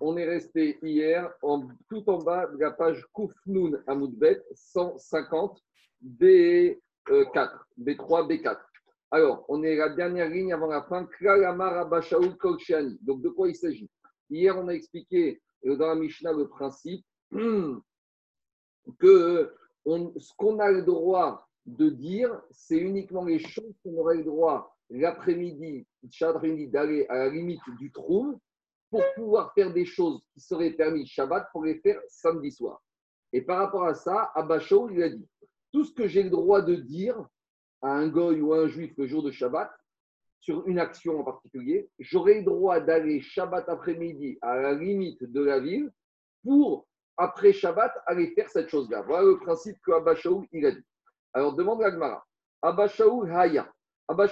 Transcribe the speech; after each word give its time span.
On 0.00 0.16
est 0.16 0.24
resté 0.24 0.78
hier 0.82 1.30
en, 1.42 1.68
tout 1.88 2.08
en 2.08 2.18
bas 2.18 2.46
de 2.46 2.58
la 2.58 2.70
page 2.70 3.04
Koufnoun 3.12 3.82
Amoudbet 3.86 4.42
150 4.54 5.62
B4, 6.02 6.78
B3, 7.78 8.26
B4. 8.26 8.58
Alors, 9.10 9.44
on 9.48 9.62
est 9.62 9.76
la 9.76 9.90
dernière 9.90 10.30
ligne 10.30 10.54
avant 10.54 10.68
la 10.68 10.82
fin. 10.84 11.02
Donc, 11.02 11.12
de 13.22 13.28
quoi 13.28 13.48
il 13.48 13.54
s'agit? 13.54 13.90
Hier, 14.30 14.56
on 14.56 14.68
a 14.68 14.72
expliqué 14.72 15.42
dans 15.62 15.88
la 15.88 15.96
Mishnah 15.96 16.32
le 16.32 16.48
principe 16.48 17.04
que 18.98 19.54
ce 19.84 20.32
qu'on 20.36 20.58
a 20.60 20.70
le 20.70 20.82
droit 20.82 21.46
de 21.66 21.90
dire, 21.90 22.40
c'est 22.50 22.78
uniquement 22.78 23.24
les 23.24 23.38
choses 23.38 23.74
qu'on 23.82 23.98
aurait 23.98 24.16
le 24.16 24.24
droit 24.24 24.74
l'après-midi, 24.88 25.86
d'aller 26.68 27.06
à 27.08 27.18
la 27.18 27.28
limite 27.28 27.60
du 27.78 27.92
trou 27.92 28.40
pour 28.90 29.02
pouvoir 29.14 29.52
faire 29.54 29.72
des 29.72 29.84
choses 29.84 30.20
qui 30.34 30.40
seraient 30.40 30.70
permises 30.70 31.08
Shabbat 31.08 31.48
pour 31.52 31.64
les 31.64 31.78
faire 31.80 32.00
samedi 32.08 32.50
soir. 32.50 32.82
Et 33.32 33.42
par 33.42 33.58
rapport 33.58 33.84
à 33.84 33.94
ça, 33.94 34.32
Abachou, 34.34 34.90
il 34.90 35.02
a 35.02 35.08
dit 35.08 35.28
tout 35.72 35.84
ce 35.84 35.94
que 35.94 36.08
j'ai 36.08 36.24
le 36.24 36.30
droit 36.30 36.62
de 36.62 36.74
dire 36.74 37.16
à 37.82 37.92
un 37.92 38.08
goy 38.08 38.40
ou 38.40 38.52
à 38.52 38.60
un 38.60 38.66
juif 38.66 38.92
le 38.98 39.06
jour 39.06 39.22
de 39.22 39.30
Shabbat, 39.30 39.70
sur 40.40 40.66
une 40.66 40.78
action 40.78 41.20
en 41.20 41.24
particulier, 41.24 41.90
j'aurai 41.98 42.38
le 42.38 42.44
droit 42.44 42.80
d'aller 42.80 43.20
Shabbat 43.20 43.68
après-midi 43.68 44.38
à 44.40 44.56
la 44.56 44.72
limite 44.72 45.22
de 45.22 45.42
la 45.42 45.60
ville 45.60 45.92
pour, 46.42 46.88
après 47.16 47.52
Shabbat, 47.52 47.92
aller 48.06 48.32
faire 48.34 48.48
cette 48.48 48.68
chose-là. 48.68 49.02
Voilà 49.02 49.26
le 49.26 49.38
principe 49.38 49.76
que 49.82 49.92
Abba 49.92 50.14
il 50.52 50.66
a 50.66 50.72
dit. 50.72 50.84
Alors, 51.34 51.54
demande 51.54 51.80
la 51.80 51.90
Gemara. 51.90 52.24
Abba 52.62 52.88
Haya. 53.32 53.70
Abba 54.10 54.26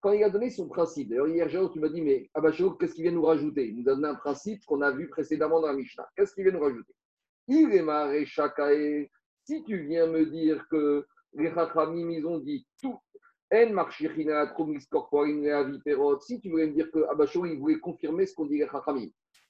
quand 0.00 0.12
il 0.12 0.22
a 0.22 0.30
donné 0.30 0.48
son 0.48 0.68
principe, 0.68 1.08
d'ailleurs, 1.08 1.26
hier, 1.26 1.48
tu 1.72 1.80
m'as 1.80 1.88
dit, 1.88 2.02
mais 2.02 2.30
Abba 2.34 2.52
qu'est-ce 2.52 2.94
qu'il 2.94 3.02
vient 3.02 3.10
nous 3.10 3.24
rajouter? 3.24 3.66
Il 3.66 3.82
nous 3.82 3.90
a 3.90 3.96
donné 3.96 4.06
un 4.06 4.14
principe 4.14 4.64
qu'on 4.64 4.80
a 4.80 4.92
vu 4.92 5.08
précédemment 5.08 5.60
dans 5.60 5.66
la 5.66 5.72
Mishnah. 5.72 6.08
Qu'est-ce 6.14 6.32
qu'il 6.32 6.44
vient 6.44 6.52
nous 6.52 6.60
rajouter? 6.60 6.94
Il 7.48 7.74
est 7.74 7.82
marré 7.82 8.24
Si 9.44 9.64
tu 9.64 9.76
viens 9.88 10.06
me 10.06 10.24
dire 10.26 10.64
que 10.68 11.04
les 11.32 11.52
Chachamim, 11.52 12.10
ils 12.10 12.24
ont 12.24 12.38
dit 12.38 12.64
tout. 12.80 12.96
Si 13.50 13.58
tu 16.40 16.48
voulais 16.48 16.68
me 16.68 16.72
dire 16.72 16.88
que 16.92 17.04
Abachou, 17.10 17.44
il 17.46 17.58
voulait 17.58 17.80
confirmer 17.80 18.26
ce 18.26 18.36
qu'on 18.36 18.46
dit 18.46 18.58
les 18.58 18.68
Chachamim. 18.68 19.08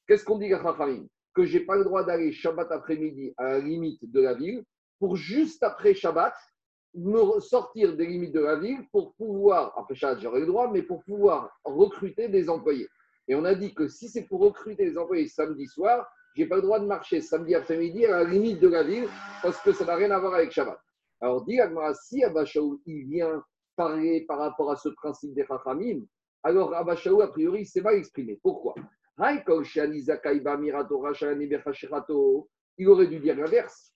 Qu'est-ce 0.08 0.24
qu'on 0.24 0.38
dit 0.38 0.48
les 0.48 0.56
Chachamim? 0.56 1.06
Que 1.34 1.44
je 1.44 1.58
n'ai 1.58 1.64
pas 1.66 1.76
le 1.76 1.84
droit 1.84 2.04
d'aller 2.04 2.32
Shabbat 2.32 2.72
après-midi 2.72 3.34
à 3.36 3.44
la 3.44 3.58
limite 3.58 4.10
de 4.10 4.20
la 4.22 4.32
ville 4.32 4.64
pour 4.98 5.16
juste 5.16 5.62
après 5.62 5.92
Shabbat 5.92 6.32
me 6.94 7.40
sortir 7.40 7.96
des 7.96 8.06
limites 8.06 8.32
de 8.32 8.40
la 8.40 8.56
ville 8.56 8.86
pour 8.90 9.14
pouvoir, 9.14 9.72
après 9.78 9.94
Shabbat 9.94 10.20
j'aurais 10.20 10.40
le 10.40 10.46
droit, 10.46 10.70
mais 10.70 10.82
pour 10.82 11.02
pouvoir 11.04 11.50
recruter 11.64 12.28
des 12.28 12.50
employés. 12.50 12.88
Et 13.28 13.34
on 13.34 13.44
a 13.44 13.54
dit 13.54 13.74
que 13.74 13.88
si 13.88 14.08
c'est 14.08 14.24
pour 14.24 14.40
recruter 14.40 14.84
des 14.84 14.98
employés 14.98 15.28
samedi 15.28 15.66
soir, 15.66 16.06
je 16.34 16.42
n'ai 16.42 16.48
pas 16.48 16.56
le 16.56 16.62
droit 16.62 16.80
de 16.80 16.86
marcher 16.86 17.20
samedi 17.20 17.54
après-midi 17.54 18.06
à 18.06 18.10
la 18.10 18.24
limite 18.24 18.60
de 18.60 18.68
la 18.68 18.82
ville 18.82 19.08
parce 19.42 19.60
que 19.60 19.72
ça 19.72 19.84
n'a 19.84 19.94
rien 19.96 20.10
à 20.10 20.18
voir 20.18 20.34
avec 20.34 20.50
Shabbat. 20.50 20.78
Alors, 21.20 21.44
dit 21.44 21.58
si 22.02 22.24
Abashaou, 22.24 22.80
il 22.86 23.06
vient 23.06 23.42
parler 23.76 24.24
par 24.26 24.38
rapport 24.38 24.70
à 24.70 24.76
ce 24.76 24.88
principe 24.88 25.34
des 25.34 25.46
Chachamim, 25.46 26.00
alors 26.42 26.74
Abashaou, 26.74 27.20
a 27.20 27.28
priori, 27.28 27.60
il 27.60 27.66
s'est 27.66 27.80
mal 27.80 27.94
exprimé. 27.94 28.40
Pourquoi? 28.42 28.74
Il 32.78 32.88
aurait 32.88 33.06
dû 33.06 33.20
dire 33.20 33.36
l'inverse. 33.36 33.91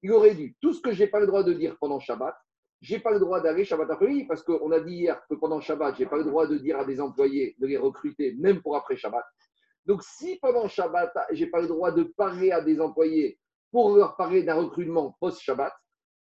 Il 0.00 0.12
aurait 0.12 0.34
dû, 0.34 0.56
tout 0.60 0.72
ce 0.72 0.80
que 0.80 0.92
je 0.92 1.02
n'ai 1.02 1.10
pas 1.10 1.18
le 1.18 1.26
droit 1.26 1.42
de 1.42 1.52
dire 1.52 1.76
pendant 1.80 1.98
Shabbat, 1.98 2.36
je 2.80 2.94
n'ai 2.94 3.00
pas 3.00 3.10
le 3.10 3.18
droit 3.18 3.40
d'aller 3.40 3.64
Shabbat 3.64 3.90
après-midi, 3.90 4.24
parce 4.26 4.44
qu'on 4.44 4.70
a 4.70 4.78
dit 4.78 4.94
hier 4.94 5.20
que 5.28 5.34
pendant 5.34 5.60
Shabbat, 5.60 5.96
je 5.96 6.04
n'ai 6.04 6.08
pas 6.08 6.18
le 6.18 6.24
droit 6.24 6.46
de 6.46 6.56
dire 6.58 6.78
à 6.78 6.84
des 6.84 7.00
employés 7.00 7.56
de 7.58 7.66
les 7.66 7.76
recruter, 7.76 8.36
même 8.38 8.62
pour 8.62 8.76
après 8.76 8.96
Shabbat. 8.96 9.24
Donc, 9.84 10.04
si 10.04 10.38
pendant 10.40 10.68
Shabbat, 10.68 11.12
je 11.32 11.44
n'ai 11.44 11.50
pas 11.50 11.60
le 11.60 11.66
droit 11.66 11.90
de 11.90 12.04
parler 12.04 12.52
à 12.52 12.60
des 12.60 12.80
employés 12.80 13.40
pour 13.72 13.96
leur 13.96 14.16
parler 14.16 14.44
d'un 14.44 14.54
recrutement 14.54 15.16
post-Shabbat, 15.18 15.72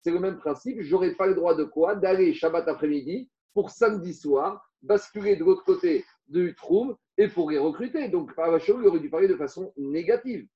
c'est 0.02 0.12
le 0.12 0.20
même 0.20 0.38
principe. 0.38 0.82
Je 0.82 0.92
n'aurai 0.92 1.14
pas 1.16 1.28
le 1.28 1.36
droit 1.36 1.56
de 1.56 1.64
quoi? 1.66 1.96
D'aller 1.96 2.34
Shabbat 2.34 2.68
après-midi 2.68 3.30
pour 3.54 3.72
samedi 3.72 4.14
soir, 4.14 4.66
basculer 4.82 5.36
de 5.36 5.44
l'autre 5.44 5.64
côté 5.66 6.06
du 6.28 6.56
trou 6.56 6.96
et 7.18 7.28
pour 7.28 7.52
les 7.52 7.58
recruter. 7.58 8.10
Donc, 8.10 8.32
Rabachou, 8.34 8.82
il 8.82 8.88
aurait 8.88 9.00
dû 9.00 9.10
parler 9.10 9.28
de 9.28 9.36
façon 9.36 9.74
négative. 9.78 10.48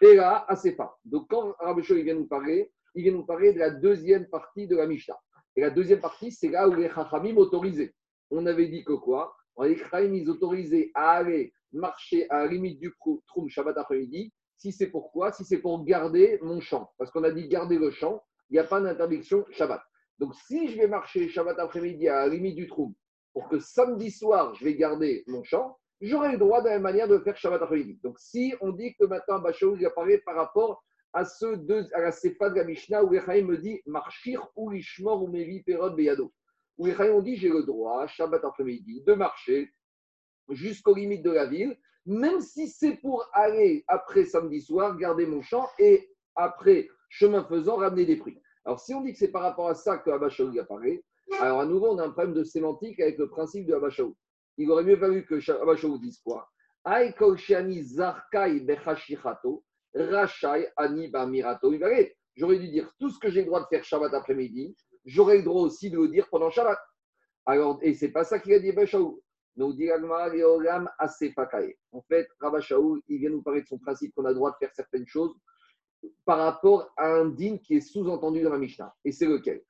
Et 0.00 0.14
là, 0.14 0.44
assez 0.48 0.76
pas. 0.76 0.98
Donc, 1.04 1.28
quand 1.28 1.54
Rabachou 1.58 1.94
vient 1.94 2.14
nous 2.14 2.26
parler, 2.26 2.72
il 2.94 3.02
vient 3.02 3.12
nous 3.12 3.26
parler 3.26 3.52
de 3.52 3.58
la 3.58 3.70
deuxième 3.70 4.26
partie 4.28 4.66
de 4.66 4.76
la 4.76 4.86
Mishnah. 4.86 5.18
Et 5.56 5.60
la 5.60 5.70
deuxième 5.70 6.00
partie, 6.00 6.32
c'est 6.32 6.48
là 6.48 6.68
où 6.68 6.74
les 6.74 6.88
Chachamim 6.88 7.36
autorisés. 7.36 7.94
On 8.30 8.46
avait 8.46 8.68
dit 8.68 8.84
que 8.84 8.92
quoi? 8.92 9.36
Les 9.62 9.76
Chachamim, 9.76 10.14
ils 10.14 10.28
autorisaient 10.28 10.90
à 10.94 11.12
aller 11.12 11.52
marcher 11.72 12.28
à 12.30 12.44
la 12.44 12.46
limite 12.46 12.80
du 12.80 12.92
Troum 13.26 13.48
Shabbat 13.48 13.76
après-midi, 13.76 14.32
si 14.56 14.72
c'est 14.72 14.88
pourquoi 14.88 15.32
Si 15.32 15.44
c'est 15.44 15.58
pour 15.58 15.84
garder 15.84 16.38
mon 16.42 16.60
champ. 16.60 16.90
Parce 16.98 17.10
qu'on 17.10 17.24
a 17.24 17.30
dit 17.30 17.48
garder 17.48 17.78
le 17.78 17.90
champ, 17.90 18.22
il 18.50 18.54
n'y 18.54 18.58
a 18.58 18.64
pas 18.64 18.80
d'interdiction 18.80 19.44
Shabbat. 19.50 19.82
Donc 20.18 20.34
si 20.46 20.68
je 20.68 20.76
vais 20.76 20.86
marcher 20.86 21.28
Shabbat 21.28 21.58
après-midi 21.58 22.08
à 22.08 22.26
la 22.26 22.28
limite 22.28 22.54
du 22.54 22.68
Troum, 22.68 22.94
pour 23.32 23.48
que 23.48 23.58
samedi 23.58 24.10
soir, 24.10 24.54
je 24.54 24.64
vais 24.64 24.76
garder 24.76 25.24
mon 25.26 25.42
champ, 25.42 25.76
j'aurai 26.06 26.32
le 26.32 26.38
droit 26.38 26.60
de 26.60 26.66
la 26.66 26.74
même 26.74 26.82
manière 26.82 27.08
de 27.08 27.18
faire 27.18 27.36
Shabbat 27.36 27.62
après-midi. 27.62 27.98
Donc 28.02 28.18
si 28.18 28.54
on 28.60 28.72
dit 28.72 28.94
que 28.94 29.04
maintenant 29.04 29.38
Bachou 29.38 29.76
il 29.76 29.86
apparaît 29.86 30.18
par 30.18 30.36
rapport 30.36 30.84
à, 31.12 31.24
ce 31.24 31.54
deux, 31.54 31.86
à 31.94 32.00
la 32.00 32.10
de 32.10 32.54
la 32.56 32.64
Mishnah 32.64 33.04
où 33.04 33.14
Echaim 33.14 33.46
me 33.46 33.56
dit 33.56 33.80
Marchir 33.86 34.48
ou 34.56 34.72
Ishmor 34.72 35.22
ou 35.22 35.28
Mevi 35.28 35.62
Perod 35.62 35.94
Beyado. 35.94 36.32
Où 36.78 36.88
Echaim 36.88 37.20
dit 37.20 37.36
j'ai 37.36 37.48
le 37.48 37.62
droit, 37.62 38.06
Shabbat 38.06 38.44
après-midi, 38.44 39.02
de 39.02 39.14
marcher 39.14 39.70
jusqu'aux 40.50 40.94
limites 40.94 41.22
de 41.22 41.30
la 41.30 41.46
ville, 41.46 41.78
même 42.06 42.40
si 42.40 42.68
c'est 42.68 42.96
pour 42.96 43.28
aller 43.32 43.84
après 43.88 44.24
samedi 44.24 44.60
soir, 44.60 44.96
garder 44.96 45.26
mon 45.26 45.40
champ 45.40 45.68
et 45.78 46.10
après, 46.36 46.88
chemin 47.08 47.44
faisant, 47.44 47.76
ramener 47.76 48.04
des 48.04 48.16
prix. 48.16 48.38
Alors, 48.64 48.80
si 48.80 48.94
on 48.94 49.02
dit 49.02 49.12
que 49.12 49.18
c'est 49.18 49.30
par 49.30 49.42
rapport 49.42 49.68
à 49.68 49.74
ça 49.74 49.98
que 49.98 50.10
Abba 50.10 50.28
apparaît, 50.60 51.02
alors 51.40 51.60
à 51.60 51.66
nouveau, 51.66 51.88
on 51.94 51.98
a 51.98 52.04
un 52.04 52.10
problème 52.10 52.34
de 52.34 52.44
sémantique 52.44 53.00
avec 53.00 53.18
le 53.18 53.28
principe 53.28 53.66
de 53.66 53.74
Abba 53.74 53.88
Il 54.56 54.70
aurait 54.70 54.84
mieux 54.84 54.96
fallu 54.96 55.24
que 55.26 55.34
Abba 55.50 55.74
dise 55.98 56.20
quoi? 56.20 56.48
J'aurais 62.36 62.58
dû 62.58 62.68
dire 62.68 62.92
tout 62.98 63.10
ce 63.10 63.18
que 63.18 63.30
j'ai 63.30 63.40
le 63.40 63.46
droit 63.46 63.60
de 63.60 63.66
faire 63.66 63.84
Shabbat 63.84 64.12
après-midi, 64.12 64.76
j'aurais 65.04 65.38
le 65.38 65.42
droit 65.44 65.62
aussi 65.62 65.90
de 65.90 65.98
le 65.98 66.08
dire 66.08 66.28
pendant 66.28 66.50
Shabbat. 66.50 66.78
Alors, 67.46 67.78
et 67.82 67.94
c'est 67.94 68.10
pas 68.10 68.24
ça 68.24 68.38
qu'il 68.38 68.52
a 68.54 68.58
dit 68.58 68.72
nous 69.56 69.72
dit 69.72 69.90
En 71.92 72.02
fait, 72.02 72.28
Rabba 72.40 72.58
il 73.08 73.18
vient 73.18 73.30
nous 73.30 73.42
parler 73.42 73.62
de 73.62 73.66
son 73.66 73.78
principe 73.78 74.14
qu'on 74.14 74.24
a 74.24 74.30
le 74.30 74.34
droit 74.34 74.50
de 74.50 74.56
faire 74.58 74.74
certaines 74.74 75.06
choses 75.06 75.34
par 76.24 76.38
rapport 76.38 76.92
à 76.96 77.06
un 77.06 77.26
din 77.26 77.58
qui 77.58 77.76
est 77.76 77.80
sous-entendu 77.80 78.42
dans 78.42 78.50
la 78.50 78.58
Mishnah. 78.58 78.92
Et 79.04 79.12
c'est 79.12 79.26
lequel? 79.26 79.62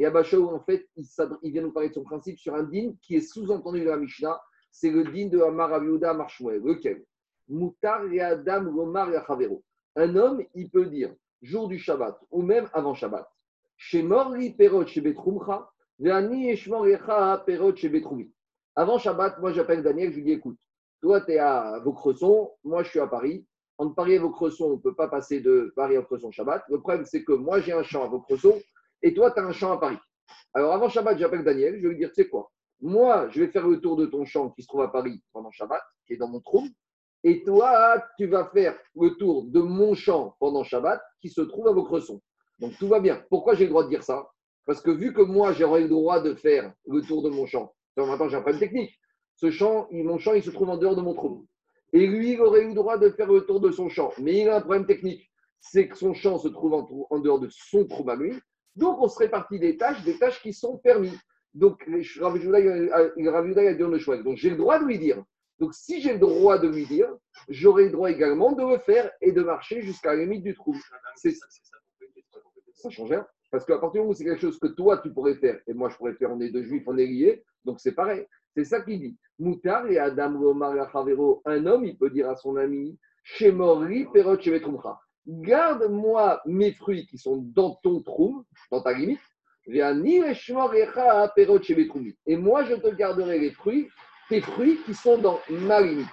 Et 0.00 0.24
Shaoul, 0.24 0.54
en 0.54 0.60
fait, 0.60 0.88
il, 0.96 1.52
vient 1.52 1.60
nous 1.60 1.72
parler 1.72 1.90
de 1.90 1.94
son 1.94 2.04
principe 2.04 2.38
sur 2.38 2.54
un 2.54 2.62
din 2.62 2.94
qui 3.02 3.16
est 3.16 3.20
sous-entendu 3.20 3.84
dans 3.84 3.90
la 3.90 3.98
Mishnah. 3.98 4.40
C'est 4.70 4.88
le 4.88 5.04
din 5.04 5.26
de 5.26 5.38
Amar 5.42 5.74
Aviuda 5.74 6.14
Marshmuel. 6.14 6.62
Lequel 6.62 7.04
Mutar 7.50 8.04
Adam 8.18 8.62
Lomar 8.62 9.10
Un 9.96 10.16
homme, 10.16 10.42
il 10.54 10.70
peut 10.70 10.86
dire 10.86 11.14
jour 11.42 11.68
du 11.68 11.78
Shabbat 11.78 12.18
ou 12.30 12.40
même 12.40 12.70
avant 12.72 12.94
Shabbat. 12.94 13.28
Chez 13.76 14.02
Morri 14.02 14.54
Perot, 14.54 14.86
chez 14.86 15.02
Betrumcha, 15.02 15.70
avant 18.76 18.98
Shabbat, 18.98 19.38
moi 19.38 19.52
j'appelle 19.52 19.82
Daniel, 19.82 20.12
je 20.12 20.16
lui 20.16 20.22
dis 20.22 20.32
écoute, 20.32 20.56
toi 21.02 21.20
tu 21.20 21.32
es 21.32 21.38
à 21.38 21.78
Vaucresson, 21.84 22.52
moi 22.64 22.82
je 22.84 22.88
suis 22.88 23.00
à 23.00 23.06
Paris. 23.06 23.44
Entre 23.76 23.94
Paris 23.94 24.14
et 24.14 24.18
Vaucresson, 24.18 24.64
on 24.64 24.76
ne 24.76 24.80
peut 24.80 24.94
pas 24.94 25.08
passer 25.08 25.40
de 25.40 25.74
Paris 25.76 25.96
à 25.96 26.00
Vaucresson 26.00 26.30
Shabbat. 26.30 26.64
Le 26.70 26.80
problème, 26.80 27.04
c'est 27.04 27.22
que 27.22 27.32
moi 27.32 27.60
j'ai 27.60 27.72
un 27.72 27.82
champ 27.82 28.02
à 28.02 28.08
Vaucresson 28.08 28.58
et 29.02 29.14
toi 29.14 29.30
tu 29.30 29.40
as 29.40 29.44
un 29.44 29.52
champ 29.52 29.72
à 29.72 29.78
Paris. 29.78 29.98
Alors 30.54 30.72
avant 30.72 30.88
Shabbat, 30.88 31.18
j'appelle 31.18 31.44
Daniel, 31.44 31.76
je 31.76 31.82
vais 31.82 31.88
lui 31.94 31.98
dire 31.98 32.08
tu 32.08 32.22
sais 32.22 32.28
quoi? 32.28 32.50
Moi 32.80 33.28
je 33.30 33.40
vais 33.40 33.48
faire 33.48 33.66
le 33.66 33.80
tour 33.80 33.96
de 33.96 34.06
ton 34.06 34.24
champ 34.24 34.50
qui 34.50 34.62
se 34.62 34.68
trouve 34.68 34.82
à 34.82 34.88
Paris 34.88 35.22
pendant 35.32 35.50
Shabbat, 35.50 35.82
qui 36.06 36.14
est 36.14 36.16
dans 36.16 36.28
mon 36.28 36.40
trou. 36.40 36.66
Et 37.22 37.42
toi, 37.44 38.02
tu 38.16 38.26
vas 38.26 38.46
faire 38.46 38.78
le 38.96 39.10
tour 39.10 39.44
de 39.44 39.60
mon 39.60 39.94
champ 39.94 40.36
pendant 40.40 40.64
Shabbat 40.64 41.02
qui 41.20 41.28
se 41.28 41.42
trouve 41.42 41.68
à 41.68 41.72
Vaucresson. 41.72 42.20
Donc 42.60 42.76
tout 42.78 42.88
va 42.88 43.00
bien. 43.00 43.22
Pourquoi 43.28 43.54
j'ai 43.54 43.64
le 43.64 43.70
droit 43.70 43.84
de 43.84 43.90
dire 43.90 44.02
ça? 44.02 44.30
Parce 44.64 44.80
que 44.80 44.90
vu 44.90 45.12
que 45.12 45.22
moi, 45.22 45.52
j'aurais 45.52 45.82
le 45.82 45.88
droit 45.88 46.20
de 46.20 46.34
faire 46.34 46.72
le 46.86 47.02
tour 47.02 47.22
de 47.22 47.30
mon 47.30 47.46
champ, 47.46 47.74
maintenant 47.96 48.28
j'ai 48.28 48.36
un 48.36 48.40
problème 48.40 48.60
technique. 48.60 48.98
Ce 49.36 49.50
champ, 49.50 49.88
mon 49.90 50.18
champ, 50.18 50.34
il 50.34 50.42
se 50.42 50.50
trouve 50.50 50.70
en 50.70 50.76
dehors 50.76 50.96
de 50.96 51.00
mon 51.00 51.14
trou. 51.14 51.46
Et 51.92 52.06
lui, 52.06 52.32
il 52.32 52.40
aurait 52.40 52.62
eu 52.62 52.68
le 52.68 52.74
droit 52.74 52.98
de 52.98 53.10
faire 53.10 53.30
le 53.30 53.40
tour 53.40 53.60
de 53.60 53.70
son 53.70 53.88
champ. 53.88 54.12
Mais 54.18 54.40
il 54.40 54.48
a 54.48 54.56
un 54.56 54.60
problème 54.60 54.86
technique. 54.86 55.30
C'est 55.60 55.88
que 55.88 55.96
son 55.96 56.14
champ 56.14 56.38
se 56.38 56.48
trouve 56.48 56.74
en, 57.10 57.18
dehors 57.18 57.40
de 57.40 57.48
son 57.50 57.86
trou 57.86 58.08
à 58.08 58.16
lui. 58.16 58.38
Donc, 58.80 58.98
on 58.98 59.08
se 59.08 59.18
répartit 59.18 59.58
des 59.58 59.76
tâches, 59.76 60.02
des 60.04 60.18
tâches 60.18 60.40
qui 60.40 60.54
sont 60.54 60.78
permises. 60.78 61.20
Donc, 61.52 61.86
Rav 61.86 62.34
a 62.34 62.38
dit 62.38 62.44
le 63.78 63.98
choix. 63.98 64.16
Donc, 64.22 64.38
j'ai 64.38 64.48
le 64.48 64.56
droit 64.56 64.78
de 64.78 64.86
lui 64.86 64.98
dire. 64.98 65.22
Donc, 65.58 65.74
si 65.74 66.00
j'ai 66.00 66.14
le 66.14 66.18
droit 66.18 66.58
de 66.58 66.66
lui 66.66 66.86
dire, 66.86 67.14
j'aurai 67.50 67.84
le 67.84 67.90
droit 67.90 68.10
également 68.10 68.52
de 68.52 68.62
le 68.62 68.78
faire 68.78 69.10
et 69.20 69.32
de 69.32 69.42
marcher 69.42 69.82
jusqu'à 69.82 70.14
la 70.14 70.22
limite 70.22 70.42
du 70.42 70.54
trou. 70.54 70.74
ça 72.72 72.88
change 72.88 73.10
rien. 73.10 73.26
Parce 73.50 73.66
qu'à 73.66 73.78
partir 73.78 73.92
du 73.92 73.98
moment 73.98 74.12
où 74.12 74.14
c'est 74.14 74.24
quelque 74.24 74.40
chose 74.40 74.58
que 74.58 74.68
toi, 74.68 74.96
tu 74.96 75.12
pourrais 75.12 75.34
faire, 75.34 75.60
et 75.66 75.74
moi, 75.74 75.90
je 75.90 75.96
pourrais 75.96 76.14
faire, 76.14 76.30
on 76.32 76.40
est 76.40 76.50
deux 76.50 76.62
juifs, 76.62 76.84
on 76.86 76.96
est 76.96 77.06
liés, 77.06 77.44
donc 77.66 77.80
c'est 77.80 77.92
pareil. 77.92 78.24
C'est 78.56 78.64
ça 78.64 78.80
qu'il 78.80 78.98
dit. 78.98 79.18
Moutar 79.38 79.86
et 79.88 79.98
Adam 79.98 80.30
Lomar 80.30 80.74
un 81.44 81.66
homme, 81.66 81.84
il 81.84 81.98
peut 81.98 82.10
dire 82.10 82.30
à 82.30 82.36
son 82.36 82.56
ami, 82.56 82.98
Shemori 83.24 84.06
Perot 84.10 84.38
Garde-moi 85.26 86.40
mes 86.46 86.72
fruits 86.72 87.06
qui 87.06 87.18
sont 87.18 87.36
dans 87.54 87.74
ton 87.82 88.02
trou, 88.02 88.44
dans 88.70 88.82
ta 88.82 88.92
limite, 88.92 89.20
et 89.72 89.82
moi, 92.36 92.64
je 92.64 92.74
te 92.74 92.94
garderai 92.94 93.38
les 93.38 93.50
fruits, 93.50 93.88
tes 94.28 94.40
fruits 94.40 94.78
qui 94.84 94.94
sont 94.94 95.18
dans 95.18 95.38
ma 95.48 95.80
limite. 95.80 96.08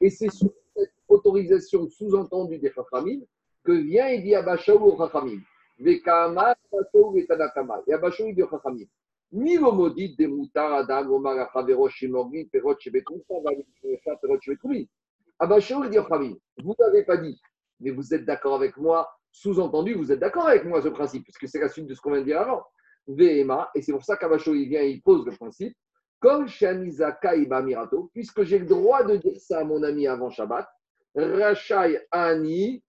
Et 0.00 0.10
c'est 0.10 0.30
sous 0.30 0.52
cette 0.76 0.92
autorisation 1.08 1.88
sous-entendue 1.88 2.58
des 2.58 2.70
Chachamim 2.72 3.20
que 3.64 3.72
vient 3.72 4.06
et 4.08 4.20
dit 4.20 4.34
Abashaou 4.34 4.84
au 4.84 4.96
Chachamim. 4.96 5.40
Et 5.84 6.02
Tanakama. 6.02 7.82
Et 7.86 7.94
Abashaou 7.94 8.32
dit 8.32 8.42
au 8.42 8.48
Chachamim. 8.48 8.84
Ni 9.32 9.56
le 9.56 9.70
maudit 9.70 10.14
des 10.16 10.26
moutards, 10.26 10.72
Adam, 10.74 11.10
Omar, 11.10 11.38
Achavero, 11.38 11.88
Shimori, 11.88 12.44
Perot, 12.46 12.78
Shebetroufa, 12.78 13.34
Perot, 14.20 14.40
Shebetroufi. 14.40 14.88
Abashaou 15.38 15.86
dit 15.88 15.98
au 15.98 16.02
Chachamim. 16.02 16.36
Vous 16.62 16.74
n'avez 16.78 17.04
pas 17.04 17.16
dit, 17.16 17.40
mais 17.80 17.90
vous 17.90 18.14
êtes 18.14 18.24
d'accord 18.24 18.54
avec 18.54 18.76
moi. 18.76 19.10
Sous-entendu, 19.32 19.94
vous 19.94 20.12
êtes 20.12 20.18
d'accord 20.18 20.46
avec 20.46 20.64
moi, 20.64 20.82
ce 20.82 20.88
principe, 20.88 21.24
puisque 21.24 21.48
c'est 21.48 21.60
la 21.60 21.68
suite 21.68 21.86
de 21.86 21.94
ce 21.94 22.00
qu'on 22.00 22.12
vient 22.12 22.20
de 22.20 22.26
dire 22.26 22.40
avant. 22.40 22.64
VMA, 23.06 23.70
et 23.74 23.82
c'est 23.82 23.92
pour 23.92 24.04
ça 24.04 24.16
qu'Abasho 24.16 24.54
il 24.54 24.68
vient 24.68 24.82
et 24.82 24.90
il 24.90 25.02
pose 25.02 25.24
le 25.24 25.32
principe, 25.32 25.76
comme 26.20 26.46
Shanizaka 26.48 27.36
Iba 27.36 27.62
Mirato, 27.62 28.10
puisque 28.12 28.42
j'ai 28.42 28.58
le 28.58 28.66
droit 28.66 29.04
de 29.04 29.16
dire 29.16 29.40
ça 29.40 29.60
à 29.60 29.64
mon 29.64 29.82
ami 29.82 30.06
avant 30.06 30.30
Shabbat, 30.30 30.68
Rachai 31.14 32.06
Ani, 32.10 32.84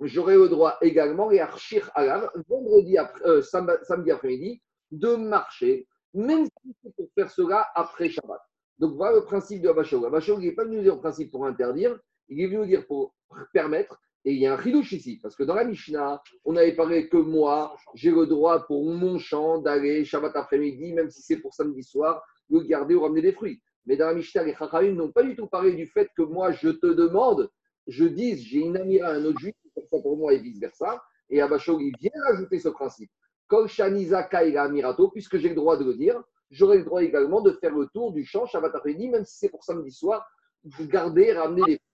j'aurai 0.00 0.34
le 0.34 0.48
droit 0.48 0.76
également, 0.82 1.30
et 1.30 1.40
Arshir 1.40 1.90
Alav, 1.94 2.30
vendredi 2.48 2.98
après, 2.98 3.24
euh, 3.26 3.42
samedi 3.42 4.10
après-midi, 4.10 4.60
de 4.90 5.14
marcher, 5.14 5.86
même 6.12 6.46
si 6.46 6.74
c'est 6.82 6.94
pour 6.96 7.06
faire 7.14 7.30
cela 7.30 7.68
après 7.74 8.08
Shabbat. 8.10 8.40
Donc 8.78 8.96
voilà 8.96 9.16
le 9.16 9.24
principe 9.24 9.62
de 9.62 9.68
Abasho. 9.68 10.04
Abasho, 10.04 10.38
il 10.40 10.46
n'est 10.46 10.54
pas 10.54 10.64
venu 10.64 10.82
dire 10.82 10.94
le 10.94 11.00
principe 11.00 11.30
pour 11.30 11.46
interdire, 11.46 11.98
il 12.30 12.40
est 12.40 12.46
venu 12.46 12.66
dire 12.66 12.86
pour 12.86 13.14
permettre, 13.52 14.00
et 14.24 14.32
il 14.32 14.38
y 14.38 14.46
a 14.46 14.52
un 14.52 14.56
ridouche 14.56 14.92
ici, 14.92 15.18
parce 15.22 15.34
que 15.34 15.42
dans 15.42 15.54
la 15.54 15.64
Mishnah, 15.64 16.22
on 16.44 16.56
avait 16.56 16.74
parlé 16.74 17.08
que 17.08 17.16
moi, 17.16 17.76
j'ai 17.94 18.10
le 18.10 18.26
droit 18.26 18.66
pour 18.66 18.84
mon 18.84 19.18
champ 19.18 19.58
d'aller 19.58 20.04
Shabbat 20.04 20.36
après-midi, 20.36 20.92
même 20.92 21.10
si 21.10 21.22
c'est 21.22 21.38
pour 21.38 21.54
samedi 21.54 21.82
soir, 21.82 22.22
le 22.50 22.60
garder 22.60 22.94
ou 22.94 23.02
ramener 23.02 23.22
des 23.22 23.32
fruits. 23.32 23.60
Mais 23.86 23.96
dans 23.96 24.06
la 24.06 24.14
Mishnah, 24.14 24.44
les 24.44 24.54
Chachamim 24.54 24.92
n'ont 24.92 25.10
pas 25.10 25.22
du 25.22 25.34
tout 25.34 25.46
parlé 25.46 25.72
du 25.72 25.86
fait 25.86 26.08
que 26.16 26.22
moi, 26.22 26.52
je 26.52 26.68
te 26.68 26.86
demande, 26.86 27.50
je 27.86 28.04
dise, 28.04 28.42
j'ai 28.42 28.60
une 28.60 28.76
amie 28.76 29.00
à 29.00 29.10
un 29.10 29.24
autre 29.24 29.40
juif, 29.40 29.54
ça 29.74 29.80
pour 30.02 30.16
moi 30.16 30.34
et 30.34 30.38
vice-versa. 30.38 31.02
Et 31.30 31.40
Abashog, 31.40 31.80
il 31.80 31.94
vient 31.98 32.10
rajouter 32.28 32.58
ce 32.58 32.68
principe. 32.68 33.10
Kol 33.46 33.68
Shanizaka 33.68 34.44
et 34.44 34.56
Amirato, 34.56 35.08
puisque 35.10 35.38
j'ai 35.38 35.48
le 35.48 35.54
droit 35.54 35.76
de 35.76 35.84
le 35.84 35.94
dire, 35.94 36.22
j'aurai 36.50 36.78
le 36.78 36.84
droit 36.84 37.02
également 37.02 37.40
de 37.40 37.52
faire 37.52 37.74
le 37.74 37.86
tour 37.86 38.12
du 38.12 38.24
champ 38.24 38.46
Shabbat 38.46 38.74
après-midi, 38.74 39.08
même 39.08 39.24
si 39.24 39.38
c'est 39.38 39.48
pour 39.48 39.64
samedi 39.64 39.90
soir, 39.90 40.26
de 40.62 40.84
garder, 40.84 41.32
ramener 41.32 41.62
des 41.62 41.76
fruits. 41.76 41.89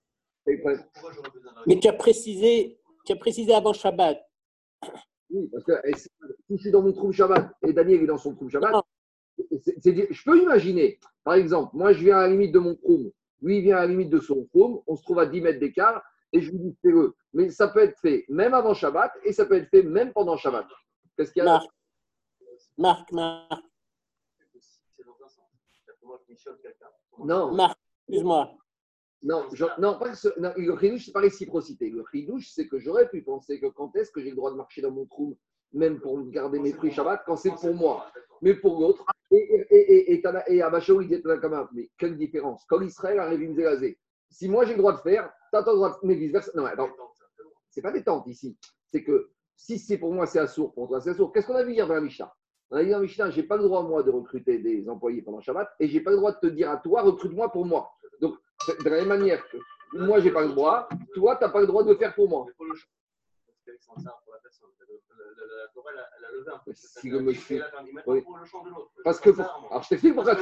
Mais 1.66 1.81
tu 1.81 1.88
as 1.88 1.93
précisé, 1.93 2.78
tu 3.04 3.12
as 3.12 3.16
précisé 3.16 3.52
avant 3.54 3.72
Shabbat. 3.72 4.19
Oui, 5.31 5.48
parce 5.52 5.64
que 5.64 5.72
si 5.93 6.08
je 6.50 6.56
suis 6.56 6.70
dans 6.70 6.82
mon 6.82 6.93
trou 6.93 7.12
Shabbat 7.12 7.50
et 7.66 7.72
Daniel 7.72 8.02
est 8.02 8.06
dans 8.06 8.19
son 8.19 8.34
trou 8.34 8.48
Shabbat, 8.48 8.75
je 9.38 10.25
peux 10.25 10.40
imaginer, 10.40 10.98
par 11.25 11.34
exemple, 11.34 11.76
moi 11.76 11.93
je 11.93 12.04
viens 12.04 12.19
à 12.19 12.22
la 12.22 12.28
limite 12.28 12.52
de 12.52 12.60
mon 12.60 12.76
trou, 12.76 13.12
lui 13.43 13.58
il 13.58 13.62
vient 13.62 13.78
à 13.78 13.81
la 13.81 13.88
limite 13.88 14.10
de 14.10 14.20
son 14.20 14.44
trou, 14.46 14.84
on 14.87 14.96
se 14.96 15.02
trouve 15.02 15.19
à 15.19 15.26
10 15.26 15.40
mètres 15.40 15.58
d'écart 15.58 16.02
et 16.32 16.40
je 16.40 16.52
lui 16.52 16.58
dis 16.58 16.76
fais-le. 16.81 17.14
Mais 17.32 17.50
ça 17.50 17.69
peut 17.69 17.81
être 17.81 17.98
fait 17.98 18.25
même 18.28 18.54
avant 18.54 18.72
Shabbat 18.72 19.12
et 19.25 19.32
ça 19.32 19.46
peut 19.46 19.56
être 19.56 19.69
fait 19.69 19.82
même 19.82 20.12
pendant 20.12 20.37
Shabbat. 20.37 20.66
Qu'est-ce 21.16 21.32
qu'il 21.32 21.43
y 21.43 21.46
a? 21.46 21.58
Marc, 21.58 21.70
Marc, 22.78 23.12
Marc. 23.12 23.64
Non. 27.19 27.52
Marc, 27.52 27.78
excuse-moi. 28.08 28.56
Non, 29.22 29.44
non, 29.78 29.98
pas 29.98 30.14
ce, 30.14 30.28
non, 30.38 30.52
le 30.56 30.78
chidouche, 30.78 31.06
c'est 31.06 31.12
pas 31.12 31.20
réciprocité. 31.20 31.90
Le 31.90 32.04
chidouche, 32.10 32.50
c'est 32.50 32.68
que 32.68 32.78
j'aurais 32.78 33.08
pu 33.08 33.22
penser 33.22 33.58
que 33.58 33.66
quand 33.66 33.94
est-ce 33.96 34.10
que 34.10 34.20
j'ai 34.20 34.30
le 34.30 34.36
droit 34.36 34.50
de 34.50 34.56
marcher 34.56 34.82
dans 34.82 34.90
mon 34.90 35.06
trou, 35.06 35.36
même 35.72 36.00
pour 36.00 36.22
garder 36.28 36.58
mes 36.58 36.72
fruits 36.72 36.92
Shabbat, 36.92 37.22
quand 37.26 37.36
c'est 37.36 37.50
pour 37.50 37.74
moi, 37.74 38.06
mais 38.42 38.54
pour 38.54 38.80
l'autre. 38.80 39.04
Et, 39.30 39.36
et, 39.36 40.12
et, 40.12 40.22
il 40.22 41.08
dit 41.08 41.22
mais 41.72 41.90
quelle 41.98 42.16
différence 42.16 42.64
Quand 42.68 42.80
Israël 42.80 43.18
arrive 43.18 43.50
à 43.66 43.76
me 43.76 43.96
si 44.30 44.48
moi 44.48 44.64
j'ai 44.64 44.72
le 44.72 44.78
droit 44.78 44.92
de 44.92 45.00
faire, 45.00 45.32
tu 45.52 45.56
as 45.56 45.60
le 45.60 45.74
droit 45.74 45.90
de. 45.90 46.06
Mais 46.06 46.14
vice-versa. 46.14 46.52
Non, 46.54 46.66
attends, 46.66 46.90
c'est 47.70 47.82
pas 47.82 47.92
des 47.92 48.04
tentes 48.04 48.26
ici. 48.26 48.56
C'est 48.92 49.02
que 49.02 49.30
si 49.56 49.78
c'est 49.78 49.98
pour 49.98 50.12
moi, 50.12 50.26
c'est 50.26 50.38
assourd, 50.38 50.72
pour 50.74 50.88
toi, 50.88 51.00
c'est 51.00 51.10
assourd. 51.10 51.32
Qu'est-ce 51.32 51.46
qu'on 51.46 51.54
a 51.54 51.64
vu 51.64 51.72
hier 51.72 51.86
dans 51.86 51.94
la 51.94 52.00
Mishnah? 52.00 52.32
On 52.70 52.76
a 52.76 52.84
dit 52.84 52.90
dans 52.90 52.98
la 52.98 53.02
Mishnah, 53.02 53.30
j'ai 53.30 53.44
pas 53.44 53.56
le 53.56 53.62
droit, 53.62 53.82
moi, 53.82 54.02
de 54.02 54.10
recruter 54.10 54.58
des 54.58 54.88
employés 54.88 55.22
pendant 55.22 55.40
Shabbat, 55.40 55.69
et 55.80 55.88
j'ai 55.88 56.00
pas 56.00 56.10
le 56.10 56.16
droit 56.16 56.32
de 56.32 56.38
te 56.38 56.46
dire 56.46 56.70
à 56.70 56.76
toi, 56.78 57.02
recrute-moi 57.02 57.50
pour 57.50 57.64
moi. 57.64 57.90
De 58.66 58.90
la 58.90 58.96
même 58.98 59.08
manière 59.08 59.48
que 59.48 59.56
moi, 59.92 60.20
j'ai 60.20 60.30
pas 60.30 60.42
le 60.42 60.48
droit, 60.48 60.88
toi, 61.14 61.36
tu 61.36 61.44
n'as 61.44 61.50
pas 61.50 61.60
le 61.60 61.66
droit 61.66 61.82
de 61.84 61.90
le 61.90 61.96
faire 61.96 62.14
pour 62.14 62.28
moi. 62.28 62.46
Si 66.74 67.10
le 67.10 67.20
monsieur. 67.20 67.62
Oui. 68.06 68.24
Parce 69.04 69.20
que, 69.20 69.30
alors 69.30 69.82
je 69.82 69.88
t'explique 69.88 70.14
pourquoi. 70.14 70.36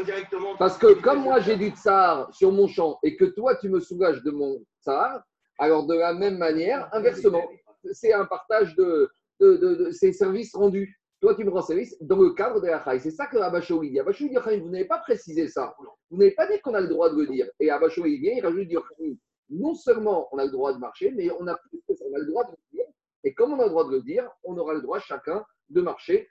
Parce 0.58 0.78
que 0.78 1.00
comme 1.00 1.22
moi 1.22 1.40
j'ai 1.40 1.56
du 1.56 1.70
tsar 1.70 2.32
sur 2.34 2.52
mon 2.52 2.66
champ 2.66 2.98
et 3.02 3.16
que 3.16 3.24
toi 3.24 3.56
tu 3.56 3.68
me 3.68 3.80
soulages 3.80 4.22
de 4.22 4.30
mon 4.30 4.62
tsar, 4.80 5.22
alors 5.58 5.86
de 5.86 5.94
la 5.94 6.12
même 6.14 6.38
manière, 6.38 6.88
inversement, 6.92 7.44
c'est 7.92 8.12
un 8.12 8.26
partage 8.26 8.74
de, 8.76 9.10
de, 9.40 9.56
de, 9.56 9.90
ces 9.90 10.12
services 10.12 10.54
rendus. 10.54 11.00
Toi, 11.24 11.34
tu 11.34 11.42
me 11.42 11.50
rends 11.50 11.62
service 11.62 11.96
dans 12.02 12.18
le 12.18 12.34
cadre 12.34 12.60
de 12.60 12.66
la 12.66 12.84
Chai. 12.84 12.98
C'est 12.98 13.10
ça 13.10 13.26
que 13.26 13.38
Abachoui 13.38 13.92
dit. 13.92 13.98
Abachoui 13.98 14.28
dit, 14.28 14.36
vous 14.36 14.68
n'avez 14.68 14.84
pas 14.84 14.98
précisé 14.98 15.48
ça. 15.48 15.74
Vous 16.10 16.18
n'avez 16.18 16.32
pas 16.32 16.46
dit 16.46 16.60
qu'on 16.60 16.74
a 16.74 16.82
le 16.82 16.88
droit 16.88 17.08
de 17.08 17.16
le 17.16 17.26
dire. 17.26 17.48
Et 17.60 17.70
Abachoui 17.70 18.18
vient, 18.18 18.34
il 18.36 18.44
rajoute, 18.44 18.68
dit, 18.68 19.18
non 19.48 19.74
seulement 19.74 20.28
on 20.32 20.36
a 20.36 20.44
le 20.44 20.50
droit 20.50 20.74
de 20.74 20.78
marcher, 20.78 21.12
mais 21.12 21.30
on 21.40 21.46
a 21.46 21.56
plus 21.56 21.80
que 21.88 21.94
ça, 21.94 22.04
on 22.10 22.14
a 22.14 22.18
le 22.18 22.26
droit 22.26 22.44
de 22.44 22.50
le 22.50 22.76
dire. 22.76 22.84
Et 23.24 23.32
comme 23.32 23.54
on 23.54 23.58
a 23.58 23.64
le 23.64 23.70
droit 23.70 23.86
de 23.86 23.92
le 23.92 24.02
dire, 24.02 24.28
on 24.42 24.54
aura 24.58 24.74
le 24.74 24.82
droit 24.82 24.98
chacun 24.98 25.42
de 25.70 25.80
marcher. 25.80 26.28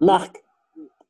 Marc, 0.00 0.44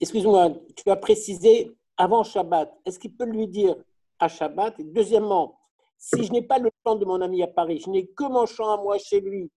excuse-moi, 0.01 0.49
tu 0.75 0.89
as 0.89 0.97
précisé 0.97 1.71
avant 1.99 2.23
Shabbat. 2.23 2.73
Est-ce 2.87 2.99
qu'il 2.99 3.15
peut 3.15 3.27
lui 3.27 3.49
dire 3.49 3.77
à 4.19 4.29
Shabbat? 4.29 4.77
Deuxièmement, 4.79 5.59
si 5.99 6.25
je 6.25 6.33
n'ai 6.33 6.41
pas 6.41 6.59
le 6.59 6.71
champ 6.87 6.95
de 6.95 7.05
mon 7.05 7.21
ami 7.21 7.43
à 7.43 7.49
Paris, 7.49 7.83
je 7.85 7.91
n'ai 7.91 8.07
que 8.07 8.25
mon 8.25 8.47
champ 8.47 8.71
à 8.71 8.83
moi 8.83 8.97
chez 8.97 9.21
lui, 9.21 9.51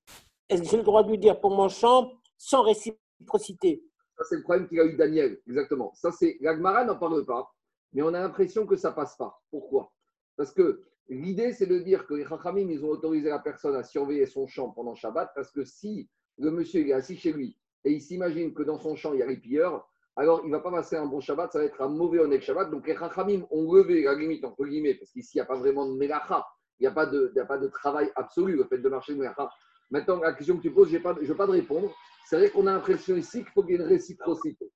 est-ce 0.50 0.64
que 0.64 0.68
j'ai 0.68 0.78
le 0.78 0.84
droit 0.84 1.04
de 1.04 1.12
lui 1.12 1.18
dire 1.18 1.40
pour 1.40 1.52
mon 1.52 1.70
champ, 1.70 2.12
sans 2.44 2.62
réciprocité. 2.62 3.82
C'est 4.28 4.36
le 4.36 4.44
problème 4.44 4.68
qu'il 4.68 4.80
a 4.82 4.86
eu 4.86 4.98
Daniel, 4.98 5.40
exactement. 5.48 5.94
Ça, 5.96 6.12
c'est 6.12 6.38
l'Agmara 6.42 6.84
n'en 6.84 6.98
parle 6.98 7.26
pas, 7.26 7.50
mais 7.94 8.02
on 8.02 8.10
a 8.10 8.20
l'impression 8.20 8.66
que 8.66 8.76
ça 8.76 8.92
passe 8.92 9.16
pas. 9.16 9.42
Pourquoi? 9.50 9.94
Parce 10.36 10.52
que 10.52 10.84
l'idée, 11.08 11.54
c'est 11.54 11.68
de 11.68 11.80
dire 11.80 12.06
que 12.06 12.16
les 12.16 12.26
Chachamim, 12.26 12.70
ils 12.70 12.84
ont 12.84 12.90
autorisé 12.90 13.30
la 13.30 13.40
personne 13.40 13.76
à 13.76 13.84
surveiller 13.84 14.26
son 14.26 14.46
champ 14.46 14.72
pendant 14.72 14.94
Shabbat, 14.94 15.32
parce 15.34 15.52
que 15.52 15.64
si 15.64 16.10
le 16.38 16.52
monsieur 16.52 16.86
est 16.86 16.92
assis 16.92 17.16
chez 17.16 17.32
lui 17.32 17.58
et 17.86 17.94
il 17.94 18.02
s'imagine 18.02 18.54
que 18.54 18.64
dans 18.64 18.78
son 18.78 18.96
champ, 18.98 19.14
il 19.14 19.20
y 19.20 19.24
a 19.24 19.26
les 19.26 19.38
pilleurs, 19.38 19.90
alors 20.18 20.42
il 20.44 20.48
ne 20.48 20.52
va 20.52 20.60
pas 20.60 20.72
passer 20.72 20.98
un 20.98 21.06
bon 21.06 21.22
Shabbat, 21.22 21.54
ça 21.54 21.60
va 21.60 21.66
être 21.66 21.82
un 21.82 21.88
mauvais 21.88 22.20
honnête 22.20 22.42
Shabbat. 22.42 22.70
Donc 22.72 22.86
les 22.86 22.98
Chachamim 22.98 23.46
ont 23.52 23.72
levé 23.74 24.04
la 24.04 24.16
limite, 24.16 24.44
entre 24.44 24.66
guillemets, 24.66 24.96
parce 24.96 25.12
qu'ici, 25.12 25.38
il 25.38 25.38
n'y 25.38 25.44
a 25.44 25.46
pas 25.46 25.58
vraiment 25.58 25.88
de 25.88 25.96
mélacha, 25.96 26.46
il 26.80 26.90
n'y 26.90 26.94
a, 26.94 27.06
de, 27.06 27.34
a 27.40 27.46
pas 27.46 27.58
de 27.58 27.68
travail 27.68 28.12
absolu, 28.16 28.58
le 28.58 28.66
fait 28.66 28.80
de 28.80 28.90
marcher 28.90 29.14
de 29.14 29.20
mélacha. 29.20 29.50
Maintenant, 29.90 30.20
la 30.20 30.34
question 30.34 30.58
que 30.58 30.62
tu 30.62 30.72
poses, 30.72 30.90
je 30.90 30.98
ne 30.98 31.26
veux 31.26 31.36
pas 31.36 31.46
te 31.46 31.52
répondre. 31.52 31.94
C'est 32.26 32.38
vrai 32.38 32.50
qu'on 32.50 32.68
a 32.68 32.74
l'impression 32.74 33.16
ici 33.16 33.40
qu'il 33.40 33.52
faut 33.54 33.64
qu'il 33.64 33.72
y 33.72 33.74
ait 33.76 33.82
une 33.82 33.88
réciprocité. 33.88 34.72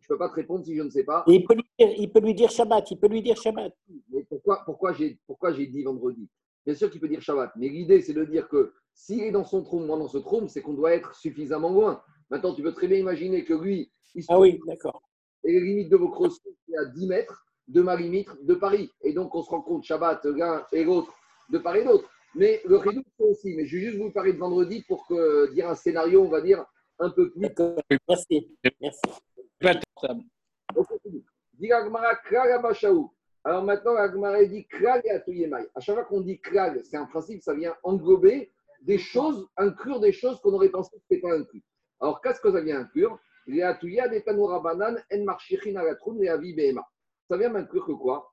Je 0.00 0.06
ne 0.06 0.08
peux 0.08 0.18
pas 0.18 0.28
te 0.28 0.34
répondre 0.34 0.64
si 0.64 0.74
je 0.76 0.82
ne 0.82 0.90
sais 0.90 1.04
pas. 1.04 1.24
il, 1.26 1.44
peut 1.44 1.54
lui 1.54 1.64
dire, 1.78 1.88
il 1.96 2.10
peut 2.10 2.20
lui 2.20 2.34
dire 2.34 2.50
Shabbat, 2.50 2.90
il 2.90 2.98
peut 2.98 3.08
lui 3.08 3.22
dire 3.22 3.36
Shabbat. 3.36 3.72
Mais 4.10 4.24
pourquoi, 4.28 4.64
pourquoi 4.64 4.92
j'ai 4.94 5.66
dit 5.66 5.82
vendredi? 5.82 6.28
Bien 6.64 6.74
sûr 6.74 6.90
qu'il 6.90 7.00
peut 7.00 7.08
dire 7.08 7.20
Shabbat, 7.20 7.52
mais 7.56 7.68
l'idée 7.68 8.00
c'est 8.00 8.12
de 8.12 8.24
dire 8.24 8.48
que 8.48 8.72
s'il 8.94 9.22
est 9.22 9.30
dans 9.30 9.44
son 9.44 9.62
trône, 9.62 9.86
moi 9.86 9.96
dans 9.98 10.08
ce 10.08 10.18
trône, 10.18 10.48
c'est 10.48 10.60
qu'on 10.60 10.74
doit 10.74 10.92
être 10.92 11.14
suffisamment 11.14 11.70
loin. 11.70 12.02
Maintenant, 12.30 12.54
tu 12.54 12.62
peux 12.62 12.72
très 12.72 12.88
bien 12.88 12.98
imaginer 12.98 13.44
que 13.44 13.54
lui, 13.54 13.90
il 14.14 14.22
se 14.22 14.26
Ah 14.30 14.38
oui, 14.38 14.60
d'accord. 14.66 15.02
Et 15.44 15.52
les 15.52 15.60
limites 15.60 15.88
de 15.88 15.96
vos 15.96 16.10
crosses, 16.10 16.40
c'est 16.42 16.76
à 16.76 16.84
10 16.86 17.06
mètres 17.06 17.46
de 17.68 17.80
ma 17.80 17.96
limite 17.96 18.28
de 18.42 18.54
Paris. 18.54 18.90
Et 19.02 19.12
donc, 19.12 19.34
on 19.34 19.42
se 19.42 19.50
rend 19.50 19.62
compte, 19.62 19.84
Shabbat, 19.84 20.24
l'un 20.24 20.66
et 20.72 20.84
l'autre, 20.84 21.14
de 21.50 21.58
part 21.58 21.76
et 21.76 21.84
d'autre. 21.84 22.10
Mais 22.34 22.60
le 22.64 22.76
Ridou, 22.76 23.02
c'est 23.18 23.24
aussi. 23.24 23.54
Mais 23.54 23.66
je 23.66 23.76
vais 23.76 23.82
juste 23.84 23.98
vous 23.98 24.10
parler 24.10 24.32
de 24.32 24.38
vendredi 24.38 24.84
pour 24.86 25.06
que, 25.06 25.52
dire 25.52 25.68
un 25.68 25.74
scénario, 25.74 26.22
on 26.22 26.28
va 26.28 26.40
dire, 26.40 26.64
un 26.98 27.10
peu 27.10 27.30
plus. 27.30 27.48
Merci. 28.08 28.56
Merci. 28.80 29.00
Alors 33.44 33.64
maintenant, 33.64 33.96
Agmara 33.96 34.44
dit 34.44 34.66
krag 34.66 35.02
et 35.06 35.10
atuyemai. 35.10 35.66
À 35.74 35.80
chaque 35.80 35.94
fois 35.94 36.04
qu'on 36.04 36.20
dit 36.20 36.40
krag, 36.40 36.82
c'est 36.84 36.96
un 36.96 37.06
principe, 37.06 37.42
ça 37.42 37.54
vient 37.54 37.74
englober 37.82 38.52
des 38.82 38.98
choses, 38.98 39.48
inclure 39.56 40.00
des 40.00 40.12
choses 40.12 40.40
qu'on 40.40 40.52
aurait 40.52 40.68
pensé 40.68 40.90
que 40.96 41.02
ce 41.08 41.14
n'était 41.14 41.26
pas 41.26 41.34
inclus. 41.34 41.62
Alors, 42.00 42.20
qu'est-ce 42.20 42.40
que 42.40 42.52
ça 42.52 42.60
vient 42.60 42.80
inclure? 42.80 43.18
Les 43.46 43.62
atuya 43.62 44.08
des 44.08 44.20
banan 44.20 44.96
en 45.12 45.24
marchichin 45.24 45.74
alatroun 45.76 46.22
et 46.22 46.28
avi 46.28 46.54
Ça 47.28 47.36
vient 47.36 47.48
m'inclure 47.48 47.86
que 47.86 47.92
quoi? 47.92 48.32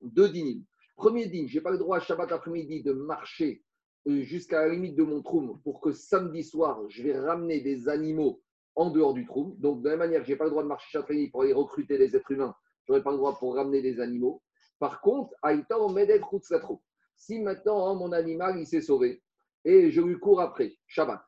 Deux 0.00 0.30
dynimes. 0.30 0.64
Premier 1.00 1.28
dîme, 1.28 1.48
je 1.48 1.54
n'ai 1.54 1.62
pas 1.62 1.70
le 1.70 1.78
droit 1.78 1.96
à 1.96 2.00
Shabbat 2.00 2.30
après-midi 2.30 2.82
de 2.82 2.92
marcher 2.92 3.64
euh, 4.06 4.20
jusqu'à 4.20 4.60
la 4.60 4.68
limite 4.68 4.96
de 4.96 5.02
mon 5.02 5.22
troum 5.22 5.58
pour 5.64 5.80
que 5.80 5.92
samedi 5.92 6.44
soir, 6.44 6.78
je 6.90 7.02
vais 7.02 7.18
ramener 7.18 7.62
des 7.62 7.88
animaux 7.88 8.42
en 8.76 8.90
dehors 8.90 9.14
du 9.14 9.24
troum. 9.24 9.54
Donc, 9.56 9.80
de 9.80 9.88
la 9.88 9.96
même 9.96 10.08
manière 10.08 10.20
que 10.20 10.26
je 10.26 10.32
n'ai 10.32 10.36
pas 10.36 10.44
le 10.44 10.50
droit 10.50 10.62
de 10.62 10.68
marcher 10.68 10.88
chaque 10.90 11.08
nuit 11.08 11.30
pour 11.30 11.40
aller 11.40 11.54
recruter 11.54 11.96
des 11.96 12.14
êtres 12.14 12.30
humains, 12.30 12.54
je 12.84 12.92
n'aurai 12.92 13.02
pas 13.02 13.12
le 13.12 13.16
droit 13.16 13.38
pour 13.38 13.54
ramener 13.54 13.80
des 13.80 13.98
animaux. 13.98 14.42
Par 14.78 15.00
contre, 15.00 15.32
Aïta 15.40 15.80
Omedet 15.80 16.20
Routsatro. 16.20 16.82
Si 17.16 17.40
maintenant 17.40 17.88
hein, 17.88 17.94
mon 17.94 18.12
animal 18.12 18.58
il 18.58 18.66
s'est 18.66 18.82
sauvé 18.82 19.22
et 19.64 19.90
je 19.90 20.02
lui 20.02 20.18
cours 20.18 20.42
après, 20.42 20.74
Shabbat, 20.86 21.22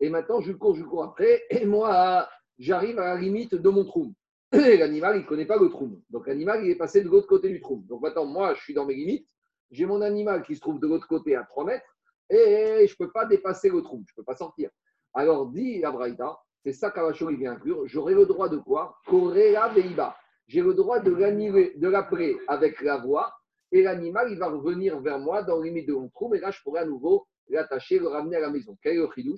et 0.00 0.08
maintenant 0.08 0.40
je 0.40 0.52
lui 0.52 0.58
cours, 0.58 0.74
je 0.74 0.80
lui 0.80 0.88
cours 0.88 1.04
après, 1.04 1.42
et 1.50 1.66
moi 1.66 2.26
j'arrive 2.58 2.98
à 2.98 3.14
la 3.14 3.20
limite 3.20 3.54
de 3.54 3.68
mon 3.68 3.84
trou. 3.84 4.14
L'animal 4.52 5.16
il 5.16 5.22
ne 5.22 5.26
connaît 5.26 5.46
pas 5.46 5.58
le 5.58 5.68
trou. 5.68 6.02
Donc 6.10 6.26
l'animal 6.26 6.64
il 6.64 6.70
est 6.70 6.76
passé 6.76 7.02
de 7.02 7.08
l'autre 7.08 7.26
côté 7.26 7.48
du 7.48 7.60
trou. 7.60 7.84
Donc 7.88 8.02
maintenant 8.02 8.26
moi 8.26 8.54
je 8.54 8.62
suis 8.62 8.74
dans 8.74 8.86
mes 8.86 8.94
limites, 8.94 9.28
j'ai 9.70 9.86
mon 9.86 10.00
animal 10.00 10.42
qui 10.42 10.56
se 10.56 10.60
trouve 10.60 10.80
de 10.80 10.86
l'autre 10.86 11.06
côté 11.06 11.36
à 11.36 11.44
3 11.44 11.64
mètres 11.64 11.96
et 12.30 12.86
je 12.86 12.92
ne 12.92 12.96
peux 12.96 13.10
pas 13.10 13.26
dépasser 13.26 13.68
le 13.68 13.82
trou, 13.82 14.02
je 14.06 14.12
ne 14.12 14.16
peux 14.16 14.24
pas 14.24 14.36
sortir. 14.36 14.70
Alors 15.14 15.46
dit 15.48 15.84
Abraïta, 15.84 16.38
c'est 16.64 16.72
ça 16.72 16.90
qu'Avachori 16.90 17.36
vient 17.36 17.52
inclure, 17.52 17.86
j'aurai 17.86 18.14
le 18.14 18.26
droit 18.26 18.48
de 18.48 18.58
quoi? 18.58 18.98
Korea 19.06 19.68
Veiba. 19.68 20.16
J'ai 20.46 20.62
le 20.62 20.72
droit 20.72 21.00
de 21.00 21.88
l'appeler 21.88 22.38
avec 22.48 22.80
la 22.80 22.96
voix 22.96 23.34
et 23.70 23.82
l'animal, 23.82 24.30
il 24.30 24.38
va 24.38 24.48
revenir 24.48 24.98
vers 25.00 25.18
moi 25.18 25.42
dans 25.42 25.58
le 25.58 25.64
limite 25.64 25.88
de 25.88 25.92
mon 25.92 26.08
trou, 26.08 26.34
et 26.34 26.40
là, 26.40 26.50
je 26.50 26.62
pourrais 26.62 26.80
à 26.80 26.86
nouveau 26.86 27.26
l'attacher, 27.48 27.98
le 27.98 28.08
ramener 28.08 28.36
à 28.36 28.40
la 28.40 28.50
maison. 28.50 28.76
Quel 28.82 28.96
est 28.96 29.34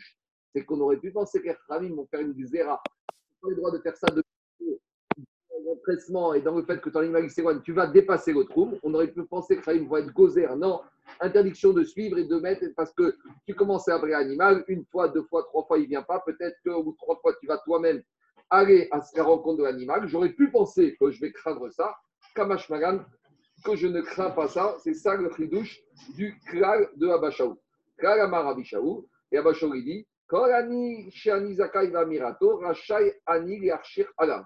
C'est 0.54 0.64
qu'on 0.64 0.80
aurait 0.80 0.98
pu 0.98 1.10
penser 1.10 1.40
que 1.42 1.48
les 1.48 1.88
vont 1.88 2.06
faire 2.06 2.20
une 2.20 2.34
zéra. 2.46 2.80
Pas 3.42 3.48
le 3.48 3.56
droit 3.56 3.72
de 3.72 3.78
faire 3.78 3.96
ça 3.96 4.06
de 4.14 4.22
et 6.34 6.40
dans 6.40 6.56
le 6.56 6.62
fait 6.64 6.80
que 6.80 6.90
ton 6.90 7.00
animal 7.00 7.28
s'éloigne, 7.30 7.60
tu 7.62 7.72
vas 7.72 7.86
dépasser 7.86 8.32
le 8.32 8.44
trou. 8.44 8.78
On 8.82 8.94
aurait 8.94 9.08
pu 9.08 9.24
penser 9.24 9.56
que 9.56 9.64
Khamim 9.64 9.88
va 9.88 10.00
être 10.00 10.12
gozer. 10.12 10.48
Non, 10.56 10.80
interdiction 11.20 11.72
de 11.72 11.82
suivre 11.84 12.18
et 12.18 12.24
de 12.24 12.36
mettre 12.36 12.64
parce 12.76 12.92
que 12.92 13.16
tu 13.46 13.54
commences 13.54 13.88
à 13.88 13.96
appeler 13.96 14.12
l'animal, 14.12 14.64
une 14.68 14.84
fois, 14.84 15.08
deux 15.08 15.22
fois, 15.24 15.44
trois 15.44 15.64
fois, 15.64 15.78
il 15.78 15.86
vient 15.86 16.02
pas. 16.02 16.20
Peut-être 16.20 16.56
que 16.64 16.70
ou 16.70 16.92
trois 16.98 17.16
fois, 17.20 17.34
tu 17.40 17.46
vas 17.46 17.58
toi-même 17.58 18.02
aller 18.50 18.88
à 18.90 19.00
la 19.14 19.22
rencontre 19.22 19.58
de 19.58 19.64
l'animal. 19.64 20.06
J'aurais 20.08 20.30
pu 20.30 20.50
penser 20.50 20.96
que 20.98 21.10
je 21.10 21.20
vais 21.20 21.32
craindre 21.32 21.70
ça. 21.70 21.94
Kamash 22.34 22.68
Magan, 22.68 23.00
que 23.64 23.76
je 23.76 23.86
ne 23.86 24.00
crains 24.00 24.30
pas 24.30 24.48
ça. 24.48 24.76
C'est 24.82 24.94
ça 24.94 25.14
le 25.16 25.30
chidouche 25.36 25.80
du 26.16 26.38
klal 26.48 26.88
de 26.96 27.08
Abashaou. 27.08 27.58
Klal 27.98 28.20
Amar 28.20 28.46
Abishaou. 28.48 29.06
Et 29.32 29.38
Abashaou, 29.38 29.74
il 29.74 29.84
dit 29.84 30.06
Korani 30.26 31.10
Shani 31.10 31.54
Zakai 31.54 31.92
Mirato, 32.06 32.56
Rachai 32.58 33.20
Ani 33.26 33.70
Alam. 34.18 34.44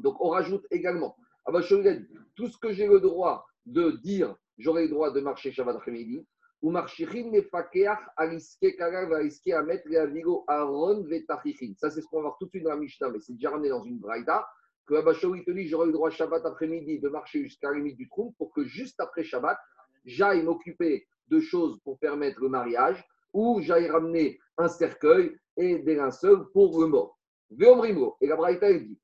Donc 0.00 0.20
on 0.20 0.28
rajoute 0.28 0.66
également, 0.70 1.16
Abashaou, 1.46 1.80
il 1.80 1.88
a 1.88 1.94
dit 1.94 2.06
Tout 2.34 2.48
ce 2.48 2.58
que 2.58 2.72
j'ai 2.72 2.86
le 2.86 3.00
droit 3.00 3.46
de 3.66 3.92
dire, 4.02 4.34
j'aurai 4.58 4.82
le 4.82 4.88
droit 4.88 5.10
de 5.10 5.20
marcher 5.20 5.52
Shabbat 5.52 5.76
après-midi. 5.76 6.26
Ou 6.60 6.70
marchirin 6.72 7.30
nefakeach 7.30 8.00
aliske 8.16 8.76
kagal 8.76 9.14
aliske 9.14 9.52
amet 9.54 9.82
leavigo 9.86 10.44
aron 10.48 11.04
vetachichin. 11.04 11.74
Ça, 11.76 11.88
c'est 11.88 12.00
ce 12.00 12.06
qu'on 12.08 12.16
va 12.16 12.22
voir 12.22 12.36
tout 12.38 12.46
de 12.46 12.50
suite 12.50 12.64
dans 12.64 12.70
la 12.70 12.76
Mishnah, 12.76 13.10
mais 13.10 13.20
c'est 13.20 13.34
déjà 13.34 13.50
ramené 13.50 13.68
dans 13.68 13.84
une 13.84 13.98
braïda 13.98 14.44
que 14.88 14.94
Abba 14.94 15.14
te 15.14 15.50
dit 15.50 15.68
j'aurai 15.68 15.86
le 15.86 15.92
droit 15.92 16.10
Shabbat 16.10 16.44
après-midi 16.46 16.98
de 16.98 17.08
marcher 17.08 17.42
jusqu'à 17.42 17.70
la 17.70 17.76
limite 17.76 17.96
du 17.96 18.08
trou 18.08 18.34
pour 18.38 18.52
que 18.52 18.64
juste 18.64 18.98
après 19.00 19.22
Shabbat, 19.22 19.58
j'aille 20.04 20.42
m'occuper 20.42 21.06
de 21.28 21.40
choses 21.40 21.78
pour 21.84 21.98
permettre 21.98 22.40
le 22.40 22.48
mariage 22.48 23.04
ou 23.34 23.60
j'aille 23.60 23.88
ramener 23.88 24.40
un 24.56 24.68
cercueil 24.68 25.36
et 25.56 25.78
des 25.78 25.94
linceuls 25.94 26.48
pour 26.52 26.80
le 26.80 26.86
mort. 26.86 27.17
Et 27.50 28.26
la 28.26 28.36
Braïta 28.36 28.72
dit 28.72 28.98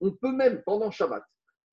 on 0.00 0.10
peut 0.10 0.32
même 0.32 0.62
pendant 0.64 0.90
Shabbat 0.90 1.22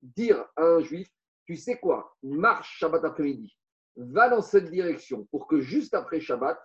dire 0.02 0.44
à 0.56 0.64
un 0.64 0.80
juif 0.80 1.08
tu 1.44 1.56
sais 1.56 1.78
quoi, 1.78 2.16
marche 2.22 2.78
Shabbat 2.78 3.04
après-midi, 3.04 3.56
va 3.96 4.28
dans 4.28 4.42
cette 4.42 4.70
direction 4.70 5.26
pour 5.30 5.48
que 5.48 5.60
juste 5.60 5.92
après 5.94 6.20
Shabbat, 6.20 6.58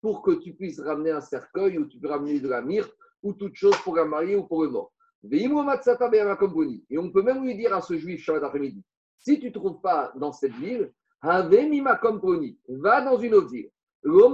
pour 0.00 0.22
que 0.22 0.32
tu 0.32 0.52
puisses 0.54 0.80
ramener 0.80 1.10
un 1.10 1.20
cercueil 1.20 1.78
ou 1.78 1.86
tu 1.86 1.98
peux 1.98 2.08
ramener 2.08 2.38
de 2.40 2.48
la 2.48 2.60
myrte 2.62 2.94
ou 3.22 3.32
toute 3.32 3.54
chose 3.54 3.76
pour 3.78 3.96
la 3.96 4.04
marier 4.04 4.36
ou 4.36 4.44
pour 4.44 4.62
le 4.62 4.70
mort. 4.70 4.92
Et 5.32 5.48
on 6.98 7.10
peut 7.10 7.22
même 7.22 7.42
lui 7.42 7.56
dire 7.56 7.74
à 7.74 7.80
ce 7.80 7.96
juif 7.96 8.22
Shabbat 8.22 8.44
après-midi 8.44 8.84
si 9.18 9.40
tu 9.40 9.46
ne 9.46 9.52
trouves 9.52 9.80
pas 9.80 10.12
dans 10.16 10.32
cette 10.32 10.54
ville, 10.54 10.92
va 11.22 11.42
dans 11.42 13.18
une 13.18 13.34
autre 13.34 13.50
ville. 13.50 13.70
On 14.04 14.32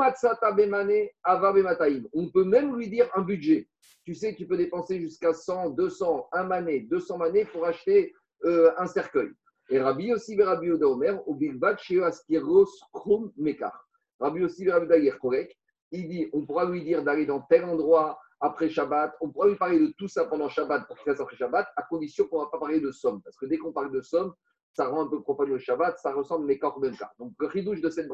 peut 2.28 2.44
même 2.44 2.76
lui 2.76 2.88
dire 2.88 3.08
un 3.14 3.22
budget. 3.22 3.68
Tu 4.04 4.14
sais, 4.14 4.34
tu 4.34 4.46
peux 4.46 4.56
dépenser 4.56 5.00
jusqu'à 5.00 5.32
100, 5.32 5.70
200, 5.70 6.28
un 6.32 6.44
mané, 6.44 6.80
200 6.80 7.18
manées 7.18 7.44
pour 7.46 7.64
acheter 7.64 8.12
euh, 8.44 8.70
un 8.76 8.86
cercueil. 8.86 9.30
Et 9.70 9.80
Rabbi 9.80 10.12
aussi, 10.12 10.40
Rabbi 10.40 10.70
Omer, 10.70 11.26
au 11.26 11.34
Bilbat, 11.34 11.76
Askiros, 12.04 12.68
Krum, 12.92 13.32
Mekar. 13.38 13.88
Rabbi 14.20 14.44
aussi, 14.44 14.70
Rabbi 14.70 15.10
correct. 15.20 15.56
Il 15.90 16.08
dit 16.08 16.28
on 16.32 16.44
pourra 16.44 16.66
lui 16.66 16.82
dire 16.82 17.02
d'aller 17.02 17.24
dans 17.24 17.40
tel 17.40 17.64
endroit, 17.64 18.18
après 18.44 18.68
Shabbat. 18.68 19.16
On 19.20 19.30
pourrait 19.30 19.50
lui 19.50 19.56
parler 19.56 19.78
de 19.78 19.92
tout 19.98 20.08
ça 20.08 20.26
pendant 20.26 20.48
Shabbat 20.48 20.86
pour 20.86 20.96
qu'il 20.96 21.10
fasse 21.10 21.20
après 21.20 21.36
Shabbat, 21.36 21.66
à 21.76 21.82
condition 21.82 22.26
qu'on 22.26 22.40
ne 22.40 22.44
va 22.44 22.50
pas 22.50 22.58
parler 22.58 22.80
de 22.80 22.90
somme. 22.90 23.22
Parce 23.22 23.36
que 23.36 23.46
dès 23.46 23.56
qu'on 23.56 23.72
parle 23.72 23.90
de 23.90 24.02
somme, 24.02 24.32
ça 24.72 24.86
rend 24.86 25.06
un 25.06 25.08
peu 25.08 25.22
profane 25.22 25.48
le 25.48 25.58
Shabbat, 25.58 25.98
ça 25.98 26.12
ressemble 26.12 26.58
corps 26.58 26.78
même 26.80 26.96
cas. 26.96 27.10
Donc 27.18 27.32
le 27.38 27.46
ridouche 27.46 27.80
de 27.80 27.90
cette 27.90 28.08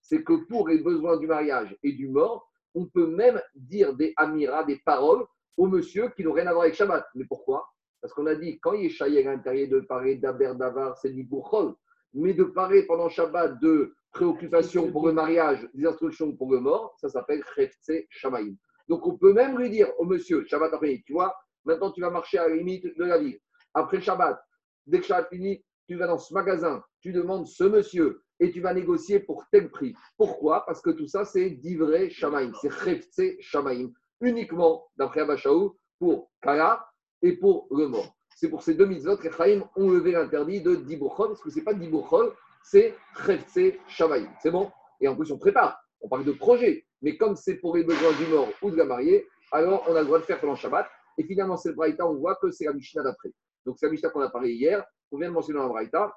c'est 0.00 0.22
que 0.22 0.32
pour 0.48 0.68
les 0.68 0.78
besoins 0.78 1.16
du 1.18 1.26
mariage 1.26 1.76
et 1.82 1.92
du 1.92 2.08
mort, 2.08 2.50
on 2.74 2.86
peut 2.86 3.06
même 3.06 3.40
dire 3.54 3.94
des 3.94 4.12
amiras, 4.16 4.64
des 4.64 4.80
paroles 4.84 5.24
au 5.56 5.66
monsieur 5.66 6.08
qui 6.10 6.24
n'ont 6.24 6.32
rien 6.32 6.46
à 6.46 6.52
voir 6.52 6.64
avec 6.64 6.74
Shabbat. 6.74 7.04
Mais 7.14 7.24
pourquoi? 7.24 7.66
Parce 8.00 8.14
qu'on 8.14 8.26
a 8.26 8.34
dit, 8.34 8.58
quand 8.60 8.72
il 8.72 8.86
est 8.86 9.26
à 9.26 9.32
l'intérieur 9.32 9.68
de 9.68 9.80
parler 9.80 10.16
d'Aber 10.16 10.54
Davar, 10.58 10.96
c'est 10.96 11.10
du 11.10 11.24
Bouchol. 11.24 11.74
Mais 12.14 12.32
de 12.32 12.44
parler 12.44 12.86
pendant 12.86 13.08
Shabbat 13.08 13.60
de 13.60 13.94
préoccupations 14.12 14.90
pour 14.90 15.06
le 15.06 15.12
mariage, 15.12 15.68
des 15.74 15.86
instructions 15.86 16.34
pour 16.34 16.50
le 16.50 16.60
mort, 16.60 16.96
ça 17.00 17.08
s'appelle 17.08 17.42
Khefse 17.54 18.06
Shamaïm. 18.08 18.56
Donc, 18.88 19.06
on 19.06 19.16
peut 19.16 19.32
même 19.32 19.56
lui 19.58 19.70
dire 19.70 19.88
au 19.98 20.04
monsieur, 20.04 20.44
Shabbat 20.46 20.72
après, 20.72 21.02
tu 21.06 21.12
vois, 21.12 21.34
maintenant 21.64 21.92
tu 21.92 22.00
vas 22.00 22.10
marcher 22.10 22.38
à 22.38 22.48
la 22.48 22.56
limite 22.56 22.84
de 22.96 23.04
la 23.04 23.18
ville. 23.18 23.38
Après 23.74 24.00
Shabbat, 24.00 24.40
dès 24.86 24.98
que 24.98 25.06
Shabbat 25.06 25.28
finit, 25.28 25.64
tu 25.86 25.96
vas 25.96 26.06
dans 26.06 26.18
ce 26.18 26.32
magasin, 26.32 26.82
tu 27.00 27.12
demandes 27.12 27.46
ce 27.46 27.64
monsieur 27.64 28.22
et 28.40 28.50
tu 28.50 28.60
vas 28.60 28.74
négocier 28.74 29.20
pour 29.20 29.44
tel 29.52 29.70
prix. 29.70 29.94
Pourquoi? 30.16 30.64
Parce 30.66 30.80
que 30.80 30.90
tout 30.90 31.06
ça, 31.06 31.24
c'est 31.24 31.50
d'ivré 31.50 32.10
Shamaim, 32.10 32.52
c'est 32.60 32.70
Khefse 32.70 33.36
Shamaim, 33.40 33.90
uniquement, 34.20 34.88
d'après 34.96 35.20
Abachaou, 35.20 35.76
pour 35.98 36.30
Kala 36.42 36.84
et 37.22 37.36
pour 37.36 37.68
le 37.70 37.86
mort. 37.86 38.16
C'est 38.34 38.48
pour 38.48 38.62
ces 38.62 38.74
deux 38.74 38.86
mitzvot 38.86 39.18
que 39.18 39.30
Chaim 39.30 39.62
ont 39.76 39.90
levé 39.90 40.12
l'interdit 40.12 40.62
de 40.62 40.74
Dibuchol, 40.74 41.28
parce 41.28 41.42
que 41.42 41.50
ce 41.50 41.58
n'est 41.58 41.64
pas 41.64 41.74
Dibuchol, 41.74 42.32
c'est 42.64 42.94
Khefse 43.14 43.74
Shamaim. 43.86 44.28
C'est 44.42 44.50
bon? 44.50 44.70
Et 45.00 45.08
en 45.08 45.14
plus, 45.14 45.30
on 45.30 45.38
prépare. 45.38 45.78
On 46.00 46.08
parle 46.08 46.24
de 46.24 46.32
projet. 46.32 46.86
Mais 47.02 47.16
comme 47.16 47.36
c'est 47.36 47.56
pour 47.56 47.76
les 47.76 47.84
besoins 47.84 48.12
du 48.12 48.26
mort 48.26 48.48
ou 48.62 48.70
de 48.70 48.76
la 48.76 48.84
mariée, 48.84 49.26
alors 49.52 49.84
on 49.88 49.94
a 49.94 50.00
le 50.00 50.06
droit 50.06 50.18
de 50.18 50.24
faire 50.24 50.40
pendant 50.40 50.54
Shabbat. 50.54 50.86
Et 51.18 51.24
finalement, 51.24 51.56
c'est 51.56 51.70
le 51.70 51.74
Braïta, 51.74 52.06
on 52.06 52.14
voit 52.14 52.36
que 52.36 52.50
c'est 52.50 52.64
la 52.64 52.72
Mishnah 52.72 53.02
d'après. 53.02 53.32
Donc 53.66 53.76
c'est 53.78 53.86
la 53.86 53.92
Mishnah 53.92 54.10
qu'on 54.10 54.20
a 54.20 54.30
parlé 54.30 54.52
hier, 54.52 54.84
on 55.10 55.18
vient 55.18 55.28
de 55.28 55.34
mentionner 55.34 55.58
dans 55.58 55.66
la 55.66 55.70
Braïta. 55.70 56.14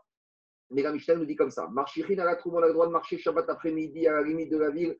Mais 0.74 0.82
la 0.82 0.92
nous 0.92 1.26
dit 1.26 1.36
comme 1.36 1.52
ça 1.52 1.68
Marchichin 1.70 2.18
à 2.18 2.26
la 2.26 2.36
trouve, 2.36 2.56
on 2.56 2.64
a 2.64 2.68
le 2.68 2.74
droit 2.74 2.88
de 2.88 2.92
marcher 2.92 3.18
Shabbat 3.18 3.50
après-midi 3.50 4.08
à 4.08 4.14
la 4.14 4.24
limite 4.24 4.52
de 4.52 4.58
la 4.58 4.72
ville, 4.72 4.98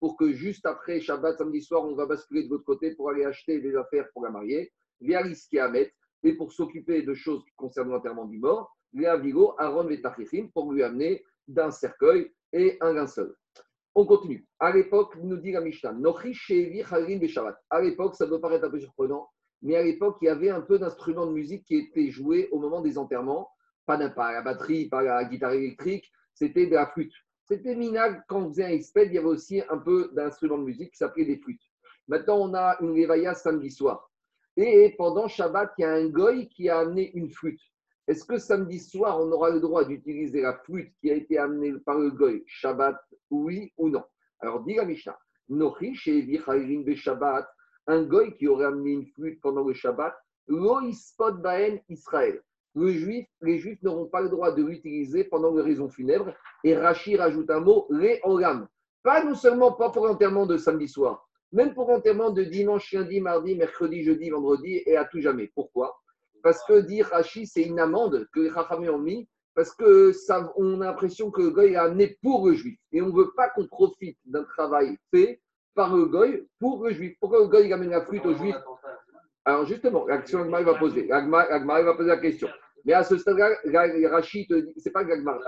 pour 0.00 0.16
que 0.16 0.32
juste 0.32 0.66
après 0.66 1.00
Shabbat, 1.00 1.38
samedi 1.38 1.62
soir, 1.62 1.84
on 1.84 1.94
va 1.94 2.06
basculer 2.06 2.44
de 2.44 2.50
l'autre 2.50 2.64
côté 2.64 2.94
pour 2.94 3.10
aller 3.10 3.24
acheter 3.24 3.60
des 3.60 3.76
affaires 3.76 4.06
pour 4.12 4.24
la 4.24 4.30
mariée, 4.30 4.72
mettre 5.00 5.92
et 6.22 6.32
pour 6.34 6.52
s'occuper 6.52 7.02
de 7.02 7.14
choses 7.14 7.44
qui 7.44 7.52
concernent 7.54 7.90
l'enterrement 7.90 8.24
du 8.24 8.38
mort, 8.38 8.76
Vigo, 8.92 9.54
Aaron 9.58 9.88
pour 10.54 10.72
lui 10.72 10.82
amener 10.82 11.24
d'un 11.46 11.70
cercueil 11.70 12.32
et 12.52 12.78
un 12.80 12.94
linceul. 12.94 13.34
On 13.94 14.04
continue. 14.06 14.46
À 14.58 14.72
l'époque, 14.72 15.16
nous 15.22 15.36
dit 15.36 15.52
la 15.52 15.60
Mishnah, 15.60 15.94
À 17.70 17.80
l'époque, 17.80 18.14
ça 18.14 18.26
peut 18.26 18.40
paraître 18.40 18.66
un 18.66 18.70
peu 18.70 18.80
surprenant, 18.80 19.28
mais 19.62 19.76
à 19.76 19.82
l'époque, 19.82 20.18
il 20.20 20.26
y 20.26 20.28
avait 20.28 20.50
un 20.50 20.60
peu 20.60 20.78
d'instruments 20.78 21.26
de 21.26 21.32
musique 21.32 21.64
qui 21.64 21.76
étaient 21.76 22.10
joués 22.10 22.48
au 22.52 22.58
moment 22.58 22.80
des 22.80 22.98
enterrements. 22.98 23.50
Pas, 23.86 23.96
la 23.96 24.42
batterie, 24.42 24.88
pas 24.88 25.02
la 25.02 25.24
guitare 25.24 25.52
électrique, 25.52 26.10
c'était 26.34 26.66
de 26.66 26.74
la 26.74 26.86
flûte. 26.86 27.14
C'était 27.44 27.76
minable, 27.76 28.24
quand 28.28 28.42
on 28.42 28.48
faisait 28.48 28.64
un 28.64 28.70
exped, 28.70 29.08
il 29.08 29.14
y 29.14 29.18
avait 29.18 29.26
aussi 29.28 29.62
un 29.70 29.78
peu 29.78 30.10
d'instruments 30.12 30.58
de 30.58 30.64
musique 30.64 30.90
qui 30.90 30.96
s'appelaient 30.96 31.24
des 31.24 31.38
flûtes. 31.38 31.62
Maintenant, 32.08 32.38
on 32.38 32.54
a 32.54 32.76
une 32.80 32.90
réveilla 32.90 33.34
samedi 33.34 33.70
soir. 33.70 34.10
Et 34.56 34.94
pendant 34.98 35.28
Shabbat, 35.28 35.72
il 35.78 35.82
y 35.82 35.84
a 35.84 35.92
un 35.92 36.08
goy 36.08 36.48
qui 36.48 36.68
a 36.68 36.80
amené 36.80 37.12
une 37.14 37.30
flûte. 37.30 37.60
Est-ce 38.08 38.24
que 38.24 38.38
samedi 38.38 38.80
soir, 38.80 39.20
on 39.20 39.30
aura 39.30 39.50
le 39.50 39.60
droit 39.60 39.84
d'utiliser 39.84 40.40
la 40.40 40.54
flûte 40.58 40.92
qui 41.00 41.10
a 41.10 41.14
été 41.14 41.38
amenée 41.38 41.72
par 41.84 41.98
le 41.98 42.10
goy? 42.10 42.42
Shabbat, 42.46 42.96
oui 43.30 43.72
ou 43.76 43.88
non? 43.90 44.04
Alors, 44.40 44.64
dit 44.64 44.74
la 44.74 44.84
Mishnah, 44.84 45.18
Shabbat, 46.96 47.48
un 47.86 48.02
goy 48.02 48.34
qui 48.36 48.48
aurait 48.48 48.66
amené 48.66 48.90
une 48.92 49.06
flûte 49.06 49.40
pendant 49.40 49.64
le 49.64 49.74
Shabbat, 49.74 50.16
lo 50.48 50.80
baen 51.42 51.80
Israël. 51.88 52.42
Les 52.76 53.58
juifs 53.58 53.82
n'auront 53.82 54.06
pas 54.06 54.20
le 54.20 54.28
droit 54.28 54.52
de 54.52 54.62
l'utiliser 54.62 55.24
pendant 55.24 55.54
les 55.54 55.62
raisons 55.62 55.88
funèbres. 55.88 56.32
Et 56.62 56.76
Rachid 56.76 57.18
rajoute 57.18 57.50
un 57.50 57.60
mot, 57.60 57.86
les. 57.90 58.20
Pas 59.02 59.24
non 59.24 59.34
seulement 59.34 59.72
pas 59.72 59.90
pour 59.90 60.06
l'enterrement 60.06 60.46
de 60.46 60.56
samedi 60.56 60.88
soir, 60.88 61.26
même 61.52 61.74
pour 61.74 61.88
l'enterrement 61.88 62.30
de 62.30 62.42
dimanche, 62.42 62.92
lundi, 62.92 63.20
mardi, 63.20 63.54
mercredi, 63.54 64.02
jeudi, 64.02 64.30
vendredi 64.30 64.82
et 64.84 64.96
à 64.96 65.04
tout 65.04 65.20
jamais. 65.20 65.50
Pourquoi? 65.54 65.96
Parce 66.42 66.62
que 66.64 66.80
dire 66.80 67.06
Rashi, 67.06 67.46
c'est 67.46 67.62
une 67.62 67.80
amende 67.80 68.26
que 68.32 68.40
les 68.40 68.50
Chachamim 68.50 68.90
ont 68.90 68.98
mis 68.98 69.28
parce 69.54 69.74
que 69.74 70.12
ça, 70.12 70.52
on 70.56 70.82
a 70.82 70.86
l'impression 70.86 71.30
que 71.30 71.40
le 71.40 71.50
goy 71.50 71.72
est 71.72 71.76
amené 71.76 72.18
pour 72.22 72.46
le 72.46 72.52
juif. 72.52 72.78
Et 72.92 73.00
on 73.00 73.06
ne 73.06 73.16
veut 73.16 73.32
pas 73.34 73.48
qu'on 73.48 73.66
profite 73.66 74.18
d'un 74.26 74.44
travail 74.44 74.98
fait 75.10 75.40
par 75.74 75.96
le 75.96 76.04
goy 76.04 76.46
pour 76.58 76.84
le 76.84 76.92
juif. 76.92 77.16
Pourquoi 77.20 77.46
le 77.46 77.72
amène 77.72 77.90
la 77.90 78.02
fruit 78.02 78.20
au 78.20 78.34
juif? 78.34 78.54
Alors 79.46 79.64
justement, 79.64 80.06
l'action 80.06 80.42
Agmar 80.42 80.62
va 80.62 80.74
poser. 80.74 81.10
Agmar 81.10 81.46
va 81.48 81.94
poser 81.94 82.08
la 82.08 82.18
question. 82.18 82.48
Mais 82.86 82.92
à 82.92 83.02
ce 83.02 83.18
stade-là, 83.18 83.50
Rachid 84.10 84.48
te 84.48 84.54
dit, 84.54 84.72
c'est 84.76 84.92
pas 84.92 85.00
Agmar, 85.00 85.40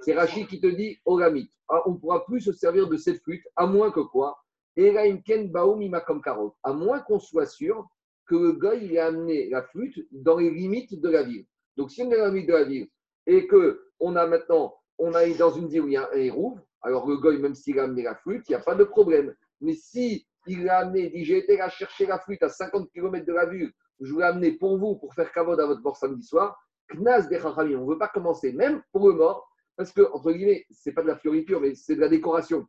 c'est 0.00 0.12
Rachid 0.14 0.48
qui 0.48 0.60
te 0.60 0.66
dit, 0.66 0.98
Olamit, 1.04 1.48
ah, 1.68 1.82
on 1.86 1.94
pourra 1.94 2.24
plus 2.26 2.40
se 2.40 2.52
servir 2.52 2.88
de 2.88 2.96
cette 2.96 3.22
flûte, 3.22 3.44
à 3.54 3.66
moins 3.66 3.92
que 3.92 4.00
quoi? 4.00 4.36
À 4.76 6.72
moins 6.72 6.98
qu'on 7.00 7.20
soit 7.20 7.46
sûr 7.46 7.86
que 8.26 8.34
le 8.34 8.82
il 8.82 8.98
a 8.98 9.06
amené 9.06 9.48
la 9.50 9.62
flûte 9.62 10.04
dans 10.10 10.38
les 10.38 10.50
limites 10.50 11.00
de 11.00 11.08
la 11.08 11.22
ville. 11.22 11.46
Donc, 11.76 11.92
si 11.92 12.02
on 12.02 12.10
est 12.10 12.18
dans 12.18 12.24
les 12.24 12.30
limites 12.32 12.48
de 12.48 12.54
la 12.54 12.64
ville 12.64 12.88
et 13.26 13.46
que 13.46 13.86
on 14.00 14.16
a 14.16 14.26
maintenant, 14.26 14.74
on 14.98 15.14
a 15.14 15.28
dans 15.34 15.52
une 15.52 15.68
ville 15.68 15.82
où 15.82 15.88
il 15.88 15.92
y 15.92 15.96
a 15.96 16.10
un 16.12 16.16
héros, 16.16 16.58
alors 16.82 17.08
le 17.08 17.18
goy, 17.18 17.38
même 17.38 17.54
s'il 17.54 17.78
a 17.78 17.84
amené 17.84 18.02
la 18.02 18.16
flûte, 18.16 18.48
il 18.48 18.52
n'y 18.52 18.56
a 18.56 18.60
pas 18.60 18.74
de 18.74 18.84
problème. 18.84 19.32
Mais 19.60 19.74
si 19.74 20.26
il 20.46 20.68
a 20.68 20.78
amené, 20.78 21.08
dit 21.10 21.24
j'ai 21.24 21.38
été 21.38 21.56
là 21.56 21.68
chercher 21.68 22.06
la 22.06 22.18
flûte 22.18 22.42
à 22.42 22.48
50 22.48 22.90
km 22.90 23.24
de 23.24 23.32
la 23.32 23.46
ville, 23.46 23.70
je 24.00 24.12
vous 24.12 24.18
l'ai 24.18 24.24
amené 24.24 24.52
pour 24.52 24.78
vous, 24.78 24.96
pour 24.96 25.14
faire 25.14 25.30
cavode 25.32 25.60
à 25.60 25.66
votre 25.66 25.82
mort 25.82 25.96
samedi 25.96 26.22
soir, 26.26 26.58
Knas 26.92 27.28
des 27.28 27.42
on 27.44 27.64
ne 27.64 27.90
veut 27.90 27.98
pas 27.98 28.08
commencer, 28.08 28.52
même 28.52 28.82
pour 28.92 29.08
le 29.08 29.14
mort, 29.14 29.48
parce 29.76 29.92
que, 29.92 30.02
entre 30.12 30.32
guillemets, 30.32 30.66
ce 30.70 30.88
n'est 30.88 30.94
pas 30.94 31.02
de 31.02 31.08
la 31.08 31.16
fioriture, 31.16 31.60
mais 31.60 31.74
c'est 31.74 31.96
de 31.96 32.00
la 32.00 32.08
décoration. 32.08 32.66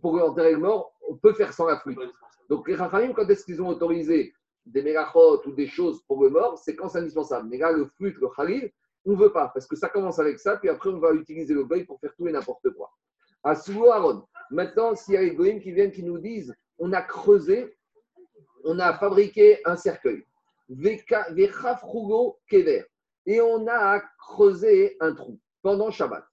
Pour 0.00 0.22
enterrer 0.22 0.52
le 0.52 0.58
mort, 0.58 0.92
on 1.08 1.16
peut 1.16 1.32
faire 1.32 1.52
sans 1.52 1.66
la 1.66 1.78
flûte. 1.80 1.98
Donc, 2.48 2.68
les 2.68 2.76
Rachamim, 2.76 3.12
quand 3.12 3.28
est-ce 3.28 3.44
qu'ils 3.44 3.60
ont 3.62 3.68
autorisé 3.68 4.32
des 4.66 4.82
mélachot 4.82 5.42
ou 5.46 5.52
des 5.52 5.66
choses 5.66 6.02
pour 6.06 6.22
le 6.22 6.30
mort, 6.30 6.58
c'est 6.58 6.76
quand 6.76 6.88
c'est 6.88 6.98
indispensable. 6.98 7.48
Mais 7.48 7.58
là, 7.58 7.72
le 7.72 7.86
flûte, 7.86 8.16
le 8.20 8.28
khalil, 8.28 8.70
on 9.04 9.12
ne 9.12 9.16
veut 9.16 9.32
pas, 9.32 9.50
parce 9.52 9.66
que 9.66 9.76
ça 9.76 9.88
commence 9.88 10.18
avec 10.18 10.38
ça, 10.38 10.56
puis 10.56 10.68
après, 10.68 10.90
on 10.90 10.98
va 10.98 11.12
utiliser 11.12 11.54
le 11.54 11.64
goy 11.64 11.84
pour 11.84 11.98
faire 11.98 12.14
tout 12.14 12.28
et 12.28 12.32
n'importe 12.32 12.70
quoi. 12.70 12.90
À 13.42 13.52
Aaron. 13.52 14.24
Maintenant, 14.50 14.94
s'il 14.94 15.14
y 15.14 15.16
a 15.16 15.22
les 15.22 15.34
goyim 15.34 15.58
qui 15.58 15.72
viennent, 15.72 15.90
qui 15.90 16.02
nous 16.02 16.18
disent 16.18 16.54
on 16.78 16.92
a 16.92 17.02
creusé, 17.02 17.74
on 18.64 18.78
a 18.78 18.92
fabriqué 18.94 19.60
un 19.64 19.76
cercueil. 19.76 20.24
Kever. 22.48 22.84
Et 23.26 23.40
on 23.40 23.66
a 23.68 24.00
creusé 24.18 24.96
un 25.00 25.14
trou 25.14 25.38
pendant 25.62 25.90
Shabbat. 25.90 26.24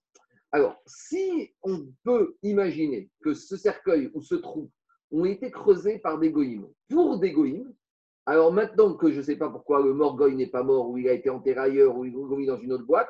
Alors, 0.52 0.82
si 0.86 1.54
on 1.64 1.88
peut 2.04 2.36
imaginer 2.42 3.10
que 3.22 3.34
ce 3.34 3.58
cercueil 3.58 4.10
ou 4.14 4.22
ce 4.22 4.36
trou 4.36 4.72
ont 5.12 5.26
été 5.26 5.52
creusés 5.52 6.00
par 6.00 6.18
des 6.20 6.32
goïms 6.32 6.68
pour 6.90 7.20
des 7.20 7.32
goïms, 7.32 7.74
alors 8.26 8.52
maintenant 8.52 8.96
que 8.96 9.12
je 9.12 9.18
ne 9.18 9.24
sais 9.24 9.36
pas 9.36 9.50
pourquoi 9.50 9.82
le 9.82 9.94
mort 9.94 10.18
n'est 10.30 10.48
pas 10.48 10.64
mort, 10.64 10.90
ou 10.90 10.98
il 10.98 11.08
a 11.08 11.14
été 11.14 11.30
enterré 11.30 11.60
ailleurs, 11.60 11.98
ou 11.98 12.06
il 12.06 12.14
est 12.14 12.36
mis 12.38 12.46
dans 12.46 12.60
une 12.60 12.74
autre 12.74 12.86
boîte, 12.86 13.10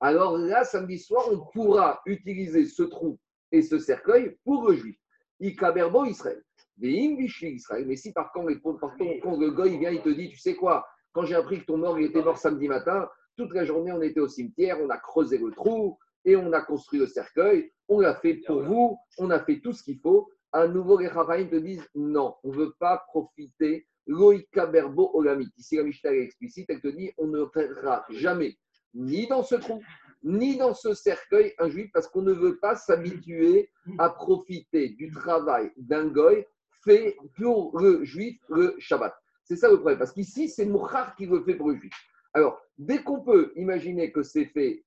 alors 0.00 0.36
là, 0.36 0.64
samedi 0.64 0.98
soir, 0.98 1.26
on 1.30 1.40
pourra 1.52 2.00
utiliser 2.06 2.66
ce 2.66 2.82
trou 2.82 3.18
et 3.50 3.62
ce 3.62 3.78
cercueil 3.78 4.36
pour 4.44 4.68
le 4.68 4.76
juif. 4.76 4.96
Ikaberbo 5.40 6.04
Israël. 6.04 6.42
Mais 6.78 7.96
si 7.96 8.12
par 8.12 8.32
contre, 8.32 8.48
le 8.48 9.50
goy 9.50 9.78
vient, 9.78 9.90
il 9.90 10.02
te 10.02 10.08
dit, 10.08 10.28
tu 10.28 10.38
sais 10.38 10.54
quoi, 10.54 10.86
quand 11.12 11.24
j'ai 11.24 11.34
appris 11.34 11.60
que 11.60 11.66
ton 11.66 11.78
mort 11.78 11.98
il 11.98 12.06
était 12.06 12.22
mort 12.22 12.38
samedi 12.38 12.68
matin, 12.68 13.08
toute 13.36 13.52
la 13.54 13.64
journée, 13.64 13.92
on 13.92 14.02
était 14.02 14.20
au 14.20 14.28
cimetière, 14.28 14.78
on 14.80 14.90
a 14.90 14.98
creusé 14.98 15.38
le 15.38 15.50
trou 15.52 15.98
et 16.24 16.36
on 16.36 16.52
a 16.52 16.60
construit 16.60 16.98
le 16.98 17.06
cercueil, 17.06 17.70
on 17.88 18.00
l'a 18.00 18.14
fait 18.16 18.34
pour 18.46 18.62
vous, 18.62 18.98
on 19.18 19.30
a 19.30 19.40
fait 19.40 19.60
tout 19.60 19.72
ce 19.72 19.82
qu'il 19.82 19.98
faut. 20.00 20.28
À 20.52 20.66
nouveau, 20.66 20.98
les 20.98 21.08
Chavaïm 21.08 21.48
te 21.48 21.56
disent 21.56 21.86
non, 21.94 22.34
on 22.44 22.50
ne 22.50 22.56
veut 22.56 22.74
pas 22.78 23.04
profiter 23.08 23.86
Loïka 24.06 24.66
Berbo 24.66 25.10
Olamit. 25.14 25.48
Ici, 25.58 25.76
la 25.76 25.82
Mishnah 25.82 26.12
est 26.12 26.22
explicite, 26.22 26.66
elle 26.68 26.80
te 26.80 26.88
dit 26.88 27.10
on 27.18 27.26
ne 27.26 27.44
traitera 27.44 28.04
jamais 28.10 28.56
ni 28.96 29.26
dans 29.26 29.42
ce 29.42 29.56
trou, 29.56 29.82
ni 30.22 30.56
dans 30.56 30.74
ce 30.74 30.94
cercueil 30.94 31.52
un 31.58 31.68
juif, 31.68 31.90
parce 31.92 32.08
qu'on 32.08 32.22
ne 32.22 32.32
veut 32.32 32.58
pas 32.58 32.74
s'habituer 32.74 33.70
à 33.98 34.10
profiter 34.10 34.90
du 34.90 35.10
travail 35.10 35.70
d'un 35.76 36.06
goy 36.06 36.44
fait 36.86 37.16
pour 37.36 37.78
le 37.78 38.04
juif 38.04 38.40
le 38.48 38.74
Shabbat. 38.78 39.14
C'est 39.44 39.56
ça 39.56 39.68
le 39.68 39.76
problème, 39.76 39.98
parce 39.98 40.12
qu'ici, 40.12 40.48
c'est 40.48 40.64
Mouchar 40.64 41.14
qui 41.16 41.26
le 41.26 41.42
fait 41.42 41.54
pour 41.54 41.68
le 41.68 41.76
juif. 41.76 41.92
Alors, 42.32 42.60
dès 42.78 43.02
qu'on 43.02 43.20
peut 43.20 43.52
imaginer 43.56 44.12
que 44.12 44.22
c'est 44.22 44.46
fait 44.46 44.84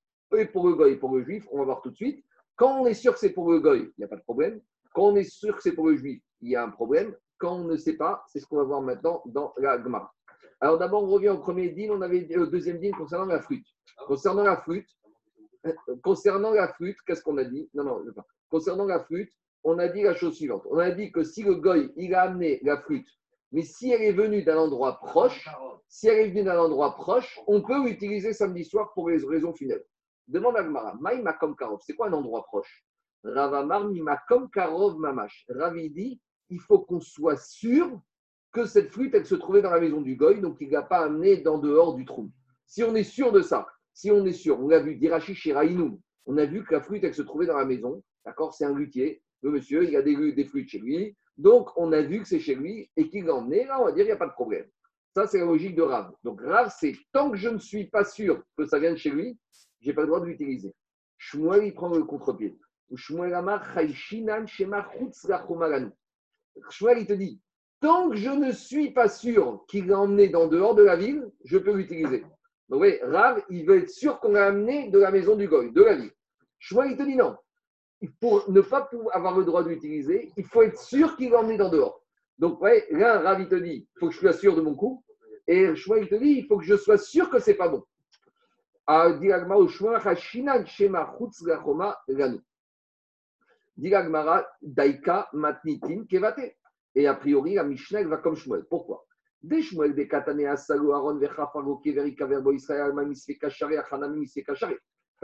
pour 0.52 0.68
le 0.68 0.74
goy 0.74 0.92
et 0.92 0.96
pour 0.96 1.16
le 1.16 1.24
juif, 1.24 1.46
on 1.50 1.58
va 1.58 1.64
voir 1.64 1.82
tout 1.82 1.90
de 1.90 1.96
suite. 1.96 2.24
Quand 2.56 2.80
on 2.80 2.86
est 2.86 2.94
sûr 2.94 3.12
que 3.12 3.18
c'est 3.18 3.30
pour 3.30 3.50
le 3.50 3.60
goy, 3.60 3.80
il 3.80 3.92
n'y 3.98 4.04
a 4.04 4.08
pas 4.08 4.16
de 4.16 4.22
problème. 4.22 4.60
Quand 4.92 5.08
on 5.08 5.16
est 5.16 5.24
sûr 5.24 5.56
que 5.56 5.62
c'est 5.62 5.72
pour 5.72 5.88
le 5.88 5.96
juif, 5.96 6.22
il 6.40 6.50
y 6.50 6.56
a 6.56 6.62
un 6.62 6.70
problème. 6.70 7.14
Quand 7.38 7.56
on 7.56 7.64
ne 7.64 7.76
sait 7.76 7.96
pas, 7.96 8.24
c'est 8.28 8.40
ce 8.40 8.46
qu'on 8.46 8.56
va 8.56 8.64
voir 8.64 8.82
maintenant 8.82 9.22
dans 9.26 9.54
la 9.56 9.82
Gemara. 9.82 10.12
Alors 10.60 10.78
d'abord, 10.78 11.04
on 11.04 11.08
revient 11.08 11.30
au 11.30 11.38
premier 11.38 11.70
dîme, 11.70 11.92
on 11.92 12.02
avait 12.02 12.36
au 12.36 12.46
deuxième 12.46 12.78
dîme 12.78 12.94
concernant 12.94 13.24
la 13.24 13.40
flûte. 13.40 13.66
Concernant 14.06 14.42
la 14.42 14.58
flûte, 14.58 14.88
euh, 15.66 15.72
concernant 16.02 16.52
la 16.52 16.72
qu'est-ce 17.06 17.22
qu'on 17.22 17.38
a 17.38 17.44
dit? 17.44 17.70
Non, 17.72 17.84
non, 17.84 18.04
pas. 18.14 18.26
Concernant 18.50 18.84
la 18.84 19.00
flûte, 19.00 19.32
on 19.64 19.78
a 19.78 19.88
dit 19.88 20.02
la 20.02 20.14
chose 20.14 20.36
suivante. 20.36 20.66
On 20.70 20.78
a 20.78 20.90
dit 20.90 21.12
que 21.12 21.22
si 21.22 21.42
le 21.42 21.54
goy, 21.54 21.92
il 21.96 22.14
a 22.14 22.22
amené 22.22 22.60
la 22.62 22.80
flûte, 22.80 23.08
mais 23.52 23.62
si 23.62 23.90
elle 23.90 24.02
est 24.02 24.12
venue 24.12 24.42
d'un 24.42 24.58
endroit 24.58 25.00
proche, 25.00 25.48
si 25.88 26.08
elle 26.08 26.18
est 26.18 26.30
venue 26.30 26.44
d'un 26.44 26.58
endroit 26.58 26.94
proche, 26.94 27.40
on 27.46 27.62
peut 27.62 27.84
l'utiliser 27.84 28.32
samedi 28.32 28.64
soir 28.64 28.92
pour 28.94 29.10
les 29.10 29.24
raisons 29.24 29.52
funèbres. 29.52 29.84
Demande 30.28 30.56
à 30.56 30.62
Gmara, 30.62 30.94
Maï 31.00 31.22
Makom 31.22 31.56
Karov, 31.56 31.80
c'est 31.84 31.94
quoi 31.94 32.08
un 32.08 32.12
endroit 32.12 32.44
proche? 32.44 32.84
Ravamar 33.24 33.88
Makom 33.88 34.48
Karov 34.50 34.98
Mamash. 34.98 35.44
Ravi 35.48 35.90
dit, 35.90 36.20
il 36.48 36.60
faut 36.60 36.78
qu'on 36.80 37.00
soit 37.00 37.36
sûr 37.36 38.00
que 38.52 38.64
cette 38.64 38.90
flûte, 38.90 39.14
elle 39.14 39.26
se 39.26 39.34
trouvait 39.34 39.62
dans 39.62 39.70
la 39.70 39.80
maison 39.80 40.00
du 40.00 40.16
goy, 40.16 40.40
donc 40.40 40.56
il 40.60 40.68
ne 40.68 40.72
l'a 40.74 40.82
pas 40.82 41.04
amenée 41.04 41.38
dans 41.38 41.58
dehors 41.58 41.94
du 41.94 42.04
trou. 42.04 42.30
Si 42.66 42.82
on 42.82 42.94
est 42.94 43.04
sûr 43.04 43.32
de 43.32 43.42
ça, 43.42 43.66
si 43.92 44.10
on 44.10 44.24
est 44.24 44.32
sûr, 44.32 44.60
on 44.60 44.68
l'a 44.68 44.80
vu, 44.80 44.96
Dirachi 44.96 45.34
chez 45.34 45.54
on 46.26 46.36
a 46.36 46.44
vu 46.44 46.64
que 46.64 46.74
la 46.74 46.80
flûte, 46.80 47.04
elle 47.04 47.14
se 47.14 47.22
trouvait 47.22 47.46
dans 47.46 47.56
la 47.56 47.64
maison, 47.64 48.02
d'accord 48.24 48.54
C'est 48.54 48.64
un 48.64 48.74
luthier, 48.74 49.22
le 49.42 49.50
monsieur, 49.50 49.84
il 49.84 49.96
a 49.96 50.02
des, 50.02 50.32
des 50.32 50.66
chez 50.66 50.78
lui, 50.78 51.16
donc 51.36 51.70
on 51.76 51.92
a 51.92 52.02
vu 52.02 52.20
que 52.20 52.28
c'est 52.28 52.40
chez 52.40 52.54
lui 52.54 52.90
et 52.96 53.08
qu'il 53.08 53.24
l'a 53.24 53.34
emmené, 53.34 53.64
là 53.64 53.80
on 53.80 53.84
va 53.86 53.92
dire, 53.92 54.04
il 54.04 54.08
n'y 54.08 54.12
a 54.12 54.16
pas 54.16 54.26
de 54.26 54.32
problème. 54.32 54.66
Ça, 55.14 55.26
c'est 55.26 55.38
la 55.38 55.46
logique 55.46 55.74
de 55.74 55.82
Rav. 55.82 56.12
Donc 56.22 56.40
Rav, 56.40 56.72
c'est 56.78 56.94
tant 57.12 57.30
que 57.30 57.36
je 57.36 57.48
ne 57.48 57.58
suis 57.58 57.86
pas 57.86 58.04
sûr 58.04 58.42
que 58.56 58.66
ça 58.66 58.78
vient 58.78 58.92
de 58.92 58.96
chez 58.96 59.10
lui, 59.10 59.38
je 59.80 59.88
n'ai 59.88 59.94
pas 59.94 60.02
le 60.02 60.08
droit 60.08 60.20
de 60.20 60.26
l'utiliser. 60.26 60.72
Shmuel, 61.18 61.64
il 61.64 61.74
prend 61.74 61.88
le 61.88 62.04
contre-pied. 62.04 62.58
Shmuel, 62.96 63.32
il 66.98 67.06
te 67.06 67.12
dit, 67.12 67.40
tant 67.80 68.10
que 68.10 68.16
je 68.16 68.30
ne 68.30 68.52
suis 68.52 68.90
pas 68.92 69.08
sûr 69.08 69.64
qu'il 69.68 69.86
l'a 69.86 69.98
emmené 69.98 70.28
dans 70.28 70.46
dehors 70.46 70.74
de 70.74 70.82
la 70.82 70.96
ville, 70.96 71.30
je 71.44 71.58
peux 71.58 71.72
l'utiliser. 71.72 72.24
Donc, 72.68 72.82
oui, 72.82 72.98
Rav, 73.02 73.42
il 73.50 73.66
veut 73.66 73.82
être 73.82 73.90
sûr 73.90 74.20
qu'on 74.20 74.32
l'a 74.32 74.46
amené 74.46 74.90
de 74.90 74.98
la 74.98 75.10
maison 75.10 75.34
du 75.34 75.48
Goy, 75.48 75.72
de 75.72 75.82
la 75.82 75.96
ville. 75.96 76.12
Shmuel, 76.58 76.92
il 76.92 76.96
te 76.96 77.02
dit 77.02 77.16
non. 77.16 77.36
Pour 78.20 78.50
ne 78.50 78.60
pas 78.60 78.88
avoir 79.12 79.36
le 79.36 79.44
droit 79.44 79.62
de 79.62 79.68
l'utiliser, 79.68 80.32
il 80.36 80.44
faut 80.44 80.62
être 80.62 80.78
sûr 80.78 81.16
qu'il 81.16 81.30
l'a 81.30 81.40
emmené 81.40 81.58
dans 81.58 81.68
dehors. 81.68 82.02
Donc, 82.38 82.60
ouais, 82.62 82.86
là, 82.90 83.20
Rav, 83.20 83.40
il 83.40 83.48
te 83.48 83.54
dit, 83.54 83.86
il 83.94 83.98
faut 83.98 84.08
que 84.08 84.14
je 84.14 84.20
sois 84.20 84.32
sûr 84.32 84.56
de 84.56 84.62
mon 84.62 84.74
coup. 84.74 85.04
Et 85.46 85.74
Shmuel, 85.74 86.04
il 86.04 86.08
te 86.08 86.14
dit, 86.14 86.34
il 86.38 86.46
faut 86.46 86.58
que 86.58 86.64
je 86.64 86.76
sois 86.76 86.96
sûr 86.96 87.28
que 87.28 87.38
ce 87.38 87.50
n'est 87.50 87.56
pas 87.56 87.68
bon. 87.68 87.84
Daika 94.62 95.28
Matnitin 95.32 96.04
Kevate. 96.08 96.56
Et 96.94 97.06
a 97.06 97.14
priori, 97.14 97.54
la 97.54 97.64
Mishnah 97.64 98.04
va 98.04 98.16
comme 98.16 98.36
Shmuel. 98.36 98.64
Pourquoi? 98.64 99.06
Parce 99.42 99.72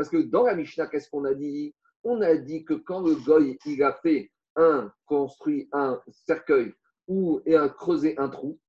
que 0.09 0.23
dans 0.23 0.45
la 0.45 0.55
Mishnah, 0.55 0.87
qu'est-ce 0.87 1.11
qu'on 1.11 1.25
a 1.25 1.35
dit? 1.35 1.75
On 2.09 2.21
a 2.21 2.37
dit 2.37 2.65
que 2.65 2.75
quand 2.75 3.01
le 3.01 3.17
Goy, 3.17 3.59
il 3.67 3.83
a 3.83 3.93
fait 3.93 4.31
un, 4.55 4.93
construit 5.07 5.69
un 5.73 6.01
cercueil 6.09 6.73
ou 7.09 7.41
et 7.45 7.57
a 7.57 7.69
creusé 7.69 8.17
un 8.17 8.29
trou, 8.29 8.61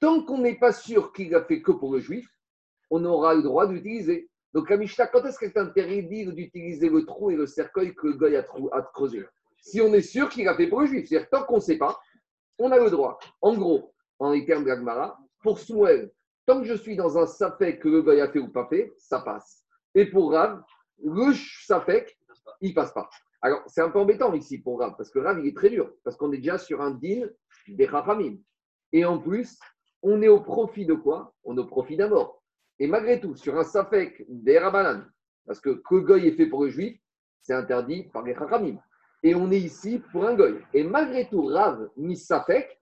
tant 0.00 0.24
qu'on 0.24 0.38
n'est 0.38 0.58
pas 0.58 0.72
sûr 0.72 1.12
qu'il 1.12 1.32
a 1.36 1.44
fait 1.44 1.62
que 1.62 1.70
pour 1.70 1.92
le 1.92 2.00
juif, 2.00 2.28
on 2.90 3.04
aura 3.04 3.36
le 3.36 3.42
droit 3.42 3.68
d'utiliser. 3.68 4.28
Donc, 4.52 4.70
la 4.70 5.06
quand 5.06 5.24
est-ce 5.24 5.38
qu'elle 5.38 5.50
est 5.50 5.58
interdit 5.58 6.26
d'utiliser 6.26 6.88
le 6.88 7.06
trou 7.06 7.30
et 7.30 7.36
le 7.36 7.46
cercueil 7.46 7.94
que 7.94 8.08
le 8.08 8.14
Goy 8.14 8.36
a, 8.36 8.42
creusé? 8.92 9.24
Si 9.60 9.80
on 9.80 9.94
est 9.94 10.02
sûr 10.02 10.28
qu'il 10.28 10.48
a 10.48 10.56
fait 10.56 10.66
pour 10.66 10.80
le 10.80 10.88
juif. 10.88 11.08
C'est-à-dire, 11.08 11.30
tant 11.30 11.44
qu'on 11.44 11.56
ne 11.56 11.60
sait 11.60 11.78
pas, 11.78 11.96
on 12.58 12.72
a 12.72 12.78
le 12.80 12.90
droit. 12.90 13.20
En 13.40 13.54
gros, 13.54 13.94
en 14.18 14.32
les 14.32 14.44
termes 14.44 14.64
d'Agmara, 14.64 15.16
pour 15.44 15.60
Samuel, 15.60 16.10
tant 16.44 16.60
que 16.60 16.66
je 16.66 16.74
suis 16.74 16.96
dans 16.96 17.16
un 17.16 17.26
safek 17.26 17.78
que 17.78 17.88
le 17.88 18.02
Goy 18.02 18.20
a 18.20 18.32
fait 18.32 18.40
ou 18.40 18.48
pas 18.48 18.66
fait, 18.66 18.92
ça 18.98 19.20
passe. 19.20 19.64
Et 19.94 20.06
pour 20.06 20.32
Rav, 20.32 20.60
le 21.04 21.32
safek, 21.64 22.18
il 22.60 22.74
passe 22.74 22.92
pas. 22.92 23.08
Alors, 23.42 23.62
c'est 23.66 23.80
un 23.80 23.90
peu 23.90 23.98
embêtant 23.98 24.32
ici 24.34 24.58
pour 24.58 24.80
Rav, 24.80 24.94
parce 24.96 25.10
que 25.10 25.18
Rav, 25.18 25.38
il 25.38 25.46
est 25.46 25.56
très 25.56 25.70
dur, 25.70 25.92
parce 26.04 26.16
qu'on 26.16 26.32
est 26.32 26.38
déjà 26.38 26.58
sur 26.58 26.80
un 26.82 26.90
din 26.90 27.26
des 27.68 27.86
Rafamim. 27.86 28.36
Et 28.92 29.04
en 29.04 29.18
plus, 29.18 29.58
on 30.02 30.20
est 30.20 30.28
au 30.28 30.40
profit 30.40 30.84
de 30.84 30.94
quoi? 30.94 31.34
On 31.44 31.56
est 31.56 31.60
au 31.60 31.66
profit 31.66 31.96
d'un 31.96 32.08
mort. 32.08 32.42
Et 32.78 32.86
malgré 32.86 33.20
tout, 33.20 33.36
sur 33.36 33.58
un 33.58 33.64
safek 33.64 34.24
des 34.28 34.58
Rabanan, 34.58 35.06
parce 35.46 35.60
que 35.60 35.70
que 35.70 35.94
Goy 35.96 36.26
est 36.26 36.32
fait 36.32 36.46
pour 36.46 36.64
le 36.64 36.70
juif, 36.70 36.98
c'est 37.42 37.54
interdit 37.54 38.04
par 38.12 38.22
les 38.22 38.34
Rafamim. 38.34 38.78
Et 39.22 39.34
on 39.34 39.50
est 39.50 39.58
ici 39.58 40.02
pour 40.12 40.26
un 40.26 40.34
Goy. 40.34 40.60
Et 40.74 40.82
malgré 40.82 41.28
tout, 41.28 41.46
Rav 41.46 41.90
mis 41.96 42.16
safek, 42.16 42.78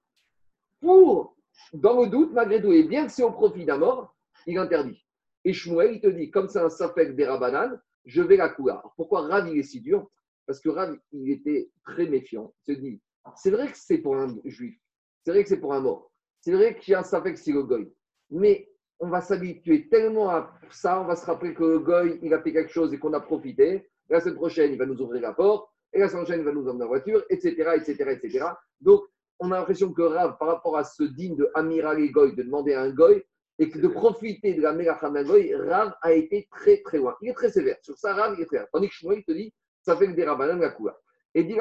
pour, 0.80 1.36
dans 1.72 2.02
le 2.02 2.08
doute, 2.08 2.32
malgré 2.32 2.60
tout, 2.62 2.72
et 2.72 2.84
bien 2.84 3.06
que 3.06 3.12
c'est 3.12 3.24
au 3.24 3.32
profit 3.32 3.64
d'un 3.64 3.78
mort, 3.78 4.14
il 4.46 4.58
interdit. 4.58 5.04
Et 5.44 5.52
Shmuel, 5.52 5.94
il 5.94 6.00
te 6.00 6.08
dit, 6.08 6.30
comme 6.30 6.48
c'est 6.48 6.60
un 6.60 6.70
safek 6.70 7.14
des 7.14 7.26
Rabanan, 7.26 7.78
je 8.08 8.22
vais 8.22 8.36
la 8.36 8.48
couler. 8.48 8.74
pourquoi 8.96 9.28
Rav, 9.28 9.48
il 9.48 9.58
est 9.58 9.62
si 9.62 9.80
dur? 9.80 10.10
Parce 10.46 10.60
que 10.60 10.70
Rav, 10.70 10.98
était 11.26 11.70
très 11.84 12.06
méfiant. 12.06 12.52
Il 12.66 12.74
se 12.74 12.80
dit, 12.80 13.00
c'est 13.36 13.50
vrai 13.50 13.70
que 13.70 13.76
c'est 13.76 13.98
pour 13.98 14.16
un 14.16 14.34
juif, 14.46 14.76
c'est 15.24 15.30
vrai 15.30 15.42
que 15.42 15.48
c'est 15.48 15.60
pour 15.60 15.74
un 15.74 15.80
mort, 15.80 16.10
c'est 16.40 16.52
vrai 16.52 16.76
qu'il 16.76 16.92
y 16.92 16.94
a 16.94 17.00
un 17.00 17.02
c'est 17.02 17.52
le 17.52 17.62
goy, 17.62 17.92
mais 18.30 18.68
on 18.98 19.08
va 19.08 19.20
s'habituer 19.20 19.88
tellement 19.90 20.30
à 20.30 20.58
ça, 20.70 21.00
on 21.00 21.04
va 21.04 21.16
se 21.16 21.26
rappeler 21.26 21.52
que 21.52 21.62
le 21.62 21.78
goy, 21.80 22.18
il 22.22 22.32
a 22.32 22.40
fait 22.40 22.52
quelque 22.52 22.72
chose 22.72 22.92
et 22.94 22.98
qu'on 22.98 23.12
a 23.12 23.20
profité. 23.20 23.86
la 24.08 24.20
semaine 24.20 24.36
prochaine, 24.36 24.72
il 24.72 24.78
va 24.78 24.86
nous 24.86 25.00
ouvrir 25.00 25.20
la 25.20 25.34
porte, 25.34 25.68
et 25.92 26.00
la 26.00 26.08
semaine 26.08 26.24
prochaine, 26.24 26.40
il 26.40 26.46
va 26.46 26.52
nous 26.52 26.66
emmener 26.66 26.84
en 26.84 26.88
voiture, 26.88 27.22
etc., 27.28 27.74
etc., 27.76 28.18
etc. 28.22 28.46
Donc, 28.80 29.02
on 29.38 29.52
a 29.52 29.58
l'impression 29.58 29.92
que 29.92 30.02
Rav, 30.02 30.38
par 30.38 30.48
rapport 30.48 30.78
à 30.78 30.84
ce 30.84 31.02
digne 31.02 31.36
de 31.36 31.50
Amiral 31.54 32.00
et 32.00 32.10
Goy, 32.10 32.34
de 32.34 32.42
demander 32.42 32.72
à 32.72 32.82
un 32.82 32.90
Goy, 32.90 33.22
et 33.58 33.68
que 33.70 33.78
de 33.78 33.88
profiter 33.88 34.54
de 34.54 34.62
la 34.62 34.72
Melacha 34.72 35.10
d'un 35.10 35.24
Goy, 35.24 35.54
Rav 35.54 35.94
a 36.02 36.12
été 36.12 36.48
très 36.50 36.80
très 36.82 36.98
loin. 36.98 37.16
Il 37.20 37.30
est 37.30 37.34
très 37.34 37.50
sévère. 37.50 37.76
Sur 37.82 37.98
ça, 37.98 38.14
Rav, 38.14 38.34
il 38.36 38.42
est 38.42 38.46
très 38.46 38.58
sévère. 38.58 38.68
Tandis 38.72 38.88
que 38.88 38.94
Shmuel, 38.94 39.18
il 39.18 39.24
te 39.24 39.32
dit, 39.32 39.52
ça 39.82 39.96
fait 39.96 40.06
que 40.06 40.12
des 40.12 40.24
Rabbanan 40.24 40.60
la 40.60 40.70
couleur. 40.70 40.96
Et 41.34 41.44
dit 41.44 41.56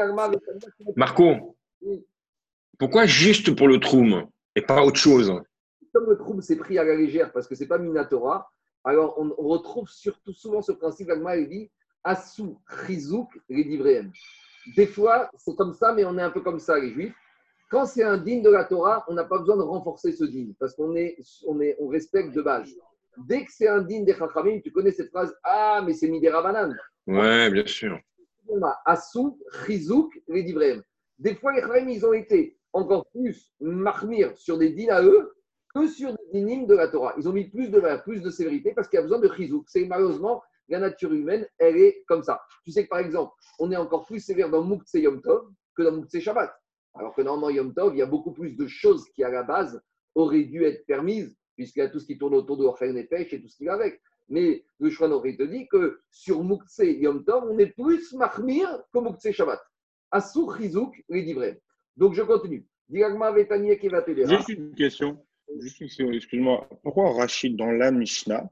Marco, 0.96 1.58
pourquoi 2.80 3.06
juste 3.06 3.56
pour 3.56 3.68
le 3.68 3.80
Troum 3.80 4.28
et 4.56 4.62
pas 4.62 4.84
autre 4.84 5.00
chose? 5.00 5.34
Comme 5.94 6.10
le 6.10 6.18
Troum 6.18 6.42
s'est 6.42 6.56
pris 6.56 6.78
à 6.78 6.84
la 6.84 6.96
légère 6.96 7.32
parce 7.32 7.48
que 7.48 7.56
ce 7.56 7.64
n'est 7.64 7.68
pas 7.68 7.78
Minatora, 7.78 8.50
alors 8.84 9.20
on, 9.20 9.30
retrouve 9.48 9.90
surtout 9.90 10.34
souvent 10.34 10.62
ce 10.62 10.72
principe, 10.72 11.10
Agma, 11.10 11.36
il 11.38 11.50
dit 11.50 11.72
Assou, 12.04 12.62
Chizouk, 12.86 13.30
les 13.50 13.82
Des 14.76 14.88
fois, 14.88 15.30
c'est 15.38 15.56
comme 15.56 15.74
ça, 15.74 15.94
mais 15.94 16.06
on 16.06 16.18
est 16.18 16.22
un 16.22 16.30
peu 16.30 16.42
comme 16.42 16.60
ça, 16.60 16.80
les 16.80 16.92
Juifs. 16.92 17.16
Quand 17.70 17.86
c'est 17.86 18.04
un 18.04 18.18
digne 18.18 18.42
de 18.42 18.50
la 18.50 18.64
Torah, 18.64 19.04
on 19.08 19.14
n'a 19.14 19.26
pas 19.26 19.40
besoin 19.40 19.58
de 19.58 19.62
renforcer 19.62 20.14
ce 20.14 20.24
digne 20.24 20.54
parce 20.60 20.74
qu'on 20.76 20.96
est, 20.96 21.18
on 21.46 21.60
est, 21.60 21.76
on 21.80 21.88
respecte 21.88 22.34
de 22.34 22.42
base. 22.42 22.74
Dès 23.18 23.44
que 23.44 23.52
c'est 23.52 23.68
un 23.68 23.82
digne 23.82 24.06
des 24.06 24.14
Chachamim, 24.14 24.62
tu 24.62 24.72
connais 24.72 24.92
cette 24.92 25.10
phrase 25.10 25.36
Ah, 25.44 25.82
mais 25.86 25.94
c'est 25.94 26.08
Midera 26.08 26.42
Banane. 26.42 26.78
Ouais, 27.08 27.50
bien 27.50 27.66
sûr. 27.66 28.00
Assou, 28.86 29.38
Chizouk, 29.66 30.14
les 30.30 30.44
Des 31.20 31.36
fois, 31.36 31.54
les 31.54 31.62
Chachamim, 31.62 31.90
ils 31.90 32.06
ont 32.06 32.14
été 32.14 32.58
encore 32.72 33.06
plus 33.10 33.52
marmir 33.60 34.38
sur 34.38 34.58
des 34.58 34.70
dînes 34.70 34.92
à 34.92 35.04
eux 35.04 35.34
que 35.76 35.88
sur 35.88 36.16
des 36.32 36.42
dînes 36.42 36.68
de 36.68 36.76
la 36.76 36.88
Torah. 36.88 37.16
Ils 37.18 37.28
ont 37.28 37.34
mis 37.34 37.50
plus 37.50 37.70
de 37.70 37.82
plus 38.04 38.22
de 38.22 38.30
sévérité 38.30 38.74
parce 38.74 38.88
qu'il 38.88 38.98
y 38.98 39.00
a 39.00 39.04
besoin 39.04 39.20
de 39.20 39.28
Chizouk. 39.28 39.66
C'est 39.68 39.86
malheureusement 39.86 40.42
la 40.70 40.80
nature 40.80 41.12
humaine, 41.12 41.46
elle 41.58 41.78
est 41.78 42.04
comme 42.08 42.24
ça. 42.24 42.42
Tu 42.64 42.72
sais 42.72 42.84
que 42.84 42.90
par 42.90 43.00
exemple, 43.00 43.34
on 43.60 43.72
est 43.72 43.78
encore 43.78 44.06
plus 44.06 44.20
sévère 44.20 44.50
dans 44.50 44.64
Moukse 44.64 44.94
Yom 44.94 45.22
Tov 45.22 45.50
que 45.76 45.84
dans 45.84 45.94
Moukse 45.94 46.20
Shabbat. 46.20 46.54
Alors 47.00 47.16
que 47.16 47.22
normalement, 47.22 47.50
Yom 47.50 47.74
Tov, 47.74 47.96
il 47.96 48.00
y 48.00 48.02
a 48.02 48.08
beaucoup 48.08 48.32
plus 48.32 48.56
de 48.56 48.68
choses 48.68 49.10
qui, 49.10 49.24
à 49.24 49.30
la 49.30 49.44
base, 49.44 49.82
auraient 50.16 50.44
dû 50.44 50.64
être 50.64 50.86
permises, 50.86 51.38
puisqu'il 51.56 51.80
y 51.80 51.84
a 51.84 51.90
tout 51.90 52.00
ce 52.00 52.06
qui 52.06 52.18
tourne 52.18 52.34
autour 52.34 52.58
de 52.58 52.66
Orphel 52.66 52.98
et 52.98 53.04
Pêche 53.04 53.34
et 53.34 53.42
tout 53.42 53.48
ce 53.48 53.58
qui 53.58 53.66
va 53.66 53.74
avec. 53.74 54.02
Mais 54.30 54.66
le 54.80 54.90
Shouan 54.90 55.12
aurait 55.12 55.38
te 55.38 55.44
dit 55.44 55.68
que 55.68 56.02
sur 56.12 56.44
Moukse 56.44 56.82
Yom 56.84 57.24
Tov, 57.24 57.46
on 57.50 57.58
est 57.60 57.68
plus 57.68 58.14
mahmir 58.14 58.84
que 58.94 59.00
Moukse 59.00 59.32
Shabbat. 59.32 59.62
Asur 60.12 60.58
Chizouk, 60.58 60.96
les 61.10 61.36
Donc 61.96 62.14
je 62.14 62.22
continue. 62.22 62.66
Juste 62.90 64.50
une 64.50 64.76
question. 64.76 65.26
Juste 65.60 65.80
une 65.80 65.88
question, 65.88 66.12
excuse-moi. 66.12 66.68
Pourquoi 66.84 67.14
Rachid, 67.14 67.56
dans 67.56 67.72
la 67.72 67.92
Mishnah, 67.92 68.50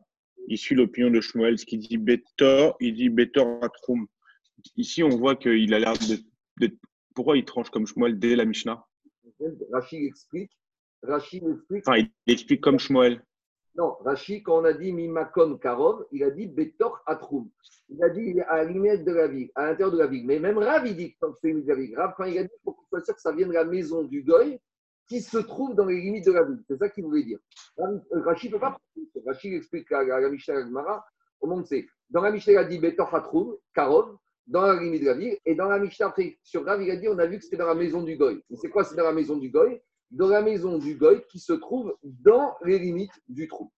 il 0.48 0.58
suit 0.58 0.76
l'opinion 0.76 1.10
de 1.10 1.22
Shmuel, 1.22 1.58
ce 1.58 1.66
qui 1.66 1.78
dit 1.78 1.98
Betor, 1.98 2.76
il 2.80 2.94
dit 2.94 3.10
Betor 3.10 3.64
Atrum. 3.64 4.08
Ici, 4.76 5.04
on 5.04 5.10
voit 5.10 5.36
qu'il 5.36 5.74
a 5.74 5.80
l'air 5.80 5.94
d'être 6.58 6.76
pourquoi 7.16 7.38
il 7.38 7.46
tranche 7.46 7.70
comme 7.72 7.88
Shmuel 7.88 8.20
dès 8.20 8.36
la 8.36 8.46
Mishnah 8.46 8.86
Rachid 9.72 10.04
explique. 10.04 10.52
Rachid 11.02 11.44
explique. 11.48 11.88
Enfin, 11.88 11.98
il 12.26 12.34
explique 12.34 12.62
comme 12.62 12.78
Shmuel. 12.78 13.24
Non, 13.76 13.98
Rachid, 14.06 14.44
quand 14.44 14.62
on 14.62 14.66
a 14.66 14.74
dit 14.74 14.94
Mimakom 14.94 15.60
Karov, 15.60 16.06
il 16.12 16.24
a 16.24 16.30
dit 16.30 16.48
Betor 16.48 17.02
Atrum. 17.06 17.50
Il 17.90 18.02
a 18.04 18.10
dit 18.10 18.40
à 18.42 18.58
la 18.58 18.66
limite 18.66 19.04
de 19.04 19.12
la 19.12 19.28
ville, 19.28 19.52
à 19.56 19.68
l'intérieur 19.68 19.92
de 19.92 19.98
la 19.98 20.08
ville. 20.08 20.26
Mais 20.26 20.40
même 20.40 20.58
Rav, 20.58 20.88
il 20.88 20.96
dit 20.96 21.14
que 21.14 21.28
c'est 21.42 21.50
une 21.50 21.66
la 21.66 21.76
ville. 21.76 21.96
Rav, 21.98 22.14
quand 22.16 22.26
il 22.26 22.38
a 22.38 22.44
dit 22.44 22.50
pour 22.64 22.78
qu'il 22.78 22.88
soit 22.90 23.04
sûr 23.04 23.16
que 23.16 23.22
ça 23.22 23.34
vient 23.34 23.48
de 23.48 23.54
la 23.54 23.66
maison 23.66 24.04
du 24.04 24.24
Goy, 24.24 24.60
qui 25.08 25.22
se 25.22 25.38
trouve 25.38 25.76
dans 25.76 25.86
les 25.86 26.00
limites 26.00 26.26
de 26.26 26.32
la 26.32 26.44
ville. 26.44 26.64
C'est 26.68 26.78
ça 26.78 26.90
qu'il 26.90 27.04
voulait 27.04 27.24
dire. 27.24 27.40
Rachid 28.12 28.52
ne 28.52 28.56
peut 28.56 28.62
pas. 28.62 28.78
Rachid 29.26 29.54
explique 29.54 29.92
à 29.92 30.04
la 30.04 30.30
Mishnah 30.30 30.66
Gemara, 30.66 31.06
au 31.42 31.48
monde 31.48 31.66
c'est. 31.66 31.86
Dans 32.10 32.22
la 32.22 32.32
Mishnah, 32.32 32.54
il 32.54 32.58
a 32.58 32.64
dit 32.64 32.80
Betor 32.80 33.14
Atrum, 33.14 33.56
Karov 33.74 34.18
dans 34.48 34.62
la 34.62 34.82
limite 34.82 35.02
de 35.02 35.08
la 35.08 35.14
ville. 35.14 35.38
Et 35.46 35.56
dans 35.56 35.68
la 35.68 35.80
Mishnah, 35.80 36.14
sur 36.44 36.66
Rav, 36.66 36.82
il 36.82 36.92
a 36.92 36.96
dit 36.96 37.08
on 37.08 37.18
a 37.18 37.26
vu 37.26 37.38
que 37.38 37.44
c'était 37.44 37.58
dans 37.58 37.68
la 37.68 37.76
maison 37.76 38.04
du 38.04 38.16
Goy. 38.16 38.44
C'est 38.62 38.70
quoi 38.70 38.84
C'est 38.84 38.96
dans 38.96 39.04
la 39.04 39.14
maison 39.14 39.38
du 39.38 39.50
Goy? 39.50 39.82
Dans 40.12 40.28
la 40.28 40.42
maison 40.42 40.78
du 40.78 40.96
Goy 40.96 41.24
qui 41.30 41.40
se 41.40 41.54
trouve 41.54 41.96
dans 42.04 42.56
les 42.64 42.80
limites 42.80 43.20
du 43.28 43.48
trou. 43.48 43.72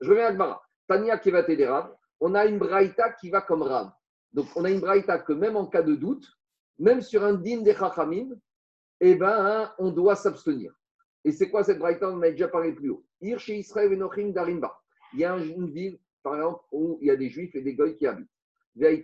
Je 0.00 0.10
reviens 0.10 0.26
à 0.26 0.32
Gmara. 0.32 0.62
Tania 0.86 1.16
des 1.16 1.66
Rav, 1.66 1.94
on 2.20 2.34
a 2.34 2.46
une 2.46 2.58
braïta 2.58 3.12
qui 3.12 3.30
va 3.30 3.40
comme 3.40 3.62
Rav. 3.62 3.90
Donc 4.32 4.46
on 4.56 4.64
a 4.64 4.70
une 4.70 4.80
braïta 4.80 5.18
que 5.18 5.32
même 5.32 5.56
en 5.56 5.66
cas 5.66 5.82
de 5.82 5.94
doute, 5.94 6.26
même 6.78 7.00
sur 7.00 7.24
un 7.24 7.34
din 7.34 7.62
des 7.62 7.74
Chachamim, 7.74 8.34
eh 9.00 9.14
ben, 9.14 9.72
on 9.78 9.90
doit 9.90 10.16
s'abstenir. 10.16 10.72
Et 11.24 11.32
c'est 11.32 11.50
quoi 11.50 11.64
cette 11.64 11.78
braïta? 11.78 12.10
On 12.10 12.14
en 12.14 12.22
a 12.22 12.30
déjà 12.30 12.48
parlé 12.48 12.72
plus 12.72 12.90
haut. 12.90 13.04
Israël. 13.20 13.90
Il 15.12 15.20
y 15.20 15.24
a 15.24 15.36
une 15.36 15.70
ville, 15.70 15.98
par 16.22 16.34
exemple, 16.34 16.60
où 16.72 16.98
il 17.00 17.08
y 17.08 17.10
a 17.10 17.16
des 17.16 17.30
juifs 17.30 17.54
et 17.54 17.62
des 17.62 17.74
goy 17.74 17.96
qui 17.96 18.06
habitent. 18.06 18.28
Et 18.76 19.02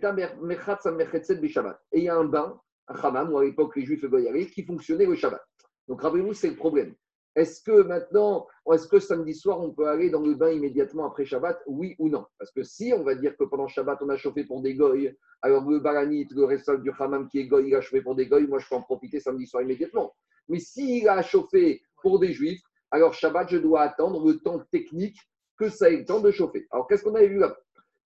il 1.93 2.03
y 2.03 2.09
a 2.09 2.15
un 2.17 2.25
bain, 2.25 2.59
un 2.87 2.95
hammam, 2.95 3.31
où 3.31 3.37
à 3.37 3.43
l'époque 3.45 3.75
les 3.75 3.85
juifs 3.85 4.03
et 4.03 4.45
qui 4.47 4.63
fonctionnait 4.63 5.05
le 5.05 5.15
Shabbat. 5.15 5.41
Donc 5.87 6.01
rappelez-vous, 6.01 6.33
c'est 6.33 6.49
le 6.49 6.55
problème. 6.55 6.93
Est-ce 7.35 7.63
que 7.63 7.83
maintenant, 7.83 8.45
est-ce 8.73 8.87
que 8.89 8.99
samedi 8.99 9.33
soir, 9.33 9.61
on 9.61 9.71
peut 9.71 9.87
aller 9.87 10.09
dans 10.09 10.19
le 10.21 10.33
bain 10.35 10.51
immédiatement 10.51 11.05
après 11.05 11.23
Shabbat? 11.23 11.61
Oui 11.65 11.95
ou 11.97 12.09
non? 12.09 12.25
Parce 12.37 12.51
que 12.51 12.63
si 12.63 12.91
on 12.93 13.03
va 13.03 13.15
dire 13.15 13.37
que 13.37 13.45
pendant 13.45 13.69
Shabbat, 13.69 14.01
on 14.01 14.09
a 14.09 14.17
chauffé 14.17 14.43
pour 14.43 14.61
des 14.61 14.75
goy, 14.75 15.15
alors 15.41 15.69
le 15.69 15.79
baranit, 15.79 16.27
le 16.31 16.43
restant 16.43 16.75
du 16.75 16.91
hammam 16.99 17.29
qui 17.29 17.39
est 17.39 17.47
goy, 17.47 17.69
il 17.69 17.75
a 17.75 17.79
chauffé 17.79 18.01
pour 18.01 18.15
des 18.15 18.27
goy, 18.27 18.45
moi 18.47 18.59
je 18.59 18.67
peux 18.67 18.75
en 18.75 18.81
profiter 18.81 19.21
samedi 19.21 19.47
soir 19.47 19.63
immédiatement. 19.63 20.13
Mais 20.49 20.59
s'il 20.59 21.07
a 21.07 21.21
chauffé 21.21 21.81
pour 22.01 22.19
des 22.19 22.33
juifs, 22.33 22.61
alors 22.91 23.13
Shabbat, 23.13 23.49
je 23.49 23.57
dois 23.57 23.83
attendre 23.83 24.27
le 24.27 24.39
temps 24.39 24.59
technique 24.69 25.17
que 25.57 25.69
ça 25.69 25.89
ait 25.89 25.97
le 25.97 26.05
temps 26.05 26.19
de 26.19 26.31
chauffer. 26.31 26.67
Alors 26.71 26.85
qu'est-ce 26.87 27.03
qu'on 27.03 27.15
avait 27.15 27.29
vu 27.29 27.39
là 27.39 27.55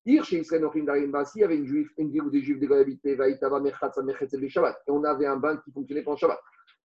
il 0.05 0.15
y 0.15 1.43
avait 1.43 1.55
une, 1.57 1.65
juif, 1.65 1.89
une 1.97 2.11
ville 2.11 2.21
où 2.21 2.29
des 2.29 2.41
juifs 2.41 2.59
de 2.59 2.71
habitaient, 2.71 3.17
et 3.17 4.91
on 4.91 5.03
avait 5.03 5.25
un 5.25 5.37
bain 5.37 5.57
qui 5.57 5.71
fonctionnait 5.71 6.03
pendant 6.03 6.17
Shabbat. 6.17 6.39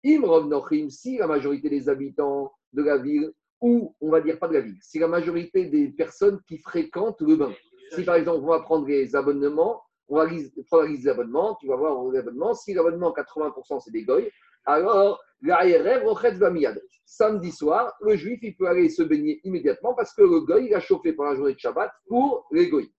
Imrov 0.06 0.47
Nochim, 0.47 0.89
si 0.89 1.17
la 1.17 1.25
majorité 1.25 1.69
des 1.69 1.89
habitants 1.89 2.53
de 2.73 2.84
la 2.84 2.97
ville, 2.97 3.32
ou 3.60 3.95
on 4.01 4.12
va 4.12 4.21
dire 4.21 4.38
pas 4.38 4.47
de 4.47 4.53
la 4.53 4.62
ville, 4.62 4.77
si 4.82 4.99
la 4.99 5.08
majorité 5.08 5.65
des 5.65 5.88
personnes 5.89 6.39
qui 6.47 6.60
fréquentent 6.60 7.21
le 7.21 7.36
bain, 7.36 7.51
si 7.91 8.03
par 8.03 8.15
exemple 8.15 8.41
on 8.43 8.47
va 8.47 8.60
prendre 8.60 8.88
les 8.88 9.15
abonnements, 9.15 9.82
on 10.08 10.17
va 10.17 10.27
prendre 10.67 10.84
la 10.84 10.89
liste 10.89 11.03
des 11.03 11.10
abonnements, 11.10 11.58
tu 11.60 11.67
vas 11.67 11.75
voir 11.75 12.08
les 12.12 12.19
abonnements, 12.19 12.53
si 12.53 12.75
l'abonnement 12.75 13.12
80% 13.12 13.82
c'est 13.84 13.91
des 13.91 14.03
goy, 14.03 14.30
alors 14.65 15.19
l'ARR 15.41 16.03
Rochet 16.03 16.34
Vamiyad. 16.34 16.80
Samedi 17.06 17.51
soir, 17.51 17.93
le 18.01 18.15
juif 18.15 18.39
il 18.43 18.56
peut 18.56 18.67
aller 18.67 18.89
se 18.89 19.01
baigner 19.01 19.39
immédiatement 19.43 19.95
parce 19.95 20.13
que 20.13 20.21
le 20.21 20.41
goy 20.41 20.65
il 20.65 20.75
a 20.75 20.80
chauffé 20.80 21.13
pour 21.13 21.25
la 21.25 21.36
journée 21.36 21.53
de 21.53 21.60
Shabbat 21.60 21.91
pour 22.08 22.47
les 22.51 22.69
goy. 22.69 22.91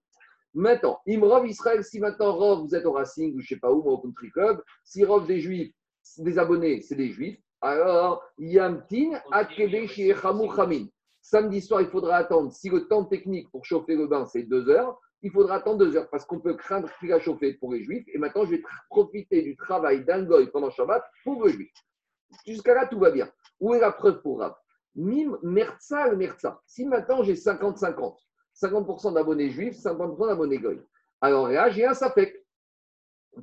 Maintenant, 0.54 1.00
Imrov 1.06 1.46
Israël, 1.46 1.84
si 1.84 2.00
maintenant 2.00 2.32
Rov, 2.32 2.62
vous 2.62 2.74
êtes 2.74 2.86
au 2.86 2.92
Racing 2.92 3.34
ou 3.34 3.40
je 3.40 3.44
ne 3.44 3.48
sais 3.48 3.60
pas 3.60 3.70
où, 3.70 3.80
au 3.80 3.98
Country 3.98 4.30
Club, 4.30 4.62
si 4.84 5.04
Rov 5.04 5.26
des 5.26 5.40
Juifs, 5.40 5.74
des 6.18 6.38
abonnés, 6.38 6.80
c'est 6.80 6.94
des 6.94 7.10
Juifs, 7.10 7.38
alors 7.60 8.22
Yamtin 8.38 9.20
chez 9.86 10.14
Chamin. 10.14 10.86
Samedi 11.20 11.60
soir, 11.60 11.82
il 11.82 11.88
faudra 11.88 12.16
attendre. 12.16 12.52
Si 12.52 12.70
le 12.70 12.86
temps 12.88 13.04
technique 13.04 13.50
pour 13.50 13.64
chauffer 13.64 13.96
le 13.96 14.06
bain, 14.06 14.24
c'est 14.24 14.44
deux 14.44 14.68
heures, 14.70 14.98
il 15.22 15.30
faudra 15.30 15.56
attendre 15.56 15.78
deux 15.78 15.96
heures 15.96 16.08
parce 16.08 16.24
qu'on 16.24 16.40
peut 16.40 16.54
craindre 16.54 16.88
qu'il 16.98 17.12
a 17.12 17.20
chauffé 17.20 17.54
pour 17.54 17.74
les 17.74 17.82
Juifs. 17.82 18.06
Et 18.14 18.18
maintenant, 18.18 18.44
je 18.44 18.52
vais 18.52 18.62
profiter 18.88 19.42
du 19.42 19.56
travail 19.56 20.04
d'un 20.04 20.22
goy 20.22 20.46
pendant 20.50 20.70
Shabbat 20.70 21.02
pour 21.24 21.44
les 21.44 21.52
Juifs. 21.52 21.72
Jusqu'à 22.46 22.74
là, 22.74 22.86
tout 22.86 22.98
va 22.98 23.10
bien. 23.10 23.30
Où 23.60 23.74
est 23.74 23.80
la 23.80 23.92
preuve 23.92 24.22
pour 24.22 24.38
Rav? 24.38 24.54
Mim, 24.94 25.38
Merza, 25.42 26.14
Merza. 26.14 26.60
Si 26.66 26.86
maintenant 26.86 27.22
j'ai 27.22 27.34
50-50, 27.34 28.16
50% 28.60 29.14
d'abonnés 29.14 29.50
juifs, 29.50 29.76
50% 29.76 30.28
d'abonnés 30.28 30.58
goy. 30.58 30.80
Alors 31.20 31.48
là, 31.48 31.70
j'ai 31.70 31.84
un 31.84 31.94
sapek. 31.94 32.44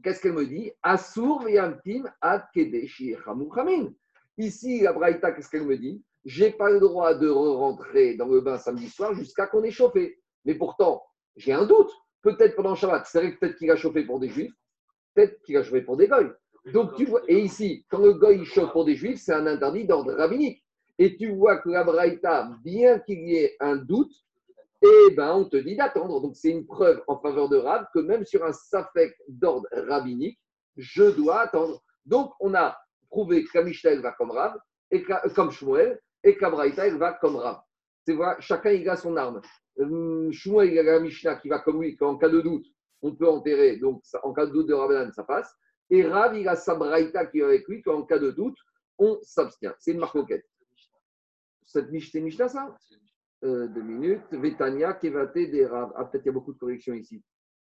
Qu'est-ce 0.04 0.22
qu'elle 0.22 0.34
me 0.34 0.46
dit? 0.46 0.72
Asur 0.84 1.44
v'yamtim 1.44 2.04
ad 2.22 2.46
Ici, 4.38 4.82
la 4.82 4.94
Braïta, 4.94 5.32
qu'est-ce 5.32 5.50
qu'elle 5.50 5.66
me 5.66 5.78
dit? 5.78 6.04
J'ai 6.26 6.52
pas 6.52 6.70
le 6.70 6.80
droit 6.80 7.14
de 7.14 7.30
rentrer 7.30 8.16
dans 8.16 8.28
le 8.28 8.42
bain 8.42 8.58
samedi 8.58 8.90
soir 8.90 9.14
jusqu'à 9.14 9.48
qu'on 9.48 9.64
ait 9.64 9.72
chauffé. 9.72 10.20
Mais 10.44 10.56
pourtant, 10.56 11.04
j'ai 11.36 11.54
un 11.54 11.66
doute. 11.66 11.92
Peut-être 12.22 12.56
pendant 12.56 12.74
Shabbat, 12.74 13.06
c'est 13.06 13.20
vrai 13.20 13.34
que 13.34 13.40
peut-être 13.40 13.56
qu'il 13.56 13.70
a 13.70 13.76
chauffé 13.76 14.04
pour 14.04 14.20
des 14.20 14.30
juifs, 14.30 14.52
peut-être 15.14 15.40
qu'il 15.44 15.56
a 15.58 15.64
chauffé 15.64 15.82
pour 15.82 15.96
des 15.96 16.08
goy. 16.08 16.28
Donc 16.74 16.96
tu 16.96 17.06
vois, 17.06 17.22
et 17.28 17.40
ici, 17.40 17.86
quand 17.88 18.00
le 18.00 18.14
goy 18.14 18.44
chauffe 18.46 18.72
pour 18.72 18.84
des 18.84 18.96
juifs, 18.96 19.22
c'est 19.22 19.34
un 19.34 19.46
interdit 19.46 19.86
d'ordre 19.86 20.14
rabbinique. 20.14 20.64
Et 20.98 21.18
tu 21.18 21.32
vois 21.32 21.58
que 21.58 21.70
la 21.70 21.84
Braïta, 21.84 22.50
bien 22.64 22.98
qu'il 23.00 23.30
y 23.30 23.36
ait 23.36 23.56
un 23.60 23.76
doute, 23.76 24.12
eh 24.86 25.16
ben, 25.16 25.34
on 25.34 25.46
te 25.46 25.58
dit 25.58 25.76
d'attendre. 25.76 26.22
Donc, 26.22 26.36
c'est 26.36 26.50
une 26.50 26.66
preuve 26.66 27.02
en 27.08 27.20
faveur 27.20 27.50
de 27.50 27.58
Rab 27.58 27.88
que 27.94 28.00
même 28.00 28.26
sur 28.26 28.44
un 28.44 28.54
safek 28.54 29.16
d'ordre 29.28 29.68
rabbinique, 29.72 30.40
je 30.78 31.04
dois 31.04 31.42
attendre. 31.42 31.82
Donc, 32.06 32.34
on 32.40 32.54
a 32.54 32.78
prouvé 33.10 33.44
que 33.46 33.60
Mishnah 33.60 34.02
va 34.02 34.12
comme 34.12 34.32
Rab, 34.32 34.60
et 34.92 35.04
comme 35.36 35.52
Shmuel, 35.52 36.00
et 36.24 36.38
qu'Abraïta 36.38 36.90
va 36.98 37.14
comme 37.14 37.38
Rab. 37.38 37.62
C'est 38.06 38.14
vrai, 38.14 38.36
chacun 38.40 38.72
il 38.72 38.88
a 38.90 38.96
son 38.96 39.16
arme. 39.18 39.42
Hum, 39.80 40.32
Shmuel 40.32 40.72
il 40.72 40.80
a 40.80 40.84
la 40.84 41.00
Mishnah 41.00 41.36
qui 41.36 41.50
va 41.50 41.60
comme 41.60 41.82
lui, 41.82 41.96
qu'en 41.96 42.18
cas 42.18 42.30
de 42.30 42.42
doute, 42.42 42.66
on 43.02 43.16
peut 43.16 43.28
enterrer. 43.28 43.78
Donc, 43.78 44.04
en 44.24 44.34
cas 44.34 44.46
de 44.46 44.52
doute 44.52 44.68
de 44.68 44.74
Rabbanan, 44.74 45.12
ça 45.12 45.24
passe. 45.24 45.54
Et 45.90 46.04
Rav, 46.06 46.36
il 46.36 46.48
a 46.48 46.56
sa 46.56 46.76
braïta 46.76 47.26
qui 47.28 47.40
est 47.40 47.44
avec 47.44 47.68
lui, 47.68 47.82
qu'en 47.82 48.04
cas 48.04 48.20
de 48.20 48.32
doute, 48.32 48.58
on 48.98 49.20
s'abstient. 49.22 49.74
C'est 49.80 49.92
une 49.92 50.00
marcoquette. 50.00 50.46
Cette 51.66 51.90
c'est 52.12 52.22
Mishnah, 52.22 52.50
ça? 52.50 52.76
Euh, 53.46 53.68
Deux 53.68 53.84
minutes. 53.84 54.26
Vetania, 54.32 54.94
Kevate, 54.94 55.34
des 55.34 55.66
Rav. 55.66 55.94
Ah, 55.96 56.06
peut-être 56.06 56.24
qu'il 56.24 56.30
y 56.30 56.30
a 56.30 56.34
beaucoup 56.34 56.54
de 56.54 56.58
corrections 56.58 56.94
ici. 56.94 57.24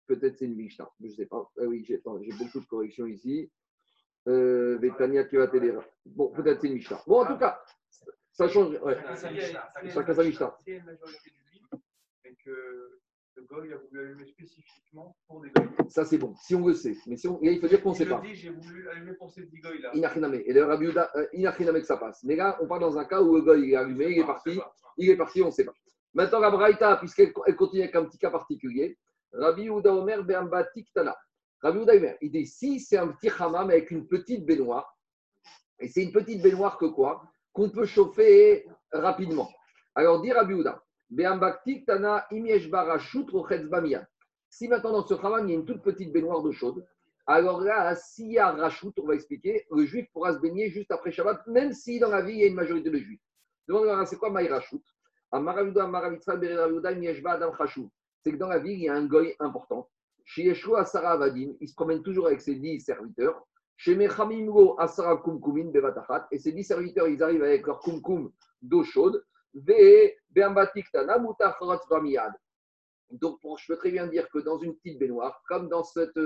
Peut-être 0.07 0.37
c'est 0.37 0.45
une 0.45 0.55
Mishnah. 0.55 0.89
Je 0.99 1.07
ne 1.07 1.11
sais 1.11 1.25
pas. 1.25 1.51
Ah 1.59 1.65
oui, 1.65 1.83
j'ai 1.85 2.01
beaucoup 2.03 2.59
de 2.59 2.65
corrections 2.65 3.05
ici. 3.05 3.51
Euh, 4.27 4.77
Vetania, 4.79 5.25
Kevate, 5.25 5.55
des 5.55 5.71
Rav. 5.71 5.85
Bon, 6.05 6.31
peut-être 6.31 6.61
c'est 6.61 6.67
une 6.67 6.75
Mishnah. 6.75 7.01
Bon, 7.05 7.21
en 7.21 7.25
tout 7.25 7.37
cas, 7.37 7.61
ça 8.31 8.47
change. 8.47 8.77
Ouais. 8.81 8.97
Chacun 9.93 10.13
sa 10.13 10.23
Mishnah. 10.23 10.57
Et 10.67 10.81
que 12.43 12.99
le 13.35 13.43
goy 13.43 13.73
a 13.73 13.77
voulu 13.77 13.99
allumer 13.99 14.25
spécifiquement 14.25 15.15
pour 15.27 15.41
des 15.41 15.49
goy. 15.49 15.67
Ça, 15.89 16.05
c'est 16.05 16.17
bon, 16.17 16.35
si 16.35 16.55
on 16.55 16.67
le 16.67 16.73
sait. 16.73 16.95
Mais 17.07 17.17
si 17.17 17.27
on... 17.27 17.39
il 17.41 17.59
faut 17.59 17.67
dire 17.67 17.81
qu'on 17.81 17.91
ne 17.91 17.95
sait 17.95 18.05
pas. 18.05 18.21
Il 18.23 18.33
dit, 18.33 18.35
j'ai 18.35 18.49
voulu 18.49 18.89
allumer 18.89 19.13
pour 19.13 19.29
ces 19.29 19.45
10 19.45 19.59
goy 19.59 19.81
là. 19.81 19.91
Inachiname. 19.93 20.35
Et 20.35 20.53
d'ailleurs, 20.53 20.69
Rabbi 20.69 20.87
euh, 20.87 21.27
Inachiname 21.33 21.79
que 21.79 21.85
ça 21.85 21.97
passe. 21.97 22.23
Mais 22.23 22.35
là, 22.35 22.57
on 22.61 22.67
parle 22.67 22.81
dans 22.81 22.97
un 22.97 23.05
cas 23.05 23.21
où 23.21 23.35
le 23.35 23.41
goy 23.41 23.71
est 23.71 23.75
allumé, 23.75 24.11
il 24.11 24.19
est 24.19 24.25
parti, 24.25 24.59
il 24.97 25.09
est 25.09 25.17
parti, 25.17 25.41
on 25.41 25.47
ne 25.47 25.51
sait 25.51 25.65
pas. 25.65 25.73
Maintenant, 26.13 26.39
la 26.39 26.49
Braïta, 26.49 26.95
puisqu'elle 26.97 27.33
continue 27.33 27.83
avec 27.83 27.95
un 27.95 28.05
petit 28.05 28.17
cas 28.17 28.31
particulier, 28.31 28.97
Rabbi 29.33 29.69
Omer 29.69 30.23
Beamba 30.23 30.63
Tiktana. 30.65 31.15
Rabbi 31.61 31.79
Omer, 31.79 32.15
il 32.21 32.31
dit 32.31 32.45
si 32.45 32.79
c'est 32.79 32.97
un 32.97 33.09
petit 33.09 33.29
hammam 33.37 33.69
avec 33.69 33.91
une 33.91 34.07
petite 34.07 34.45
baignoire, 34.45 34.97
et 35.79 35.89
c'est 35.89 36.03
une 36.03 36.13
petite 36.13 36.41
baignoire 36.41 36.77
que 36.77 36.85
quoi? 36.85 37.23
Qu'on 37.51 37.69
peut 37.69 37.85
chauffer 37.85 38.65
rapidement. 38.93 39.49
Alors, 39.93 40.21
dit 40.21 40.31
Rabbi 40.31 40.53
Si 44.49 44.67
maintenant 44.67 44.91
dans 44.91 45.05
ce 45.05 45.13
hammam, 45.13 45.47
il 45.47 45.51
y 45.51 45.53
a 45.53 45.59
une 45.59 45.65
toute 45.65 45.81
petite 45.81 46.11
baignoire 46.11 46.41
d'eau 46.41 46.51
chaude, 46.51 46.85
alors 47.27 47.61
là, 47.61 47.95
s'il 47.95 48.31
y 48.31 48.37
a 48.37 48.51
rachout, 48.51 48.93
on 48.99 49.07
va 49.07 49.15
expliquer, 49.15 49.65
le 49.71 49.85
juif 49.85 50.07
pourra 50.13 50.33
se 50.33 50.39
baigner 50.39 50.69
juste 50.69 50.91
après 50.91 51.11
Shabbat, 51.11 51.47
même 51.47 51.73
si 51.73 51.99
dans 51.99 52.09
la 52.09 52.21
vie, 52.21 52.33
il 52.33 52.39
y 52.39 52.43
a 52.43 52.47
une 52.47 52.55
majorité 52.55 52.91
de 52.91 52.97
juifs. 52.97 53.21
c'est 54.05 54.17
quoi 54.17 54.29
Maï 54.29 54.47
Rachout? 54.47 54.83
C'est 58.23 58.31
que 58.31 58.37
dans 58.37 58.47
la 58.47 58.59
vie, 58.59 58.73
il 58.73 58.79
y 58.79 58.89
a 58.89 58.93
un 58.93 59.05
goy 59.05 59.35
important. 59.39 59.89
Yeshua 60.37 60.81
Asara 60.81 61.11
Avadim, 61.11 61.53
il 61.59 61.67
se 61.67 61.73
promène 61.73 62.03
toujours 62.03 62.27
avec 62.27 62.41
ses 62.41 62.55
dix 62.55 62.79
serviteurs. 62.79 63.43
Chez 63.75 63.95
Mechamimgo 63.95 64.79
Asara 64.79 65.17
Kumkumin 65.17 65.71
Bevatachat, 65.71 66.27
et 66.31 66.37
ces 66.37 66.51
dix 66.51 66.63
serviteurs, 66.63 67.07
ils 67.07 67.21
arrivent 67.21 67.43
avec 67.43 67.65
leur 67.65 67.79
kumkum 67.79 68.31
d'eau 68.61 68.83
chaude. 68.83 69.25
Donc, 73.11 73.39
je 73.57 73.67
peux 73.67 73.77
très 73.77 73.91
bien 73.91 74.07
dire 74.07 74.27
que 74.29 74.39
dans 74.39 74.57
une 74.57 74.75
petite 74.75 74.99
baignoire, 74.99 75.41
comme 75.47 75.69
dans 75.69 75.83
cette 75.83 76.17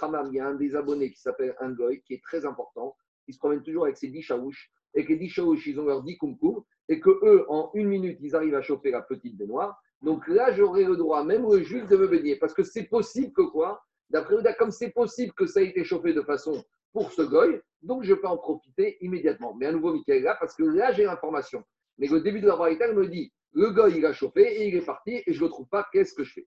hammam, 0.00 0.28
il 0.30 0.36
y 0.36 0.40
a 0.40 0.46
un 0.46 0.54
des 0.54 0.76
abonnés 0.76 1.10
qui 1.10 1.20
s'appelle 1.20 1.56
un 1.60 1.72
goy, 1.72 2.00
qui 2.02 2.14
est 2.14 2.22
très 2.22 2.46
important. 2.46 2.96
Il 3.26 3.34
se 3.34 3.38
promène 3.38 3.62
toujours 3.62 3.84
avec 3.84 3.96
ses 3.96 4.06
10 4.06 4.22
chaouches, 4.22 4.70
et 4.94 5.04
que 5.04 5.08
les 5.08 5.18
10 5.18 5.28
chaouches, 5.30 5.66
ils 5.66 5.80
ont 5.80 5.86
leur 5.86 6.04
10 6.04 6.16
kumkum, 6.18 6.62
et 6.88 7.00
que 7.00 7.10
eux, 7.10 7.44
en 7.48 7.72
une 7.74 7.88
minute, 7.88 8.18
ils 8.20 8.36
arrivent 8.36 8.54
à 8.54 8.62
chauffer 8.62 8.92
la 8.92 9.02
petite 9.02 9.36
baignoire. 9.36 9.82
Donc 10.02 10.28
là, 10.28 10.52
j'aurai 10.52 10.84
le 10.84 10.96
droit, 10.96 11.24
même 11.24 11.42
le 11.50 11.62
juif, 11.64 11.88
de 11.88 11.96
me 11.96 12.06
baigner. 12.06 12.36
Parce 12.36 12.54
que 12.54 12.62
c'est 12.62 12.84
possible 12.84 13.32
que 13.32 13.42
quoi? 13.42 13.82
D'après 14.10 14.36
Ouda, 14.36 14.54
comme 14.54 14.70
c'est 14.70 14.90
possible 14.90 15.32
que 15.32 15.46
ça 15.46 15.60
ait 15.60 15.70
été 15.70 15.82
chauffé 15.82 16.12
de 16.12 16.22
façon 16.22 16.64
pour 16.92 17.10
ce 17.10 17.22
goy, 17.22 17.60
donc 17.82 18.04
je 18.04 18.14
peux 18.14 18.28
en 18.28 18.36
profiter 18.36 18.96
immédiatement. 19.00 19.54
Mais 19.54 19.66
à 19.66 19.72
nouveau, 19.72 19.92
Michael, 19.92 20.22
là, 20.22 20.36
parce 20.38 20.54
que 20.54 20.62
là, 20.62 20.92
j'ai 20.92 21.04
l'information. 21.04 21.64
Mais 21.98 22.12
au 22.12 22.20
début 22.20 22.40
de 22.40 22.46
la 22.46 22.56
braïta, 22.56 22.86
elle 22.86 22.96
me 22.96 23.08
dit 23.08 23.32
le 23.52 23.70
gars, 23.70 23.88
il 23.88 24.04
a 24.04 24.12
chauffé 24.12 24.42
et 24.42 24.68
il 24.68 24.74
est 24.74 24.84
parti 24.84 25.22
et 25.26 25.32
je 25.32 25.38
ne 25.40 25.44
le 25.44 25.50
trouve 25.50 25.68
pas, 25.68 25.86
qu'est-ce 25.92 26.14
que 26.14 26.24
je 26.24 26.32
fais? 26.34 26.46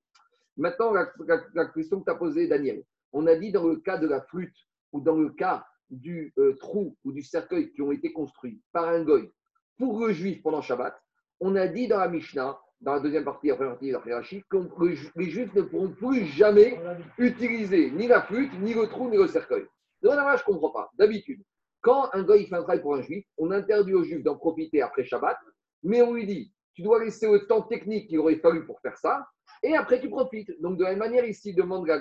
Maintenant, 0.58 0.94
la, 0.94 1.66
question 1.68 2.00
que 2.00 2.06
tu 2.06 2.12
as 2.12 2.16
posée, 2.16 2.48
Daniel, 2.48 2.84
on 3.14 3.26
a 3.28 3.36
dit 3.36 3.52
dans 3.52 3.68
le 3.68 3.78
cas 3.78 3.98
de 3.98 4.08
la 4.08 4.22
flûte 4.22 4.56
ou 4.92 5.02
dans 5.02 5.16
le 5.16 5.30
cas 5.30 5.66
du 5.90 6.34
euh, 6.38 6.56
trou 6.58 6.96
ou 7.04 7.12
du 7.12 7.24
cercueil 7.24 7.72
qui 7.72 7.82
ont 7.82 7.92
été 7.92 8.12
construits 8.14 8.62
par 8.72 8.90
un 8.90 9.04
goy 9.04 9.32
pour 9.80 10.06
le 10.06 10.14
juif 10.14 10.44
pendant 10.44 10.62
Shabbat, 10.62 10.94
on 11.40 11.56
a 11.56 11.68
dit 11.68 11.88
dans 11.88 11.98
la 11.98 12.10
Mishnah, 12.10 12.60
dans 12.82 12.96
la 12.96 13.00
deuxième 13.00 13.24
partie, 13.24 13.48
la 13.48 13.56
première 13.56 13.74
partie 13.74 13.88
de 13.88 13.94
la 13.94 14.22
que 14.22 15.20
les 15.20 15.30
juifs 15.30 15.54
ne 15.56 15.62
pourront 15.62 15.90
plus 15.90 16.26
jamais 16.26 16.80
utiliser 17.18 17.90
ni 17.92 18.08
la 18.08 18.22
flûte, 18.22 18.52
ni 18.60 18.74
le 18.74 18.88
trou, 18.88 19.10
ni 19.10 19.18
le 19.18 19.28
cercueil. 19.28 19.66
Donc 20.02 20.16
là, 20.16 20.36
je 20.36 20.42
ne 20.42 20.46
comprends 20.46 20.70
pas. 20.70 20.92
D'habitude, 20.98 21.42
quand 21.82 22.10
un 22.13 22.24
goy 22.24 22.46
fait 22.46 22.56
un 22.56 22.63
travail 22.63 22.82
pour 22.82 22.96
un 22.96 23.02
juif, 23.02 23.26
on 23.38 23.52
interdit 23.52 23.94
au 23.94 24.04
juif 24.04 24.24
d'en 24.24 24.38
profiter 24.38 24.82
après 24.82 25.04
Shabbat, 25.04 25.38
mais 25.84 26.02
on 26.02 26.13
lui 26.13 26.26
dit 26.26 26.54
tu 26.74 26.84
dois 26.84 27.04
laisser 27.04 27.30
le 27.30 27.46
temps 27.46 27.63
technique 27.63 28.08
qu'il 28.08 28.20
aurait 28.20 28.38
fallu 28.38 28.65
pour 28.65 28.80
faire 28.80 28.98
ça, 28.98 29.28
et 29.63 29.76
après 29.76 30.00
tu 30.00 30.10
profites. 30.10 30.52
Donc 30.62 30.78
de 30.78 30.84
la 30.84 30.92
même 30.92 31.00
manière, 31.00 31.26
ici, 31.26 31.54
demande 31.54 31.88
la 31.88 32.00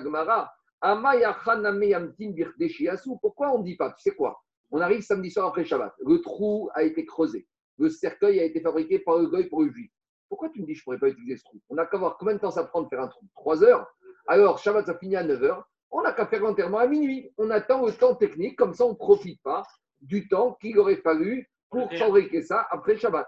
pourquoi 3.21 3.51
on 3.53 3.59
ne 3.59 3.63
dit 3.63 3.75
pas 3.75 3.91
Tu 3.91 4.01
sais 4.03 4.15
quoi? 4.15 4.41
On 4.71 4.79
arrive 4.79 5.01
samedi 5.01 5.31
soir 5.31 5.47
après 5.47 5.65
Shabbat, 5.65 5.93
le 6.05 6.21
trou 6.21 6.69
a 6.75 6.83
été 6.83 7.05
creusé, 7.05 7.47
le 7.77 7.89
cercueil 7.89 8.39
a 8.39 8.43
été 8.43 8.61
fabriqué 8.61 8.99
par 8.99 9.17
le 9.17 9.27
goy 9.27 9.45
pour 9.49 9.63
le 9.63 9.71
juif. 9.71 9.91
Pourquoi 10.29 10.49
tu 10.49 10.61
me 10.61 10.65
dis 10.65 10.75
je 10.75 10.81
ne 10.81 10.83
pourrais 10.83 10.99
pas 10.99 11.09
utiliser 11.09 11.37
ce 11.37 11.43
trou? 11.43 11.59
On 11.69 11.75
n'a 11.75 11.87
qu'à 11.87 11.97
voir 11.97 12.17
combien 12.17 12.35
de 12.35 12.39
temps 12.39 12.51
ça 12.51 12.63
prend 12.63 12.83
de 12.83 12.87
faire 12.87 13.01
un 13.01 13.07
trou? 13.07 13.25
3 13.35 13.63
heures? 13.63 13.87
Alors, 14.27 14.59
Shabbat, 14.59 14.85
ça 14.85 14.97
finit 14.97 15.15
à 15.15 15.23
9 15.23 15.43
heures. 15.43 15.67
On 15.91 16.01
n'a 16.01 16.13
qu'à 16.13 16.27
faire 16.27 16.41
l'enterrement 16.41 16.79
à 16.79 16.87
minuit. 16.87 17.31
On 17.37 17.49
attend 17.49 17.85
le 17.85 17.93
temps 17.93 18.15
technique, 18.15 18.57
comme 18.57 18.73
ça 18.73 18.85
on 18.85 18.91
ne 18.91 18.95
profite 18.95 19.41
pas 19.41 19.65
du 20.01 20.27
temps 20.27 20.57
qu'il 20.61 20.77
aurait 20.79 20.97
fallu 20.97 21.49
pour 21.69 21.91
fabriquer 21.93 22.41
ça 22.41 22.67
après 22.71 22.97
Shabbat. 22.97 23.27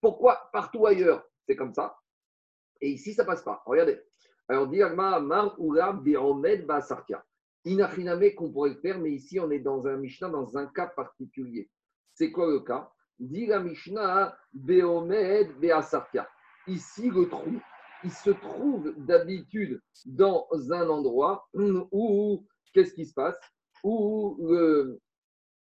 Pourquoi 0.00 0.48
partout 0.52 0.86
ailleurs 0.86 1.24
c'est 1.46 1.56
comme 1.56 1.74
ça 1.74 1.96
et 2.82 2.90
ici 2.90 3.14
ça 3.14 3.24
passe 3.24 3.42
pas 3.42 3.62
Regardez. 3.64 4.00
Alors, 4.48 4.66
Diagma 4.66 5.20
Mar 5.20 5.56
Urab 5.58 6.04
Basarkia. 6.66 7.24
Inachiname 7.64 8.34
qu'on 8.34 8.50
pourrait 8.50 8.70
le 8.70 8.80
faire, 8.80 8.98
mais 8.98 9.12
ici 9.12 9.38
on 9.38 9.50
est 9.50 9.60
dans 9.60 9.86
un 9.86 9.96
Mishnah, 9.96 10.28
dans 10.28 10.58
un 10.58 10.66
cas 10.66 10.88
particulier. 10.88 11.70
C'est 12.12 12.32
quoi 12.32 12.50
le 12.50 12.60
cas? 12.60 12.90
Dit 13.20 13.46
la 13.46 13.60
Mishnah 13.60 14.36
Beomed 14.52 15.58
Beasarkia. 15.60 16.28
Ici, 16.66 17.08
le 17.08 17.28
trou, 17.28 17.60
il 18.04 18.10
se 18.10 18.30
trouve 18.30 18.94
d'habitude 18.96 19.80
dans 20.04 20.46
un 20.70 20.88
endroit 20.88 21.48
où, 21.54 22.46
qu'est-ce 22.72 22.94
qui 22.94 23.06
se 23.06 23.14
passe? 23.14 23.38
Où 23.84 24.36
le, 24.40 25.00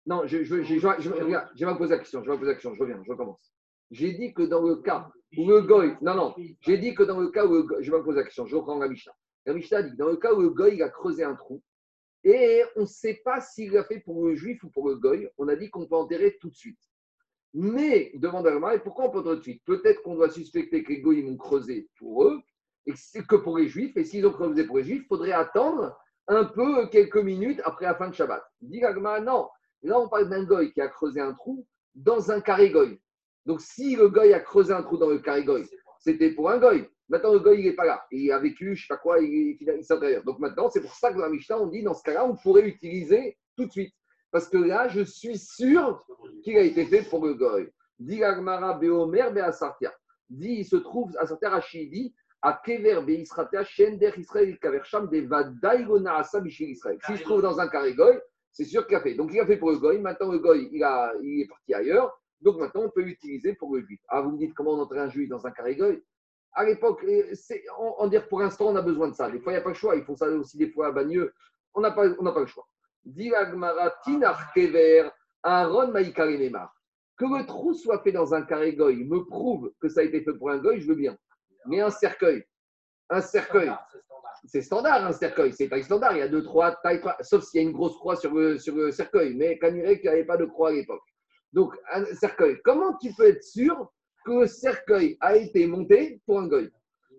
non, 0.05 0.25
je, 0.25 0.43
je, 0.43 0.63
je, 0.63 0.79
je, 0.79 1.65
vais 1.65 1.77
poser 1.77 1.91
la 1.91 1.99
question, 1.99 2.23
je 2.23 2.31
vais 2.31 2.37
poser 2.37 2.49
la 2.49 2.53
question, 2.55 2.73
je 2.73 2.81
reviens, 2.81 3.01
je 3.03 3.11
recommence. 3.11 3.53
J'ai 3.91 4.13
dit 4.13 4.33
que 4.33 4.43
dans 4.43 4.61
le 4.61 4.77
cas 4.77 5.11
où 5.37 5.47
le 5.47 5.61
goy, 5.61 5.95
non, 6.01 6.15
non, 6.15 6.35
j'ai 6.61 6.77
dit 6.77 6.95
que 6.95 7.03
dans 7.03 7.19
le 7.19 7.29
cas 7.29 7.45
où 7.45 7.53
le 7.53 7.63
goy, 7.63 7.83
je 7.83 7.91
vais 7.91 8.01
poser 8.01 8.19
la 8.19 8.23
question, 8.23 8.45
je 8.45 8.55
reprends 8.55 8.79
la 8.79 8.87
Mishnah. 8.87 9.13
La 9.45 9.53
Mishnah 9.53 9.83
dit 9.83 9.95
dans 9.97 10.07
le 10.07 10.17
cas 10.17 10.33
où 10.33 10.41
le 10.41 10.49
goy 10.49 10.81
a 10.81 10.89
creusé 10.89 11.23
un 11.23 11.35
trou, 11.35 11.61
et 12.23 12.63
on 12.75 12.81
ne 12.81 12.85
sait 12.85 13.21
pas 13.25 13.41
s'il 13.41 13.71
l'a 13.71 13.83
fait 13.83 13.99
pour 13.99 14.25
le 14.25 14.35
juif 14.35 14.63
ou 14.63 14.69
pour 14.69 14.87
le 14.87 14.95
goy, 14.95 15.29
on 15.37 15.47
a 15.47 15.55
dit 15.55 15.69
qu'on 15.69 15.87
peut 15.87 15.95
enterrer 15.95 16.37
tout 16.39 16.49
de 16.49 16.55
suite. 16.55 16.79
Mais, 17.53 18.11
demande 18.15 18.47
à 18.47 18.75
et 18.75 18.79
pourquoi 18.79 19.05
on 19.05 19.09
peut 19.09 19.23
tout 19.23 19.35
de 19.35 19.41
suite? 19.41 19.61
Peut-être 19.65 20.01
qu'on 20.03 20.15
doit 20.15 20.29
suspecter 20.29 20.83
que 20.83 20.93
les 20.93 21.01
goy 21.01 21.25
ont 21.29 21.37
creusé 21.37 21.89
pour 21.97 22.23
eux, 22.23 22.41
et 22.85 22.93
que 23.27 23.35
pour 23.35 23.57
les 23.57 23.67
juifs, 23.67 23.95
et 23.97 24.05
s'ils 24.05 24.25
ont 24.25 24.31
creusé 24.31 24.65
pour 24.65 24.77
les 24.77 24.83
juifs, 24.83 25.03
il 25.03 25.07
faudrait 25.07 25.33
attendre 25.33 25.97
un 26.27 26.45
peu, 26.45 26.87
quelques 26.87 27.17
minutes 27.17 27.61
après 27.65 27.85
la 27.85 27.95
fin 27.95 28.09
de 28.09 28.13
Shabbat. 28.13 28.41
Dit 28.61 28.81
non, 29.23 29.49
Là, 29.83 29.99
on 29.99 30.07
parle 30.07 30.29
d'un 30.29 30.43
goy 30.43 30.71
qui 30.71 30.81
a 30.81 30.87
creusé 30.87 31.19
un 31.19 31.33
trou 31.33 31.65
dans 31.95 32.31
un 32.31 32.39
carré 32.39 32.69
goy. 32.69 32.99
Donc, 33.45 33.61
si 33.61 33.95
le 33.95 34.09
goy 34.09 34.33
a 34.33 34.39
creusé 34.39 34.71
un 34.73 34.83
trou 34.83 34.97
dans 34.97 35.09
le 35.09 35.19
carré 35.19 35.43
goy, 35.43 35.67
c'était 35.99 36.31
pour 36.31 36.49
un 36.49 36.59
goy. 36.59 36.87
Maintenant, 37.09 37.33
le 37.33 37.39
goy, 37.39 37.59
il 37.59 37.65
n'est 37.65 37.73
pas 37.73 37.85
là. 37.85 38.05
Il 38.11 38.31
a 38.31 38.39
vécu, 38.39 38.67
je 38.67 38.71
ne 38.71 38.75
sais 38.75 38.85
pas 38.87 38.97
quoi, 38.97 39.19
il, 39.19 39.57
il, 39.59 39.83
s'intéresse. 39.83 40.23
Donc, 40.23 40.39
maintenant, 40.39 40.69
c'est 40.69 40.81
pour 40.81 40.93
ça 40.93 41.09
que 41.11 41.17
dans 41.17 41.23
la 41.23 41.29
Mishnah, 41.29 41.59
on 41.59 41.67
dit 41.67 41.83
dans 41.83 41.95
ce 41.95 42.03
cas-là, 42.03 42.25
on 42.25 42.35
pourrait 42.35 42.61
l'utiliser 42.61 43.37
tout 43.57 43.65
de 43.65 43.71
suite. 43.71 43.93
Parce 44.31 44.47
que 44.47 44.57
là, 44.57 44.87
je 44.87 45.01
suis 45.01 45.37
sûr 45.37 46.05
qu'il 46.43 46.57
a 46.57 46.61
été 46.61 46.85
fait 46.85 47.03
pour 47.09 47.25
le 47.25 47.33
goy. 47.33 47.69
Dit 47.99 48.23
Agmara 48.23 48.73
Beomer 48.73 49.29
Beasartia. 49.31 49.93
Dit, 50.29 50.59
il 50.59 50.65
se 50.65 50.77
trouve 50.77 51.11
à 51.17 51.27
Sartia 51.27 51.49
Rachidi, 51.49 52.15
à 52.41 52.59
Kever 52.65 53.01
Beisratia, 53.05 53.63
Shender 53.63 54.13
Israël, 54.17 54.57
Kaversham, 54.59 55.09
de 55.09 55.19
Vadaïgona 55.27 56.15
Asa 56.17 56.41
Israël. 56.45 56.97
S'il 57.05 57.17
se 57.17 57.23
trouve 57.23 57.41
dans 57.41 57.59
un 57.59 57.67
carré 57.67 57.93
goy, 57.93 58.19
c'est 58.51 58.65
sûr 58.65 58.87
qu'il 58.87 58.95
a 58.95 59.01
fait. 59.01 59.13
Donc 59.13 59.31
il 59.33 59.39
a 59.39 59.45
fait 59.45 59.57
pour 59.57 59.71
le 59.71 59.77
goy. 59.77 59.99
Maintenant 59.99 60.31
le 60.31 60.39
goy, 60.39 60.69
il, 60.71 60.83
a, 60.83 61.13
il 61.21 61.41
est 61.41 61.47
parti 61.47 61.73
ailleurs. 61.73 62.17
Donc 62.39 62.57
maintenant 62.57 62.83
on 62.85 62.89
peut 62.89 63.01
l'utiliser 63.01 63.53
pour 63.53 63.75
le 63.75 63.81
juif. 63.85 63.99
Ah, 64.07 64.21
vous 64.21 64.31
me 64.31 64.37
dites 64.37 64.53
comment 64.55 64.71
on 64.71 64.79
entre 64.79 64.97
un 64.97 65.09
juif 65.09 65.29
dans 65.29 65.45
un 65.45 65.51
carré 65.51 65.75
goy? 65.75 66.01
À 66.53 66.65
l'époque, 66.65 67.05
on, 67.79 67.95
on 67.99 68.07
dire 68.07 68.27
pour 68.27 68.41
l'instant 68.41 68.69
on 68.69 68.75
a 68.75 68.81
besoin 68.81 69.09
de 69.09 69.13
ça. 69.13 69.29
Des 69.29 69.39
fois 69.39 69.51
il 69.51 69.55
n'y 69.55 69.61
a 69.61 69.63
pas 69.63 69.69
le 69.69 69.75
choix. 69.75 69.95
Ils 69.95 70.03
font 70.03 70.15
ça 70.15 70.27
aussi 70.27 70.57
des 70.57 70.71
fois 70.71 70.87
à 70.87 70.91
Bagneux. 70.91 71.31
On 71.73 71.81
n'a 71.81 71.91
pas, 71.91 72.07
on 72.19 72.23
pas 72.23 72.39
le 72.39 72.45
choix. 72.47 72.67
Aaron 75.43 75.93
Que 75.93 77.25
le 77.25 77.45
trou 77.45 77.73
soit 77.73 78.01
fait 78.03 78.11
dans 78.11 78.33
un 78.33 78.43
carré 78.43 78.73
goy 78.73 79.03
me 79.03 79.25
prouve 79.25 79.71
que 79.79 79.89
ça 79.89 80.01
a 80.01 80.03
été 80.03 80.21
fait 80.21 80.33
pour 80.33 80.49
un 80.51 80.57
goy, 80.57 80.79
je 80.79 80.87
veux 80.87 80.95
bien. 80.95 81.17
Mais 81.65 81.81
un 81.81 81.89
cercueil, 81.89 82.43
un 83.09 83.21
cercueil, 83.21 83.71
c'est 84.45 84.61
standard 84.61 85.05
un 85.05 85.11
cercueil, 85.11 85.53
c'est 85.53 85.69
taille 85.69 85.83
standard. 85.83 86.13
Il 86.13 86.19
y 86.19 86.21
a 86.21 86.27
deux, 86.27 86.43
trois 86.43 86.75
tailles, 86.81 87.01
sauf 87.21 87.43
s'il 87.43 87.61
y 87.61 87.65
a 87.65 87.67
une 87.67 87.73
grosse 87.73 87.97
croix 87.97 88.15
sur 88.15 88.33
le, 88.33 88.57
sur 88.57 88.75
le 88.75 88.91
cercueil. 88.91 89.35
Mais 89.35 89.57
Canuré, 89.59 89.99
qu'il 89.99 90.09
n'y 90.09 90.15
avait 90.15 90.25
pas 90.25 90.37
de 90.37 90.45
croix 90.45 90.69
à 90.69 90.73
l'époque. 90.73 91.03
Donc, 91.53 91.75
un 91.91 92.05
cercueil. 92.05 92.59
Comment 92.63 92.97
tu 92.97 93.13
peux 93.13 93.27
être 93.27 93.43
sûr 93.43 93.91
que 94.25 94.41
le 94.41 94.47
cercueil 94.47 95.17
a 95.19 95.35
été 95.35 95.67
monté 95.67 96.21
pour 96.25 96.39
un 96.39 96.47
goy? 96.47 96.71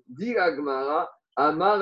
Dit 0.08 0.36
Agmara, 0.36 1.10
Amar 1.36 1.80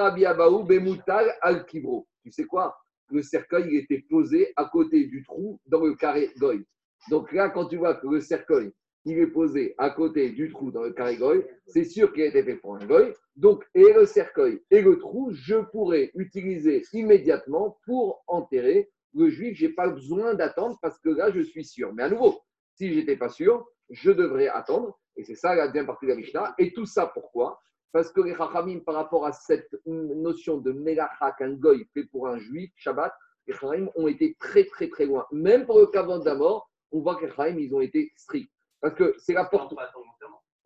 al 1.43 1.67
Kibro. 1.67 2.07
Tu 2.23 2.31
sais 2.31 2.45
quoi? 2.45 2.80
Le 3.11 3.23
cercueil 3.23 3.69
il 3.71 3.77
était 3.79 4.05
posé 4.09 4.53
à 4.57 4.65
côté 4.67 5.07
du 5.07 5.23
trou 5.23 5.61
dans 5.67 5.85
le 5.85 5.95
carré 5.95 6.31
goy. 6.39 6.65
Donc 7.11 7.33
là, 7.33 7.51
quand 7.51 7.67
tu 7.67 7.77
vois 7.77 7.95
que 7.95 8.07
le 8.07 8.21
cercueil 8.21 8.73
il 9.05 9.19
est 9.19 9.27
posé 9.29 9.75
à 9.79 9.91
côté 9.91 10.31
du 10.31 10.51
trou 10.51 10.71
dans 10.71 10.83
le 10.83 10.93
carré 10.93 11.17
goy, 11.17 11.45
c'est 11.67 11.85
sûr 11.85 12.13
qu'il 12.13 12.23
a 12.23 12.27
été 12.27 12.43
fait 12.43 12.57
pour 12.57 12.77
un 12.77 12.87
goy. 12.87 13.15
Donc, 13.37 13.65
et 13.75 13.93
le 13.93 14.05
cercueil 14.05 14.61
et 14.71 14.83
le 14.83 14.99
trou, 14.99 15.31
je 15.33 15.57
pourrais 15.57 16.11
utiliser 16.15 16.83
immédiatement 16.93 17.79
pour 17.87 18.23
enterrer 18.27 18.91
le 19.15 19.31
juif. 19.31 19.57
Je 19.57 19.67
n'ai 19.67 19.73
pas 19.73 19.89
besoin 19.89 20.35
d'attendre 20.35 20.79
parce 20.83 20.99
que 20.99 21.09
là, 21.09 21.31
je 21.31 21.41
suis 21.41 21.65
sûr. 21.65 21.95
Mais 21.95 22.03
à 22.03 22.11
nouveau, 22.11 22.41
si 22.75 22.93
je 22.93 22.99
n'étais 22.99 23.17
pas 23.17 23.31
sûr, 23.31 23.67
je 23.89 24.11
devrais 24.11 24.49
attendre. 24.49 24.99
Et 25.17 25.25
c'est 25.25 25.35
ça 25.35 25.55
la 25.55 25.69
deuxième 25.69 25.87
partie 25.87 26.07
de 26.07 26.11
la 26.11 26.17
Mishnah. 26.17 26.55
Et 26.59 26.73
tout 26.73 26.87
ça, 26.87 27.11
pourquoi? 27.13 27.59
Parce 27.93 28.13
que 28.13 28.21
les 28.21 28.35
Chachamim, 28.35 28.81
par 28.81 28.95
rapport 28.95 29.27
à 29.27 29.33
cette 29.33 29.75
notion 29.87 30.59
de 30.59 30.73
Melacha 30.73 31.33
qu'un 31.39 31.55
goy 31.55 31.85
fait 31.93 32.05
pour 32.05 32.29
un 32.29 32.39
juif, 32.39 32.71
Shabbat, 32.77 33.13
les 33.47 33.55
Chachamim 33.55 33.89
ont 33.97 34.07
été 34.07 34.37
très, 34.39 34.65
très, 34.65 34.89
très 34.89 35.07
loin. 35.07 35.27
Même 35.33 35.67
pour 35.67 35.79
le 35.79 35.87
Kavan 35.87 36.21
d'Amor, 36.21 36.71
on 36.93 37.01
voit 37.01 37.17
que 37.17 37.27
les 37.27 37.31
Chachamim, 37.31 37.59
ils 37.59 37.75
ont 37.75 37.81
été 37.81 38.13
stricts. 38.17 38.53
Parce 38.81 38.95
que 38.95 39.15
c'est 39.19 39.35
la 39.35 39.45
porte. 39.45 39.75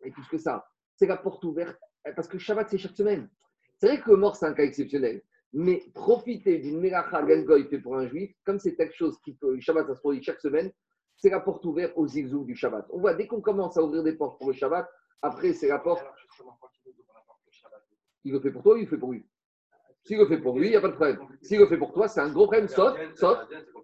Et 0.03 0.11
plus 0.11 0.27
que 0.27 0.37
ça, 0.37 0.65
c'est 0.95 1.07
la 1.07 1.17
porte 1.17 1.43
ouverte. 1.43 1.79
Parce 2.15 2.27
que 2.27 2.37
Shabbat, 2.37 2.69
c'est 2.69 2.77
chaque 2.77 2.95
semaine. 2.95 3.29
C'est 3.79 3.87
vrai 3.87 4.01
que 4.01 4.11
le 4.11 4.17
mort, 4.17 4.35
c'est 4.35 4.45
un 4.45 4.53
cas 4.53 4.63
exceptionnel. 4.63 5.21
Mais 5.51 5.83
profiter 5.93 6.59
d'une 6.59 6.79
Melacha 6.79 7.23
Goy 7.23 7.67
fait 7.69 7.79
pour 7.79 7.97
un 7.97 8.07
juif, 8.07 8.35
comme 8.45 8.59
c'est 8.59 8.75
quelque 8.75 8.95
chose 8.95 9.17
qui 9.23 9.33
peut. 9.33 9.55
Le 9.55 9.61
Shabbat, 9.61 9.87
ça 9.87 9.95
se 9.95 9.99
produit 9.99 10.21
chaque 10.21 10.41
semaine, 10.41 10.71
c'est 11.17 11.29
la 11.29 11.39
porte 11.39 11.65
ouverte 11.65 11.93
aux 11.95 12.07
zigzou 12.07 12.43
du 12.43 12.55
Shabbat. 12.55 12.85
On 12.91 12.99
voit, 12.99 13.13
dès 13.13 13.25
qu'on 13.25 13.41
commence 13.41 13.77
à 13.77 13.83
ouvrir 13.83 14.03
des 14.03 14.13
portes 14.13 14.37
pour 14.37 14.49
le 14.49 14.53
Shabbat, 14.53 14.87
après, 15.21 15.53
c'est 15.53 15.67
la 15.67 15.79
porte. 15.79 16.05
Il 18.23 18.33
le 18.33 18.39
fait 18.39 18.51
pour 18.51 18.63
toi 18.63 18.73
ou 18.75 18.77
il 18.77 18.83
le 18.83 18.89
fait 18.89 18.97
pour 18.97 19.11
lui? 19.11 19.25
S'il 20.03 20.17
le 20.17 20.27
fait 20.27 20.37
pour 20.37 20.59
lui, 20.59 20.67
il 20.67 20.71
n'y 20.71 20.75
a 20.75 20.81
pas 20.81 20.89
de 20.89 20.95
problème. 20.95 21.19
S'il 21.41 21.59
le 21.59 21.67
fait 21.67 21.77
pour 21.77 21.91
toi, 21.91 22.07
c'est 22.07 22.19
un 22.19 22.31
gros 22.31 22.45
problème, 22.45 22.67
sauf, 22.67 22.95
sauf, 23.15 23.39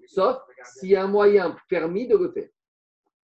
sauf 0.06 0.38
s'il 0.63 0.89
y 0.89 0.96
a 0.96 1.04
un 1.04 1.08
moyen 1.08 1.56
permis 1.67 2.08
de 2.08 2.15
le 2.15 2.32
faire. 2.32 2.50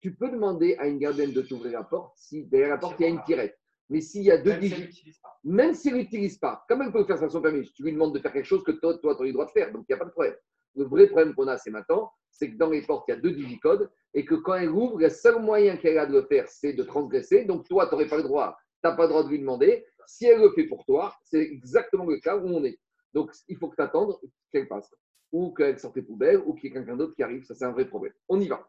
Tu 0.01 0.15
peux 0.15 0.31
demander 0.31 0.77
à 0.77 0.87
une 0.87 0.99
gardienne 0.99 1.33
de 1.33 1.41
t'ouvrir 1.41 1.73
la 1.73 1.85
porte 1.85 2.13
si 2.17 2.45
derrière 2.45 2.71
la 2.71 2.79
porte, 2.79 3.01
il 3.01 3.05
y 3.05 3.07
a 3.07 3.09
une 3.09 3.23
tirette. 3.23 3.59
Mais 3.89 4.03
s'il 4.03 4.23
y 4.23 4.31
a 4.31 4.37
deux 4.39 4.57
digits, 4.59 5.19
même 5.45 5.75
s'il 5.75 5.95
n'utilise 5.95 6.39
pas, 6.39 6.63
quand 6.69 6.77
même, 6.77 6.93
peut 6.93 7.05
faire 7.05 7.19
ça 7.19 7.29
son 7.29 7.41
permis. 7.41 7.71
Tu 7.73 7.83
lui 7.83 7.93
demandes 7.93 8.15
de 8.15 8.19
faire 8.19 8.33
quelque 8.33 8.47
chose 8.47 8.63
que 8.65 8.73
toi, 8.73 8.99
tu 8.99 9.09
as 9.09 9.17
le 9.19 9.33
droit 9.33 9.47
de 9.47 9.51
faire. 9.51 9.73
Donc, 9.73 9.85
il 9.89 9.93
n'y 9.93 9.97
a 9.97 9.99
pas 9.99 10.07
de 10.07 10.11
problème. 10.11 10.35
Le 10.75 10.85
vrai 10.85 11.07
problème 11.07 11.35
qu'on 11.35 11.49
a, 11.49 11.57
c'est 11.57 11.71
maintenant, 11.71 12.11
c'est 12.35 12.51
que 12.51 12.57
dans 12.57 12.71
les 12.71 12.83
portes, 12.83 13.05
il 13.09 13.13
y 13.13 13.15
a 13.15 13.21
deux 13.21 13.31
digicodes 13.31 13.91
et 14.13 14.25
que 14.25 14.35
quand 14.35 14.55
elle 14.55 14.71
ouvre, 14.71 14.99
le 14.99 15.09
seul 15.09 15.41
moyen 15.41 15.77
qu'elle 15.77 15.99
a 15.99 16.07
de 16.07 16.13
le 16.13 16.23
faire, 16.23 16.49
c'est 16.49 16.73
de 16.73 16.83
transgresser. 16.83 17.45
Donc, 17.45 17.67
toi, 17.69 17.87
tu 17.87 17.93
n'aurais 17.93 18.09
pas 18.09 18.17
le 18.17 18.25
droit, 18.25 18.57
tu 18.83 18.89
n'as 18.89 18.97
pas 18.97 19.05
le 19.05 19.09
droit 19.09 19.25
de 19.25 19.29
lui 19.29 19.39
demander. 19.39 19.85
Si 20.07 20.27
elle 20.27 20.41
le 20.41 20.51
fait 20.51 20.65
pour 20.65 20.85
toi, 20.85 21.15
c'est 21.25 21.41
exactement 21.41 22.05
le 22.05 22.19
cas 22.19 22.37
où 22.37 22.47
on 22.47 22.65
est. 22.65 22.79
Donc, 23.13 23.31
il 23.49 23.57
faut 23.57 23.69
que 23.69 23.77
tu 23.77 23.83
attendes 23.83 24.17
qu'elle 24.53 24.69
passe. 24.69 24.93
Ou 25.33 25.53
qu'elle 25.55 25.79
sorte 25.79 25.97
les 25.97 26.03
poubelles, 26.03 26.43
ou 26.45 26.55
qu'il 26.55 26.65
y 26.65 26.73
ait 26.73 26.77
quelqu'un 26.77 26.97
d'autre 26.97 27.15
qui 27.15 27.23
arrive. 27.23 27.45
Ça, 27.45 27.55
c'est 27.55 27.65
un 27.65 27.73
vrai 27.73 27.87
problème. 27.87 28.13
On 28.29 28.41
y 28.41 28.49
va. 28.49 28.69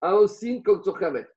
Aosin 0.00 0.62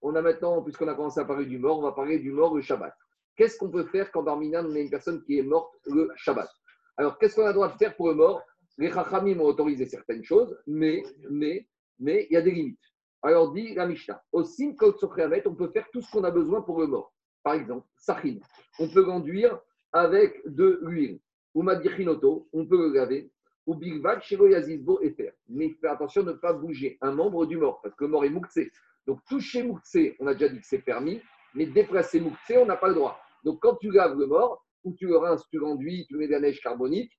On 0.01 0.15
a 0.15 0.21
maintenant, 0.21 0.61
puisqu'on 0.61 0.87
a 0.87 0.93
commencé 0.93 1.19
à 1.19 1.25
parler 1.25 1.45
du 1.45 1.57
mort, 1.57 1.79
on 1.79 1.81
va 1.81 1.93
parler 1.93 2.19
du 2.19 2.31
mort 2.31 2.55
le 2.55 2.61
Shabbat. 2.61 2.93
Qu'est-ce 3.35 3.57
qu'on 3.57 3.71
peut 3.71 3.85
faire 3.85 4.11
quand 4.11 4.23
Barminan, 4.23 4.65
on 4.65 4.75
a 4.75 4.79
une 4.79 4.89
personne 4.89 5.23
qui 5.23 5.39
est 5.39 5.43
morte 5.43 5.73
le 5.87 6.09
Shabbat? 6.15 6.49
Alors, 6.97 7.17
qu'est-ce 7.17 7.35
qu'on 7.35 7.45
a 7.45 7.47
le 7.47 7.53
droit 7.53 7.69
de 7.69 7.77
faire 7.77 7.95
pour 7.95 8.09
le 8.09 8.15
mort? 8.15 8.43
Les 8.77 8.91
Chachamim 8.91 9.39
ont 9.39 9.45
autorisé 9.45 9.85
certaines 9.85 10.23
choses, 10.23 10.57
mais, 10.65 11.03
mais, 11.29 11.67
mais 11.99 12.27
il 12.29 12.33
y 12.33 12.37
a 12.37 12.41
des 12.41 12.51
limites. 12.51 12.79
Alors, 13.23 13.53
dit 13.53 13.75
la 13.75 13.85
Mishnah, 13.85 14.23
au 14.31 14.43
Sin 14.43 14.73
on 14.81 15.55
peut 15.55 15.69
faire 15.71 15.87
tout 15.91 16.01
ce 16.01 16.11
qu'on 16.11 16.23
a 16.23 16.31
besoin 16.31 16.61
pour 16.61 16.79
le 16.79 16.87
mort. 16.87 17.13
Par 17.43 17.53
exemple, 17.53 17.85
Sachin, 17.97 18.37
on 18.79 18.87
peut 18.89 19.05
l'enduire 19.05 19.59
avec 19.93 20.41
de 20.45 20.79
l'huile. 20.83 21.19
Ou 21.53 21.63
Madichinoto, 21.63 22.47
on 22.53 22.65
peut 22.65 22.77
le 22.77 22.93
laver. 22.93 23.31
Ou 23.67 23.75
Bilbag, 23.75 24.21
Shiro 24.21 24.47
Yazizbo 24.47 25.01
et 25.01 25.11
faire. 25.11 25.33
Mais 25.47 25.69
fais 25.79 25.87
attention 25.87 26.23
de 26.23 26.31
ne 26.31 26.37
pas 26.37 26.53
bouger 26.53 26.97
un 27.01 27.11
membre 27.11 27.45
du 27.45 27.57
mort, 27.57 27.79
parce 27.81 27.93
que 27.95 28.05
le 28.05 28.09
mort 28.09 28.25
est 28.25 28.29
Mouktsé. 28.29 28.71
Donc, 29.05 29.19
toucher 29.27 29.63
Mouktsé, 29.63 30.15
on 30.19 30.27
a 30.27 30.33
déjà 30.33 30.49
dit 30.49 30.59
que 30.59 30.65
c'est 30.65 30.79
permis, 30.83 31.21
mais 31.53 31.67
déplacer 31.67 32.19
Mouktsé, 32.19 32.57
on 32.57 32.65
n'a 32.65 32.77
pas 32.77 32.87
le 32.87 32.95
droit. 32.95 33.19
Donc, 33.43 33.59
quand 33.61 33.75
tu 33.75 33.91
laves 33.91 34.17
le 34.17 34.25
mort, 34.25 34.65
ou 34.83 34.93
tu 34.93 35.05
le 35.07 35.17
rinces, 35.17 35.47
tu 35.49 35.57
l'enduis, 35.57 36.05
tu 36.07 36.15
mets 36.15 36.27
de 36.27 36.31
la 36.31 36.39
neige 36.39 36.59
carbonique, 36.61 37.11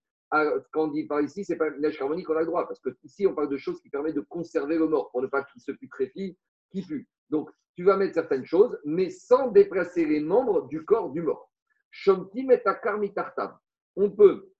quand 0.71 0.85
on 0.85 0.88
dit 0.88 1.05
par 1.05 1.21
ici, 1.21 1.45
c'est 1.45 1.57
pas 1.57 1.68
une 1.68 1.81
neige 1.81 1.99
carbonique 1.99 2.27
qu'on 2.27 2.37
a 2.37 2.40
le 2.40 2.47
droit, 2.47 2.66
parce 2.66 2.81
que 2.81 2.90
ici, 3.05 3.27
on 3.27 3.35
parle 3.35 3.51
de 3.51 3.59
choses 3.59 3.81
qui 3.83 3.90
permettent 3.90 4.14
de 4.14 4.21
conserver 4.21 4.77
le 4.79 4.87
mort, 4.87 5.11
pour 5.11 5.23
ne 5.23 5.27
pas 5.27 5.45
qu'il 5.45 5.61
se 5.61 5.73
putréfie, 5.73 6.38
qu'il 6.71 6.87
pue. 6.87 7.09
Donc, 7.31 7.51
tu 7.75 7.85
vas 7.85 7.97
mettre 7.97 8.14
certaines 8.14 8.45
choses, 8.45 8.79
mais 8.85 9.11
sans 9.11 9.51
déplacer 9.51 10.05
les 10.05 10.21
membres 10.21 10.68
du 10.68 10.85
corps 10.85 11.11
du 11.11 11.23
mort. 11.23 11.51
Shomti 11.90 12.47
tartam. 12.64 13.59
On 13.97 14.11
peut 14.11 14.51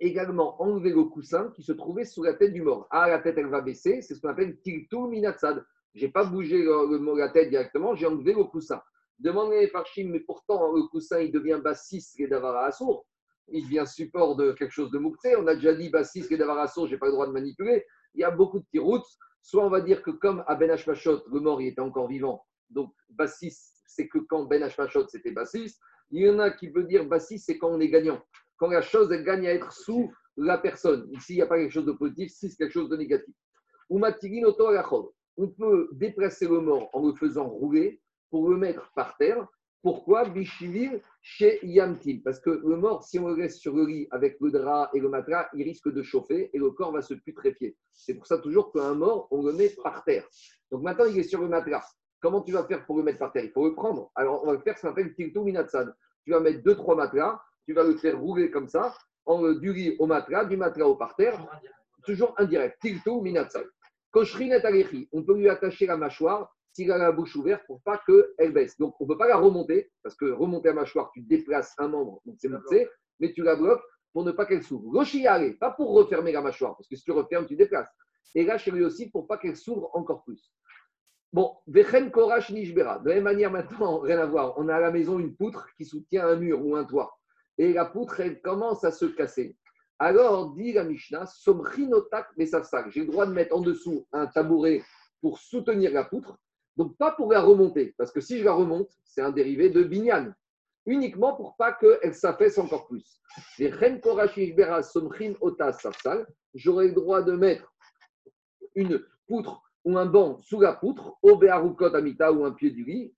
également 0.00 0.60
enlever 0.62 0.90
le 0.90 1.04
coussin 1.04 1.50
qui 1.54 1.62
se 1.62 1.72
trouvait 1.72 2.04
sous 2.04 2.22
la 2.22 2.34
tête 2.34 2.52
du 2.52 2.62
mort. 2.62 2.86
Ah, 2.90 3.08
la 3.08 3.18
tête, 3.18 3.38
elle 3.38 3.48
va 3.48 3.60
baisser, 3.60 4.02
c'est 4.02 4.14
ce 4.14 4.20
qu'on 4.20 4.28
appelle 4.28 4.60
tiltou 4.60 5.08
minatsad. 5.08 5.64
Je 5.94 6.06
n'ai 6.06 6.12
pas 6.12 6.24
bougé 6.24 6.62
le, 6.62 7.18
la 7.18 7.28
tête 7.28 7.50
directement, 7.50 7.94
j'ai 7.94 8.06
enlevé 8.06 8.32
le 8.32 8.44
coussin. 8.44 8.80
Demandez 9.18 9.68
par 9.68 9.86
Chim, 9.86 10.08
mais 10.10 10.20
pourtant 10.20 10.72
le 10.72 10.82
coussin 10.88 11.20
il 11.20 11.30
devient 11.30 11.60
bassiste 11.62 12.18
et 12.18 12.26
davara 12.26 12.66
assour. 12.66 13.06
Il 13.52 13.64
devient 13.64 13.84
support 13.86 14.36
de 14.36 14.52
quelque 14.52 14.72
chose 14.72 14.90
de 14.90 14.98
moukté. 14.98 15.36
On 15.36 15.46
a 15.46 15.54
déjà 15.54 15.74
dit 15.74 15.90
bassiste 15.90 16.32
et 16.32 16.36
davara 16.36 16.62
assour, 16.62 16.86
je 16.86 16.92
n'ai 16.92 16.98
pas 16.98 17.06
le 17.06 17.12
droit 17.12 17.26
de 17.26 17.32
manipuler. 17.32 17.84
Il 18.14 18.20
y 18.20 18.24
a 18.24 18.30
beaucoup 18.30 18.60
de 18.60 18.80
routes. 18.80 19.06
Soit 19.42 19.64
on 19.64 19.70
va 19.70 19.80
dire 19.80 20.02
que 20.02 20.10
comme 20.10 20.44
à 20.46 20.54
Ben 20.54 20.70
Hashmashot, 20.70 21.24
le 21.30 21.40
mort 21.40 21.60
il 21.60 21.68
était 21.68 21.80
encore 21.80 22.08
vivant, 22.08 22.46
donc 22.70 22.92
bassiste, 23.10 23.82
c'est 23.86 24.08
que 24.08 24.18
quand 24.18 24.44
Ben 24.44 24.62
Hashmashot 24.62 25.08
c'était 25.08 25.32
bassiste. 25.32 25.80
Il 26.10 26.22
y 26.22 26.30
en 26.30 26.38
a 26.38 26.50
qui 26.50 26.68
veut 26.68 26.84
dire 26.84 27.06
bassiste, 27.06 27.46
c'est 27.46 27.58
quand 27.58 27.70
on 27.70 27.80
est 27.80 27.88
gagnant. 27.88 28.22
Quand 28.56 28.68
la 28.68 28.82
chose 28.82 29.10
elle 29.10 29.24
gagne 29.24 29.46
à 29.46 29.52
être 29.52 29.72
sous 29.72 30.12
la 30.36 30.58
personne. 30.58 31.08
Ici, 31.12 31.34
il 31.34 31.36
n'y 31.36 31.42
a 31.42 31.46
pas 31.46 31.58
quelque 31.58 31.72
chose 31.72 31.86
de 31.86 31.92
positif, 31.92 32.30
si 32.32 32.48
c'est 32.48 32.56
quelque 32.56 32.72
chose 32.72 32.88
de 32.88 32.96
négatif. 32.96 33.34
On 33.90 34.00
peut 35.48 35.88
déplacer 35.92 36.46
le 36.46 36.60
mort 36.60 36.88
en 36.92 37.06
le 37.06 37.14
faisant 37.14 37.48
rouler 37.48 38.00
pour 38.30 38.48
le 38.48 38.56
mettre 38.56 38.90
par 38.94 39.16
terre. 39.16 39.46
Pourquoi 39.82 40.28
Bishivir 40.28 40.92
chez 41.20 41.58
Yamtil 41.66 42.22
Parce 42.22 42.38
que 42.38 42.50
le 42.50 42.76
mort, 42.76 43.02
si 43.02 43.18
on 43.18 43.26
le 43.28 43.34
laisse 43.34 43.58
sur 43.58 43.74
le 43.74 43.84
lit 43.84 44.06
avec 44.12 44.36
le 44.40 44.52
drap 44.52 44.90
et 44.94 45.00
le 45.00 45.08
matelas, 45.08 45.48
il 45.54 45.64
risque 45.64 45.92
de 45.92 46.04
chauffer 46.04 46.50
et 46.52 46.58
le 46.58 46.70
corps 46.70 46.92
va 46.92 47.02
se 47.02 47.14
putréfier. 47.14 47.76
C'est 47.92 48.14
pour 48.14 48.28
ça 48.28 48.38
toujours 48.38 48.72
qu'un 48.72 48.94
mort, 48.94 49.26
on 49.32 49.42
le 49.42 49.52
met 49.52 49.70
par 49.82 50.04
terre. 50.04 50.24
Donc 50.70 50.82
maintenant, 50.82 51.06
il 51.06 51.18
est 51.18 51.24
sur 51.24 51.40
le 51.40 51.48
matelas. 51.48 51.84
Comment 52.20 52.42
tu 52.42 52.52
vas 52.52 52.64
faire 52.64 52.86
pour 52.86 52.96
le 52.96 53.02
mettre 53.02 53.18
par 53.18 53.32
terre? 53.32 53.44
Il 53.44 53.50
faut 53.50 53.66
le 53.66 53.74
prendre. 53.74 54.12
Alors, 54.14 54.44
on 54.44 54.52
va 54.52 54.60
faire, 54.60 54.78
ça 54.78 54.88
s'appelle 54.88 55.12
Tilto 55.14 55.42
Minatsad. 55.42 55.92
Tu 56.24 56.30
vas 56.30 56.38
mettre 56.38 56.62
deux, 56.62 56.76
trois 56.76 56.94
matelas, 56.94 57.42
tu 57.66 57.72
vas 57.72 57.82
le 57.82 57.96
faire 57.96 58.20
rouler 58.20 58.52
comme 58.52 58.68
ça, 58.68 58.96
en, 59.26 59.50
du 59.50 59.72
lit 59.72 59.96
au 59.98 60.06
matelas, 60.06 60.44
du 60.44 60.56
matelas 60.56 60.86
au 60.86 60.94
parterre, 60.94 61.44
toujours 62.04 62.34
indirect. 62.38 62.78
Tilto 62.80 63.20
Minatsad. 63.20 63.66
on 64.14 65.22
peut 65.24 65.36
lui 65.36 65.48
attacher 65.48 65.86
la 65.86 65.96
mâchoire 65.96 66.54
s'il 66.72 66.90
a 66.90 66.98
la 66.98 67.12
bouche 67.12 67.36
ouverte 67.36 67.62
pour 67.66 67.82
pas 67.82 68.00
qu'elle 68.06 68.52
baisse. 68.52 68.78
Donc, 68.78 68.94
on 69.00 69.04
ne 69.04 69.08
peut 69.08 69.18
pas 69.18 69.28
la 69.28 69.36
remonter, 69.36 69.90
parce 70.02 70.14
que 70.14 70.26
remonter 70.26 70.68
la 70.68 70.74
mâchoire, 70.74 71.10
tu 71.12 71.20
déplaces 71.20 71.74
un 71.78 71.88
membre, 71.88 72.20
donc 72.24 72.36
c'est 72.38 72.48
monté, 72.48 72.88
mais 73.20 73.32
tu 73.32 73.42
la 73.42 73.56
bloques 73.56 73.82
pour 74.12 74.24
ne 74.24 74.32
pas 74.32 74.46
qu'elle 74.46 74.62
s'ouvre. 74.62 74.90
Rochiare, 74.90 75.52
pas 75.60 75.70
pour 75.70 75.92
refermer 75.92 76.32
la 76.32 76.40
mâchoire, 76.40 76.76
parce 76.76 76.88
que 76.88 76.96
si 76.96 77.04
tu 77.04 77.12
refermes, 77.12 77.46
tu 77.46 77.56
déplaces. 77.56 77.88
Et 78.34 78.44
là, 78.44 78.58
chez 78.58 78.70
lui 78.70 78.84
aussi, 78.84 79.10
pour 79.10 79.26
pas 79.26 79.38
qu'elle 79.38 79.56
s'ouvre 79.56 79.90
encore 79.94 80.24
plus. 80.24 80.52
Bon, 81.32 81.56
Vechen 81.66 82.10
Korash 82.10 82.50
Nishbera. 82.50 82.98
De 82.98 83.08
la 83.08 83.14
même 83.16 83.24
manière, 83.24 83.50
maintenant, 83.50 84.00
rien 84.00 84.18
à 84.18 84.26
voir. 84.26 84.54
On 84.58 84.68
a 84.68 84.76
à 84.76 84.80
la 84.80 84.90
maison 84.90 85.18
une 85.18 85.34
poutre 85.34 85.66
qui 85.76 85.84
soutient 85.86 86.26
un 86.26 86.36
mur 86.36 86.64
ou 86.64 86.76
un 86.76 86.84
toit. 86.84 87.18
Et 87.56 87.72
la 87.72 87.86
poutre, 87.86 88.20
elle 88.20 88.40
commence 88.42 88.84
à 88.84 88.92
se 88.92 89.06
casser. 89.06 89.56
Alors, 89.98 90.54
dit 90.54 90.72
la 90.72 90.84
Mishnah, 90.84 91.26
Somrinotak 91.26 92.36
Mesafsak. 92.36 92.90
J'ai 92.90 93.00
le 93.00 93.06
droit 93.06 93.24
de 93.24 93.32
mettre 93.32 93.56
en 93.56 93.60
dessous 93.60 94.06
un 94.12 94.26
tabouret 94.26 94.82
pour 95.20 95.38
soutenir 95.38 95.92
la 95.92 96.04
poutre. 96.04 96.38
Donc, 96.76 96.96
pas 96.96 97.12
pour 97.12 97.32
la 97.32 97.40
remonter, 97.40 97.94
parce 97.98 98.10
que 98.10 98.20
si 98.20 98.38
je 98.38 98.44
la 98.44 98.52
remonte, 98.52 98.90
c'est 99.04 99.20
un 99.20 99.30
dérivé 99.30 99.70
de 99.70 99.82
Binyan. 99.82 100.32
Uniquement 100.86 101.36
pour 101.36 101.56
pas 101.56 101.72
qu'elle 101.72 102.14
s'affaisse 102.14 102.58
encore 102.58 102.88
plus. 102.88 103.20
J'aurai 103.58 103.90
le 106.88 106.92
droit 106.92 107.22
de 107.22 107.32
mettre 107.32 107.72
une 108.74 109.04
poutre 109.28 109.62
ou 109.84 109.98
un 109.98 110.06
banc 110.06 110.38
sous 110.38 110.60
la 110.60 110.72
poutre, 110.72 111.18
au 111.22 111.36
Beharukot 111.36 111.94
Amita 111.94 112.32
ou 112.32 112.44
un 112.44 112.52
pied 112.52 112.70
du 112.70 112.84
lit, 112.84 113.14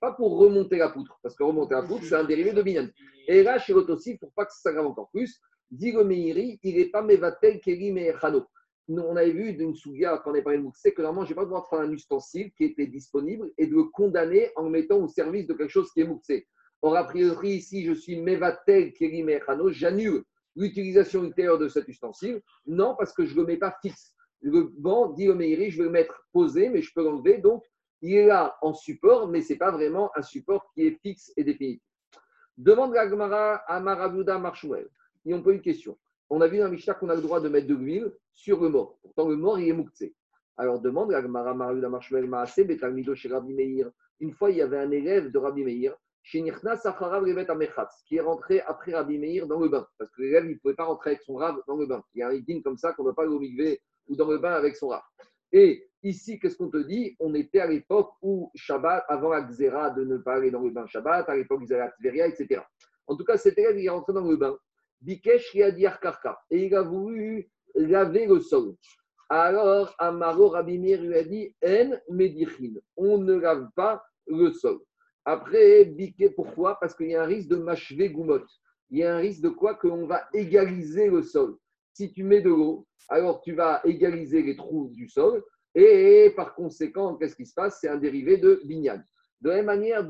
pas 0.00 0.12
pour 0.12 0.38
remonter 0.38 0.78
la 0.78 0.90
poutre, 0.90 1.18
parce 1.22 1.34
que 1.34 1.42
remonter 1.42 1.74
la 1.74 1.82
poutre, 1.82 2.04
c'est 2.04 2.14
un 2.14 2.24
dérivé 2.24 2.52
de 2.52 2.62
Binyan. 2.62 2.88
Et 3.26 3.42
là, 3.42 3.58
chez 3.58 3.74
aussi, 3.74 4.16
pour 4.18 4.32
pas 4.32 4.46
que 4.46 4.52
ça 4.52 4.60
s'aggrave 4.62 4.86
encore 4.86 5.10
plus, 5.10 5.40
dit 5.70 5.92
le 5.92 6.04
Meiri, 6.04 6.60
il 6.62 6.76
n'est 6.76 6.90
pas 6.90 7.02
Mevatel 7.02 7.60
Keri 7.60 7.92
Mehano 7.92 8.46
on 8.88 9.16
avait 9.16 9.32
vu 9.32 9.52
d'une 9.54 9.74
souga 9.74 10.20
quand 10.22 10.30
on 10.30 10.34
avait 10.34 10.42
parlé 10.42 10.58
de 10.58 10.68
c'est 10.74 10.92
que 10.92 11.02
normalement, 11.02 11.24
je 11.24 11.30
n'ai 11.30 11.34
pas 11.36 11.42
le 11.42 11.48
droit 11.48 11.60
de 11.60 11.66
prendre 11.66 11.82
un 11.84 11.92
ustensile 11.92 12.52
qui 12.52 12.64
était 12.64 12.86
disponible 12.86 13.50
et 13.58 13.66
de 13.66 13.74
le 13.74 13.84
condamner 13.84 14.50
en 14.56 14.64
le 14.64 14.70
mettant 14.70 14.98
au 14.98 15.08
service 15.08 15.46
de 15.46 15.54
quelque 15.54 15.70
chose 15.70 15.90
qui 15.92 16.00
est 16.00 16.06
mouxé. 16.06 16.46
Or, 16.82 16.96
a 16.96 17.04
priori, 17.04 17.50
ici, 17.50 17.84
je 17.84 17.92
suis 17.92 18.20
mevatel 18.20 18.92
keri 18.92 19.22
mechano, 19.22 19.70
j'annule 19.70 20.24
l'utilisation 20.56 21.24
ultérieure 21.24 21.58
de 21.58 21.68
cet 21.68 21.86
ustensile. 21.88 22.42
Non, 22.66 22.96
parce 22.98 23.12
que 23.12 23.24
je 23.24 23.34
ne 23.34 23.40
le 23.40 23.46
mets 23.46 23.56
pas 23.56 23.76
fixe. 23.80 24.14
Le 24.40 24.64
banc, 24.64 25.10
dit 25.10 25.28
au 25.28 25.34
je 25.34 25.38
vais 25.38 25.84
le 25.84 25.90
mettre 25.90 26.26
posé, 26.32 26.68
mais 26.68 26.82
je 26.82 26.92
peux 26.92 27.04
l'enlever. 27.04 27.38
Donc, 27.38 27.64
il 28.02 28.14
est 28.14 28.26
là 28.26 28.56
en 28.62 28.74
support, 28.74 29.28
mais 29.28 29.42
ce 29.42 29.52
n'est 29.52 29.58
pas 29.58 29.70
vraiment 29.70 30.10
un 30.16 30.22
support 30.22 30.68
qui 30.74 30.86
est 30.86 30.98
fixe 31.00 31.32
et 31.36 31.44
définitif. 31.44 31.82
Demande 32.58 32.92
la 32.92 33.08
Gemara 33.08 33.54
à 33.66 33.80
Maravuda 33.80 34.38
Marshmuel. 34.38 34.88
Et 35.24 35.32
on 35.32 35.42
pose 35.42 35.54
une 35.54 35.62
question. 35.62 35.96
On 36.34 36.40
a 36.40 36.48
vu 36.48 36.56
dans 36.56 36.70
Mishnah 36.70 36.94
qu'on 36.94 37.10
a 37.10 37.14
le 37.14 37.20
droit 37.20 37.42
de 37.42 37.50
mettre 37.50 37.66
de 37.66 37.74
l'huile 37.74 38.10
sur 38.32 38.58
le 38.62 38.70
mort. 38.70 38.96
Pourtant, 39.02 39.28
le 39.28 39.36
mort, 39.36 39.60
il 39.60 39.68
est 39.68 39.74
mouktsé. 39.74 40.14
Alors 40.56 40.80
demande 40.80 41.10
la 41.10 41.20
Gemara 41.20 41.52
Maravuda 41.52 41.90
Marshmuel 41.90 42.26
Maase 42.26 42.64
Betalmido 42.66 43.14
chez 43.14 43.28
Rabbi 43.28 43.52
Meir. 43.52 43.90
Une 44.18 44.32
fois, 44.32 44.50
il 44.50 44.56
y 44.56 44.62
avait 44.62 44.78
un 44.78 44.90
élève 44.92 45.30
de 45.30 45.36
Rabbi 45.36 45.62
Meir 45.62 45.94
qui 46.24 46.38
est 48.16 48.20
rentré 48.22 48.60
après 48.60 48.94
Rabbi 48.94 49.18
Meir 49.18 49.46
dans 49.46 49.60
le 49.60 49.68
bain. 49.68 49.86
Parce 49.98 50.10
que 50.12 50.22
l'élève, 50.22 50.46
il 50.46 50.54
ne 50.54 50.58
pouvait 50.58 50.72
pas 50.72 50.86
rentrer 50.86 51.10
avec 51.10 51.22
son 51.22 51.34
rave 51.34 51.60
dans 51.68 51.76
le 51.76 51.84
bain. 51.84 52.02
Il 52.14 52.20
y 52.20 52.22
a 52.22 52.28
un 52.28 52.32
itin 52.32 52.62
comme 52.64 52.78
ça 52.78 52.94
qu'on 52.94 53.04
ne 53.04 53.10
peut 53.10 53.14
pas 53.14 53.24
aller 53.24 53.32
au 53.32 54.10
ou 54.10 54.16
dans 54.16 54.30
le 54.30 54.38
bain 54.38 54.54
avec 54.54 54.74
son 54.76 54.88
rave. 54.88 55.02
Et 55.52 55.86
ici, 56.02 56.38
qu'est-ce 56.38 56.56
qu'on 56.56 56.70
te 56.70 56.78
dit? 56.78 57.14
On 57.20 57.34
était 57.34 57.60
à 57.60 57.66
l'époque 57.66 58.12
où 58.22 58.50
Shabbat, 58.54 59.04
avant 59.06 59.28
la 59.28 59.42
de 59.42 60.04
ne 60.04 60.16
pas 60.16 60.36
aller 60.36 60.50
dans 60.50 60.62
le 60.62 60.70
bain 60.70 60.86
Shabbat, 60.86 61.28
à 61.28 61.36
l'époque 61.36 61.60
ils 61.66 61.74
allaient 61.74 61.82
à 61.82 61.90
Tveria, 61.90 62.26
etc. 62.26 62.62
En 63.06 63.16
tout 63.16 63.24
cas, 63.24 63.36
cet 63.36 63.58
élève, 63.58 63.78
il 63.78 63.84
est 63.84 63.90
rentré 63.90 64.14
dans 64.14 64.26
le 64.26 64.36
bain. 64.36 64.56
Bikesh 65.02 65.56
Karka. 66.00 66.38
Et 66.50 66.66
il 66.66 66.74
a 66.74 66.82
voulu 66.82 67.50
laver 67.74 68.26
le 68.26 68.40
sol. 68.40 68.74
Alors, 69.28 69.94
Amaro 69.98 70.48
Rabimir 70.48 71.02
lui 71.02 71.14
a 71.14 71.24
dit 71.24 71.54
En 71.64 71.90
Medichin. 72.10 72.74
On 72.96 73.18
ne 73.18 73.34
lave 73.34 73.68
pas 73.74 74.02
le 74.26 74.52
sol. 74.52 74.80
Après, 75.24 75.84
Biké, 75.84 76.30
pourquoi? 76.30 76.78
Parce 76.80 76.94
qu'il 76.94 77.08
y 77.08 77.14
a 77.14 77.22
un 77.22 77.26
risque 77.26 77.48
de 77.48 77.56
machvé 77.56 78.10
goumot. 78.10 78.44
Il 78.90 78.98
y 78.98 79.04
a 79.04 79.14
un 79.14 79.18
risque 79.18 79.42
de 79.42 79.48
quoi? 79.48 79.74
Qu'on 79.74 80.06
va 80.06 80.28
égaliser 80.34 81.08
le 81.08 81.22
sol. 81.22 81.56
Si 81.94 82.12
tu 82.12 82.24
mets 82.24 82.40
de 82.40 82.48
l'eau, 82.48 82.86
alors 83.08 83.40
tu 83.42 83.54
vas 83.54 83.80
égaliser 83.84 84.42
les 84.42 84.56
trous 84.56 84.90
du 84.92 85.08
sol 85.08 85.42
et 85.74 86.32
par 86.36 86.54
conséquent, 86.54 87.16
qu'est-ce 87.16 87.36
qui 87.36 87.46
se 87.46 87.54
passe? 87.54 87.78
C'est 87.80 87.88
un 87.88 87.96
dérivé 87.96 88.36
de 88.36 88.60
binyan. 88.64 89.02
De 89.40 89.48
la 89.48 89.56
même 89.56 89.66
manière, 89.66 90.04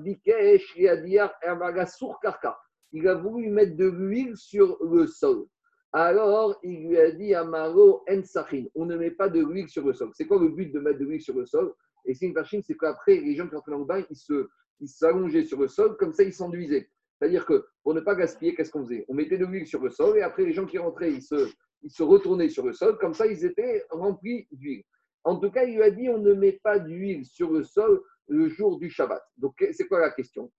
il 2.92 3.08
a 3.08 3.14
voulu 3.14 3.50
mettre 3.50 3.76
de 3.76 3.86
l'huile 3.86 4.36
sur 4.36 4.78
le 4.84 5.06
sol. 5.06 5.46
Alors, 5.92 6.58
il 6.62 6.88
lui 6.88 6.98
a 6.98 7.10
dit 7.10 7.34
à 7.34 7.44
Maro 7.44 8.02
Ensachin, 8.08 8.64
on 8.74 8.86
ne 8.86 8.96
met 8.96 9.10
pas 9.10 9.28
de 9.28 9.40
l'huile 9.40 9.68
sur 9.68 9.84
le 9.84 9.92
sol. 9.92 10.10
C'est 10.14 10.26
quoi 10.26 10.40
le 10.40 10.48
but 10.48 10.72
de 10.72 10.80
mettre 10.80 10.98
de 10.98 11.04
l'huile 11.04 11.20
sur 11.20 11.34
le 11.34 11.44
sol? 11.44 11.74
Et 12.06 12.14
c'est 12.14 12.26
une 12.26 12.32
machine, 12.32 12.62
c'est 12.62 12.76
qu'après, 12.76 13.16
les 13.16 13.34
gens 13.34 13.48
qui 13.48 13.54
entraient 13.54 13.72
dans 13.72 13.78
le 13.78 13.84
bain, 13.84 14.04
ils 14.10 14.16
se, 14.16 14.48
ils 14.80 14.88
s'allongeaient 14.88 15.44
sur 15.44 15.60
le 15.60 15.68
sol, 15.68 15.96
comme 15.98 16.12
ça, 16.12 16.22
ils 16.22 16.32
s'enduisaient. 16.32 16.88
C'est-à-dire 17.18 17.46
que 17.46 17.64
pour 17.82 17.94
ne 17.94 18.00
pas 18.00 18.16
gaspiller, 18.16 18.54
qu'est-ce 18.54 18.70
qu'on 18.70 18.84
faisait? 18.84 19.04
On 19.08 19.14
mettait 19.14 19.38
de 19.38 19.46
l'huile 19.46 19.66
sur 19.66 19.80
le 19.80 19.90
sol 19.90 20.18
et 20.18 20.22
après, 20.22 20.44
les 20.44 20.52
gens 20.52 20.66
qui 20.66 20.78
rentraient, 20.78 21.12
ils 21.12 21.22
se, 21.22 21.52
ils 21.82 21.90
se 21.90 22.02
retournaient 22.02 22.48
sur 22.48 22.66
le 22.66 22.72
sol, 22.72 22.98
comme 22.98 23.14
ça 23.14 23.26
ils 23.26 23.44
étaient 23.44 23.84
remplis 23.90 24.48
d'huile. 24.50 24.82
En 25.24 25.38
tout 25.38 25.50
cas, 25.50 25.64
il 25.64 25.76
lui 25.76 25.82
a 25.82 25.90
dit 25.90 26.08
on 26.08 26.18
ne 26.18 26.32
met 26.32 26.58
pas 26.64 26.80
d'huile 26.80 27.24
sur 27.24 27.52
le 27.52 27.62
sol 27.62 28.02
le 28.26 28.48
jour 28.48 28.78
du 28.78 28.90
Shabbat. 28.90 29.22
Donc, 29.36 29.54
c'est 29.72 29.86
quoi 29.86 30.00
la 30.00 30.10
question? 30.10 30.50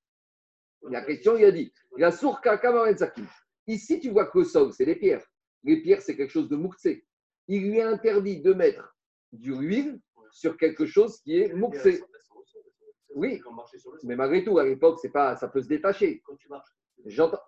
La 0.89 1.01
question, 1.03 1.37
il 1.37 1.45
a 1.45 1.51
dit 1.51 1.73
la 1.97 2.11
sourka. 2.11 2.59
Ici, 3.67 3.99
tu 3.99 4.09
vois 4.09 4.25
que 4.25 4.39
le 4.39 4.43
sol, 4.43 4.73
c'est 4.73 4.85
les 4.85 4.95
pierres. 4.95 5.25
Les 5.63 5.81
pierres, 5.81 6.01
c'est 6.01 6.17
quelque 6.17 6.31
chose 6.31 6.49
de 6.49 6.55
mouxé. 6.55 7.05
Il 7.47 7.69
lui 7.69 7.81
a 7.81 7.89
interdit 7.89 8.41
de 8.41 8.53
mettre 8.53 8.95
du 9.31 9.53
huile 9.53 9.99
sur 10.31 10.57
quelque 10.57 10.85
chose 10.85 11.19
qui 11.21 11.39
est 11.39 11.53
mouxé. 11.53 12.03
Oui, 13.15 13.39
mais 14.03 14.15
malgré 14.15 14.43
tout, 14.43 14.57
à 14.57 14.65
l'époque, 14.65 14.99
c'est 15.01 15.11
pas, 15.11 15.35
ça 15.35 15.47
peut 15.47 15.61
se 15.61 15.67
détacher. 15.67 16.21
Quand 16.25 16.35
tu 16.35 16.49
marches. 16.49 16.69
J'entends, 17.05 17.39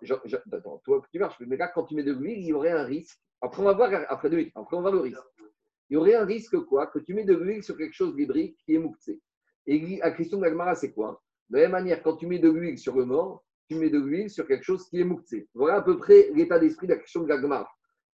attends, 0.52 0.78
toi, 0.84 1.02
tu 1.10 1.18
marches, 1.18 1.40
mais 1.40 1.56
là, 1.56 1.68
quand 1.68 1.84
tu 1.84 1.94
mets 1.94 2.02
de 2.02 2.12
l'huile, 2.12 2.38
il 2.40 2.48
y 2.48 2.52
aurait 2.52 2.72
un 2.72 2.84
risque 2.84 3.18
après, 3.40 3.62
on 3.62 3.66
va 3.66 3.74
voir, 3.74 3.90
après 4.08 4.30
deux 4.30 4.48
après, 4.54 4.76
on 4.76 4.82
va 4.82 4.90
voir 4.90 4.94
le 4.94 5.00
risque. 5.00 5.22
Il 5.88 5.94
y 5.94 5.96
aurait 5.96 6.14
un 6.14 6.24
risque 6.24 6.58
quoi 6.64 6.86
Que 6.88 6.98
tu 6.98 7.14
mets 7.14 7.24
de 7.24 7.34
l'huile 7.34 7.62
sur 7.62 7.76
quelque 7.76 7.92
chose 7.92 8.14
d'hybride 8.14 8.56
qui 8.64 8.74
est 8.74 8.78
mouktsé. 8.78 9.20
Et 9.66 9.98
la 9.98 10.10
question 10.10 10.38
de 10.38 10.44
l'Agmara, 10.44 10.74
c'est 10.74 10.92
quoi? 10.92 11.22
De 11.50 11.56
la 11.56 11.62
même 11.62 11.72
manière, 11.72 12.02
quand 12.02 12.16
tu 12.16 12.26
mets 12.26 12.38
de 12.38 12.48
l'huile 12.48 12.78
sur 12.78 12.96
le 12.96 13.04
mort, 13.04 13.44
tu 13.68 13.76
mets 13.76 13.90
de 13.90 13.98
l'huile 13.98 14.30
sur 14.30 14.46
quelque 14.46 14.62
chose 14.62 14.88
qui 14.88 15.00
est 15.00 15.04
mouktsé. 15.04 15.48
Voilà 15.54 15.76
à 15.76 15.82
peu 15.82 15.98
près 15.98 16.30
l'état 16.34 16.58
d'esprit 16.58 16.86
de 16.86 16.92
la 16.92 16.98
question 16.98 17.22
de 17.22 17.28
l'Agmara. 17.28 17.68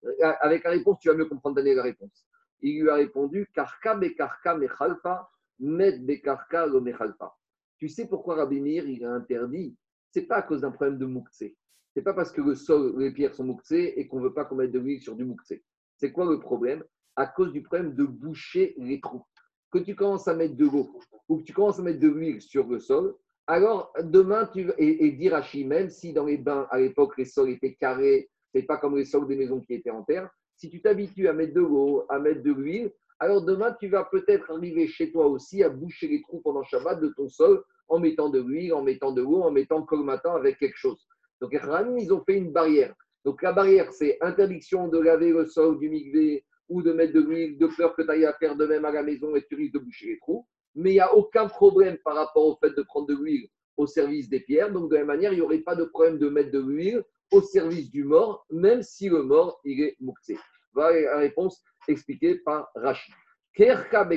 Euh, 0.04 0.32
avec 0.40 0.64
la 0.64 0.70
réponse, 0.70 0.98
tu 1.00 1.08
vas 1.08 1.14
mieux 1.14 1.26
comprendre 1.26 1.56
Daniel 1.56 1.76
la 1.76 1.82
réponse. 1.82 2.26
Il 2.60 2.82
lui 2.82 2.90
a 2.90 2.94
répondu 2.94 3.48
Karka 3.54 3.96
bekarka 3.96 4.56
mechalpa, 4.56 5.28
med 5.58 6.04
bekarka 6.06 6.66
lo 6.66 6.80
mechalpa. 6.80 7.34
Tu 7.78 7.88
sais 7.88 8.06
pourquoi 8.06 8.36
Rabbi 8.36 8.60
Meir, 8.60 8.86
il 8.88 9.04
a 9.04 9.12
interdit? 9.12 9.76
C'est 10.10 10.22
pas 10.22 10.36
à 10.36 10.42
cause 10.42 10.60
d'un 10.60 10.70
problème 10.70 10.98
de 10.98 11.06
mouktsé 11.06 11.56
n'est 11.96 12.02
pas 12.02 12.14
parce 12.14 12.32
que 12.32 12.40
le 12.40 12.54
sol, 12.54 12.94
les 12.98 13.12
pierres 13.12 13.34
sont 13.34 13.44
mouxées 13.44 13.94
et 13.96 14.06
qu'on 14.06 14.20
veut 14.20 14.32
pas 14.32 14.44
qu'on 14.44 14.56
mette 14.56 14.72
de 14.72 14.78
l'huile 14.78 15.02
sur 15.02 15.14
du 15.14 15.24
mouxé. 15.24 15.62
C'est 15.96 16.12
quoi 16.12 16.24
le 16.24 16.40
problème? 16.40 16.82
À 17.16 17.26
cause 17.26 17.52
du 17.52 17.62
problème 17.62 17.94
de 17.94 18.04
boucher 18.04 18.74
les 18.78 19.00
trous. 19.00 19.24
Que 19.70 19.78
tu 19.78 19.94
commences 19.94 20.28
à 20.28 20.34
mettre 20.34 20.56
de 20.56 20.64
l'eau 20.64 20.98
ou 21.28 21.38
que 21.38 21.42
tu 21.44 21.52
commences 21.52 21.78
à 21.78 21.82
mettre 21.82 22.00
de 22.00 22.08
l'huile 22.08 22.40
sur 22.40 22.66
le 22.66 22.78
sol, 22.78 23.14
alors 23.46 23.92
demain, 24.02 24.48
tu 24.52 24.70
et, 24.78 25.06
et 25.06 25.10
dire 25.12 25.34
à 25.34 25.42
même 25.64 25.90
si 25.90 26.12
dans 26.12 26.26
les 26.26 26.38
bains 26.38 26.66
à 26.70 26.78
l'époque 26.78 27.16
les 27.18 27.24
sols 27.24 27.50
étaient 27.50 27.74
carrés, 27.74 28.28
c'est 28.54 28.62
pas 28.62 28.76
comme 28.76 28.96
les 28.96 29.04
sols 29.04 29.26
des 29.26 29.36
maisons 29.36 29.60
qui 29.60 29.74
étaient 29.74 29.90
en 29.90 30.02
terre, 30.02 30.30
si 30.56 30.70
tu 30.70 30.80
t'habitues 30.80 31.28
à 31.28 31.32
mettre 31.32 31.54
de 31.54 31.60
l'eau, 31.60 32.04
à 32.08 32.18
mettre 32.18 32.42
de 32.42 32.52
l'huile, 32.52 32.92
alors 33.18 33.44
demain 33.44 33.74
tu 33.78 33.88
vas 33.88 34.04
peut-être 34.04 34.50
arriver 34.50 34.86
chez 34.86 35.10
toi 35.10 35.26
aussi 35.26 35.62
à 35.62 35.68
boucher 35.68 36.08
les 36.08 36.22
trous 36.22 36.40
pendant 36.40 36.62
Shabbat 36.62 37.00
de 37.00 37.08
ton 37.08 37.28
sol 37.28 37.64
en 37.88 37.98
mettant 37.98 38.30
de 38.30 38.40
l'huile, 38.40 38.72
en 38.74 38.82
mettant 38.82 39.12
de 39.12 39.22
l'eau, 39.22 39.42
en 39.42 39.50
mettant 39.50 39.82
colmatant 39.82 40.34
avec 40.34 40.58
quelque 40.58 40.76
chose. 40.76 41.06
Donc, 41.40 41.52
ils 41.98 42.12
ont 42.12 42.22
fait 42.24 42.36
une 42.36 42.52
barrière. 42.52 42.94
Donc, 43.24 43.42
la 43.42 43.52
barrière, 43.52 43.92
c'est 43.92 44.16
interdiction 44.20 44.88
de 44.88 44.98
laver 44.98 45.30
le 45.30 45.44
sol 45.46 45.78
du 45.78 45.90
migvé 45.90 46.44
ou 46.68 46.82
de 46.82 46.92
mettre 46.92 47.12
de 47.12 47.20
l'huile, 47.20 47.58
de 47.58 47.66
peur 47.66 47.94
que 47.94 48.02
tu 48.02 48.10
ailles 48.10 48.24
à 48.24 48.32
faire 48.34 48.56
de 48.56 48.64
même 48.64 48.84
à 48.84 48.92
la 48.92 49.02
maison 49.02 49.34
et 49.36 49.44
tu 49.44 49.56
risques 49.56 49.74
de 49.74 49.80
boucher 49.80 50.06
les 50.06 50.18
trous. 50.18 50.46
Mais 50.74 50.90
il 50.90 50.94
n'y 50.94 51.00
a 51.00 51.14
aucun 51.14 51.48
problème 51.48 51.98
par 52.04 52.14
rapport 52.14 52.46
au 52.46 52.56
fait 52.56 52.70
de 52.70 52.82
prendre 52.82 53.06
de 53.06 53.14
l'huile 53.14 53.48
au 53.76 53.86
service 53.86 54.28
des 54.28 54.40
pierres. 54.40 54.72
Donc, 54.72 54.90
de 54.90 54.94
la 54.94 55.00
même 55.00 55.08
manière, 55.08 55.32
il 55.32 55.36
n'y 55.36 55.42
aurait 55.42 55.58
pas 55.58 55.74
de 55.74 55.84
problème 55.84 56.18
de 56.18 56.28
mettre 56.28 56.50
de 56.50 56.60
l'huile 56.60 57.04
au 57.30 57.40
service 57.40 57.90
du 57.90 58.04
mort, 58.04 58.46
même 58.50 58.82
si 58.82 59.08
le 59.08 59.22
mort, 59.22 59.60
il 59.64 59.80
est 59.80 59.96
mouxé. 60.00 60.38
Voilà 60.74 61.00
la 61.00 61.18
réponse 61.18 61.62
expliquée 61.88 62.36
par 62.36 62.70
Rachid. 62.74 63.14
Kerka 63.54 64.08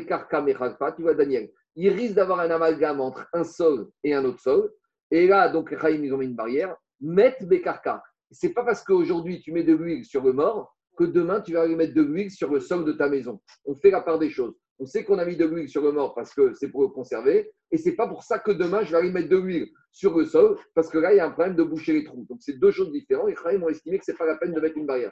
tu 0.96 1.02
vois, 1.02 1.14
Daniel, 1.14 1.52
il 1.76 1.90
risque 1.90 2.16
d'avoir 2.16 2.40
un 2.40 2.50
amalgame 2.50 3.02
entre 3.02 3.28
un 3.34 3.44
sol 3.44 3.90
et 4.04 4.14
un 4.14 4.24
autre 4.24 4.40
sol. 4.40 4.72
Et 5.12 5.28
là, 5.28 5.50
donc, 5.50 5.72
les 5.72 5.96
ils 5.96 6.14
ont 6.14 6.18
mis 6.18 6.26
une 6.26 6.36
barrière. 6.36 6.76
Met 7.02 7.38
Bekarka. 7.42 8.02
C'est 8.32 8.54
pas 8.54 8.64
parce 8.64 8.84
qu'aujourd'hui 8.84 9.42
tu 9.42 9.52
mets 9.52 9.64
de 9.64 9.74
l'huile 9.74 10.06
sur 10.06 10.24
le 10.24 10.34
mort 10.34 10.76
que 10.98 11.04
demain 11.04 11.42
tu 11.42 11.54
vas 11.54 11.62
aller 11.62 11.76
mettre 11.76 11.94
de 11.94 12.02
l'huile 12.02 12.32
sur 12.32 12.52
le 12.52 12.60
sol 12.60 12.86
de 12.86 12.94
ta 12.94 13.10
maison. 13.10 13.42
On 13.66 13.76
fait 13.76 13.92
la 13.92 14.02
part 14.02 14.18
des 14.18 14.30
choses. 14.30 14.56
On 14.80 14.86
sait 14.86 15.04
qu'on 15.04 15.20
a 15.20 15.26
mis 15.26 15.38
de 15.38 15.46
l'huile 15.46 15.70
sur 15.70 15.82
le 15.82 15.92
mort 15.92 16.14
parce 16.14 16.34
que 16.34 16.54
c'est 16.54 16.70
pour 16.70 16.82
le 16.82 16.90
conserver. 16.90 17.52
Et 17.72 17.78
c'est 17.78 17.96
pas 17.96 18.08
pour 18.08 18.24
ça 18.24 18.40
que 18.40 18.52
demain 18.52 18.84
je 18.84 18.92
vais 18.92 18.98
aller 18.98 19.12
mettre 19.12 19.30
de 19.30 19.38
l'huile 19.38 19.68
sur 19.92 20.18
le 20.18 20.26
sol 20.26 20.58
parce 20.74 20.90
que 20.90 20.98
là 20.98 21.14
il 21.14 21.18
y 21.18 21.20
a 21.20 21.26
un 21.26 21.32
problème 21.32 21.56
de 21.56 21.64
boucher 21.64 21.94
les 21.94 22.04
trous. 22.04 22.26
Donc 22.30 22.40
c'est 22.42 22.60
deux 22.60 22.72
choses 22.72 22.92
différentes. 22.92 23.30
Et 23.30 23.36
ils 23.54 23.60
m'ont 23.60 23.70
estimé 23.70 23.98
que 23.98 24.06
c'est 24.06 24.18
pas 24.18 24.26
la 24.26 24.38
peine 24.38 24.54
de 24.54 24.60
mettre 24.60 24.78
une 24.78 24.86
barrière. 24.86 25.12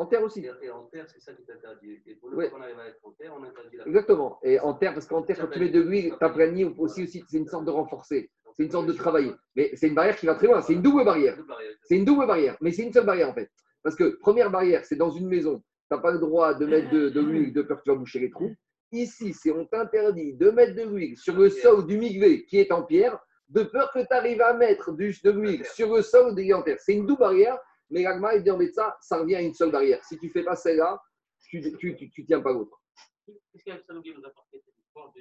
En 0.00 0.06
terre 0.06 0.22
aussi. 0.22 0.46
Et 0.62 0.70
en 0.70 0.84
terre, 0.84 1.06
c'est 1.08 1.20
ça 1.20 1.34
qui 1.34 1.42
est 1.42 1.52
interdit. 1.52 2.00
Et 2.06 2.14
pour 2.14 2.30
le 2.30 2.50
on 2.54 2.60
arrive 2.62 2.78
à 2.78 2.88
être 2.88 3.00
en 3.02 3.10
terre, 3.12 3.34
on 3.36 3.42
interdit 3.42 3.76
la 3.76 3.86
Exactement. 3.86 4.38
Et 4.42 4.58
en 4.58 4.72
terre, 4.72 4.94
parce 4.94 5.06
qu'en 5.06 5.22
terre, 5.22 5.38
quand 5.38 5.48
tu 5.48 5.58
mets 5.58 5.68
de 5.68 5.80
l'huile, 5.80 6.14
ta 6.18 6.30
planie 6.30 6.64
aussi, 6.64 7.02
aussi 7.02 7.24
c'est 7.28 7.36
une 7.36 7.46
sorte 7.46 7.66
de 7.66 7.70
renforcer. 7.70 8.30
C'est 8.56 8.62
une 8.62 8.70
sorte 8.70 8.86
de 8.86 8.94
travailler. 8.94 9.32
Mais 9.56 9.70
c'est 9.74 9.88
une 9.88 9.94
barrière 9.94 10.16
qui 10.16 10.24
va 10.24 10.36
très 10.36 10.46
loin. 10.46 10.62
C'est 10.62 10.72
une 10.72 10.80
double 10.80 11.04
barrière. 11.04 11.36
C'est 11.84 11.96
une 11.96 12.06
double 12.06 12.26
barrière. 12.26 12.56
Mais 12.62 12.72
c'est 12.72 12.82
une 12.82 12.92
seule 12.94 13.04
barrière, 13.04 13.28
en 13.28 13.34
fait. 13.34 13.50
Parce 13.82 13.94
que 13.94 14.18
première 14.20 14.50
barrière, 14.50 14.86
c'est 14.86 14.96
dans 14.96 15.10
une 15.10 15.28
maison. 15.28 15.62
Tu 15.90 15.96
n'as 15.96 16.02
pas 16.02 16.12
le 16.12 16.18
droit 16.18 16.54
de 16.54 16.66
mettre 16.66 16.90
de, 16.90 17.20
l'huile 17.20 17.52
de 17.52 17.62
peur 17.62 17.78
que 17.78 17.82
tu 17.82 17.90
vas 17.90 17.96
boucher 17.96 18.20
les 18.20 18.30
trous. 18.30 18.54
Ici, 18.92 19.32
c'est 19.32 19.50
on 19.50 19.66
t'interdit 19.66 20.34
de 20.34 20.50
mettre 20.50 20.74
de 20.74 20.82
l'huile 20.82 21.16
sur 21.16 21.36
le 21.36 21.50
sol 21.50 21.86
du 21.86 21.98
migvé 21.98 22.44
qui 22.44 22.58
est 22.58 22.72
en 22.72 22.84
pierre, 22.84 23.18
de 23.48 23.64
peur 23.64 23.90
que 23.92 24.00
tu 24.00 24.12
arrives 24.12 24.40
à 24.40 24.54
mettre 24.54 24.92
du, 24.92 25.16
de 25.24 25.30
l'huile 25.30 25.64
sur 25.64 25.94
le 25.94 26.02
sol 26.02 26.34
des 26.34 26.52
en 26.52 26.62
terre. 26.62 26.78
C'est 26.80 26.94
une 26.94 27.06
double 27.06 27.20
barrière 27.20 27.58
mais 27.90 28.02
l'agma, 28.02 28.34
il 28.36 28.42
dit 28.42 28.50
en 28.50 28.58
ça, 28.72 28.96
ça 29.00 29.18
revient 29.18 29.36
à 29.36 29.42
une 29.42 29.54
seule 29.54 29.72
barrière. 29.72 30.02
Si 30.04 30.16
tu 30.18 30.26
ne 30.26 30.30
fais 30.30 30.44
pas 30.44 30.54
celle-là, 30.54 31.00
tu 31.48 31.60
ne 31.60 31.70
tu, 31.76 31.96
tu, 31.96 32.10
tu, 32.10 32.24
tiens 32.24 32.40
pas 32.40 32.52
l'autre. 32.52 32.80
Qu'est-ce 33.26 33.92
nous 33.92 34.02
cette 34.02 34.78
histoire 34.78 35.12
de 35.12 35.20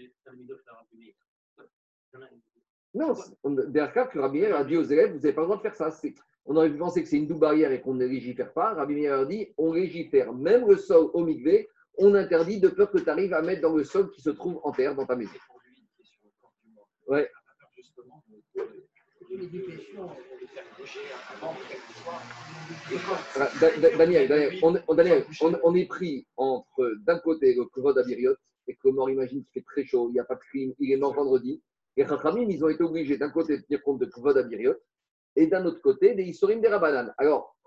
Non, 2.94 3.14
Berka, 3.44 4.08
que 4.08 4.20
Rabbi 4.20 4.46
a 4.46 4.64
dit 4.64 4.78
aux 4.78 4.84
élèves, 4.84 5.12
vous 5.12 5.20
n'avez 5.20 5.34
pas 5.34 5.42
le 5.42 5.48
droit 5.48 5.58
de 5.58 5.62
faire 5.62 5.76
ça. 5.76 5.90
On 6.46 6.56
aurait 6.56 6.72
pu 6.72 6.78
penser 6.78 7.04
que 7.04 7.10
c'est 7.10 7.18
une 7.18 7.28
double 7.28 7.42
barrière 7.42 7.72
et 7.72 7.82
qu'on 7.82 7.94
ne 7.94 8.06
légifère 8.06 8.52
pas. 8.52 8.74
Rabbi 8.74 8.96
Meir 8.96 9.14
a 9.14 9.26
dit, 9.26 9.54
on 9.58 9.74
légifère 9.74 10.34
même 10.34 10.68
le 10.68 10.78
sol 10.78 11.12
au 11.14 11.24
migvé, 11.24 11.70
on 11.98 12.16
interdit 12.16 12.60
de 12.60 12.70
peur 12.70 12.90
que 12.90 12.98
tu 12.98 13.10
arrives 13.10 13.34
à 13.34 13.42
mettre 13.42 13.62
dans 13.62 13.76
le 13.76 13.84
sol 13.84 14.10
qui 14.12 14.22
se 14.22 14.32
trouve 14.32 14.60
en 14.64 14.72
terre 14.72 14.96
dans 14.96 15.06
ta 15.06 15.16
maison. 15.16 15.32
Ouais. 17.08 17.30
Daniel, 23.98 24.60
on, 25.64 25.76
est 25.76 25.86
pris 25.86 26.26
entre 26.38 26.94
d'un 27.06 27.20
côté 27.20 27.54
le 27.54 27.66
Kvod 27.66 27.98
Abiriot, 27.98 28.36
et 28.68 28.76
que 28.76 28.88
le 28.88 28.94
mort 28.94 29.10
imagine 29.10 29.44
qu'il 29.44 29.52
fait 29.54 29.66
très 29.66 29.86
chaud, 29.86 30.10
il 30.10 30.14
n'y 30.14 30.20
a 30.20 30.24
pas 30.24 30.36
de 30.36 30.40
crime, 30.40 30.74
il 30.80 30.92
est 30.92 30.98
mort 30.98 31.14
vendredi. 31.14 31.62
Et 32.00 32.08
Chachamim, 32.08 32.48
ils 32.50 32.64
ont 32.64 32.70
été 32.70 32.82
obligés 32.82 33.18
d'un 33.18 33.30
côté 33.30 33.58
de 33.58 33.64
tenir 33.64 33.84
compte 33.84 34.00
de 34.00 34.06
Kvod 34.06 34.38
Abiriot, 34.38 34.76
et 35.36 35.48
d'un 35.48 35.66
autre 35.66 35.82
côté 35.82 36.16
des 36.16 36.24
Issorim 36.24 36.62
des 36.62 36.70
Rabanan. 36.70 37.14
Alors, 37.18 37.58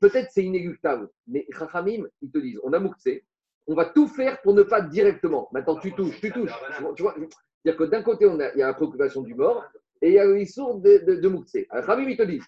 peut-être 0.00 0.30
c'est 0.30 0.44
inéluctable, 0.44 1.10
mais 1.26 1.44
Chachamim, 1.50 2.06
ils 2.22 2.30
te 2.30 2.38
disent 2.38 2.60
on 2.62 2.72
a 2.72 2.78
mouxé, 2.78 3.26
on 3.66 3.74
va 3.74 3.86
tout 3.86 4.06
faire 4.06 4.40
pour 4.42 4.54
ne 4.54 4.62
pas 4.62 4.80
directement. 4.80 5.48
Maintenant, 5.52 5.74
tu 5.80 5.92
touches, 5.92 6.20
tu 6.20 6.30
touches. 6.30 6.52
Tu 6.94 7.02
vois, 7.02 7.16
c'est-à-dire 7.16 7.78
que 7.78 7.84
d'un 7.90 8.02
côté, 8.02 8.26
il 8.26 8.58
y 8.58 8.62
a 8.62 8.68
la 8.68 8.74
préoccupation 8.74 9.22
du 9.22 9.34
mort, 9.34 9.64
et 10.00 10.10
il 10.10 10.14
y 10.14 10.18
a 10.20 10.24
le 10.24 10.40
Issour 10.40 10.76
de, 10.76 10.98
de, 10.98 11.16
de. 11.16 11.66
Alors, 11.70 11.98
il 11.98 12.16
te 12.16 12.22
dit 12.22 12.40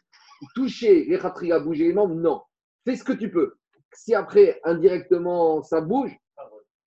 toucher 0.54 1.06
les 1.06 1.18
khatria, 1.18 1.58
bouger 1.58 1.88
les 1.88 1.92
membres, 1.92 2.14
non. 2.14 2.40
Fais 2.84 2.94
ce 2.94 3.02
que 3.02 3.12
tu 3.14 3.32
peux. 3.32 3.56
Si 3.92 4.14
après, 4.14 4.60
indirectement, 4.62 5.60
ça 5.64 5.80
bouge, 5.80 6.16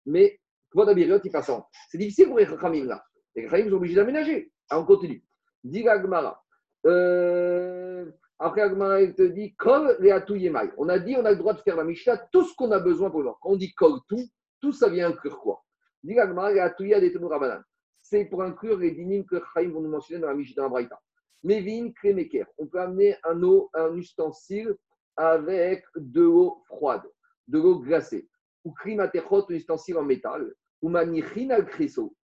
mais 0.06 0.40
Kvodabiriot, 0.72 1.20
il 1.26 1.32
passe 1.32 1.50
en. 1.50 1.68
C'est 1.90 1.98
difficile 1.98 2.28
pour 2.28 2.38
les 2.38 2.46
Khamim 2.46 2.86
là. 2.86 3.04
Les 3.36 3.48
Khamim 3.48 3.70
sont 3.70 3.76
obligés 3.76 3.96
d'aménager. 3.96 4.52
Alors, 4.70 4.84
on 4.84 4.88
continue. 4.88 5.24
Dit 5.64 5.88
Agmara. 5.88 6.44
Euh, 6.86 8.10
après, 8.40 8.62
Agmara, 8.62 9.02
il 9.02 9.14
te 9.14 9.24
dit 9.24 9.56
Kol 9.56 9.98
Yemai. 10.02 10.72
On 10.78 10.90
a 10.90 11.00
dit, 11.00 11.16
on 11.18 11.26
a 11.26 11.32
le 11.32 11.38
droit 11.38 11.54
de 11.54 11.62
faire 11.62 11.76
la 11.76 11.84
Mishnah, 11.84 12.18
tout 12.32 12.44
ce 12.44 12.56
qu'on 12.56 12.72
a 12.72 12.80
besoin 12.80 13.10
pour 13.10 13.22
le 13.22 13.30
Quand 13.42 13.50
on 13.50 13.56
dit 13.56 13.74
Kol, 13.74 14.00
tout, 14.08 14.24
tout 14.62 14.72
ça 14.72 14.90
vient 14.90 15.10
inclure 15.10 15.40
quoi? 15.40 15.64
Dit 16.04 16.20
Agmara, 16.20 16.54
Leatouya 16.54 17.00
des 17.00 17.14
Rabanan. 17.18 17.62
C'est 18.02 18.26
pour 18.26 18.44
inclure 18.44 18.78
les 18.78 18.92
dynimes 18.92 19.26
que 19.26 19.42
Chaim 19.54 19.72
vont 19.72 19.82
nous 19.82 19.90
mentionner 19.90 20.22
dans 20.22 20.28
la 20.28 20.36
Mishnah 20.36 20.70
Braïta. 20.70 21.00
Mevin, 21.44 21.92
Kremeker. 21.92 22.46
On 22.58 22.68
peut 22.68 22.80
amener 22.80 23.16
un, 23.24 23.42
eau, 23.42 23.70
un 23.74 23.96
ustensile 23.96 24.76
avec 25.18 25.84
de 25.96 26.22
l'eau 26.22 26.62
froide, 26.66 27.04
de 27.48 27.58
l'eau 27.58 27.80
glacée. 27.80 28.28
Ou 28.64 28.72
Krimatechot, 28.74 29.46
un 29.50 29.54
ustensile 29.54 29.98
en 29.98 30.04
métal. 30.04 30.54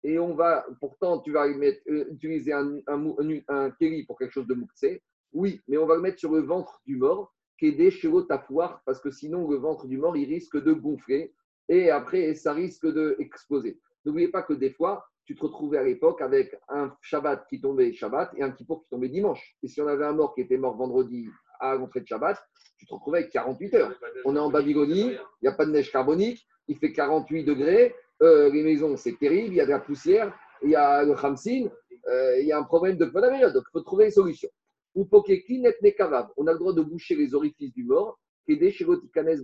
Et 0.05 0.19
on 0.19 0.35
va, 0.35 0.67
pourtant, 0.81 1.21
tu 1.21 1.33
vas 1.33 1.49
mettre, 1.49 1.81
euh, 1.89 2.07
utiliser 2.13 2.53
un, 2.53 2.79
un, 2.87 3.15
un, 3.49 3.71
kéli 3.71 4.05
pour 4.05 4.19
quelque 4.19 4.33
chose 4.33 4.47
de 4.47 4.55
mouxé. 4.55 5.03
Oui, 5.33 5.61
mais 5.69 5.79
on 5.79 5.87
va 5.87 5.97
le 5.97 6.03
mettre 6.03 6.19
sur 6.19 6.33
le 6.33 6.41
ventre 6.41 6.81
du 6.87 6.97
mort, 6.97 7.33
qui 7.59 7.67
est 7.67 7.73
des 7.73 7.91
chevaux 7.91 8.23
tapoir, 8.23 8.83
parce 8.85 9.01
que 9.01 9.11
sinon, 9.11 9.49
le 9.49 9.57
ventre 9.57 9.87
du 9.87 9.99
mort, 9.99 10.17
il 10.17 10.27
risque 10.27 10.63
de 10.63 10.73
gonfler. 10.73 11.33
Et 11.69 11.91
après, 11.91 12.35
ça 12.35 12.53
risque 12.53 12.87
d'exploser. 12.87 13.79
N'oubliez 14.05 14.29
pas 14.29 14.43
que 14.43 14.55
des 14.55 14.71
fois, 14.71 15.07
tu 15.25 15.37
te 15.37 15.43
retrouvais 15.43 15.79
à 15.79 15.85
l'époque 15.85 16.23
avec 16.23 16.59
un 16.69 16.93
Shabbat 17.03 17.47
qui 17.49 17.61
tombait 17.61 17.93
Shabbat 17.93 18.33
et 18.37 18.43
un 18.43 18.51
Kippour 18.51 18.83
qui 18.83 18.89
tombait 18.89 19.09
dimanche. 19.09 19.57
Et 19.63 19.69
si 19.69 19.81
on 19.81 19.87
avait 19.87 20.05
un 20.05 20.13
mort 20.13 20.35
qui 20.35 20.41
était 20.41 20.57
mort 20.57 20.77
vendredi 20.77 21.29
à 21.61 21.77
l'entrée 21.77 22.01
de 22.01 22.07
Shabbat, 22.09 22.37
tu 22.79 22.87
te 22.87 22.93
retrouvais 22.93 23.19
avec 23.19 23.31
48 23.31 23.75
heures. 23.75 23.95
On 24.25 24.35
est 24.35 24.41
en 24.41 24.51
Babylonie, 24.51 25.13
il 25.13 25.43
n'y 25.43 25.49
a 25.49 25.53
pas 25.53 25.67
de 25.67 25.71
neige 25.71 25.93
carbonique, 25.93 26.45
il 26.67 26.79
fait 26.79 26.93
48 26.93 27.45
degrés, 27.45 27.95
euh, 28.23 28.51
les 28.51 28.63
maisons 28.63 28.97
c'est 28.97 29.19
terrible, 29.19 29.55
il 29.55 29.57
y 29.57 29.61
a 29.61 29.67
de 29.67 29.71
la 29.71 29.81
poussière, 29.81 30.35
il 30.63 30.71
y 30.71 30.77
a 30.77 31.05
le 31.05 31.15
Khamsin, 31.15 31.69
euh, 32.09 32.41
il 32.41 32.47
y 32.47 32.53
a 32.53 32.59
un 32.59 32.65
problème 32.65 32.97
de 32.97 33.07
période. 33.07 33.53
Donc 33.53 33.65
il 33.69 33.73
faut 33.73 33.83
trouver 33.83 34.07
une 34.07 34.11
solution. 34.11 34.49
Ou 34.95 35.09
On 35.13 35.19
a 35.19 36.53
le 36.53 36.59
droit 36.59 36.73
de 36.73 36.83
boucher 36.83 37.15
les 37.15 37.35
orifices 37.35 37.73
du 37.73 37.85
mort, 37.85 38.19
et 38.49 38.57
des 38.57 38.75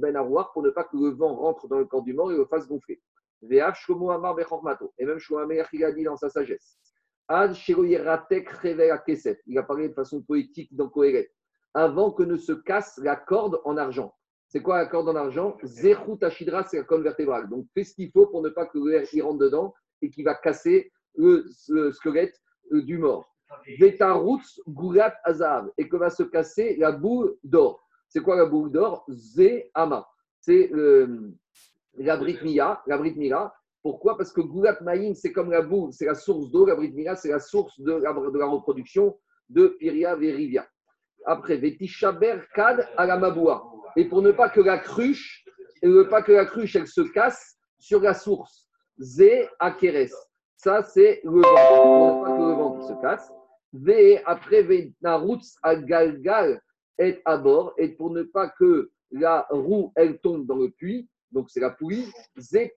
ben 0.01 0.16
pour 0.53 0.62
ne 0.62 0.70
pas 0.70 0.85
que 0.85 0.97
le 0.97 1.11
vent 1.11 1.37
rentre 1.37 1.68
dans 1.68 1.79
le 1.79 1.85
corps 1.85 2.03
du 2.03 2.12
mort 2.12 2.33
et 2.33 2.37
le 2.37 2.47
fasse 2.47 2.66
gonfler. 2.66 3.01
Et 3.43 5.07
même 5.07 5.61
a 5.85 5.93
dans 6.05 6.16
sa 6.16 6.31
sagesse. 6.31 6.79
Il 7.29 9.59
a 9.59 9.62
parlé 9.62 9.89
de 9.89 9.95
façon 9.95 10.22
poétique 10.22 10.74
dans 10.74 10.89
Kohéret. 10.89 11.31
Avant 11.74 12.11
que 12.11 12.22
ne 12.22 12.37
se 12.37 12.53
casse 12.53 12.99
la 13.03 13.14
corde 13.14 13.61
en 13.64 13.77
argent. 13.77 14.16
C'est 14.49 14.62
quoi 14.62 14.78
la 14.78 14.86
corde 14.86 15.09
en 15.09 15.16
argent? 15.16 15.57
Zechut 15.64 16.22
Ashidra, 16.22 16.64
c'est 16.64 16.78
la 16.78 16.84
colonne 16.84 17.05
vertébrale. 17.05 17.49
Donc 17.49 17.66
fais 17.74 17.84
ce 17.84 17.94
qu'il 17.94 18.11
faut 18.11 18.26
pour 18.26 18.42
ne 18.42 18.49
pas 18.49 18.66
que 18.66 18.78
l'air 18.78 19.05
rentre 19.24 19.38
dedans 19.38 19.74
et 20.03 20.11
qui 20.11 20.22
va 20.22 20.34
casser 20.34 20.92
le, 21.16 21.47
squelette 21.92 22.34
euh, 22.72 22.82
du 22.82 22.99
mort. 22.99 23.34
Vetarutz 23.78 24.61
Gulat 24.68 25.14
Azav 25.24 25.70
et 25.78 25.88
que 25.88 25.97
va 25.97 26.11
se 26.11 26.22
casser 26.22 26.76
la 26.76 26.92
boule 26.92 27.36
d'or. 27.42 27.86
C'est 28.09 28.20
quoi 28.20 28.36
la 28.36 28.47
boule 28.47 28.70
d'or? 28.70 29.05
Zé 29.09 29.70
Ama. 29.74 30.07
C'est 30.40 30.72
euh, 30.72 31.32
la 31.99 32.16
la 32.86 33.55
Pourquoi? 33.82 34.16
Parce 34.16 34.32
que 34.32 34.40
Goulat 34.40 34.78
Maïm, 34.82 35.14
c'est 35.14 35.32
comme 35.32 35.51
la 35.51 35.62
boue, 35.62 35.90
c'est 35.92 36.07
la 36.07 36.14
source 36.14 36.51
d'eau. 36.51 36.66
La 36.66 37.16
c'est 37.16 37.30
la 37.30 37.40
source 37.40 37.80
de 37.80 37.92
la, 37.92 38.12
reproduction 38.12 39.18
de 39.49 39.68
Piria 39.78 40.14
Verivia. 40.14 40.66
Après, 41.24 41.57
Vetishaber 41.57 42.40
Kad 42.55 42.88
à 42.97 43.07
la 43.07 43.16
Maboua. 43.16 43.76
Et 43.97 44.05
pour 44.05 44.22
ne 44.22 44.30
pas 44.30 44.49
que 44.49 44.61
la 44.61 44.78
cruche, 44.78 45.44
et 45.82 45.88
ne 45.88 46.03
pas 46.03 46.22
que 46.22 46.32
la 46.32 46.47
cruche, 46.47 46.76
elle 46.76 46.86
se 46.86 47.01
casse 47.01 47.57
sur 47.78 48.01
la 48.01 48.14
source. 48.14 48.68
Zé 48.99 49.49
Akeres. 49.59 50.14
Ça, 50.57 50.82
c'est 50.82 51.20
le 51.24 51.40
vent. 51.40 51.42
Pour 51.42 52.18
ne 52.18 52.24
pas 52.24 52.36
que 52.36 52.42
le 52.42 52.55
vent 52.55 52.82
se 52.82 53.03
casse. 53.03 53.32
V, 53.72 54.22
après, 54.24 54.62
Venarutz 54.62 55.57
à 55.62 55.76
Galgal 55.76 56.61
est 56.99 57.20
à 57.24 57.36
bord. 57.36 57.74
Et 57.78 57.88
pour 57.88 58.11
ne 58.11 58.22
pas 58.22 58.49
que 58.59 58.90
la 59.11 59.47
roue, 59.51 59.92
elle 59.97 60.18
tombe 60.20 60.47
dans 60.47 60.57
le 60.57 60.70
puits, 60.70 61.09
donc 61.30 61.51
c'est 61.51 61.61
la 61.61 61.70
poulie. 61.70 62.11
Zé 62.38 62.72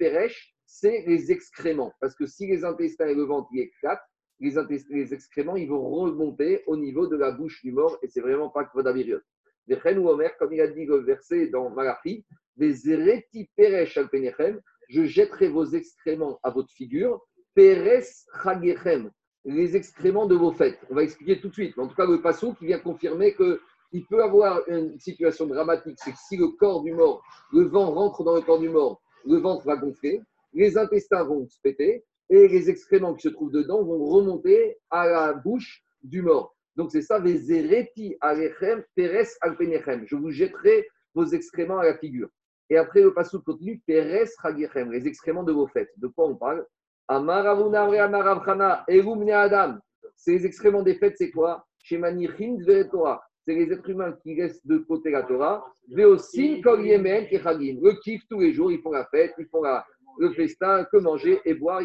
c'est 0.65 1.03
les 1.07 1.31
excréments. 1.31 1.91
Parce 1.99 2.15
que 2.15 2.27
si 2.27 2.45
les 2.47 2.63
intestins 2.63 3.07
et 3.07 3.15
le 3.15 3.23
ventre 3.23 3.49
y 3.53 3.61
éclatent, 3.61 4.03
les, 4.39 5.13
excréments, 5.13 5.55
ils 5.55 5.67
vont 5.67 5.89
remonter 5.89 6.63
au 6.67 6.77
niveau 6.77 7.07
de 7.07 7.17
la 7.17 7.31
bouche 7.31 7.61
du 7.63 7.71
mort 7.71 7.97
et 8.01 8.07
c'est 8.07 8.21
vraiment 8.21 8.49
pas 8.49 8.63
que 8.63 8.71
Vodaviriot. 8.73 9.19
Ou 9.97 10.09
Omer, 10.09 10.37
comme 10.37 10.53
il 10.53 10.61
a 10.61 10.67
dit 10.67 10.85
le 10.85 10.97
verset 10.97 11.47
dans 11.47 11.69
Malachi, 11.69 12.25
des 12.55 12.89
ereti 12.89 13.49
peresh 13.55 13.97
al 13.97 14.09
je 14.89 15.03
jetterai 15.03 15.49
vos 15.49 15.65
excréments 15.65 16.39
à 16.43 16.49
votre 16.49 16.71
figure, 16.71 17.21
peres 17.53 18.03
chagechem, 18.43 19.11
les 19.45 19.75
excréments 19.75 20.25
de 20.25 20.35
vos 20.35 20.51
fêtes. 20.51 20.79
On 20.89 20.95
va 20.95 21.03
expliquer 21.03 21.39
tout 21.39 21.49
de 21.49 21.53
suite. 21.53 21.77
En 21.77 21.87
tout 21.87 21.95
cas, 21.95 22.05
le 22.05 22.21
passou 22.21 22.53
qui 22.55 22.65
vient 22.65 22.79
confirmer 22.79 23.33
que 23.33 23.61
il 23.91 24.05
peut 24.05 24.23
avoir 24.23 24.67
une 24.67 24.99
situation 24.99 25.47
dramatique, 25.47 25.97
c'est 26.03 26.11
que 26.11 26.17
si 26.27 26.37
le 26.37 26.49
corps 26.49 26.83
du 26.83 26.93
mort, 26.93 27.23
le 27.51 27.63
vent 27.63 27.91
rentre 27.91 28.23
dans 28.23 28.35
le 28.35 28.41
corps 28.41 28.59
du 28.59 28.69
mort, 28.69 29.01
le 29.25 29.37
ventre 29.37 29.65
va 29.65 29.77
gonfler, 29.77 30.21
les 30.53 30.77
intestins 30.77 31.23
vont 31.23 31.47
se 31.47 31.59
péter 31.61 32.05
et 32.29 32.47
les 32.47 32.69
excréments 32.69 33.15
qui 33.15 33.23
se 33.23 33.29
trouvent 33.29 33.51
dedans 33.51 33.83
vont 33.83 34.05
remonter 34.05 34.77
à 34.91 35.07
la 35.07 35.33
bouche 35.33 35.83
du 36.03 36.21
mort. 36.21 36.55
Donc 36.79 36.91
c'est 36.93 37.01
ça, 37.01 37.19
les 37.19 37.51
ereti 37.51 38.15
alechem 38.21 38.81
peres 38.95 39.27
alpenechem. 39.41 40.05
Je 40.07 40.15
vous 40.15 40.31
jetterai 40.31 40.87
vos 41.13 41.25
excréments 41.25 41.79
à 41.79 41.83
la 41.83 41.97
figure. 41.97 42.29
Et 42.69 42.77
après, 42.77 43.01
le 43.01 43.13
passage 43.13 43.41
continue, 43.45 43.81
peres 43.85 44.29
ragechem, 44.41 44.89
les 44.89 45.05
excréments 45.05 45.43
de 45.43 45.51
vos 45.51 45.67
fêtes. 45.67 45.91
De 45.97 46.07
quoi 46.07 46.27
on 46.27 46.37
parle? 46.37 46.65
Adam. 47.09 47.73
C'est 50.15 50.31
les 50.31 50.45
excréments 50.45 50.81
des 50.81 50.95
fêtes, 50.95 51.15
c'est 51.17 51.31
quoi? 51.31 51.65
C'est 51.83 51.97
les 53.47 53.73
êtres 53.73 53.89
humains 53.89 54.13
qui 54.23 54.35
laissent 54.35 54.65
de 54.65 54.77
côté 54.77 55.11
la 55.11 55.23
Torah. 55.23 55.65
Le 55.89 56.15
kiff 58.03 58.21
tous 58.29 58.39
les 58.39 58.53
jours, 58.53 58.71
ils 58.71 58.79
font 58.79 58.91
la 58.91 59.05
fête, 59.07 59.33
ils 59.37 59.47
font 59.47 59.63
le 60.17 60.31
festin, 60.31 60.85
que 60.85 60.95
manger 60.95 61.41
et 61.43 61.55
boire. 61.55 61.81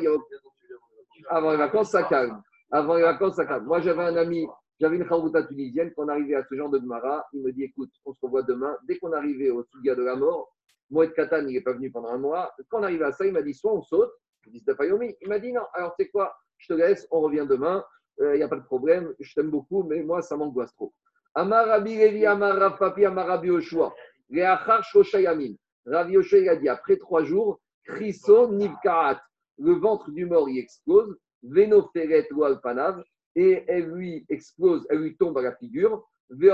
Avant 1.30 1.50
les 1.50 1.56
vacances, 1.56 1.90
ça 1.90 2.04
calme. 2.04 2.40
Avant 2.70 2.94
les 2.94 3.02
vacances, 3.02 3.34
ça 3.34 3.44
calme. 3.44 3.64
Moi, 3.64 3.80
j'avais 3.80 4.04
un 4.04 4.16
ami, 4.16 4.46
j'avais 4.80 4.96
une 4.96 5.06
charouta 5.06 5.42
tunisienne, 5.44 5.92
quand 5.94 6.04
on 6.04 6.08
arrivait 6.08 6.34
à 6.34 6.44
ce 6.44 6.54
genre 6.54 6.70
de 6.70 6.78
Gemara, 6.78 7.26
il 7.32 7.42
me 7.42 7.52
dit 7.52 7.64
écoute, 7.64 7.90
on 8.04 8.12
se 8.12 8.20
revoit 8.20 8.42
demain. 8.42 8.76
Dès 8.88 8.98
qu'on 8.98 9.12
arrivait 9.12 9.50
au 9.50 9.64
Sugia 9.64 9.94
de 9.94 10.02
la 10.02 10.16
mort, 10.16 10.52
Moed 10.90 11.12
Katan, 11.14 11.46
il 11.46 11.54
n'est 11.54 11.60
pas 11.60 11.72
venu 11.72 11.90
pendant 11.90 12.08
un 12.08 12.18
mois. 12.18 12.52
Quand 12.68 12.80
on 12.80 12.82
arrivait 12.82 13.04
à 13.04 13.12
ça, 13.12 13.24
il 13.26 13.32
m'a 13.32 13.42
dit 13.42 13.54
soit 13.54 13.72
on 13.72 13.82
saute, 13.82 14.12
je 14.42 14.50
dis 14.50 14.64
Il 15.20 15.28
m'a 15.28 15.38
dit 15.38 15.52
non, 15.52 15.62
alors 15.74 15.94
sais 15.98 16.08
quoi, 16.08 16.36
je 16.58 16.68
te 16.68 16.72
laisse, 16.74 17.06
on 17.10 17.20
revient 17.20 17.46
demain, 17.48 17.84
il 18.18 18.24
euh, 18.24 18.36
n'y 18.36 18.42
a 18.42 18.48
pas 18.48 18.56
de 18.56 18.64
problème, 18.64 19.14
je 19.18 19.34
t'aime 19.34 19.50
beaucoup, 19.50 19.82
mais 19.82 20.02
moi, 20.02 20.22
ça 20.22 20.36
m'angoisse 20.36 20.74
trop. 20.74 20.92
Levi, 21.36 22.24
Papi. 22.78 23.02
Leachar 24.30 24.84
Shoshayamin. 24.84 25.54
Il 25.86 26.58
dit 26.60 26.68
après 26.68 26.96
trois 26.96 27.24
jours, 27.24 27.60
Chriso 27.84 28.52
Nivkaat. 28.52 29.20
Le 29.58 29.72
ventre 29.74 30.10
du 30.10 30.26
mort 30.26 30.48
y 30.48 30.58
explose. 30.58 31.16
Veno 31.42 31.90
Feret 31.92 32.28
Panav. 32.62 33.02
Et 33.36 33.64
elle 33.68 33.90
lui 33.90 34.24
explose, 34.28 34.86
elle 34.90 34.98
lui 34.98 35.16
tombe 35.16 35.36
à 35.38 35.42
la 35.42 35.54
figure. 35.56 36.06
Et 36.40 36.50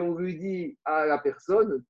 on 0.00 0.14
lui 0.14 0.38
dit 0.38 0.78
à 0.84 1.06
la 1.06 1.18
personne. 1.18 1.84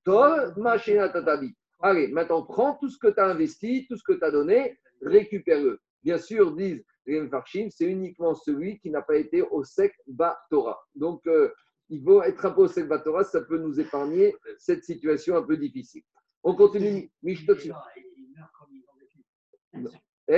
Allez, 1.81 2.09
maintenant 2.09 2.43
prends 2.43 2.75
tout 2.75 2.89
ce 2.89 2.99
que 2.99 3.09
tu 3.09 3.21
as 3.21 3.27
investi, 3.27 3.87
tout 3.89 3.97
ce 3.97 4.03
que 4.05 4.13
tu 4.13 4.25
as 4.25 4.31
donné, 4.31 4.79
récupère-le. 5.03 5.81
Bien 6.03 6.19
sûr, 6.19 6.55
disent 6.55 6.85
les 7.07 7.29
c'est 7.71 7.85
uniquement 7.85 8.35
celui 8.35 8.79
qui 8.79 8.91
n'a 8.91 9.03
pas 9.03 9.17
été 9.17 9.43
au 9.43 9.65
sec 9.65 9.95
Torah. 10.51 10.81
Donc, 10.95 11.27
euh, 11.27 11.53
il 11.91 12.03
faut 12.03 12.23
être 12.23 12.47
un 12.47 12.51
peu 12.51 12.63
au 12.63 12.69
Torah, 12.99 13.25
ça 13.25 13.43
peut 13.43 13.59
nous 13.59 13.79
épargner 13.79 14.35
cette 14.59 14.85
situation 14.85 15.37
un 15.37 15.43
peu 15.43 15.57
difficile. 15.57 16.03
On 16.43 16.55
continue. 16.55 17.11
On 20.27 20.33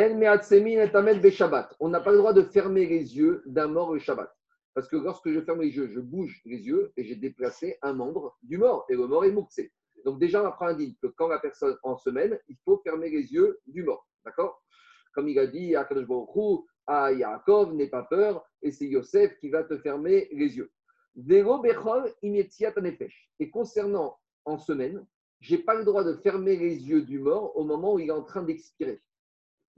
n'a 1.89 2.01
pas 2.01 2.11
le 2.11 2.19
droit 2.19 2.33
de 2.33 2.43
fermer 2.43 2.87
les 2.87 3.17
yeux 3.17 3.43
d'un 3.47 3.69
mort 3.69 3.93
le 3.93 4.01
Shabbat. 4.01 4.29
Parce 4.75 4.89
que 4.89 4.97
lorsque 4.97 5.31
je 5.31 5.41
ferme 5.41 5.63
les 5.63 5.77
yeux, 5.77 5.89
je 5.89 6.01
bouge 6.01 6.41
les 6.45 6.59
yeux 6.59 6.93
et 6.97 7.05
j'ai 7.05 7.15
déplacé 7.15 7.79
un 7.83 7.93
membre 7.93 8.37
du 8.43 8.59
mort. 8.59 8.85
Et 8.89 8.95
le 8.95 9.07
mort 9.07 9.25
est 9.25 9.31
mouxé. 9.31 9.73
Donc 10.05 10.19
déjà, 10.19 10.43
on 10.43 10.47
apprend 10.47 10.75
que 10.77 11.07
quand 11.17 11.29
la 11.29 11.39
personne 11.39 11.77
en 11.83 11.97
semaine, 11.97 12.39
il 12.49 12.57
faut 12.65 12.79
fermer 12.79 13.11
les 13.11 13.33
yeux 13.33 13.61
du 13.67 13.85
mort. 13.85 14.09
D'accord? 14.25 14.63
Comme 15.15 15.29
il 15.29 15.39
a 15.39 15.47
dit 15.47 15.77
à 15.77 15.85
Kadosh 15.85 16.09
à 16.89 17.13
Yaakov, 17.13 17.75
n'aie 17.75 17.89
pas 17.89 18.05
peur, 18.05 18.45
et 18.63 18.71
c'est 18.71 18.87
Yosef 18.87 19.39
qui 19.39 19.51
va 19.51 19.65
te 19.65 19.77
fermer 19.79 20.29
les 20.33 20.57
yeux. 20.57 20.71
Et 23.39 23.51
concernant 23.51 24.19
en 24.45 24.59
semaine, 24.59 25.07
je 25.41 25.55
n'ai 25.55 25.63
pas 25.63 25.75
le 25.75 25.85
droit 25.85 26.05
de 26.05 26.15
fermer 26.15 26.57
les 26.57 26.89
yeux 26.89 27.03
du 27.03 27.19
mort 27.19 27.57
au 27.57 27.65
moment 27.65 27.95
où 27.95 27.99
il 27.99 28.09
est 28.09 28.13
en 28.13 28.23
train 28.23 28.43
d'expirer. 28.43 29.01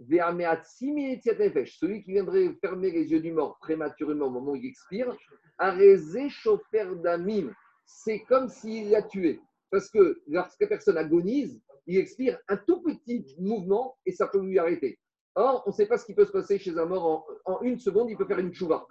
Celui 0.00 2.04
qui 2.04 2.12
viendrait 2.12 2.54
fermer 2.60 2.90
les 2.90 3.10
yeux 3.10 3.20
du 3.20 3.32
mort 3.32 3.58
prématurément 3.60 4.26
au 4.26 4.30
moment 4.30 4.52
où 4.52 4.56
il 4.56 4.66
expire, 4.66 5.16
arrêté 5.58 6.28
chauffeur 6.28 6.94
d'amim. 6.96 7.52
C'est 7.84 8.20
comme 8.20 8.48
s'il 8.48 8.90
l'a 8.90 9.02
tué. 9.02 9.40
Parce 9.70 9.90
que 9.90 10.20
lorsque 10.26 10.60
la 10.60 10.68
personne 10.68 10.96
agonise, 10.96 11.60
il 11.86 11.98
expire 11.98 12.38
un 12.48 12.56
tout 12.56 12.82
petit 12.82 13.24
mouvement 13.38 13.96
et 14.06 14.12
ça 14.12 14.28
peut 14.28 14.40
lui 14.40 14.58
arrêter. 14.58 14.98
Or, 15.34 15.62
on 15.66 15.70
ne 15.70 15.74
sait 15.74 15.86
pas 15.86 15.98
ce 15.98 16.04
qui 16.04 16.14
peut 16.14 16.26
se 16.26 16.32
passer 16.32 16.58
chez 16.58 16.76
un 16.78 16.86
mort 16.86 17.26
en, 17.44 17.60
une 17.62 17.78
seconde, 17.78 18.10
il 18.10 18.16
peut 18.16 18.26
faire 18.26 18.38
une 18.38 18.52
chouva. 18.52 18.86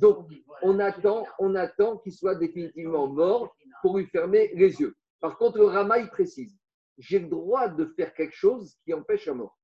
Donc, 0.00 0.26
on 0.62 0.78
attend, 0.78 1.26
on 1.38 1.54
attend 1.54 1.98
qu'il 1.98 2.12
soit 2.12 2.34
définitivement 2.34 3.06
mort 3.06 3.54
pour 3.82 3.98
lui 3.98 4.06
fermer 4.06 4.50
les 4.54 4.80
yeux. 4.80 4.94
Par 5.20 5.38
contre, 5.38 5.58
le 5.58 5.66
Rama, 5.66 5.98
il 5.98 6.08
précise 6.08 6.56
j'ai 6.98 7.18
le 7.18 7.28
droit 7.28 7.68
de 7.68 7.86
faire 7.96 8.12
quelque 8.14 8.34
chose 8.34 8.76
qui 8.84 8.94
empêche 8.94 9.26
la 9.26 9.34
mort. 9.34 9.58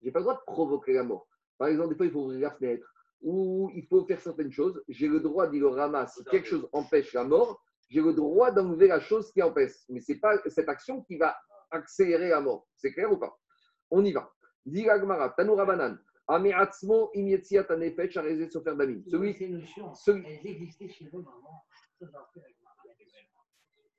Je 0.00 0.06
n'ai 0.06 0.12
pas 0.12 0.20
le 0.20 0.24
droit 0.24 0.36
de 0.36 0.52
provoquer 0.52 0.92
la 0.92 1.02
mort. 1.02 1.28
Par 1.58 1.68
exemple, 1.68 1.90
des 1.90 1.96
fois, 1.96 2.06
il 2.06 2.12
faut 2.12 2.24
ouvrir 2.24 2.40
la 2.40 2.50
fenêtre 2.50 2.86
ou 3.22 3.70
il 3.74 3.86
faut 3.86 4.04
faire 4.06 4.20
certaines 4.20 4.52
choses. 4.52 4.82
J'ai 4.88 5.08
le 5.08 5.20
droit, 5.20 5.48
dit 5.48 5.58
le 5.58 5.68
Rama, 5.68 6.06
si 6.06 6.22
quelque 6.24 6.46
chose 6.46 6.68
empêche 6.72 7.12
la 7.14 7.24
mort, 7.24 7.62
j'ai 7.88 8.00
le 8.00 8.12
droit 8.12 8.50
d'enlever 8.50 8.88
la 8.88 9.00
chose 9.00 9.32
qui 9.32 9.42
empêche. 9.42 9.72
Mais 9.88 10.00
ce 10.00 10.12
n'est 10.12 10.18
pas 10.18 10.36
cette 10.46 10.68
action 10.68 11.02
qui 11.02 11.16
va 11.16 11.36
accélérer 11.70 12.28
la 12.28 12.40
mort. 12.40 12.68
C'est 12.76 12.92
clair 12.92 13.10
ou 13.10 13.18
pas? 13.18 13.36
On 13.90 14.04
y 14.04 14.12
va. 14.12 14.30
Dit 14.64 14.84
Gmara, 14.84 15.30
Tanoura 15.30 15.64
Banan. 15.64 15.98
Amiatzmo 16.28 17.10
imyetziat 17.14 17.66
anefesh 17.70 18.16
arezé 18.16 18.50
sofer 18.50 18.74
damim. 18.76 19.02
Celui, 19.08 19.32
celui, 19.94 20.26
elles 20.26 20.46
existaient 20.46 20.88
chez 20.88 21.06
avant. 21.06 21.64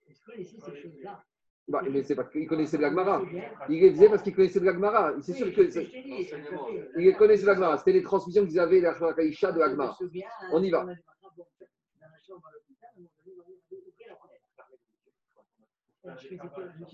Est-ce 0.08 0.22
que 0.22 0.40
ici, 0.40 0.60
ces 0.60 0.76
choses-là 0.76 1.24
bah, 1.68 1.82
mais 1.90 2.04
c'est 2.04 2.16
parce 2.16 2.30
qu'il 2.30 2.48
connaissait 2.48 2.78
de 2.78 2.82
l'Agmara. 2.82 3.22
Il 3.70 3.82
les 3.82 3.92
faisait 3.92 4.10
parce 4.10 4.22
qu'il 4.22 4.34
connaissait 4.34 4.60
de 4.62 4.66
l'Agmara. 4.66 5.14
C'est 5.22 5.34
sûr 5.34 5.54
que. 5.54 5.62
Il 6.98 7.16
connaissait 7.18 7.42
de 7.44 7.48
l'Agmara. 7.48 7.78
C'était 7.78 7.94
les 7.94 8.04
transmissions 8.04 8.46
qu'ils 8.46 8.60
avaient, 8.60 8.80
la 8.80 8.94
Kaïcha 9.14 9.52
de 9.52 9.60
l'Agmara. 9.60 9.98
On 10.52 10.64
y 10.64 10.70
va. 10.70 10.86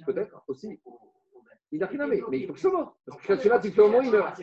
Peut-être 0.05 0.43
aussi. 0.47 0.79
Il 1.71 1.79
n'a 1.79 1.87
rien 1.87 2.07
mais, 2.07 2.21
mais 2.29 2.39
il 2.39 2.47
faut 2.47 2.53
que 2.53 2.59
ce 2.59 2.69
soit 2.69 2.77
mort. 2.77 2.97
Parce 3.05 3.25
que 3.25 3.35
celui-là, 3.35 3.59
tu 3.59 3.71
fais 3.71 3.81
au 3.81 3.89
moins, 3.89 4.03
il 4.03 4.11
meurt. 4.11 4.39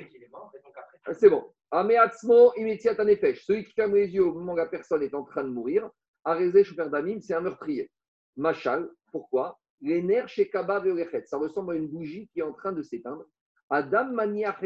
C'est 1.13 1.31
bon. 1.31 1.45
Ameatzmo 1.71 2.53
imitiat 2.57 2.95
anefesh. 2.99 3.45
Celui 3.45 3.65
qui 3.65 3.73
ferme 3.73 3.95
les 3.95 4.09
yeux 4.09 4.25
au 4.25 4.33
moment 4.33 4.53
où 4.55 4.57
la 4.57 4.67
personne 4.67 5.03
est 5.03 5.15
en 5.15 5.25
train 5.25 5.45
de 5.45 5.49
mourir, 5.49 5.91
Arezé 6.25 6.65
Damim, 6.91 7.21
c'est 7.21 7.35
un 7.35 7.41
meurtrier. 7.41 7.91
Machal, 8.37 8.91
pourquoi? 9.13 9.60
Les 9.83 10.03
nerfs 10.03 10.29
chez 10.29 10.49
Kaba 10.49 10.83
Ça 11.25 11.39
ressemble 11.39 11.73
à 11.73 11.77
une 11.77 11.89
bougie 11.89 12.29
qui 12.33 12.41
est 12.41 12.45
en 12.45 12.53
train 12.53 12.73
de 12.73 12.83
s'éteindre. 12.83 13.25
Adam 13.71 14.13
Mania 14.13 14.59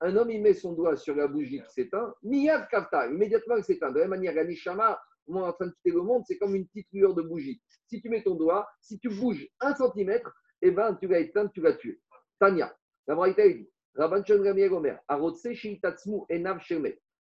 Un 0.00 0.16
homme, 0.16 0.30
il 0.30 0.42
met 0.42 0.54
son 0.54 0.72
doigt 0.72 0.96
sur 0.96 1.14
la 1.14 1.28
bougie 1.28 1.62
qui 1.62 1.72
s'éteint. 1.72 2.12
Miyad 2.22 2.68
Kafta, 2.68 3.06
immédiatement 3.06 3.56
il 3.56 3.64
s'éteint. 3.64 3.90
De 3.90 3.96
la 3.98 4.00
même 4.02 4.10
manière, 4.10 4.34
Ganishama, 4.34 5.00
au 5.26 5.32
moment 5.32 5.46
en 5.46 5.52
train 5.52 5.66
de 5.66 5.72
quitter 5.72 5.92
le 5.92 6.02
monde, 6.02 6.24
c'est 6.26 6.36
comme 6.36 6.54
une 6.54 6.66
petite 6.66 6.88
lueur 6.92 7.14
de 7.14 7.22
bougie. 7.22 7.62
Si 7.86 8.02
tu 8.02 8.08
mets 8.08 8.22
ton 8.22 8.34
doigt, 8.34 8.68
si 8.80 8.98
tu 8.98 9.08
bouges 9.08 9.48
un 9.60 9.74
centimètre, 9.76 10.32
eh 10.60 10.72
ben, 10.72 10.96
tu 10.96 11.06
vas 11.06 11.20
éteindre, 11.20 11.50
tu 11.52 11.60
vas 11.60 11.72
tuer. 11.74 12.00
Tania, 12.38 12.74
la 13.06 13.14
Braïta 13.14 13.48
dit 13.48 13.70
Rabban 13.94 14.22
Gamiel 14.22 14.72
Omer, 14.72 14.98
Enav 15.08 16.60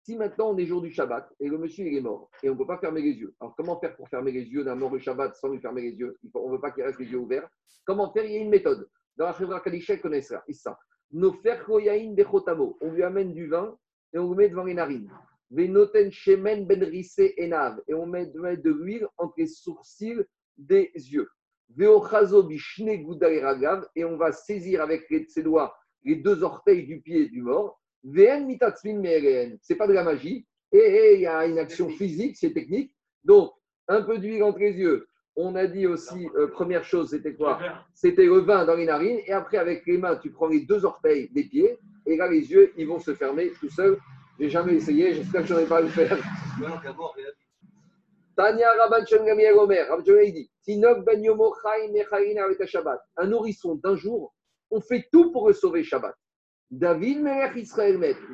Si 0.07 0.15
maintenant 0.15 0.51
on 0.51 0.57
est 0.57 0.67
jour 0.67 0.81
du 0.81 0.93
Shabbat 0.93 1.29
et 1.41 1.49
le 1.49 1.59
monsieur 1.59 1.85
il 1.85 1.97
est 1.97 2.01
mort 2.01 2.31
et 2.41 2.49
on 2.49 2.53
ne 2.53 2.59
peut 2.59 2.65
pas 2.65 2.79
fermer 2.79 3.03
les 3.03 3.15
yeux, 3.15 3.35
alors 3.41 3.57
comment 3.57 3.81
faire 3.81 3.97
pour 3.97 4.09
fermer 4.09 4.31
les 4.31 4.45
yeux 4.45 4.63
d'un 4.63 4.77
mort 4.77 4.93
au 4.93 5.01
Shabbat 5.01 5.35
sans 5.35 5.49
lui 5.49 5.59
fermer 5.59 5.83
les 5.83 5.95
yeux? 5.95 6.17
On 6.33 6.47
ne 6.47 6.53
veut 6.53 6.61
pas 6.61 6.71
qu'il 6.71 6.85
reste 6.85 7.01
les 7.01 7.07
yeux 7.07 7.19
ouverts. 7.19 7.49
Comment 7.85 8.13
faire? 8.13 8.25
Il 8.25 8.31
y 8.31 8.37
a 8.37 8.39
une 8.39 8.49
méthode. 8.49 8.89
Dans 9.17 9.27
la 9.27 9.33
Chevra 9.33 9.59
Kadisha, 9.59 9.95
il 9.95 10.01
connaît 10.01 10.23
ça. 10.23 10.45
Nos 11.11 11.35
On 12.81 12.93
lui 12.93 13.03
amène 13.03 13.35
du 13.35 13.49
vin 13.49 13.77
et 14.15 14.21
on 14.21 14.31
le 14.31 14.37
met 14.37 14.49
devant 14.49 14.63
les 14.63 14.75
narines. 14.75 15.11
Venoten 15.51 16.13
shemen 16.13 16.69
ben 16.69 16.89
enav. 17.41 17.83
Et 17.89 17.95
on 17.95 18.07
met 18.07 18.27
de 18.27 18.71
l'huile 18.71 19.09
entre 19.17 19.35
les 19.39 19.49
sourcils 19.49 20.23
des 20.57 20.93
yeux. 20.95 21.29
Et 21.77 21.89
on 24.05 24.17
va 24.17 24.31
saisir 24.31 24.83
avec 24.83 25.13
ses 25.27 25.43
doigts 25.43 25.77
les 26.05 26.15
deux 26.15 26.45
orteils 26.45 26.87
du 26.87 27.01
pied 27.01 27.29
du 27.29 27.43
mort. 27.43 27.81
C'est 28.05 29.77
pas 29.77 29.87
de 29.87 29.93
la 29.93 30.05
magie. 30.05 30.47
Et 30.73 31.15
il 31.15 31.21
y 31.21 31.27
a 31.27 31.47
une 31.47 31.59
action 31.59 31.89
physique, 31.89 32.37
c'est 32.37 32.53
technique. 32.53 32.93
Donc, 33.25 33.53
un 33.89 34.03
peu 34.03 34.19
d'huile 34.19 34.43
entre 34.43 34.59
les 34.59 34.73
yeux. 34.73 35.09
On 35.37 35.55
a 35.55 35.67
dit 35.67 35.87
aussi, 35.87 36.29
euh, 36.37 36.49
première 36.49 36.85
chose, 36.85 37.11
c'était 37.11 37.35
quoi? 37.35 37.59
C'était 37.95 38.25
le 38.25 38.39
vin 38.39 38.65
dans 38.65 38.75
les 38.75 38.87
narines. 38.87 39.21
Et 39.27 39.33
après, 39.33 39.59
avec 39.59 39.87
les 39.87 39.99
mains, 39.99 40.17
tu 40.17 40.31
prends 40.31 40.49
les 40.49 40.61
deux 40.61 40.85
orteils 40.85 41.29
des 41.31 41.45
pieds. 41.45 41.79
Et 42.07 42.17
là, 42.17 42.29
les 42.29 42.51
yeux, 42.51 42.73
ils 42.77 42.87
vont 42.87 42.99
se 42.99 43.15
fermer 43.15 43.53
tout 43.61 43.69
seuls. 43.69 43.99
J'ai 44.41 44.49
jamais 44.49 44.75
essayé. 44.75 45.15
J'espère 45.15 45.43
que 45.43 45.49
je 45.49 45.55
n'aurai 45.55 45.67
pas 45.67 45.79
à 45.79 45.83
le 45.83 45.89
faire. 45.89 46.19
Tania 48.37 48.69
Rabban 48.79 49.05
Gamiel 49.25 49.55
Omer, 49.55 49.87
dit 50.05 50.51
ben 50.81 51.35
Un 53.17 53.27
nourrisson 53.27 53.75
d'un 53.77 53.97
jour, 53.97 54.35
on 54.71 54.81
fait 54.81 55.09
tout 55.11 55.33
pour 55.33 55.49
le 55.49 55.55
sauver 55.55 55.83
Shabbat. 55.83 56.15
David. 56.71 57.25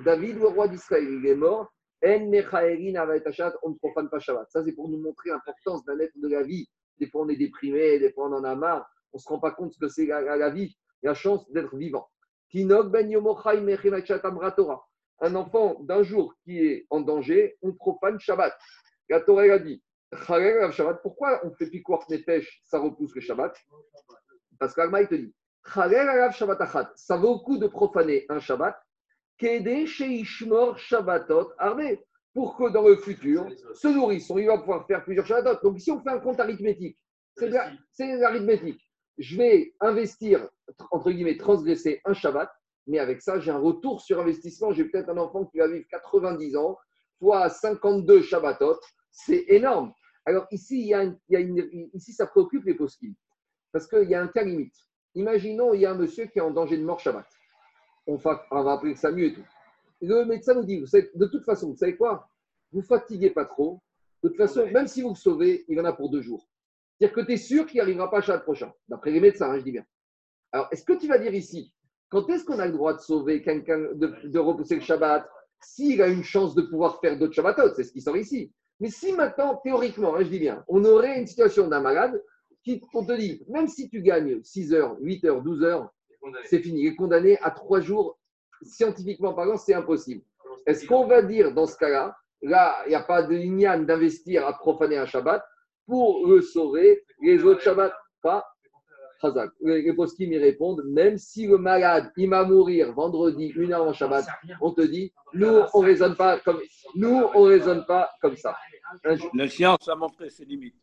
David, 0.05 0.39
le 0.39 0.47
roi 0.47 0.68
d'Israël, 0.68 1.05
il 1.05 1.26
est 1.26 1.35
mort. 1.35 1.72
En 2.05 2.09
on 2.09 3.70
ne 3.70 3.74
profane 3.76 4.09
pas 4.11 4.18
Shabbat. 4.18 4.51
Ça, 4.51 4.64
c'est 4.64 4.72
pour 4.72 4.89
nous 4.89 4.99
montrer 4.99 5.30
l'importance 5.30 5.85
d'un 5.85 5.99
être 6.01 6.18
de 6.18 6.28
la 6.28 6.43
vie. 6.43 6.68
Des 6.99 7.07
fois, 7.07 7.22
on 7.22 7.28
est 7.28 7.37
déprimé, 7.37 7.99
des 7.99 8.12
fois, 8.12 8.28
on 8.28 8.33
en 8.33 8.45
a 8.45 8.57
marre. 8.57 8.89
On 9.12 9.18
ne 9.18 9.20
se 9.20 9.28
rend 9.28 9.39
pas 9.39 9.53
compte 9.53 9.72
ce 9.72 9.78
que 9.78 9.89
c'est 9.89 10.07
la, 10.07 10.51
vie, 10.51 10.76
la 11.03 11.14
chance 11.14 11.49
d'être 11.53 11.76
vivant. 11.76 12.09
ben 12.53 13.09
Un 15.20 15.35
enfant 15.37 15.80
d'un 15.80 16.03
jour 16.03 16.35
qui 16.43 16.59
est 16.59 16.87
en 16.91 17.01
danger, 17.01 17.57
on 17.62 17.72
profane 17.72 18.18
Shabbat. 18.18 18.53
La 19.09 19.20
Torah 19.20 19.43
a 19.43 19.59
dit 19.59 19.83
pourquoi 21.03 21.41
on 21.45 21.55
fait 21.55 21.70
Pikuach 21.70 22.09
Nefesh, 22.09 22.62
ça 22.64 22.78
repousse 22.78 23.14
le 23.14 23.20
Shabbat? 23.20 23.57
Parce 24.59 24.74
qu'Alma, 24.74 25.03
il 25.03 25.09
te 25.09 25.14
dit 25.14 25.35
ça 25.65 27.17
vaut 27.17 27.35
le 27.35 27.45
coup 27.45 27.59
de 27.59 27.67
profaner 27.67 28.27
un 28.29 28.41
Shabbat, 28.41 28.77
Shabbatot 30.77 31.53
pour 32.35 32.57
que 32.57 32.73
dans 32.73 32.89
le 32.89 32.97
futur, 32.97 33.47
ce 33.75 33.89
nourrisson, 33.89 34.39
il 34.39 34.47
va 34.47 34.59
pouvoir 34.59 34.87
faire 34.87 35.05
plusieurs 35.05 35.27
Shabbatot. 35.27 35.63
Donc, 35.63 35.81
si 35.81 35.91
on 35.91 36.01
fait 36.01 36.11
un 36.11 36.19
compte 36.19 36.41
arithmétique, 36.41 36.99
c'est 37.37 38.17
l'arithmétique. 38.17 38.81
Je 39.19 39.37
vais 39.37 39.75
investir, 39.81 40.49
entre 40.91 41.11
guillemets, 41.11 41.37
transgresser 41.37 42.01
un 42.05 42.15
Shabbat, 42.15 42.51
mais 42.87 42.99
avec 42.99 43.23
ça, 43.23 43.39
j'ai 43.39 43.51
un 43.51 43.59
retour 43.59 44.01
sur 44.01 44.21
investissement. 44.21 44.73
J'ai 44.73 44.85
peut-être 44.85 45.11
un 45.11 45.19
enfant 45.19 45.45
qui 45.45 45.59
va 45.59 45.69
vivre 45.69 45.87
90 45.91 46.57
ans, 46.57 46.79
fois 47.19 47.49
52 47.49 48.23
Shabbatot. 48.23 48.81
C'est 49.11 49.45
énorme. 49.49 49.93
Alors 50.25 50.47
ici, 50.51 50.81
il 50.81 50.87
y 50.87 50.95
a, 50.95 51.41
une, 51.41 51.91
ici 51.95 52.13
ça 52.13 52.27
préoccupe 52.27 52.65
les 52.65 52.75
possibles. 52.75 53.17
Parce 53.73 53.87
qu'il 53.87 54.09
y 54.09 54.15
a 54.15 54.23
un 54.23 54.29
cas 54.29 54.43
limite. 54.43 54.75
Imaginons, 55.15 55.75
il 55.75 55.83
y 55.83 55.87
a 55.87 55.93
un 55.93 55.97
monsieur 55.97 56.27
qui 56.27 56.39
est 56.39 56.43
en 56.43 56.51
danger 56.51 56.79
de 56.79 56.85
mort 56.85 57.01
Shabbat. 57.01 57.27
On 58.07 58.17
va, 58.17 58.47
on 58.51 58.63
va 58.63 58.73
appeler 58.73 58.95
Samu 58.95 59.27
et 59.27 59.35
tout. 59.35 59.45
Le 60.01 60.25
médecin 60.25 60.55
nous 60.55 60.65
dit, 60.65 60.81
de 60.81 61.27
toute 61.27 61.45
façon, 61.45 61.69
vous 61.69 61.77
savez 61.77 61.97
quoi? 61.97 62.29
Vous 62.73 62.83
fatiguez 62.83 63.31
pas 63.31 63.45
trop. 63.45 63.81
De 64.23 64.29
toute 64.29 64.39
façon, 64.39 64.67
même 64.67 64.89
si 64.89 65.03
vous 65.03 65.11
le 65.11 65.15
sauvez, 65.15 65.65
il 65.69 65.81
en 65.81 65.85
a 65.85 65.93
pour 65.93 66.11
deux 66.11 66.23
jours. 66.23 66.49
C'est-à-dire 66.99 67.15
que 67.15 67.27
tu 67.27 67.33
es 67.33 67.37
sûr 67.37 67.67
qu'il 67.67 67.79
n'arrivera 67.79 68.11
pas 68.11 68.21
Shabbat 68.21 68.43
prochain, 68.43 68.73
d'après 68.89 69.11
les 69.11 69.21
médecins, 69.21 69.51
hein, 69.51 69.59
je 69.59 69.65
dis 69.65 69.73
bien. 69.73 69.85
Alors, 70.53 70.69
est-ce 70.71 70.85
que 70.85 70.93
tu 70.93 71.09
vas 71.09 71.19
dire 71.19 71.35
ici, 71.35 71.73
quand 72.09 72.29
est-ce 72.29 72.45
qu'on 72.45 72.59
a 72.59 72.67
le 72.67 72.73
droit 72.73 72.95
de 72.95 73.01
sauver 73.01 73.43
quelqu'un, 73.43 73.79
de, 73.95 74.39
repousser 74.39 74.77
le 74.77 74.81
Shabbat, 74.81 75.29
s'il 75.61 76.03
a 76.03 76.09
une 76.09 76.23
chance 76.23 76.55
de 76.55 76.63
pouvoir 76.63 77.01
faire 77.01 77.19
d'autres 77.19 77.35
Shabbatot? 77.35 77.75
C'est 77.75 77.85
ce 77.85 77.93
qui 77.93 78.01
sort 78.01 78.17
ici. 78.17 78.53
Mais 78.81 78.91
si 78.91 79.13
maintenant, 79.13 79.61
théoriquement, 79.63 80.15
hein, 80.15 80.23
je 80.23 80.29
dis 80.29 80.39
bien, 80.39 80.65
on 80.69 80.85
aurait 80.85 81.19
une 81.19 81.27
situation 81.27 81.69
d'un 81.69 81.81
malade 81.81 82.23
on 82.95 83.05
te 83.05 83.13
dit, 83.13 83.43
même 83.49 83.69
si 83.69 83.89
tu 83.89 84.03
gagnes 84.03 84.43
6 84.43 84.75
heures, 84.75 84.97
8 85.01 85.25
heures, 85.25 85.43
12 85.43 85.63
heures, 85.63 85.93
c'est 86.45 86.61
fini. 86.61 86.83
Il 86.83 86.87
est 86.89 86.95
condamné 86.95 87.39
à 87.39 87.51
3 87.51 87.81
jours. 87.81 88.19
Scientifiquement 88.63 89.35
parlant, 89.35 89.57
c'est 89.57 89.75
impossible. 89.75 90.23
Est-ce 90.67 90.87
qu'on 90.87 91.07
va 91.07 91.23
dire 91.23 91.53
dans 91.53 91.67
ce 91.67 91.77
cas-là, 91.77 92.17
là, 92.43 92.77
il 92.87 92.91
n'y 92.91 92.95
a 92.95 93.03
pas 93.03 93.23
de 93.23 93.35
lignane 93.35 93.87
d'investir 93.87 94.47
à 94.47 94.53
profaner 94.53 94.97
un 94.97 95.07
Shabbat 95.07 95.43
pour 95.87 96.27
le 96.29 96.41
sauver 96.41 97.05
les 97.21 97.43
autres 97.43 97.61
Shabbats? 97.61 97.93
Pas 98.23 98.47
les 99.61 99.93
poskim 99.93 100.33
y 100.33 100.39
répondent, 100.39 100.83
même 100.87 101.17
si 101.19 101.47
le 101.47 101.59
malade, 101.59 102.11
il 102.17 102.29
va 102.29 102.45
mourir 102.45 102.93
vendredi, 102.93 103.53
une 103.55 103.73
heure 103.73 103.85
en 103.85 103.93
Shabbat, 103.93 104.25
on 104.61 104.73
te 104.73 104.83
dit, 104.83 105.13
nous, 105.35 105.61
on 105.75 105.81
raisonne 105.81 106.17
pas 106.17 106.39
comme, 106.41 106.61
nous, 106.95 107.25
on 107.35 107.43
raisonne 107.45 107.85
pas 107.87 108.11
comme 108.21 108.37
ça. 108.37 108.57
La 109.35 109.49
science 109.49 109.89
a 109.89 109.95
montré 109.95 110.31
ses 110.31 110.45
limites. 110.45 110.75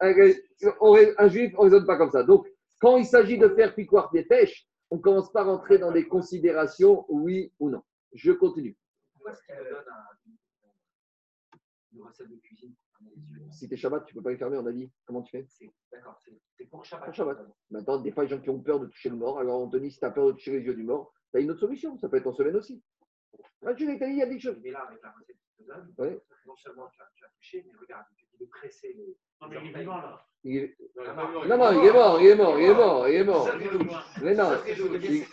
Un, 0.00 1.28
juif, 1.28 1.54
on 1.58 1.64
ne 1.64 1.70
raisonne 1.70 1.86
pas 1.86 1.96
comme 1.96 2.10
ça. 2.10 2.22
Donc, 2.22 2.46
quand 2.80 2.96
il 2.96 3.04
s'agit 3.04 3.38
de 3.38 3.48
faire 3.48 3.74
piquoir 3.74 4.10
des 4.10 4.24
pêches, 4.24 4.66
on 4.90 4.96
ne 4.96 5.02
commence 5.02 5.30
pas 5.30 5.42
à 5.42 5.44
rentrer 5.44 5.78
dans 5.78 5.92
des 5.92 6.08
considérations 6.08 7.04
oui 7.08 7.52
ou 7.58 7.70
non. 7.70 7.82
Je 8.12 8.32
continue. 8.32 8.76
Pourquoi 9.12 9.32
est-ce 9.32 9.42
qu'il 9.42 9.54
donne 9.56 9.84
une 11.92 12.02
recette 12.02 12.28
de 12.28 12.36
cuisine 12.36 12.74
si 13.50 13.68
tu 13.68 13.74
es 13.74 13.76
Shabbat, 13.76 14.06
tu 14.06 14.14
ne 14.14 14.20
peux 14.20 14.24
pas 14.24 14.30
les 14.30 14.36
fermer, 14.36 14.56
on 14.58 14.66
a 14.66 14.72
dit. 14.72 14.90
Comment 15.04 15.22
tu 15.22 15.30
fais? 15.30 15.46
D'accord, 15.90 16.18
c'est 16.56 16.64
pour 16.66 16.84
Shabbat. 16.84 17.06
Pour 17.06 17.14
Shabbat. 17.14 17.38
Maintenant, 17.70 18.00
des 18.00 18.12
fois, 18.12 18.24
les 18.24 18.28
gens 18.28 18.40
qui 18.40 18.50
ont 18.50 18.60
peur 18.60 18.78
de 18.78 18.86
toucher 18.86 19.08
le 19.08 19.16
mort, 19.16 19.38
alors 19.38 19.68
dit 19.68 19.90
si 19.90 19.98
tu 19.98 20.04
as 20.04 20.10
peur 20.10 20.26
de 20.26 20.32
toucher 20.32 20.52
les 20.52 20.60
yeux 20.60 20.74
du 20.74 20.84
mort, 20.84 21.12
Tu 21.32 21.38
as 21.38 21.40
une 21.40 21.50
autre 21.50 21.60
solution, 21.60 21.96
ça 21.98 22.08
peut 22.08 22.16
être 22.16 22.26
en 22.26 22.32
semaine 22.32 22.56
aussi. 22.56 22.82
Ah, 23.64 23.74
tu 23.74 23.86
l'as 23.86 24.06
il 24.06 24.16
y 24.16 24.22
a 24.22 24.26
des 24.26 24.38
choses. 24.38 24.58
Mais 24.62 24.70
là, 24.70 24.80
avec 24.82 25.02
la 25.02 25.12
recette 25.12 25.36
non 26.46 26.56
seulement 26.56 26.88
tu 26.88 27.02
as, 27.02 27.28
touché, 27.36 27.64
mais 27.66 27.78
regarde, 27.78 28.06
tu 28.16 28.26
de 28.40 28.46
presser 28.46 28.94
les. 28.96 29.16
Non, 29.40 29.48
mais 29.48 29.56
il 29.62 29.70
est 29.70 29.78
vivant 29.78 29.96
là. 29.98 30.26
Il 30.42 30.56
est- 30.56 30.76
Ah, 31.06 31.28
Non, 31.48 31.56
non, 31.58 31.82
il 31.82 31.86
est 31.88 31.92
mort, 31.92 32.20
il 32.20 32.26
est 32.28 32.34
mort, 32.34 32.58
il 32.58 32.64
est 32.70 32.74
mort, 32.74 33.08
il 33.08 33.14
est 33.16 33.24
mort. 33.24 33.48
Mais 34.22 34.34
non, 34.34 34.50
dire, 34.98 35.26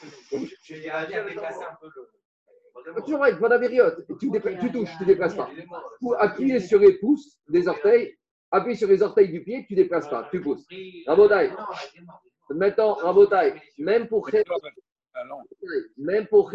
dis 0.76 0.90
à 0.90 1.06
bien 1.06 1.26
déplacer 1.26 1.64
un 1.64 1.76
peu 1.80 1.88
le. 1.96 3.02
toujours 3.02 3.24
avec 3.24 3.40
MadameÉriot, 3.40 3.92
tu, 4.20 4.30
touches, 4.72 4.90
tu 4.98 5.04
ne 5.04 5.06
déplaces 5.08 5.36
pas. 5.36 5.50
Pour 6.00 6.22
appuyer 6.22 6.60
sur 6.60 6.80
les 6.80 6.94
pouces 7.00 7.38
des 7.50 7.68
orteils, 7.68 8.18
appuyer 8.52 8.76
sur 8.78 8.88
les 8.88 9.02
orteils 9.02 9.30
du 9.30 9.44
pied, 9.44 9.66
tu 9.66 9.74
ne 9.74 9.78
déplaces 9.82 10.10
pas, 10.10 10.28
tu 10.32 10.42
pousses. 10.42 10.66
Mort. 11.52 11.80
Maintenant, 12.50 12.94
Rabotaï, 12.94 13.60
même 13.78 14.08
pour 14.08 14.26
Ah. 14.28 14.60
Même 15.98 16.28
pour 16.28 16.52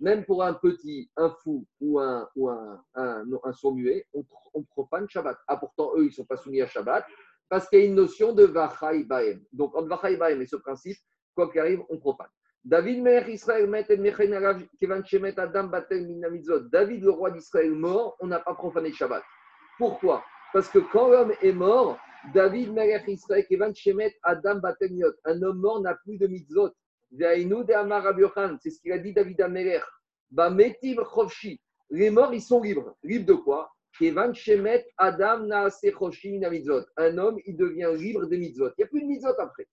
même 0.00 0.24
pour 0.24 0.42
un 0.42 0.54
petit, 0.54 1.10
un 1.16 1.30
fou 1.42 1.66
ou 1.80 2.00
un, 2.00 2.28
ou 2.36 2.48
un, 2.48 2.82
un, 2.94 3.24
un 3.44 3.52
sourd 3.52 3.74
muet, 3.74 4.06
on, 4.14 4.24
on 4.54 4.62
profane 4.62 5.08
Shabbat. 5.08 5.38
Ah, 5.46 5.56
pourtant, 5.56 5.92
eux, 5.96 6.02
ils 6.02 6.06
ne 6.06 6.10
sont 6.10 6.24
pas 6.24 6.36
soumis 6.36 6.60
à 6.62 6.66
Shabbat 6.66 7.04
parce 7.48 7.68
qu'il 7.68 7.80
y 7.80 7.82
a 7.82 7.84
une 7.84 7.94
notion 7.94 8.32
de 8.32 8.44
Vachai 8.44 9.04
Baem. 9.04 9.44
Donc, 9.52 9.74
entre 9.76 9.88
Vachai 9.88 10.16
Baem 10.16 10.40
et 10.40 10.46
ce 10.46 10.56
principe, 10.56 10.96
quoi 11.34 11.50
qu'il 11.50 11.60
arrive, 11.60 11.82
on 11.90 11.98
profane. 11.98 12.28
David. 12.64 13.04
David, 16.72 17.02
le 17.02 17.10
roi 17.10 17.30
d'Israël, 17.30 17.72
mort, 17.72 18.16
on 18.20 18.28
n'a 18.28 18.40
pas 18.40 18.54
profané 18.54 18.92
Shabbat. 18.92 19.22
Pourquoi? 19.78 20.24
Parce 20.52 20.68
que 20.68 20.78
quand 20.78 21.08
l'homme 21.08 21.32
est 21.42 21.52
mort, 21.52 21.98
David 22.32 22.72
Israël 23.08 23.46
Adam. 24.22 24.60
Un 25.24 25.42
homme 25.42 25.58
mort 25.58 25.80
n'a 25.80 25.94
plus 25.94 26.18
de 26.18 26.26
mitzvot. 26.26 26.70
C'est 27.18 28.70
ce 28.70 28.80
qu'il 28.80 28.92
a 28.92 28.98
dit 28.98 29.12
David 29.12 29.44
chovshi. 31.14 31.60
Les 31.90 32.10
morts, 32.10 32.32
ils 32.32 32.40
sont 32.40 32.62
libres. 32.62 32.96
Libres 33.02 33.26
de 33.26 33.34
quoi? 33.34 33.70
Un 34.00 34.32
homme, 37.18 37.38
il 37.44 37.56
devient 37.56 37.90
libre 37.94 38.26
des 38.26 38.38
mitzvot. 38.38 38.68
Il 38.68 38.74
n'y 38.78 38.84
a 38.84 38.86
plus 38.86 39.02
de 39.02 39.06
mitzvot 39.06 39.38
après. 39.38 39.68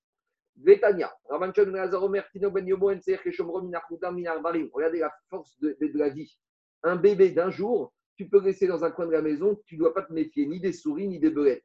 Ravanchon 1.29 1.71
Ben 1.71 1.93
Omer. 1.93 2.25
Regardez 4.73 4.99
la 4.99 5.13
force 5.29 5.57
de, 5.61 5.77
la 5.93 6.09
vie. 6.09 6.37
Un 6.83 6.97
bébé 6.97 7.31
d'un 7.31 7.49
jour, 7.49 7.93
tu 8.17 8.27
peux 8.27 8.43
laisser 8.43 8.67
dans 8.67 8.83
un 8.83 8.91
coin 8.91 9.07
de 9.07 9.11
la 9.11 9.21
maison, 9.21 9.57
tu 9.65 9.75
ne 9.75 9.79
dois 9.79 9.93
pas 9.93 10.01
te 10.01 10.11
méfier 10.11 10.45
ni 10.45 10.59
des 10.59 10.73
souris 10.73 11.07
ni 11.07 11.19
des 11.19 11.29
belettes. 11.29 11.63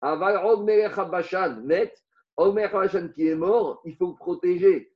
Aval 0.00 0.64
Melech 0.64 0.98
Habashan, 0.98 1.60
net, 1.62 1.96
Melech 2.36 2.74
Habashan 2.74 3.10
qui 3.10 3.28
est 3.28 3.36
mort, 3.36 3.80
il 3.84 3.94
faut 3.94 4.08
le 4.08 4.16
protéger. 4.16 4.91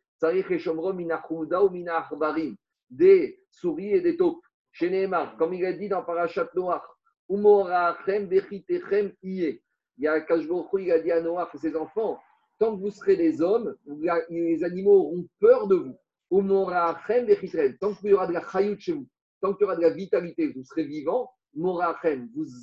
Des 2.90 3.40
souris 3.50 3.92
et 3.92 4.00
des 4.00 4.16
taupes. 4.16 4.42
Chez 4.72 5.10
comme 5.38 5.54
il 5.54 5.64
a 5.64 5.72
dit 5.72 5.88
dans 5.88 6.04
Bechitechem, 7.28 9.12
Iye. 9.22 9.62
Il 9.98 10.04
y 10.04 10.08
a 10.08 10.20
Kajbourou, 10.20 10.78
il 10.78 10.92
a 10.92 11.00
dit 11.00 11.10
à 11.10 11.20
Noach 11.22 11.54
et 11.54 11.58
ses 11.58 11.74
enfants, 11.74 12.20
tant 12.58 12.76
que 12.76 12.82
vous 12.82 12.90
serez 12.90 13.16
des 13.16 13.40
hommes, 13.40 13.74
les 14.28 14.62
animaux 14.62 15.00
auront 15.00 15.26
peur 15.40 15.66
de 15.66 15.76
vous. 15.76 15.96
Tant 17.80 17.94
qu'il 17.94 18.10
y 18.10 18.12
aura 18.12 18.26
de 18.26 18.32
la 18.32 18.42
chayout 18.50 18.78
chez 18.78 18.92
vous, 18.92 19.06
tant 19.40 19.54
qu'il 19.54 19.62
y 19.62 19.64
aura 19.64 19.76
de 19.76 19.80
la 19.80 19.90
vitalité, 19.90 20.48
vous 20.48 20.64
serez 20.64 20.84
vivant, 20.84 21.30
vous 21.54 21.80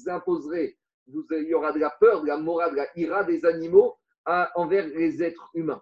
imposerez, 0.08 0.78
vous, 1.08 1.26
il 1.32 1.47
y 1.47 1.54
aura 1.56 1.72
de 1.72 1.80
la 1.80 1.89
peur, 1.99 2.22
de 2.22 2.28
la 2.28 2.38
morale, 2.38 2.72
de 2.72 2.78
la 2.78 2.88
ira 2.95 3.24
des 3.24 3.43
animaux 3.45 3.97
envers 4.26 4.88
les 4.88 5.24
êtres 5.24 5.49
humains. 5.56 5.82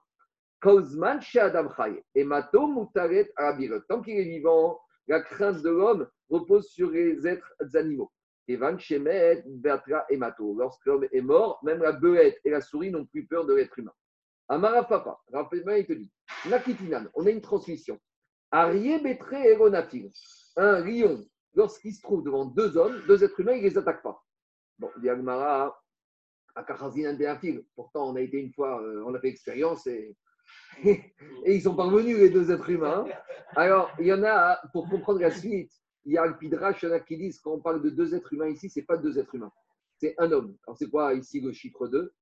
Et 2.16 2.24
Mato 2.24 2.68
Mutaret 2.68 3.32
Abirot. 3.36 3.80
Tant 3.90 4.02
qu'il 4.02 4.18
est 4.18 4.24
vivant, 4.24 4.80
la 5.08 5.22
crainte 5.22 5.62
de 5.62 5.70
l'homme 5.70 6.08
repose 6.30 6.70
sur 6.70 6.92
les 6.92 7.28
êtres 7.28 7.54
animaux. 7.74 8.12
Evan 8.48 8.80
Shemet, 8.80 9.44
Bertra 9.48 10.06
et 10.10 10.18
Mato. 10.18 10.56
Lorsque 10.58 10.86
l'homme 10.86 11.08
est 11.12 11.22
mort, 11.22 11.60
même 11.64 11.82
la 11.82 11.94
belette 11.94 12.40
et 12.44 12.52
la 12.52 12.62
souris 12.62 12.92
n'ont 12.92 13.06
plus 13.06 13.26
peur 13.26 13.46
de 13.46 13.54
l'être 13.54 13.78
humain. 13.80 13.94
Amara 14.50 14.84
Papa, 14.84 15.20
rappelle-moi, 15.32 15.80
il 15.80 15.88
te 15.88 15.94
dit 15.94 16.12
Nakitinan, 16.50 17.06
on 17.14 17.26
a 17.26 17.30
une 17.30 17.42
transmission. 17.42 17.98
Arié 18.52 19.00
Betre 19.00 19.34
Eronafil. 19.34 20.12
Un 20.58 20.82
lion, 20.82 21.24
lorsqu'il 21.56 21.94
se 21.94 22.02
trouve 22.02 22.24
devant 22.24 22.46
deux 22.46 22.76
hommes, 22.76 23.02
deux 23.08 23.24
êtres 23.24 23.40
humains, 23.40 23.54
il 23.54 23.64
ne 23.64 23.70
les 23.70 23.78
attaque 23.78 24.04
pas. 24.04 24.22
Bon, 24.78 24.90
Agmara, 25.08 25.82
à 26.56 26.64
Kachazinan 26.64 27.16
Béafil. 27.16 27.64
Pourtant, 27.76 28.10
on 28.12 28.16
a 28.16 28.22
été 28.22 28.38
une 28.38 28.52
fois, 28.52 28.82
euh, 28.82 29.04
on 29.06 29.14
a 29.16 29.20
fait 29.20 29.30
expérience 29.30 29.88
et, 29.88 30.16
et 30.84 31.14
ils 31.46 31.62
sont 31.62 31.76
parvenus, 31.76 32.18
les 32.18 32.30
deux 32.30 32.52
êtres 32.52 32.70
humains. 32.70 33.06
Alors, 33.56 33.92
il 34.00 34.08
y 34.08 34.14
en 34.14 34.24
a, 34.24 34.60
pour 34.74 34.90
comprendre 34.90 35.20
la 35.20 35.32
suite, 35.32 35.72
il 36.06 36.14
y 36.14 36.18
a 36.18 36.26
le 36.26 36.38
Pidrash, 36.38 36.82
il 36.84 36.90
y 36.90 36.92
en 36.92 36.96
a 36.96 37.00
qui 37.00 37.18
disent 37.18 37.40
quand 37.40 37.52
on 37.52 37.60
parle 37.60 37.82
de 37.82 37.90
deux 37.90 38.16
êtres 38.16 38.34
humains 38.34 38.50
ici, 38.50 38.70
ce 38.70 38.80
n'est 38.80 38.86
pas 38.86 38.98
deux 38.98 39.20
êtres 39.20 39.36
humains, 39.36 39.52
c'est 39.98 40.16
un 40.18 40.32
homme. 40.32 40.58
Alors, 40.66 40.78
c'est 40.78 40.90
quoi 40.90 41.14
ici 41.14 41.42
le 41.42 41.52
chiffre 41.52 41.88
2 41.88 42.14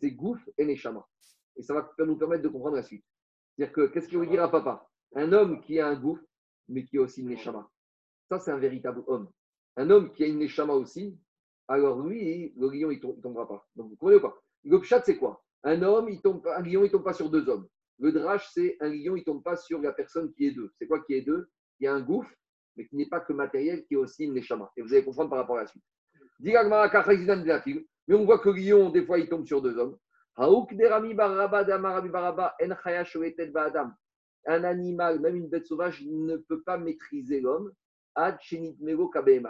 C'est 0.00 0.10
Gouf 0.10 0.40
et 0.56 0.64
Neshama. 0.64 1.06
Et 1.56 1.62
ça 1.62 1.74
va 1.74 1.88
nous 2.04 2.16
permettre 2.16 2.42
de 2.42 2.48
comprendre 2.48 2.76
la 2.76 2.82
suite. 2.82 3.04
C'est-à-dire 3.56 3.72
que, 3.72 3.86
qu'est-ce 3.86 4.08
qu'il 4.08 4.18
veut 4.18 4.26
dire 4.26 4.42
à 4.42 4.50
papa? 4.50 4.88
Un 5.14 5.32
homme 5.32 5.60
qui 5.60 5.78
a 5.80 5.88
un 5.88 5.94
Gouf, 5.94 6.20
mais 6.68 6.84
qui 6.84 6.98
a 6.98 7.02
aussi 7.02 7.20
une 7.20 7.28
Neshama. 7.28 7.68
Ça, 8.28 8.38
c'est 8.38 8.50
un 8.50 8.58
véritable 8.58 9.02
homme. 9.06 9.28
Un 9.76 9.90
homme 9.90 10.12
qui 10.12 10.24
a 10.24 10.26
une 10.26 10.38
Neshama 10.38 10.74
aussi, 10.74 11.18
alors 11.68 12.00
lui, 12.00 12.52
le 12.56 12.68
lion, 12.68 12.90
il 12.90 12.98
ne 12.98 13.20
tombera 13.20 13.46
pas. 13.46 13.66
Donc, 13.76 13.90
vous 13.90 13.96
comprenez 13.96 14.16
ou 14.16 14.20
pas? 14.20 14.36
Le 14.64 14.80
pshat, 14.80 15.02
c'est 15.04 15.16
quoi? 15.16 15.44
Un 15.62 15.82
homme, 15.82 16.08
il 16.08 16.20
tombe, 16.20 16.46
un 16.46 16.62
lion, 16.62 16.82
il 16.82 16.84
ne 16.84 16.88
tombe 16.88 17.04
pas 17.04 17.12
sur 17.12 17.30
deux 17.30 17.48
hommes. 17.48 17.68
Le 17.98 18.12
drache, 18.12 18.48
c'est 18.52 18.76
un 18.80 18.88
lion, 18.88 19.16
il 19.16 19.20
ne 19.20 19.24
tombe 19.24 19.42
pas 19.42 19.56
sur 19.56 19.80
la 19.80 19.92
personne 19.92 20.32
qui 20.32 20.46
est 20.46 20.52
deux. 20.52 20.70
C'est 20.78 20.86
quoi 20.86 21.00
qui 21.04 21.14
est 21.14 21.22
deux? 21.22 21.48
Il 21.80 21.84
y 21.84 21.86
a 21.88 21.94
un 21.94 22.00
gouffre, 22.00 22.30
mais 22.76 22.86
qui 22.86 22.96
n'est 22.96 23.08
pas 23.08 23.20
que 23.20 23.32
matériel, 23.32 23.84
qui 23.86 23.94
est 23.94 23.96
aussi 23.96 24.24
une 24.24 24.34
neshama. 24.34 24.70
Et 24.76 24.82
vous 24.82 24.92
allez 24.92 25.04
comprendre 25.04 25.30
par 25.30 25.40
rapport 25.40 25.58
à 25.58 25.62
la 25.62 25.66
suite. 25.66 25.82
Mais 26.40 28.14
on 28.14 28.24
voit 28.24 28.38
que 28.38 28.50
lion, 28.50 28.90
des 28.90 29.04
fois, 29.04 29.18
il 29.18 29.28
tombe 29.28 29.44
sur 29.44 29.60
deux 29.60 29.76
hommes. 29.76 29.96
Un 34.46 34.64
animal, 34.64 35.20
même 35.20 35.36
une 35.36 35.48
bête 35.48 35.66
sauvage, 35.66 36.04
ne 36.06 36.36
peut 36.36 36.62
pas 36.62 36.78
maîtriser 36.78 37.40
l'homme. 37.40 37.72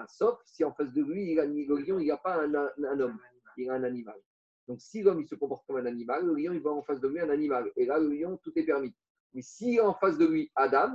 Sauf 0.08 0.38
si 0.46 0.64
en 0.64 0.72
face 0.72 0.92
de 0.92 1.02
lui, 1.02 1.32
il 1.32 1.40
a, 1.40 1.44
le 1.44 1.76
lion, 1.76 1.98
il 1.98 2.08
n'a 2.08 2.16
pas 2.16 2.42
un, 2.42 2.54
homme, 2.54 3.18
il 3.58 3.68
a 3.68 3.74
un 3.74 3.84
animal. 3.84 4.18
Donc 4.68 4.82
si 4.82 5.02
l'homme, 5.02 5.20
il 5.20 5.26
se 5.26 5.34
comporte 5.34 5.66
comme 5.66 5.78
un 5.78 5.86
animal, 5.86 6.26
le 6.26 6.34
lion, 6.34 6.52
il 6.52 6.60
voit 6.60 6.74
en 6.74 6.82
face 6.82 7.00
de 7.00 7.08
lui 7.08 7.18
un 7.20 7.30
animal. 7.30 7.72
Et 7.76 7.86
là, 7.86 7.98
le 7.98 8.10
lion, 8.10 8.38
tout 8.44 8.52
est 8.54 8.64
permis. 8.64 8.94
Mais 9.32 9.40
si 9.42 9.80
en 9.80 9.94
face 9.94 10.18
de 10.18 10.26
lui, 10.26 10.52
Adam, 10.54 10.94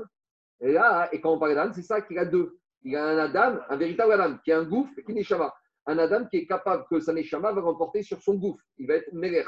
là, 0.61 1.09
et 1.11 1.19
quand 1.19 1.34
on 1.34 1.39
parle 1.39 1.55
d'Adam, 1.55 1.74
c'est 1.74 1.82
ça 1.82 2.01
qu'il 2.01 2.19
a 2.19 2.26
deux. 2.26 2.59
Il 2.84 2.95
a 2.95 3.05
un 3.05 3.17
Adam, 3.17 3.59
un 3.69 3.78
véritable 3.78 4.13
Adam, 4.13 4.38
qui 4.43 4.51
a 4.51 4.59
un 4.59 4.63
gouffre 4.63 4.93
et 4.97 5.03
qui 5.03 5.11
est 5.11 5.15
Neshama. 5.15 5.53
Un 5.88 5.97
Adam 5.97 6.26
qui 6.28 6.38
est 6.38 6.47
capable 6.47 6.86
que 6.89 6.99
sa 6.99 7.13
Neshama 7.13 7.51
va 7.51 7.61
remporter 7.61 8.03
sur 8.03 8.21
son 8.21 8.36
gouffre. 8.36 8.63
Il 8.78 8.88
va 8.88 8.95
être 8.95 9.11
Meler. 9.11 9.45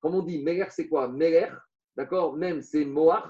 Comme 0.00 0.14
on 0.14 0.22
dit, 0.22 0.42
Meler, 0.42 0.66
c'est 0.70 0.88
quoi? 0.88 1.08
Meler, 1.08 1.48
d'accord? 1.96 2.36
Même, 2.36 2.60
c'est 2.60 2.84
Moach, 2.84 3.24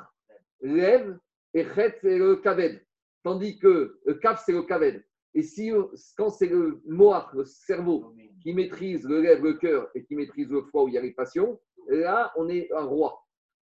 Lev, 0.60 1.18
et 1.54 1.64
Chet, 1.74 1.98
c'est 2.02 2.18
le 2.18 2.36
Kaved. 2.36 2.84
Tandis 3.22 3.58
que 3.58 3.98
le 4.04 4.14
Kav, 4.14 4.40
c'est 4.44 4.52
le 4.52 4.62
Kaved. 4.62 5.04
Et 5.34 5.42
si, 5.42 5.72
quand 6.16 6.30
c'est 6.30 6.48
le 6.48 6.80
Moach, 6.86 7.32
le 7.32 7.44
cerveau, 7.44 8.12
qui 8.46 8.54
maîtrise 8.54 9.02
le 9.08 9.22
lèvre, 9.22 9.42
le 9.42 9.54
cœur 9.54 9.88
et 9.96 10.04
qui 10.04 10.14
maîtrise 10.14 10.48
le 10.48 10.62
foie 10.62 10.84
où 10.84 10.88
il 10.88 10.94
y 10.94 10.98
a 10.98 11.00
les 11.00 11.10
passions, 11.10 11.58
là, 11.88 12.32
on 12.36 12.48
est 12.48 12.70
un 12.72 12.84
roi. 12.84 13.20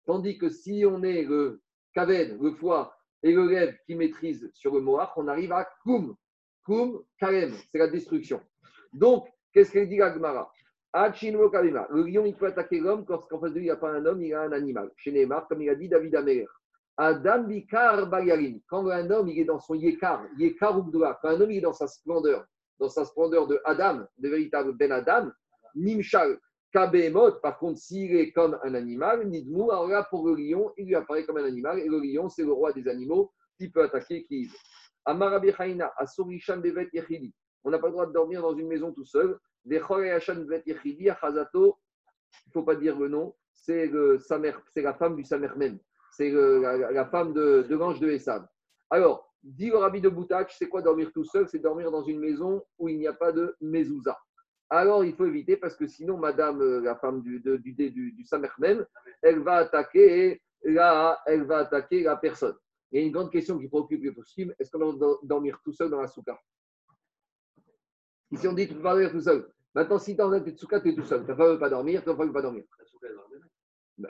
Tandis 0.07 0.39
que 0.39 0.49
si 0.49 0.83
on 0.87 1.03
est 1.03 1.21
le 1.21 1.61
kaved, 1.93 2.41
le 2.41 2.51
foie 2.53 2.91
et 3.21 3.31
le 3.31 3.45
lèvre 3.45 3.77
qui 3.85 3.93
maîtrise 3.93 4.49
sur 4.55 4.73
le 4.73 4.81
moach, 4.81 5.11
on 5.17 5.27
arrive 5.27 5.51
à 5.51 5.69
koum. 5.83 6.15
Koum, 6.65 7.03
karem, 7.19 7.53
c'est 7.71 7.77
la 7.77 7.89
destruction. 7.89 8.41
Donc, 8.91 9.27
qu'est-ce 9.53 9.71
qu'elle 9.71 9.87
dit 9.87 9.97
la 9.97 10.11
Gemara? 10.11 10.51
Le 10.95 12.01
lion, 12.01 12.25
il 12.25 12.35
peut 12.35 12.47
attaquer 12.47 12.79
l'homme 12.79 13.05
quand 13.05 13.19
qu'en 13.27 13.39
face 13.39 13.53
de 13.53 13.59
lui, 13.59 13.65
il 13.65 13.67
n'y 13.67 13.69
a 13.69 13.75
pas 13.75 13.91
un 13.91 14.03
homme, 14.07 14.23
il 14.23 14.33
a 14.33 14.41
un 14.41 14.51
animal. 14.51 14.89
Chez 14.97 15.11
Neymar, 15.11 15.47
comme 15.47 15.61
il 15.61 15.69
a 15.69 15.75
dit 15.75 15.89
David 15.89 16.15
Amer. 16.15 16.47
Adam 16.97 17.43
bikar 17.43 18.09
bayarin. 18.09 18.57
Quand 18.67 18.87
un 18.89 19.11
homme, 19.11 19.29
il 19.29 19.39
est 19.39 19.45
dans 19.45 19.59
son 19.59 19.75
yekar, 19.75 20.25
yekar 20.39 20.79
ou 20.79 20.91
quand 20.91 21.29
un 21.29 21.39
homme, 21.39 21.51
il 21.51 21.59
est 21.59 21.61
dans 21.61 21.71
sa 21.71 21.87
splendeur, 21.87 22.45
dans 22.81 22.89
sa 22.89 23.05
splendeur 23.05 23.47
de 23.47 23.61
Adam, 23.63 24.05
de 24.17 24.29
véritable 24.29 24.73
Ben 24.73 24.91
Adam, 24.91 25.31
Nimshal, 25.75 26.37
Kabehemot, 26.73 27.33
par 27.41 27.59
contre, 27.59 27.79
s'il 27.79 28.15
est 28.15 28.31
comme 28.31 28.57
un 28.63 28.73
animal, 28.73 29.27
Nidmou, 29.27 29.71
alors 29.71 29.87
là, 29.87 30.07
pour 30.09 30.27
le 30.27 30.35
lion, 30.35 30.73
il 30.77 30.87
lui 30.87 30.95
apparaît 30.95 31.25
comme 31.25 31.37
un 31.37 31.45
animal, 31.45 31.79
et 31.79 31.87
le 31.87 31.99
lion, 31.99 32.27
c'est 32.27 32.43
le 32.43 32.51
roi 32.51 32.73
des 32.73 32.87
animaux 32.87 33.31
qui 33.57 33.69
peut 33.69 33.83
attaquer 33.83 34.25
qui 34.25 34.45
veut. 34.45 34.57
Amarabi 35.05 35.53
Chaina, 35.53 35.93
Asurishan 35.97 36.57
Bevet 36.57 36.89
Yechidi. 36.93 37.33
On 37.63 37.69
n'a 37.69 37.77
pas 37.77 37.87
le 37.87 37.93
droit 37.93 38.07
de 38.07 38.13
dormir 38.13 38.41
dans 38.41 38.55
une 38.55 38.67
maison 38.67 38.91
tout 38.91 39.05
seul. 39.05 39.37
Vechol 39.65 40.07
Yashan 40.07 40.35
Bevet 40.35 40.63
Yechidi, 40.65 41.09
Achazato, 41.09 41.77
il 42.45 42.49
ne 42.49 42.53
faut 42.53 42.63
pas 42.63 42.75
dire 42.75 42.97
le 42.97 43.09
nom, 43.09 43.35
c'est 43.53 43.91
la 44.75 44.93
femme 44.95 45.15
du 45.15 45.23
Samer 45.23 45.49
même. 45.55 45.77
C'est 46.13 46.31
la, 46.31 47.05
femme 47.05 47.33
de, 47.33 47.65
l'ange 47.69 47.99
de 47.99 48.09
Esav. 48.09 48.45
Alors, 48.89 49.30
dit 49.43 49.69
le 49.69 49.77
rabbi 49.77 50.01
de 50.01 50.09
Boutach, 50.09 50.51
c'est 50.57 50.67
quoi 50.69 50.81
dormir 50.81 51.11
tout 51.13 51.23
seul 51.23 51.47
C'est 51.47 51.59
dormir 51.59 51.91
dans 51.91 52.03
une 52.03 52.19
maison 52.19 52.63
où 52.77 52.89
il 52.89 52.97
n'y 52.97 53.07
a 53.07 53.13
pas 53.13 53.31
de 53.31 53.55
mezouza. 53.61 54.17
Alors, 54.69 55.03
il 55.03 55.13
faut 55.13 55.25
éviter 55.25 55.57
parce 55.57 55.75
que 55.75 55.85
sinon, 55.87 56.17
madame, 56.17 56.61
euh, 56.61 56.79
la 56.79 56.95
femme 56.95 57.21
du, 57.21 57.39
de- 57.41 57.57
du, 57.57 57.73
du, 57.73 58.11
du 58.13 58.23
Samer 58.23 58.47
même, 58.59 58.85
elle 59.21 59.39
va 59.39 59.55
attaquer 59.57 60.41
là, 60.63 61.19
elle 61.25 61.43
va 61.43 61.57
attaquer 61.59 62.03
la 62.03 62.15
personne. 62.15 62.55
Il 62.91 62.99
y 62.99 63.03
a 63.03 63.05
une 63.05 63.11
grande 63.11 63.31
question 63.31 63.57
qui 63.57 63.67
préoccupe 63.67 64.03
les 64.03 64.11
possibles 64.11 64.55
est-ce 64.59 64.71
qu'on 64.71 64.93
va 64.93 65.07
dormir 65.23 65.59
tout 65.63 65.73
seul 65.73 65.89
dans 65.89 66.01
la 66.01 66.07
souka 66.07 66.39
Ici, 68.31 68.47
on 68.47 68.53
dit 68.53 68.67
tu 68.67 68.75
peux 68.75 68.81
pas 68.81 68.91
dormir 68.93 69.11
tout 69.11 69.21
seul. 69.21 69.49
Maintenant, 69.73 69.97
si 69.99 70.15
tu 70.15 70.21
es 70.21 70.23
en 70.23 70.55
souka, 70.55 70.79
tu 70.81 70.89
es 70.89 70.95
tout 70.95 71.03
seul. 71.03 71.25
Ta 71.25 71.35
femme 71.35 71.47
ne 71.47 71.53
veut 71.53 71.59
pas 71.59 71.69
dormir, 71.69 72.03
ton 72.03 72.15
femme 72.15 72.27
ne 72.27 72.27
veut 72.27 72.33
pas 72.33 72.41
dormir. 72.41 72.63
Bah, 73.97 74.09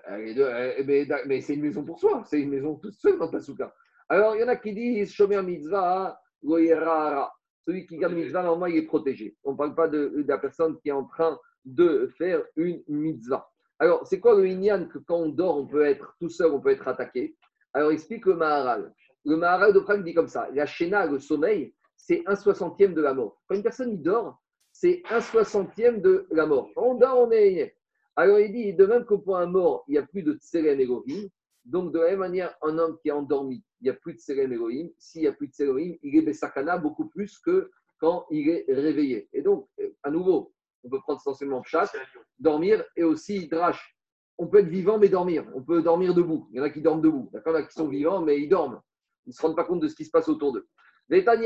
mais, 1.25 1.41
c'est 1.41 1.55
une 1.55 1.61
maison 1.61 1.83
pour 1.83 1.99
soi, 1.99 2.23
c'est 2.25 2.39
une 2.39 2.49
maison 2.49 2.75
toute 2.75 2.93
seule 2.93 3.17
dans 3.17 3.29
ta 3.29 3.39
souka. 3.39 3.73
Alors, 4.11 4.35
il 4.35 4.41
y 4.41 4.43
en 4.43 4.49
a 4.49 4.57
qui 4.57 4.73
disent 4.73 5.13
Shomer 5.13 5.41
mitzvah, 5.41 6.19
celui 6.43 7.87
qui 7.87 7.97
garde 7.97 8.13
mitzvah, 8.13 8.43
normalement, 8.43 8.65
il 8.65 8.83
est 8.83 8.85
protégé. 8.85 9.37
On 9.45 9.53
ne 9.53 9.57
parle 9.57 9.73
pas 9.73 9.87
de, 9.87 10.25
la 10.27 10.37
personne 10.37 10.77
qui 10.81 10.89
est 10.89 10.91
en 10.91 11.05
train 11.05 11.39
de 11.63 12.11
faire 12.17 12.43
une 12.57 12.83
mitzvah. 12.89 13.49
Alors, 13.79 14.05
c'est 14.05 14.19
quoi 14.19 14.35
le 14.35 14.45
inyan 14.47 14.89
que 14.89 14.97
quand 14.97 15.15
on 15.15 15.29
dort, 15.29 15.59
on 15.59 15.65
peut 15.65 15.85
être 15.85 16.13
tout 16.19 16.27
seul, 16.27 16.51
on 16.51 16.59
peut 16.59 16.71
être 16.71 16.89
attaqué? 16.89 17.37
Alors, 17.71 17.93
explique 17.93 18.25
le 18.25 18.35
Maharal. 18.35 18.93
Le 19.23 19.37
Maharal 19.37 19.71
de 19.71 19.79
Prague 19.79 20.03
dit 20.03 20.13
comme 20.13 20.27
ça 20.27 20.49
la 20.53 20.65
Shena, 20.65 21.05
le 21.05 21.17
sommeil, 21.17 21.73
c'est 21.95 22.21
un 22.25 22.35
soixantième 22.35 22.93
de 22.93 23.01
la 23.01 23.13
mort. 23.13 23.41
Quand 23.47 23.55
une 23.55 23.63
personne 23.63 24.01
dort, 24.01 24.41
c'est 24.73 25.03
un 25.09 25.21
soixantième 25.21 26.01
de 26.01 26.27
la 26.31 26.45
mort. 26.45 26.69
On 26.75 26.95
dort, 26.95 27.17
on 27.17 27.31
est. 27.31 27.77
Alors, 28.17 28.39
il 28.39 28.51
dit 28.51 28.73
de 28.73 28.85
même 28.85 29.05
que 29.05 29.13
pour 29.13 29.37
un 29.37 29.45
mort, 29.45 29.85
il 29.87 29.93
n'y 29.93 29.99
a 29.99 30.03
plus 30.03 30.21
de 30.21 30.37
Elohim. 30.53 31.29
Donc, 31.65 31.93
de 31.93 31.99
la 31.99 32.11
même 32.11 32.19
manière, 32.19 32.55
un 32.61 32.77
homme 32.77 32.97
qui 33.01 33.09
est 33.09 33.11
endormi, 33.11 33.63
il 33.81 33.85
n'y 33.85 33.89
a 33.89 33.93
plus 33.93 34.13
de 34.13 34.19
tselen 34.19 34.51
Elohim. 34.51 34.89
S'il 34.97 35.21
n'y 35.21 35.27
a 35.27 35.33
plus 35.33 35.47
de 35.47 35.53
tselen 35.53 35.97
il 36.01 36.15
est 36.15 36.21
Besakana 36.21 36.77
beaucoup 36.77 37.07
plus 37.07 37.37
que 37.39 37.69
quand 37.99 38.25
il 38.31 38.49
est 38.49 38.65
réveillé. 38.67 39.29
Et 39.31 39.41
donc, 39.41 39.67
à 40.03 40.09
nouveau, 40.09 40.53
on 40.83 40.89
peut 40.89 40.99
prendre 40.99 41.19
essentiellement 41.19 41.63
chat, 41.63 41.91
dormir 42.39 42.83
et 42.95 43.03
aussi 43.03 43.47
drache. 43.47 43.95
On 44.37 44.47
peut 44.47 44.59
être 44.59 44.69
vivant 44.69 44.97
mais 44.97 45.09
dormir. 45.09 45.45
On 45.53 45.61
peut 45.61 45.83
dormir 45.83 46.15
debout. 46.15 46.47
Il 46.51 46.57
y 46.57 46.59
en 46.59 46.63
a 46.63 46.71
qui 46.71 46.81
dorment 46.81 47.01
debout. 47.01 47.29
Il 47.33 47.41
y 47.45 47.51
en 47.51 47.55
a 47.55 47.63
qui 47.63 47.73
sont 47.73 47.87
vivants 47.87 48.21
mais 48.21 48.41
ils 48.41 48.49
dorment. 48.49 48.81
Ils 49.27 49.29
ne 49.29 49.33
se 49.33 49.41
rendent 49.43 49.55
pas 49.55 49.65
compte 49.65 49.81
de 49.81 49.87
ce 49.87 49.95
qui 49.95 50.05
se 50.05 50.09
passe 50.09 50.27
autour 50.29 50.53
d'eux. 50.53 50.67
Mais 51.09 51.23
qu'est-ce 51.23 51.41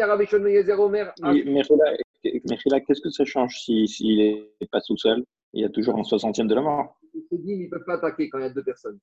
que 3.02 3.10
ça 3.10 3.26
change 3.26 3.60
s'il 3.60 4.18
n'est 4.18 4.68
pas 4.72 4.80
tout 4.80 4.98
seul? 4.98 5.26
Il 5.52 5.62
y 5.62 5.66
a 5.66 5.70
toujours 5.70 5.98
un 5.98 6.04
soixantième 6.04 6.48
de 6.48 6.56
la 6.56 6.62
mort. 6.62 6.98
Ils 7.14 7.64
ne 7.64 7.70
peuvent 7.70 7.84
pas 7.86 7.96
attaquer 7.96 8.30
quand 8.30 8.40
il 8.40 8.44
y 8.44 8.46
a 8.46 8.50
deux 8.50 8.64
personnes. 8.64 9.00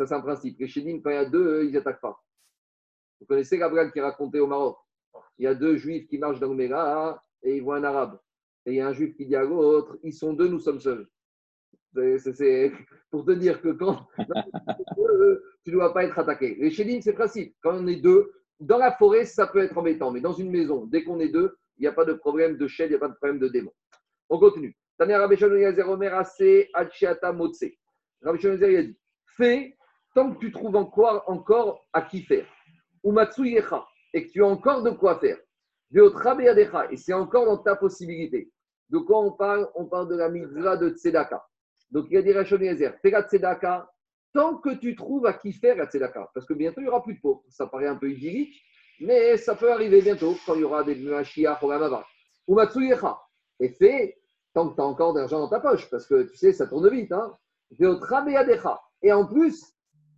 Ça, 0.00 0.06
c'est 0.06 0.14
un 0.14 0.22
principe. 0.22 0.58
Les 0.58 0.66
chédim, 0.66 0.98
quand 1.04 1.10
il 1.10 1.16
y 1.16 1.18
a 1.18 1.26
deux, 1.26 1.64
ils 1.64 1.72
n'attaquent 1.72 2.00
pas. 2.00 2.18
Vous 3.20 3.26
connaissez 3.26 3.58
Gabriel 3.58 3.92
qui 3.92 4.00
racontait 4.00 4.38
au 4.38 4.46
Maroc 4.46 4.78
Il 5.36 5.44
y 5.44 5.46
a 5.46 5.54
deux 5.54 5.76
juifs 5.76 6.08
qui 6.08 6.16
marchent 6.16 6.40
dans 6.40 6.54
le 6.54 6.64
et 7.42 7.56
ils 7.56 7.62
voient 7.62 7.76
un 7.76 7.84
arabe. 7.84 8.18
Et 8.64 8.70
il 8.70 8.76
y 8.76 8.80
a 8.80 8.88
un 8.88 8.94
juif 8.94 9.14
qui 9.14 9.26
dit 9.26 9.36
à 9.36 9.42
l'autre, 9.42 9.98
ils 10.02 10.14
sont 10.14 10.32
deux, 10.32 10.48
nous 10.48 10.58
sommes 10.58 10.80
seuls. 10.80 11.06
C'est 12.16 12.72
pour 13.10 13.26
te 13.26 13.32
dire 13.32 13.60
que 13.60 13.68
quand 13.72 14.06
tu 15.64 15.70
ne 15.70 15.72
dois 15.72 15.92
pas 15.92 16.04
être 16.04 16.18
attaqué. 16.18 16.54
Les 16.54 16.70
chédines, 16.70 17.02
c'est 17.02 17.12
principe. 17.12 17.54
Quand 17.60 17.74
on 17.74 17.86
est 17.86 18.00
deux, 18.00 18.32
dans 18.58 18.78
la 18.78 18.92
forêt, 18.92 19.26
ça 19.26 19.48
peut 19.48 19.62
être 19.62 19.76
embêtant, 19.76 20.10
mais 20.10 20.22
dans 20.22 20.32
une 20.32 20.50
maison, 20.50 20.86
dès 20.86 21.04
qu'on 21.04 21.20
est 21.20 21.28
deux, 21.28 21.58
il 21.76 21.82
n'y 21.82 21.88
a 21.88 21.92
pas 21.92 22.06
de 22.06 22.14
problème 22.14 22.56
de 22.56 22.66
chaîne, 22.66 22.86
il 22.86 22.92
n'y 22.92 22.96
a 22.96 23.00
pas 23.00 23.08
de 23.08 23.16
problème 23.16 23.38
de 23.38 23.48
démon. 23.48 23.72
On 24.30 24.38
continue. 24.38 24.74
Tania 24.96 25.22
Omer 25.26 26.24
Achiata 26.72 27.32
Motse. 27.32 27.64
a 28.24 28.32
dit 28.32 28.96
Fais 29.36 29.76
tant 30.14 30.32
que 30.32 30.38
tu 30.38 30.52
trouves 30.52 30.76
encore, 30.76 31.24
encore 31.26 31.86
à 31.92 32.02
qui 32.02 32.22
faire. 32.22 32.46
Ou 33.02 33.14
et 34.12 34.26
que 34.26 34.32
tu 34.32 34.42
as 34.42 34.46
encore 34.46 34.82
de 34.82 34.90
quoi 34.90 35.18
faire. 35.18 35.38
Et 36.90 36.96
c'est 36.96 37.12
encore 37.12 37.46
dans 37.46 37.58
ta 37.58 37.76
possibilité. 37.76 38.50
De 38.88 38.98
quoi 38.98 39.20
on 39.20 39.32
parle? 39.32 39.68
On 39.74 39.86
parle 39.86 40.08
de 40.08 40.16
la 40.16 40.28
mitzvah 40.28 40.76
de 40.76 40.90
Tzedaka. 40.90 41.44
Donc 41.90 42.06
il 42.10 42.14
y 42.14 42.16
a 42.18 42.22
des 42.22 42.32
Rachon 42.32 42.58
fais 42.58 43.10
la 43.10 43.22
Tzedaka 43.22 43.90
tant 44.32 44.58
que 44.58 44.70
tu 44.70 44.94
trouves 44.94 45.26
à 45.26 45.32
qui 45.32 45.52
faire 45.52 45.76
la 45.76 45.86
Tzedaka. 45.86 46.30
Parce 46.34 46.46
que 46.46 46.54
bientôt 46.54 46.80
il 46.80 46.84
n'y 46.84 46.90
aura 46.90 47.02
plus 47.02 47.14
de 47.14 47.20
pauvres. 47.20 47.42
Ça 47.48 47.66
paraît 47.66 47.88
un 47.88 47.96
peu 47.96 48.10
idyllique, 48.10 48.60
mais 49.00 49.36
ça 49.36 49.54
peut 49.54 49.72
arriver 49.72 50.02
bientôt 50.02 50.36
quand 50.46 50.54
il 50.54 50.60
y 50.60 50.64
aura 50.64 50.84
des 50.84 50.94
Mashiach 50.96 51.62
Ou 52.46 52.54
Matsuyecha. 52.54 53.18
Et 53.60 53.70
fais 53.70 54.20
tant 54.54 54.68
que 54.68 54.74
tu 54.74 54.80
as 54.80 54.84
encore 54.84 55.12
d'argent 55.12 55.40
dans 55.40 55.48
ta 55.48 55.60
poche, 55.60 55.88
parce 55.90 56.06
que 56.06 56.22
tu 56.24 56.36
sais, 56.36 56.52
ça 56.52 56.66
tourne 56.66 56.88
vite. 56.88 57.12
Hein. 57.12 57.36
Et 59.02 59.12
en 59.12 59.26
plus, 59.26 59.64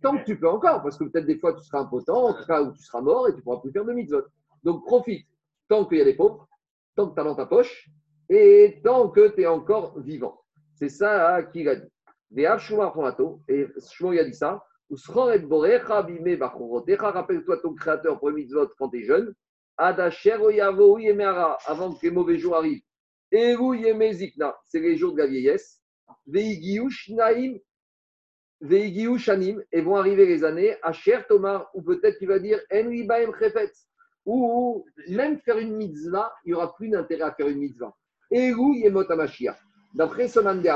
tant 0.03 0.17
que 0.17 0.25
tu 0.25 0.37
peux 0.37 0.49
encore, 0.49 0.83
parce 0.83 0.97
que 0.97 1.05
peut-être 1.05 1.25
des 1.25 1.39
fois 1.39 1.53
tu 1.53 1.63
seras 1.63 1.79
impotent, 1.79 2.25
en 2.25 2.33
tout 2.33 2.45
cas, 2.45 2.61
où 2.61 2.73
tu 2.73 2.83
seras 2.83 3.01
mort 3.01 3.27
et 3.29 3.33
tu 3.33 3.41
pourras 3.41 3.59
plus 3.61 3.71
faire 3.71 3.85
de 3.85 3.93
mitzvot. 3.93 4.21
Donc 4.63 4.85
profite 4.85 5.25
tant 5.67 5.85
qu'il 5.85 5.97
y 5.97 6.01
a 6.01 6.05
des 6.05 6.13
pauvres, 6.15 6.47
tant 6.95 7.09
que 7.09 7.15
tu 7.15 7.21
as 7.21 7.23
dans 7.23 7.35
ta 7.35 7.45
poche, 7.45 7.89
et 8.29 8.81
tant 8.83 9.09
que 9.09 9.29
tu 9.29 9.41
es 9.41 9.47
encore 9.47 9.99
vivant. 9.99 10.39
C'est 10.75 10.89
ça 10.89 11.35
hein, 11.35 11.43
qu'il 11.43 11.67
a 11.69 11.75
dit. 11.77 11.87
Et 12.35 12.45
Shmo 12.45 14.13
il 14.13 14.19
a 14.19 14.23
dit 14.25 14.33
ça. 14.33 14.63
Rappelle-toi 16.99 17.57
ton 17.57 17.73
créateur 17.73 18.19
pour 18.19 18.29
le 18.29 18.35
mitzvot 18.35 18.67
quand 18.77 18.89
tu 18.89 18.99
es 18.99 19.03
jeune. 19.03 19.33
Avant 19.77 20.09
que 21.93 22.05
les 22.05 22.11
mauvais 22.11 22.37
jours 22.37 22.55
arrivent. 22.55 22.81
C'est 23.31 23.55
les 24.79 24.97
jours 24.97 25.13
de 25.13 25.17
la 25.19 25.27
vieillesse. 25.27 25.81
Shanim, 29.17 29.61
et 29.71 29.81
vont 29.81 29.95
arriver 29.95 30.25
les 30.25 30.43
années. 30.43 30.75
Asher 30.81 31.19
Tomar, 31.27 31.69
ou 31.73 31.81
peut-être 31.81 32.17
tu 32.17 32.25
vas 32.25 32.39
dire 32.39 32.59
Enri 32.71 33.03
Baem 33.03 33.31
ou 34.25 34.85
même 35.09 35.39
faire 35.39 35.57
une 35.57 35.75
mitzvah, 35.75 36.33
il 36.45 36.49
n'y 36.49 36.53
aura 36.53 36.73
plus 36.75 36.89
d'intérêt 36.89 37.23
à 37.23 37.33
faire 37.33 37.47
une 37.47 37.59
mitzvah. 37.59 37.93
Et 38.31 38.53
où 38.53 38.73
Yemot 38.73 39.07
Mashiach 39.15 39.57
D'après 39.93 40.27
Soman 40.27 40.61
de 40.61 40.69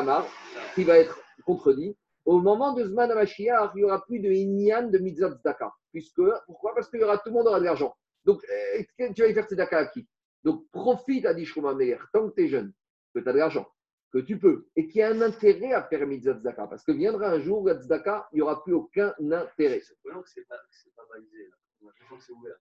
qui 0.76 0.84
va 0.84 0.98
être 0.98 1.18
contredit, 1.46 1.98
au 2.26 2.42
moment 2.42 2.74
de 2.74 2.84
Zman 2.84 3.14
Mashiach, 3.14 3.72
il 3.76 3.78
n'y 3.78 3.84
aura 3.86 4.04
plus 4.06 4.20
de 4.20 4.30
Inyan 4.30 4.90
de 4.90 4.98
mitzvah 4.98 5.32
tzedaka. 5.32 5.72
Puisque, 5.92 6.22
pourquoi? 6.46 6.76
Parce 6.76 6.90
qu'il 6.90 7.02
aura 7.02 7.18
tout 7.18 7.30
le 7.30 7.36
monde 7.36 7.48
aura 7.48 7.60
de 7.60 7.66
l'argent. 7.66 7.96
Donc, 8.26 8.42
euh, 8.44 8.84
tu 9.16 9.22
vas 9.22 9.28
y 9.28 9.34
faire 9.34 9.48
tzedaka 9.48 9.78
à 9.78 9.86
qui? 9.86 10.06
Donc, 10.44 10.70
profite, 10.72 11.26
a 11.26 11.34
dit 11.34 11.46
Shlomo 11.46 11.74
tant 12.14 12.30
que 12.30 12.36
tu 12.36 12.44
es 12.44 12.48
jeune, 12.50 12.74
que 13.16 13.22
tu 13.22 13.30
as 13.30 13.34
de 13.34 13.38
l'argent, 13.38 13.66
que 14.12 14.20
tu 14.20 14.40
peux, 14.40 14.68
et 14.76 14.88
qu'il 14.88 15.00
y 15.00 15.04
a 15.04 15.10
un 15.10 15.22
intérêt 15.22 15.74
à 15.74 15.84
faire 15.84 16.06
mitzvah 16.08 16.34
tzedaka. 16.34 16.68
Parce 16.68 16.84
que 16.84 16.92
viendra 16.92 17.30
un 17.30 17.40
jour 17.40 17.62
où 17.62 17.68
la 17.68 17.76
tzedaka, 17.76 18.28
il 18.32 18.38
n'y 18.38 18.42
aura 18.42 18.64
plus 18.64 18.74
aucun 18.74 19.14
intérêt. 19.20 19.82
C'est 19.82 19.98
pas 20.04 20.14
pas 20.14 21.04
balisé. 21.14 21.50
Là. 21.82 21.92
c'est 22.20 22.34
ouvert. 22.34 22.56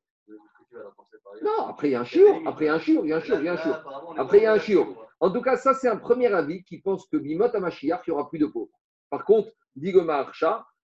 Non, 1.42 1.66
après 1.68 1.88
il 1.88 1.92
y 1.92 1.94
a 1.94 2.00
un 2.00 2.04
chiot, 2.04 2.42
après 2.46 2.64
il 2.64 2.68
y 2.68 2.70
a 2.70 2.74
un 2.74 2.78
chiot, 2.80 3.04
il 3.04 3.10
y 3.10 3.12
a 3.12 3.16
un 3.16 3.20
chiot, 3.20 3.36
il 3.38 3.44
y 3.44 3.48
a 3.48 3.52
un 3.52 3.56
chiot. 3.56 3.74
Après 4.16 4.38
il 4.38 4.42
y 4.42 4.46
a 4.46 4.52
un 4.52 4.58
chiot. 4.58 4.96
En 5.20 5.30
tout 5.30 5.40
cas, 5.40 5.56
ça 5.56 5.72
c'est 5.74 5.88
un 5.88 5.96
premier 5.96 6.26
avis 6.32 6.64
qui 6.64 6.80
pense 6.80 7.08
que 7.08 7.16
Bimot 7.16 7.54
à 7.54 7.60
Mashiach, 7.60 8.02
il 8.06 8.10
n'y 8.10 8.14
aura 8.14 8.28
plus 8.28 8.38
de 8.38 8.46
pauvres. 8.46 8.72
Par 9.08 9.24
contre, 9.24 9.50
dit 9.76 9.92
le 9.92 10.02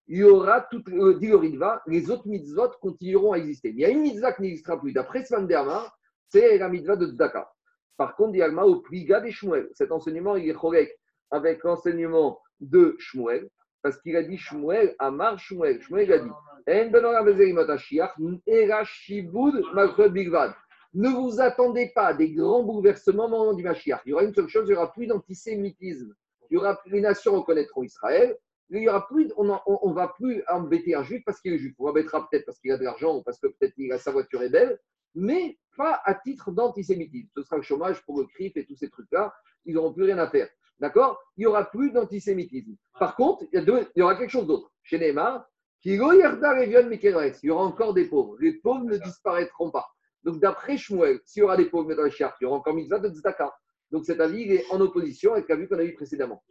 il 0.07 0.17
y 0.17 0.23
aura 0.23 0.61
tout, 0.61 0.83
euh, 0.89 1.79
les 1.87 2.11
autres 2.11 2.27
mitzvot 2.27 2.69
continueront 2.81 3.31
à 3.33 3.37
exister. 3.37 3.69
Mais 3.69 3.75
il 3.75 3.81
y 3.81 3.85
a 3.85 3.89
une 3.89 4.01
mitzvah 4.01 4.33
qui 4.33 4.41
n'existera 4.41 4.79
plus. 4.79 4.91
D'après 4.91 5.23
Svan 5.23 5.47
c'est 6.27 6.57
la 6.57 6.67
mitzvah 6.67 6.95
de 6.95 7.07
Tzedaka. 7.07 7.49
Par 7.97 8.15
contre, 8.15 8.31
dit 8.31 8.41
au 8.41 8.81
Pliga 8.81 9.19
des 9.19 9.31
Shmuel. 9.31 9.69
Cet 9.73 9.91
enseignement, 9.91 10.35
il 10.35 10.49
est 10.49 10.53
correct 10.53 10.97
avec 11.31 11.63
l'enseignement 11.63 12.39
de 12.59 12.95
Shmuel, 12.99 13.49
parce 13.81 13.99
qu'il 14.01 14.15
a 14.15 14.23
dit 14.23 14.37
Shmuel, 14.37 14.95
Amar 14.99 15.37
Shmuel. 15.39 15.81
Shmuel 15.81 16.13
a 16.13 16.19
dit 16.19 16.29
ne 20.95 21.09
vous 21.09 21.41
attendez 21.41 21.91
pas 21.93 22.05
à 22.07 22.13
des 22.13 22.31
grands 22.31 22.63
bouleversements 22.63 23.25
au 23.25 23.29
moment 23.29 23.53
du 23.53 23.63
Mashiach. 23.63 24.01
Il 24.05 24.11
y 24.11 24.13
aura 24.13 24.23
une 24.23 24.33
seule 24.33 24.47
chose, 24.47 24.63
il 24.67 24.71
n'y 24.71 24.77
aura 24.77 24.91
plus 24.91 25.07
d'antisémitisme. 25.07 26.13
Il 26.49 26.53
y 26.53 26.57
aura 26.57 26.79
les 26.85 27.01
nations 27.01 27.35
reconnaîtront 27.35 27.83
Israël. 27.83 28.37
Il 28.69 28.81
y 28.81 28.87
aura 28.87 29.05
plus, 29.07 29.29
on 29.35 29.43
ne 29.43 29.93
va 29.93 30.07
plus 30.07 30.41
embêter 30.47 30.95
un 30.95 31.03
juif 31.03 31.21
parce 31.25 31.41
qu'il 31.41 31.53
est 31.53 31.57
juif. 31.57 31.73
On 31.79 31.87
l'embêtera 31.87 32.27
peut-être 32.29 32.45
parce 32.45 32.59
qu'il 32.59 32.71
a 32.71 32.77
de 32.77 32.83
l'argent 32.83 33.17
ou 33.17 33.23
parce 33.23 33.39
que 33.39 33.47
peut-être 33.47 33.75
sa 33.99 34.11
voiture 34.11 34.41
est 34.41 34.49
belle, 34.49 34.79
mais 35.15 35.57
pas 35.75 36.01
à 36.05 36.15
titre 36.15 36.51
d'antisémitisme. 36.51 37.29
Ce 37.35 37.43
sera 37.43 37.57
le 37.57 37.63
chômage 37.63 38.03
pour 38.05 38.19
le 38.19 38.27
CRIF 38.27 38.57
et 38.57 38.65
tous 38.65 38.75
ces 38.75 38.89
trucs-là. 38.89 39.33
Ils 39.65 39.75
n'auront 39.75 39.93
plus 39.93 40.03
rien 40.03 40.17
à 40.17 40.27
faire. 40.29 40.49
D'accord? 40.79 41.19
Il 41.37 41.41
n'y 41.41 41.45
aura 41.45 41.65
plus 41.65 41.91
d'antisémitisme. 41.91 42.75
Par 42.99 43.15
contre, 43.15 43.45
il 43.51 43.89
y, 43.95 44.01
aura 44.01 44.15
quelque 44.15 44.29
chose 44.29 44.47
d'autre. 44.47 44.71
Chez 44.83 44.99
Neymar, 44.99 45.47
il 45.85 45.95
y 45.95 47.49
aura 47.49 47.63
encore 47.63 47.93
des 47.93 48.05
pauvres. 48.05 48.37
Les 48.39 48.53
pauvres 48.53 48.85
ne 48.85 48.97
disparaîtront 48.97 49.71
pas. 49.71 49.87
Donc, 50.23 50.39
d'après 50.39 50.77
Shmuel, 50.77 51.19
s'il 51.25 51.41
y 51.41 51.43
aura 51.43 51.57
des 51.57 51.65
pauvres 51.65 51.93
dans 51.93 52.03
les 52.03 52.11
il 52.11 52.27
y 52.41 52.45
aura 52.45 52.57
encore 52.57 52.73
mitzvah 52.73 52.99
de 52.99 53.09
tzedaka. 53.09 53.53
Donc, 53.91 54.05
cet 54.05 54.19
avis 54.19 54.43
est 54.43 54.65
en 54.71 54.79
opposition 54.79 55.33
avec 55.33 55.49
l'avis 55.49 55.67
qu'on 55.67 55.77
a 55.77 55.83
vu 55.83 55.93
précédemment. 55.93 56.43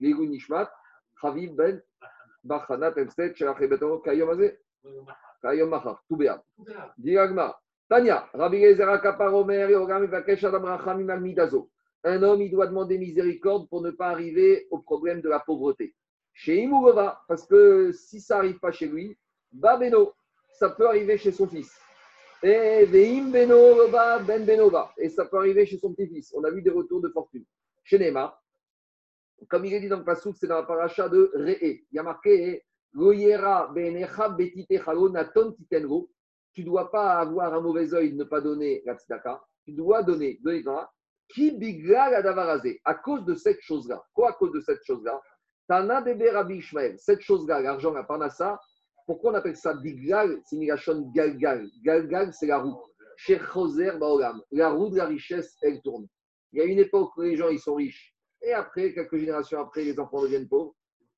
Nishmat, 0.00 0.70
Ben, 1.22 1.82
Bachana, 2.42 2.92
Temstet, 2.92 3.34
Shalachebeto, 3.34 4.00
Kayom 4.00 4.30
Machar, 5.66 6.02
Toubéa. 6.08 6.42
Tanya, 7.88 8.28
Rabbi 8.32 8.74
Vakesh 10.06 10.44
Adam 10.44 10.62
Rachamim. 10.62 11.08
Un 12.06 12.22
homme, 12.22 12.42
il 12.42 12.50
doit 12.50 12.66
demander 12.66 12.98
miséricorde 12.98 13.68
pour 13.68 13.80
ne 13.82 13.90
pas 13.90 14.08
arriver 14.08 14.66
au 14.70 14.78
problème 14.78 15.20
de 15.20 15.28
la 15.28 15.40
pauvreté. 15.40 15.94
Chez 16.32 16.62
Imourova, 16.62 17.22
parce 17.28 17.46
que 17.46 17.92
si 17.92 18.20
ça 18.20 18.36
n'arrive 18.36 18.58
pas 18.58 18.72
chez 18.72 18.86
lui, 18.86 19.16
Babeno, 19.52 20.12
ça 20.50 20.68
peut 20.70 20.86
arriver 20.86 21.16
chez 21.16 21.32
son 21.32 21.46
fils. 21.46 21.72
Et 22.42 22.84
Veim 22.84 23.30
Beno, 23.30 23.88
Ben 24.26 24.44
Benova, 24.44 24.92
et 24.98 25.08
ça 25.08 25.24
peut 25.24 25.38
arriver 25.38 25.64
chez 25.64 25.78
son 25.78 25.94
petit-fils. 25.94 26.34
On 26.36 26.44
a 26.44 26.50
vu 26.50 26.60
des 26.60 26.70
retours 26.70 27.00
de 27.00 27.08
fortune. 27.08 27.44
Chez 27.84 27.98
Neymar, 27.98 28.42
comme 29.48 29.64
il 29.64 29.74
est 29.74 29.80
dit 29.80 29.88
dans 29.88 29.98
le 29.98 30.04
Passouk, 30.04 30.36
c'est 30.38 30.46
dans 30.46 30.56
la 30.56 30.62
paracha 30.64 31.08
de 31.08 31.30
Re'e. 31.34 31.84
Il 31.90 31.94
y 31.94 31.98
a 31.98 32.02
marqué 32.02 32.64
Naton 35.10 35.52
titengo. 35.52 36.10
Tu 36.52 36.60
ne 36.60 36.66
dois 36.66 36.90
pas 36.90 37.18
avoir 37.18 37.52
un 37.54 37.60
mauvais 37.60 37.92
œil 37.94 38.12
de 38.12 38.18
ne 38.18 38.24
pas 38.24 38.40
donner 38.40 38.82
la 38.86 38.94
tzedaka. 38.94 39.42
Tu 39.64 39.72
dois 39.72 40.02
donner, 40.02 40.38
donner 40.42 40.62
qui 41.28 41.50
bigla 41.52 42.10
la 42.10 42.22
davarazé 42.22 42.80
À 42.84 42.94
cause 42.94 43.24
de 43.24 43.34
cette 43.34 43.60
chose-là. 43.60 44.04
Quoi 44.12 44.30
à 44.30 44.32
cause 44.34 44.52
de 44.52 44.60
cette 44.60 44.84
chose-là? 44.84 45.20
Tana 45.66 46.02
de 46.02 46.28
Rabbi 46.28 46.56
Ishmael. 46.56 46.98
Cette 46.98 47.22
chose-là, 47.22 47.60
l'argent, 47.60 47.92
la 47.92 48.04
parnassa, 48.04 48.60
pourquoi 49.06 49.32
on 49.32 49.34
appelle 49.34 49.56
ça 49.56 49.74
biglal 49.74 50.40
C'est 50.44 50.56
une 50.56 51.12
galgal. 51.12 51.68
Galgal, 51.82 52.32
c'est 52.32 52.46
la 52.46 52.58
roue. 52.58 52.76
Chez 53.16 53.38
Choser 53.38 53.92
Baolam. 53.92 54.40
La 54.50 54.70
roue 54.70 54.90
de 54.90 54.96
la 54.96 55.06
richesse, 55.06 55.56
elle 55.62 55.80
tourne. 55.82 56.06
Il 56.52 56.58
y 56.58 56.62
a 56.62 56.64
une 56.64 56.78
époque 56.78 57.16
où 57.16 57.22
les 57.22 57.36
gens, 57.36 57.48
ils 57.48 57.58
sont 57.58 57.74
riches. 57.74 58.14
Et 58.42 58.52
après, 58.52 58.92
quelques 58.92 59.16
générations 59.16 59.60
après, 59.60 59.84
les 59.84 59.98
enfants 59.98 60.22
deviennent 60.22 60.48
pauvres. 60.48 60.74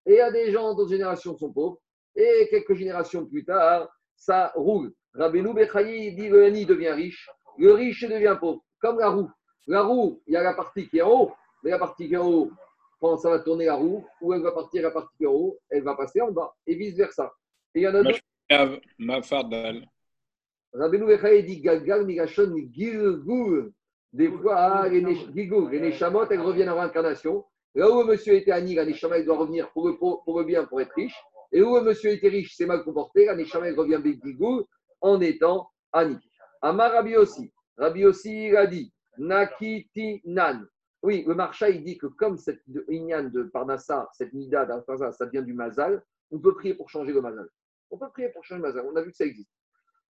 Et 0.07 0.13
il 0.13 0.17
y 0.17 0.21
a 0.21 0.31
des 0.31 0.53
gens, 0.53 0.75
d'autres 0.75 0.91
générations 0.91 1.37
sont 1.37 1.53
pauvres. 1.53 1.81
Et 2.15 2.49
quelques 2.51 2.75
générations 2.75 3.27
plus 3.27 3.45
tard, 3.45 3.89
ça 4.17 4.53
roule. 4.55 4.93
Rabbeinu 5.15 5.53
Bechayi 5.53 6.15
dit 6.15 6.29
le 6.29 6.45
Hani 6.45 6.65
devient 6.65 6.91
riche, 6.91 7.29
le 7.59 7.73
riche 7.73 8.09
devient 8.09 8.37
pauvre, 8.39 8.63
comme 8.81 8.99
la 8.99 9.11
roue. 9.11 9.31
La 9.67 9.83
roue, 9.83 10.23
il 10.27 10.35
y 10.35 10.37
a 10.37 10.43
la 10.43 10.55
partie 10.55 10.89
qui 10.89 10.99
est 10.99 11.03
en 11.03 11.11
haut, 11.11 11.33
mais 11.63 11.71
la 11.71 11.79
partie 11.79 12.07
qui 12.07 12.15
est 12.15 12.19
en 12.19 12.31
haut, 12.31 12.51
quand 13.01 13.17
ça 13.17 13.31
va 13.31 13.41
tourner 13.41 13.67
la 13.67 13.75
roue, 13.75 14.07
ou 14.21 14.33
elle 14.33 14.43
va 14.43 14.53
partir 14.53 14.83
la 14.83 14.91
partie 14.91 15.17
qui 15.17 15.25
est 15.25 15.27
en 15.27 15.33
haut, 15.33 15.59
elle 15.69 15.83
va 15.83 15.97
passer 15.97 16.21
en 16.21 16.31
bas, 16.31 16.55
et 16.67 16.75
vice-versa. 16.75 17.33
Et 17.75 17.81
il 17.81 17.83
y 17.83 17.89
en 17.89 17.95
a 17.95 18.03
d'autres. 18.03 18.21
Rabbeinu 20.73 21.07
Bechayi 21.07 21.43
dit 21.43 21.61
Galgal, 21.61 22.05
Migashon, 22.07 22.55
Gilgul. 22.71 23.73
Des 24.13 24.31
fois, 24.31 24.89
les, 24.89 25.01
les 25.01 25.81
Neshamot, 25.81 26.27
elles 26.31 26.41
reviennent 26.41 26.71
en 26.71 26.79
réincarnation. 26.79 27.45
Là 27.77 27.91
où 27.91 28.05
monsieur 28.05 28.33
était 28.33 28.53
Annie, 28.53 28.75
la 28.75 28.87
Neshama, 28.87 29.21
doit 29.21 29.37
revenir 29.37 29.71
pour 29.73 29.87
le, 29.87 29.99
pour 29.99 30.39
le 30.39 30.45
bien, 30.45 30.65
pour 30.65 30.81
être 30.81 30.95
riche. 30.95 31.15
Et 31.53 31.63
où 31.63 31.79
monsieur 31.83 32.11
était 32.11 32.29
riche, 32.29 32.55
c'est 32.57 32.65
mal 32.65 32.83
comporté, 32.83 33.27
la 33.27 33.37
Neshama, 33.37 33.67
revient 33.77 34.01
Gilgul 34.03 34.65
en 35.03 35.21
étant 35.21 35.69
Annie. 35.93 36.19
Amar 36.63 36.93
Rabbi 36.93 37.17
aussi. 37.17 37.53
Rabbi 37.77 38.07
aussi, 38.07 38.49
il 38.49 38.57
a 38.57 38.67
dit 38.67 38.91
Nakiti 39.19 40.23
Nan. 40.25 40.67
Oui, 41.03 41.23
le 41.29 41.35
marcha, 41.35 41.69
il 41.69 41.85
dit 41.85 41.99
que 41.99 42.07
comme 42.07 42.39
cette 42.39 42.63
Inyan 42.89 43.25
de 43.25 43.43
Parnassa, 43.43 44.09
cette 44.15 44.33
Nida 44.33 44.65
d'Alfaza, 44.65 45.13
ça 45.13 45.27
vient 45.27 45.43
du 45.43 45.53
Mazal, 45.53 46.03
on 46.31 46.39
peut 46.39 46.55
prier 46.55 46.73
pour 46.73 46.89
changer 46.89 47.13
le 47.13 47.21
Mazal. 47.21 47.47
On 47.91 47.99
peut 47.99 48.09
prier 48.09 48.31
pour 48.31 48.43
changer 48.43 48.63
le 48.63 48.69
Mazal. 48.69 48.87
On 48.91 48.97
a 48.97 49.03
vu 49.03 49.11
que 49.11 49.17
ça 49.17 49.27
existe. 49.27 49.53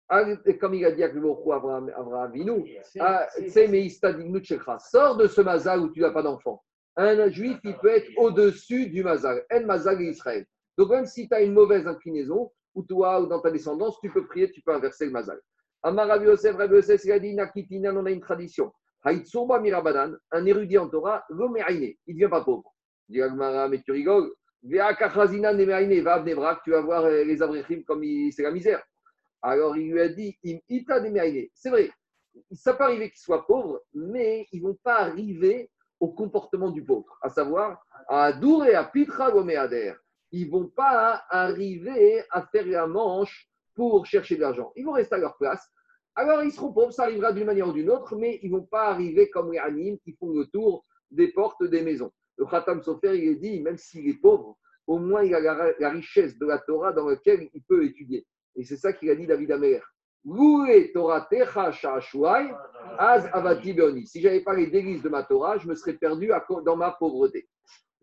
Ah, 0.08 0.24
comme 0.58 0.74
il 0.74 0.84
a 0.86 0.92
dit 0.92 1.04
à 1.04 1.08
Abraham, 1.08 1.92
Abraham 1.94 2.32
ah, 3.00 3.28
sors 4.78 5.16
de 5.16 5.26
ce 5.26 5.40
Mazal 5.42 5.80
où 5.80 5.90
tu 5.90 6.00
n'as 6.00 6.10
pas 6.10 6.22
d'enfant. 6.22 6.64
Un 7.02 7.30
juif, 7.30 7.58
il 7.64 7.74
peut 7.78 7.88
être 7.88 8.10
au-dessus 8.18 8.90
du 8.90 9.02
Mazal. 9.02 9.42
En 9.50 9.64
Mazal 9.64 10.02
Israël. 10.02 10.44
Donc 10.76 10.90
même 10.90 11.06
si 11.06 11.26
tu 11.26 11.34
as 11.34 11.40
une 11.40 11.54
mauvaise 11.54 11.86
inclinaison, 11.86 12.52
ou 12.74 12.82
toi, 12.82 13.22
ou 13.22 13.26
dans 13.26 13.40
ta 13.40 13.50
descendance, 13.50 13.98
tu 14.00 14.10
peux 14.10 14.26
prier, 14.26 14.50
tu 14.50 14.60
peux 14.60 14.74
inverser 14.74 15.06
le 15.06 15.12
Mazal. 15.12 15.40
Amar 15.82 16.08
Rabbi 16.08 16.26
Yosef, 16.26 16.56
Rabbi 16.56 16.74
Yosef, 16.74 17.02
il 17.06 17.12
a 17.12 17.18
dit, 17.18 17.34
Nakitinan, 17.34 17.96
on 17.96 18.04
a 18.04 18.10
une 18.10 18.20
tradition. 18.20 18.70
Haïtsourba 19.02 19.60
Mirabadan, 19.60 20.12
un 20.30 20.44
érudit 20.44 20.76
en 20.76 20.90
Torah, 20.90 21.24
il 21.30 21.36
ne 21.36 22.12
devient 22.12 22.28
pas 22.28 22.44
pauvre. 22.44 22.70
Il 23.08 23.14
dit 23.14 23.22
Agmara, 23.22 23.66
mais 23.70 23.80
tu 23.80 23.92
rigoles. 23.92 24.30
Va 24.62 24.88
à 24.88 24.94
tu 26.62 26.70
vas 26.70 26.82
voir 26.82 27.06
euh, 27.06 27.24
les 27.24 27.40
abrechim 27.40 27.82
comme 27.86 28.04
c'est 28.30 28.42
la 28.42 28.50
misère. 28.50 28.82
Alors 29.40 29.74
il 29.78 29.90
lui 29.90 30.02
a 30.02 30.08
dit 30.08 30.38
ita 30.68 31.02
C'est 31.54 31.70
vrai, 31.70 31.90
ça 32.52 32.74
peut 32.74 32.84
arriver 32.84 33.08
qu'ils 33.08 33.20
soient 33.20 33.46
pauvres, 33.46 33.80
mais 33.94 34.46
ils 34.52 34.62
ne 34.62 34.68
vont 34.68 34.78
pas 34.84 34.98
arriver 34.98 35.70
au 36.00 36.08
comportement 36.08 36.70
du 36.70 36.84
pauvre, 36.84 37.18
à 37.22 37.28
savoir 37.28 37.84
à 38.08 38.32
Dour 38.32 38.64
et 38.64 38.74
à 38.74 38.84
Pitra 38.84 39.30
Gomeader. 39.30 39.94
Ils 40.32 40.46
ne 40.46 40.50
vont 40.50 40.68
pas 40.68 41.24
arriver 41.28 42.24
à 42.30 42.42
faire 42.46 42.66
la 42.66 42.86
manche 42.86 43.48
pour 43.74 44.06
chercher 44.06 44.36
de 44.36 44.40
l'argent. 44.40 44.72
Ils 44.76 44.84
vont 44.84 44.92
rester 44.92 45.14
à 45.14 45.18
leur 45.18 45.36
place. 45.36 45.68
Alors 46.14 46.42
ils 46.42 46.52
seront 46.52 46.72
pauvres, 46.72 46.92
ça 46.92 47.04
arrivera 47.04 47.32
d'une 47.32 47.46
manière 47.46 47.68
ou 47.68 47.72
d'une 47.72 47.90
autre, 47.90 48.16
mais 48.16 48.40
ils 48.42 48.50
ne 48.50 48.58
vont 48.58 48.66
pas 48.66 48.88
arriver 48.88 49.30
comme 49.30 49.52
les 49.52 49.58
animes 49.58 49.98
qui 49.98 50.12
font 50.14 50.30
le 50.32 50.46
tour 50.46 50.84
des 51.10 51.28
portes 51.28 51.62
des 51.64 51.82
maisons. 51.82 52.10
Le 52.36 52.46
Khatam 52.46 52.82
Sofer, 52.82 53.16
il 53.16 53.28
est 53.28 53.36
dit, 53.36 53.60
même 53.60 53.76
s'il 53.76 54.08
est 54.08 54.20
pauvre, 54.20 54.56
au 54.86 54.98
moins 54.98 55.22
il 55.22 55.34
a 55.34 55.40
la, 55.78 55.90
richesse 55.90 56.38
de 56.38 56.46
la 56.46 56.58
Torah 56.58 56.92
dans 56.92 57.08
laquelle 57.08 57.48
il 57.52 57.62
peut 57.62 57.84
étudier. 57.84 58.26
Et 58.56 58.64
c'est 58.64 58.76
ça 58.76 58.92
qu'il 58.92 59.10
a 59.10 59.14
dit 59.14 59.26
David 59.26 59.52
Amer. 59.52 59.82
Torah 60.92 61.28
az 62.98 63.28
avati 63.32 64.06
Si 64.06 64.20
j'avais 64.20 64.42
pas 64.42 64.54
les 64.54 64.66
délices 64.66 65.02
de 65.02 65.08
ma 65.08 65.22
Torah, 65.22 65.58
je 65.58 65.66
me 65.66 65.74
serais 65.74 65.94
perdu 65.94 66.30
dans 66.64 66.76
ma 66.76 66.90
pauvreté. 66.92 67.48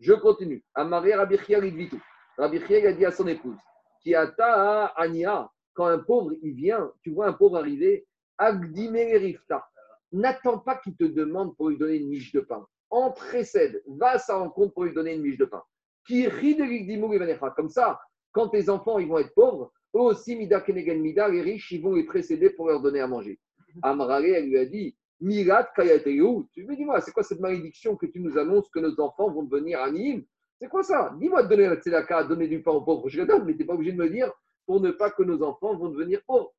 Je 0.00 0.14
continue. 0.14 0.64
Amaré 0.74 1.14
Rabbi 1.14 1.38
Chia 1.38 1.60
Rabbi 2.38 2.86
a 2.86 2.92
dit 2.92 3.04
à 3.04 3.10
son 3.10 3.26
épouse, 3.26 3.56
qui 4.00 4.14
ata 4.14 4.86
ania, 4.96 5.50
quand 5.74 5.86
un 5.86 5.98
pauvre 5.98 6.32
il 6.42 6.54
vient, 6.54 6.92
tu 7.02 7.10
vois 7.10 7.26
un 7.26 7.32
pauvre 7.32 7.58
arriver, 7.58 8.06
rifta. 8.38 9.68
N'attends 10.12 10.58
pas 10.58 10.76
qu'il 10.76 10.96
te 10.96 11.04
demande 11.04 11.56
pour 11.56 11.68
lui 11.68 11.78
donner 11.78 11.96
une 11.96 12.08
miche 12.08 12.32
de 12.32 12.40
pain. 12.40 12.66
En 12.90 13.10
précède, 13.10 13.82
va 13.86 14.12
à 14.12 14.18
sa 14.18 14.36
rencontre 14.36 14.72
pour 14.72 14.84
lui 14.84 14.94
donner 14.94 15.14
une 15.14 15.22
miche 15.22 15.36
de 15.36 15.44
pain. 15.44 15.62
Qui 16.06 16.26
rit 16.26 16.56
de 16.56 17.48
Comme 17.54 17.68
ça, 17.68 18.00
quand 18.32 18.48
tes 18.48 18.70
enfants 18.70 18.98
ils 18.98 19.08
vont 19.08 19.18
être 19.18 19.34
pauvres, 19.34 19.72
eux 19.98 20.02
aussi, 20.02 20.36
Mida 20.36 20.60
Kenegen 20.60 21.00
Mida, 21.00 21.28
les 21.28 21.42
riches, 21.42 21.70
ils 21.72 21.82
vont 21.82 21.94
les 21.94 22.04
précéder 22.04 22.50
pour 22.50 22.68
leur 22.68 22.80
donner 22.80 23.00
à 23.00 23.06
manger. 23.06 23.38
Amrare, 23.82 24.24
elle 24.24 24.48
lui 24.48 24.58
a 24.58 24.64
dit 24.64 24.96
Mirat 25.20 25.68
Kayateu. 25.74 26.44
Tu 26.52 26.64
me 26.64 26.76
dis-moi, 26.76 27.00
c'est 27.00 27.12
quoi 27.12 27.22
cette 27.22 27.40
malédiction 27.40 27.96
que 27.96 28.06
tu 28.06 28.20
nous 28.20 28.38
annonces 28.38 28.68
que 28.70 28.78
nos 28.78 28.98
enfants 29.00 29.30
vont 29.30 29.42
devenir 29.42 29.80
animes? 29.80 30.24
C'est 30.60 30.68
quoi 30.68 30.82
ça? 30.82 31.14
Dis-moi 31.18 31.42
de 31.42 31.48
donner 31.48 31.68
la 31.68 31.76
tzedaka, 31.76 32.24
donner 32.24 32.48
du 32.48 32.62
pain 32.62 32.72
aux 32.72 32.82
pauvres. 32.82 33.08
Je 33.08 33.20
le 33.20 33.26
donne, 33.26 33.44
mais 33.44 33.52
tu 33.52 33.60
n'es 33.60 33.64
pas 33.64 33.74
obligé 33.74 33.92
de 33.92 33.98
me 33.98 34.08
dire 34.08 34.32
pour 34.66 34.80
ne 34.80 34.90
pas 34.90 35.10
que 35.10 35.22
nos 35.22 35.42
enfants 35.42 35.76
vont 35.76 35.88
devenir 35.88 36.20
pauvres. 36.26 36.52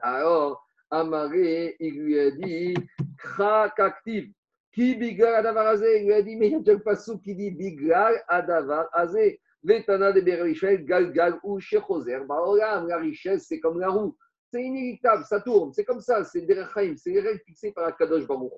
Alors, 0.00 0.66
Amaré, 0.90 1.76
il 1.80 2.00
lui 2.00 2.18
a 2.18 2.30
dit 2.30 2.74
Krak 3.18 3.78
active. 3.80 4.32
Qui 4.72 4.94
bigal 4.94 5.34
adavar 5.34 5.74
Il 5.74 6.06
lui 6.06 6.12
a 6.14 6.22
dit 6.22 6.36
Mais 6.36 6.46
il 6.48 6.52
y 6.52 6.54
a 6.54 6.58
déjà 6.60 6.72
le 6.72 7.18
qui 7.18 7.34
dit 7.34 7.50
bigal 7.50 8.22
adavar 8.28 8.88
azé. 8.92 9.40
Vetana 9.62 10.12
de 10.12 10.20
Berishel, 10.20 10.84
gal 10.84 11.12
gal 11.12 11.38
ou 11.42 11.60
shechoser. 11.60 12.18
La 12.28 12.98
richesse, 12.98 13.46
c'est 13.48 13.60
comme 13.60 13.78
la 13.78 13.88
roue. 13.88 14.16
C'est 14.50 14.62
inévitable, 14.62 15.24
ça 15.24 15.40
tourne. 15.40 15.72
C'est 15.72 15.84
comme 15.84 16.00
ça, 16.00 16.24
c'est 16.24 16.42
des 16.42 16.62
c'est 16.96 17.10
les 17.10 17.20
règles 17.20 17.40
fixées 17.46 17.72
par 17.72 17.86
la 17.86 17.92
Kadosh 17.92 18.26
Baruch 18.26 18.52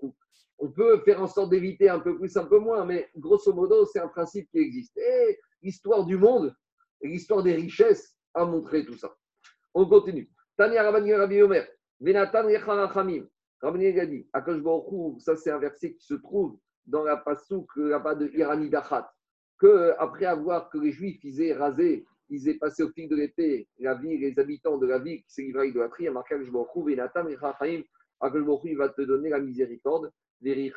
On 0.59 0.71
peut 0.71 1.01
faire 1.05 1.23
en 1.23 1.27
sorte 1.27 1.51
d'éviter 1.51 1.89
un 1.89 2.01
peu 2.01 2.19
plus, 2.19 2.37
un 2.37 2.47
peu 2.47 2.59
moins, 2.59 2.85
mais 2.85 3.11
grosso 3.17 3.53
modo, 3.53 3.87
c'est 3.87 4.01
un 4.01 4.09
principe 4.09 4.49
qui 4.51 4.59
existe. 4.59 4.97
Et 4.97 5.39
l'histoire 5.63 6.05
du 6.05 6.17
monde, 6.17 6.55
l'histoire 7.03 7.43
des 7.43 7.55
richesses 7.55 8.17
a 8.33 8.45
montré 8.45 8.85
tout 8.85 8.97
ça. 8.97 9.15
On 9.75 9.87
continue. 9.87 10.31
Tania 10.57 10.91
Rabbi 10.91 11.15
Rabbi 11.15 11.43
Omer. 11.43 11.67
Venatan 12.01 12.47
Recharachamim. 12.47 13.27
Rabbi 13.61 13.93
Gadi. 13.93 14.27
Akash 14.33 14.61
Baruch 14.61 15.21
ça 15.21 15.37
c'est 15.37 15.51
un 15.51 15.59
verset 15.59 15.95
qui 15.95 16.05
se 16.05 16.15
trouve 16.15 16.59
dans 16.87 17.05
la 17.05 17.17
pasouk 17.17 17.69
là-bas 17.77 18.15
de 18.15 18.29
Irani 18.35 18.71
Dachat. 19.61 19.95
Que 19.95 19.95
après 19.99 20.27
avoir 20.27 20.69
que 20.71 20.79
les 20.79 20.93
Juifs 20.93 21.23
ils 21.25 21.43
aient 21.43 21.55
rasé, 21.55 22.05
ils 22.29 22.49
aient 22.49 22.55
passé 22.55 22.83
au 22.83 22.91
fil 22.91 23.09
de 23.09 23.17
l'épée 23.17 23.69
la 23.79 23.95
vie, 23.95 24.19
les 24.19 24.39
habitants 24.39 24.79
de 24.79 24.87
la 24.87 24.99
ville 24.99 25.23
qui 25.23 25.33
s'est 25.33 25.43
livré 25.43 25.63
à 25.63 25.65
l'idolâtrie, 25.67 26.09
marqué 26.11 26.35
Akash 26.35 26.51
Baruch 26.51 26.77
Venatan 26.77 27.25
Recharachamim. 27.25 27.83
Akash 28.21 28.43
Baruch 28.43 28.63
il 28.65 28.77
va 28.77 28.89
te 28.89 29.03
donner 29.03 29.29
la 29.29 29.39
miséricorde. 29.39 30.11
Et 30.47 30.73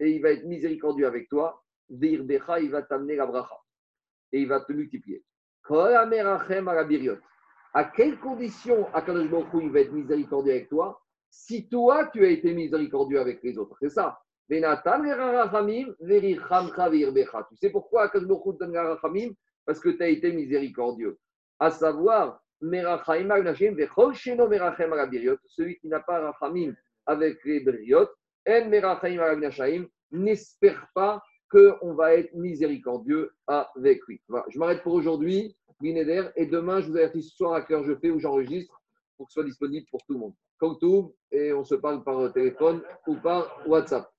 il 0.00 0.20
va 0.22 0.30
être 0.30 0.44
miséricordieux 0.44 1.06
avec 1.06 1.28
toi. 1.28 1.62
Il 1.88 2.70
va 2.70 2.82
t'amener 2.82 3.16
la 3.16 3.26
bracha. 3.26 3.56
Et 4.32 4.42
il 4.42 4.48
va 4.48 4.60
te 4.60 4.72
multiplier. 4.72 5.24
À 7.74 7.84
quelles 7.84 8.18
conditions 8.20 8.86
Akadosh 8.94 9.28
Baruch 9.28 9.48
il 9.62 9.70
va 9.70 9.80
être 9.80 9.92
miséricordieux 9.92 10.52
avec 10.52 10.68
toi 10.68 11.00
si 11.30 11.68
toi 11.68 12.06
tu 12.12 12.24
as 12.24 12.28
été 12.28 12.54
miséricordieux 12.54 13.18
avec 13.20 13.42
les 13.42 13.58
autres? 13.58 13.76
C'est 13.80 13.90
ça. 13.90 14.20
Tu 14.48 14.62
sais 17.56 17.70
pourquoi 17.70 18.08
Parce 19.66 19.80
que 19.80 19.88
tu 19.88 20.02
as 20.02 20.08
été 20.08 20.32
miséricordieux. 20.32 21.18
À 21.58 21.70
savoir, 21.70 22.40
celui 22.60 22.82
qui 25.78 25.88
n'a 25.88 26.00
pas 26.00 26.20
rachamim 26.20 26.74
avec 27.06 27.42
les 27.44 27.60
beriot, 27.60 28.08
n'espère 30.12 30.88
pas 30.94 31.22
qu'on 31.50 31.94
va 31.94 32.14
être 32.14 32.32
miséricordieux 32.34 33.32
avec 33.46 34.02
lui. 34.06 34.20
je 34.48 34.58
m'arrête 34.58 34.82
pour 34.82 34.94
aujourd'hui, 34.94 35.56
et 35.82 36.46
demain, 36.46 36.80
je 36.80 36.88
vous 36.88 36.96
avertis 36.96 37.22
ce 37.22 37.36
soir 37.36 37.52
à 37.54 37.72
heure 37.72 37.84
je 37.84 37.94
fais 37.96 38.10
ou 38.10 38.18
j'enregistre 38.18 38.80
pour 39.16 39.26
que 39.26 39.32
ce 39.32 39.40
soit 39.40 39.44
disponible 39.44 39.86
pour 39.90 40.00
tout 40.06 40.14
le 40.14 40.20
monde. 40.20 40.34
Comme 40.58 40.78
tout, 40.78 41.14
et 41.32 41.52
on 41.52 41.64
se 41.64 41.74
parle 41.74 42.04
par 42.04 42.32
téléphone 42.32 42.82
ou 43.06 43.16
par 43.16 43.60
WhatsApp. 43.66 44.10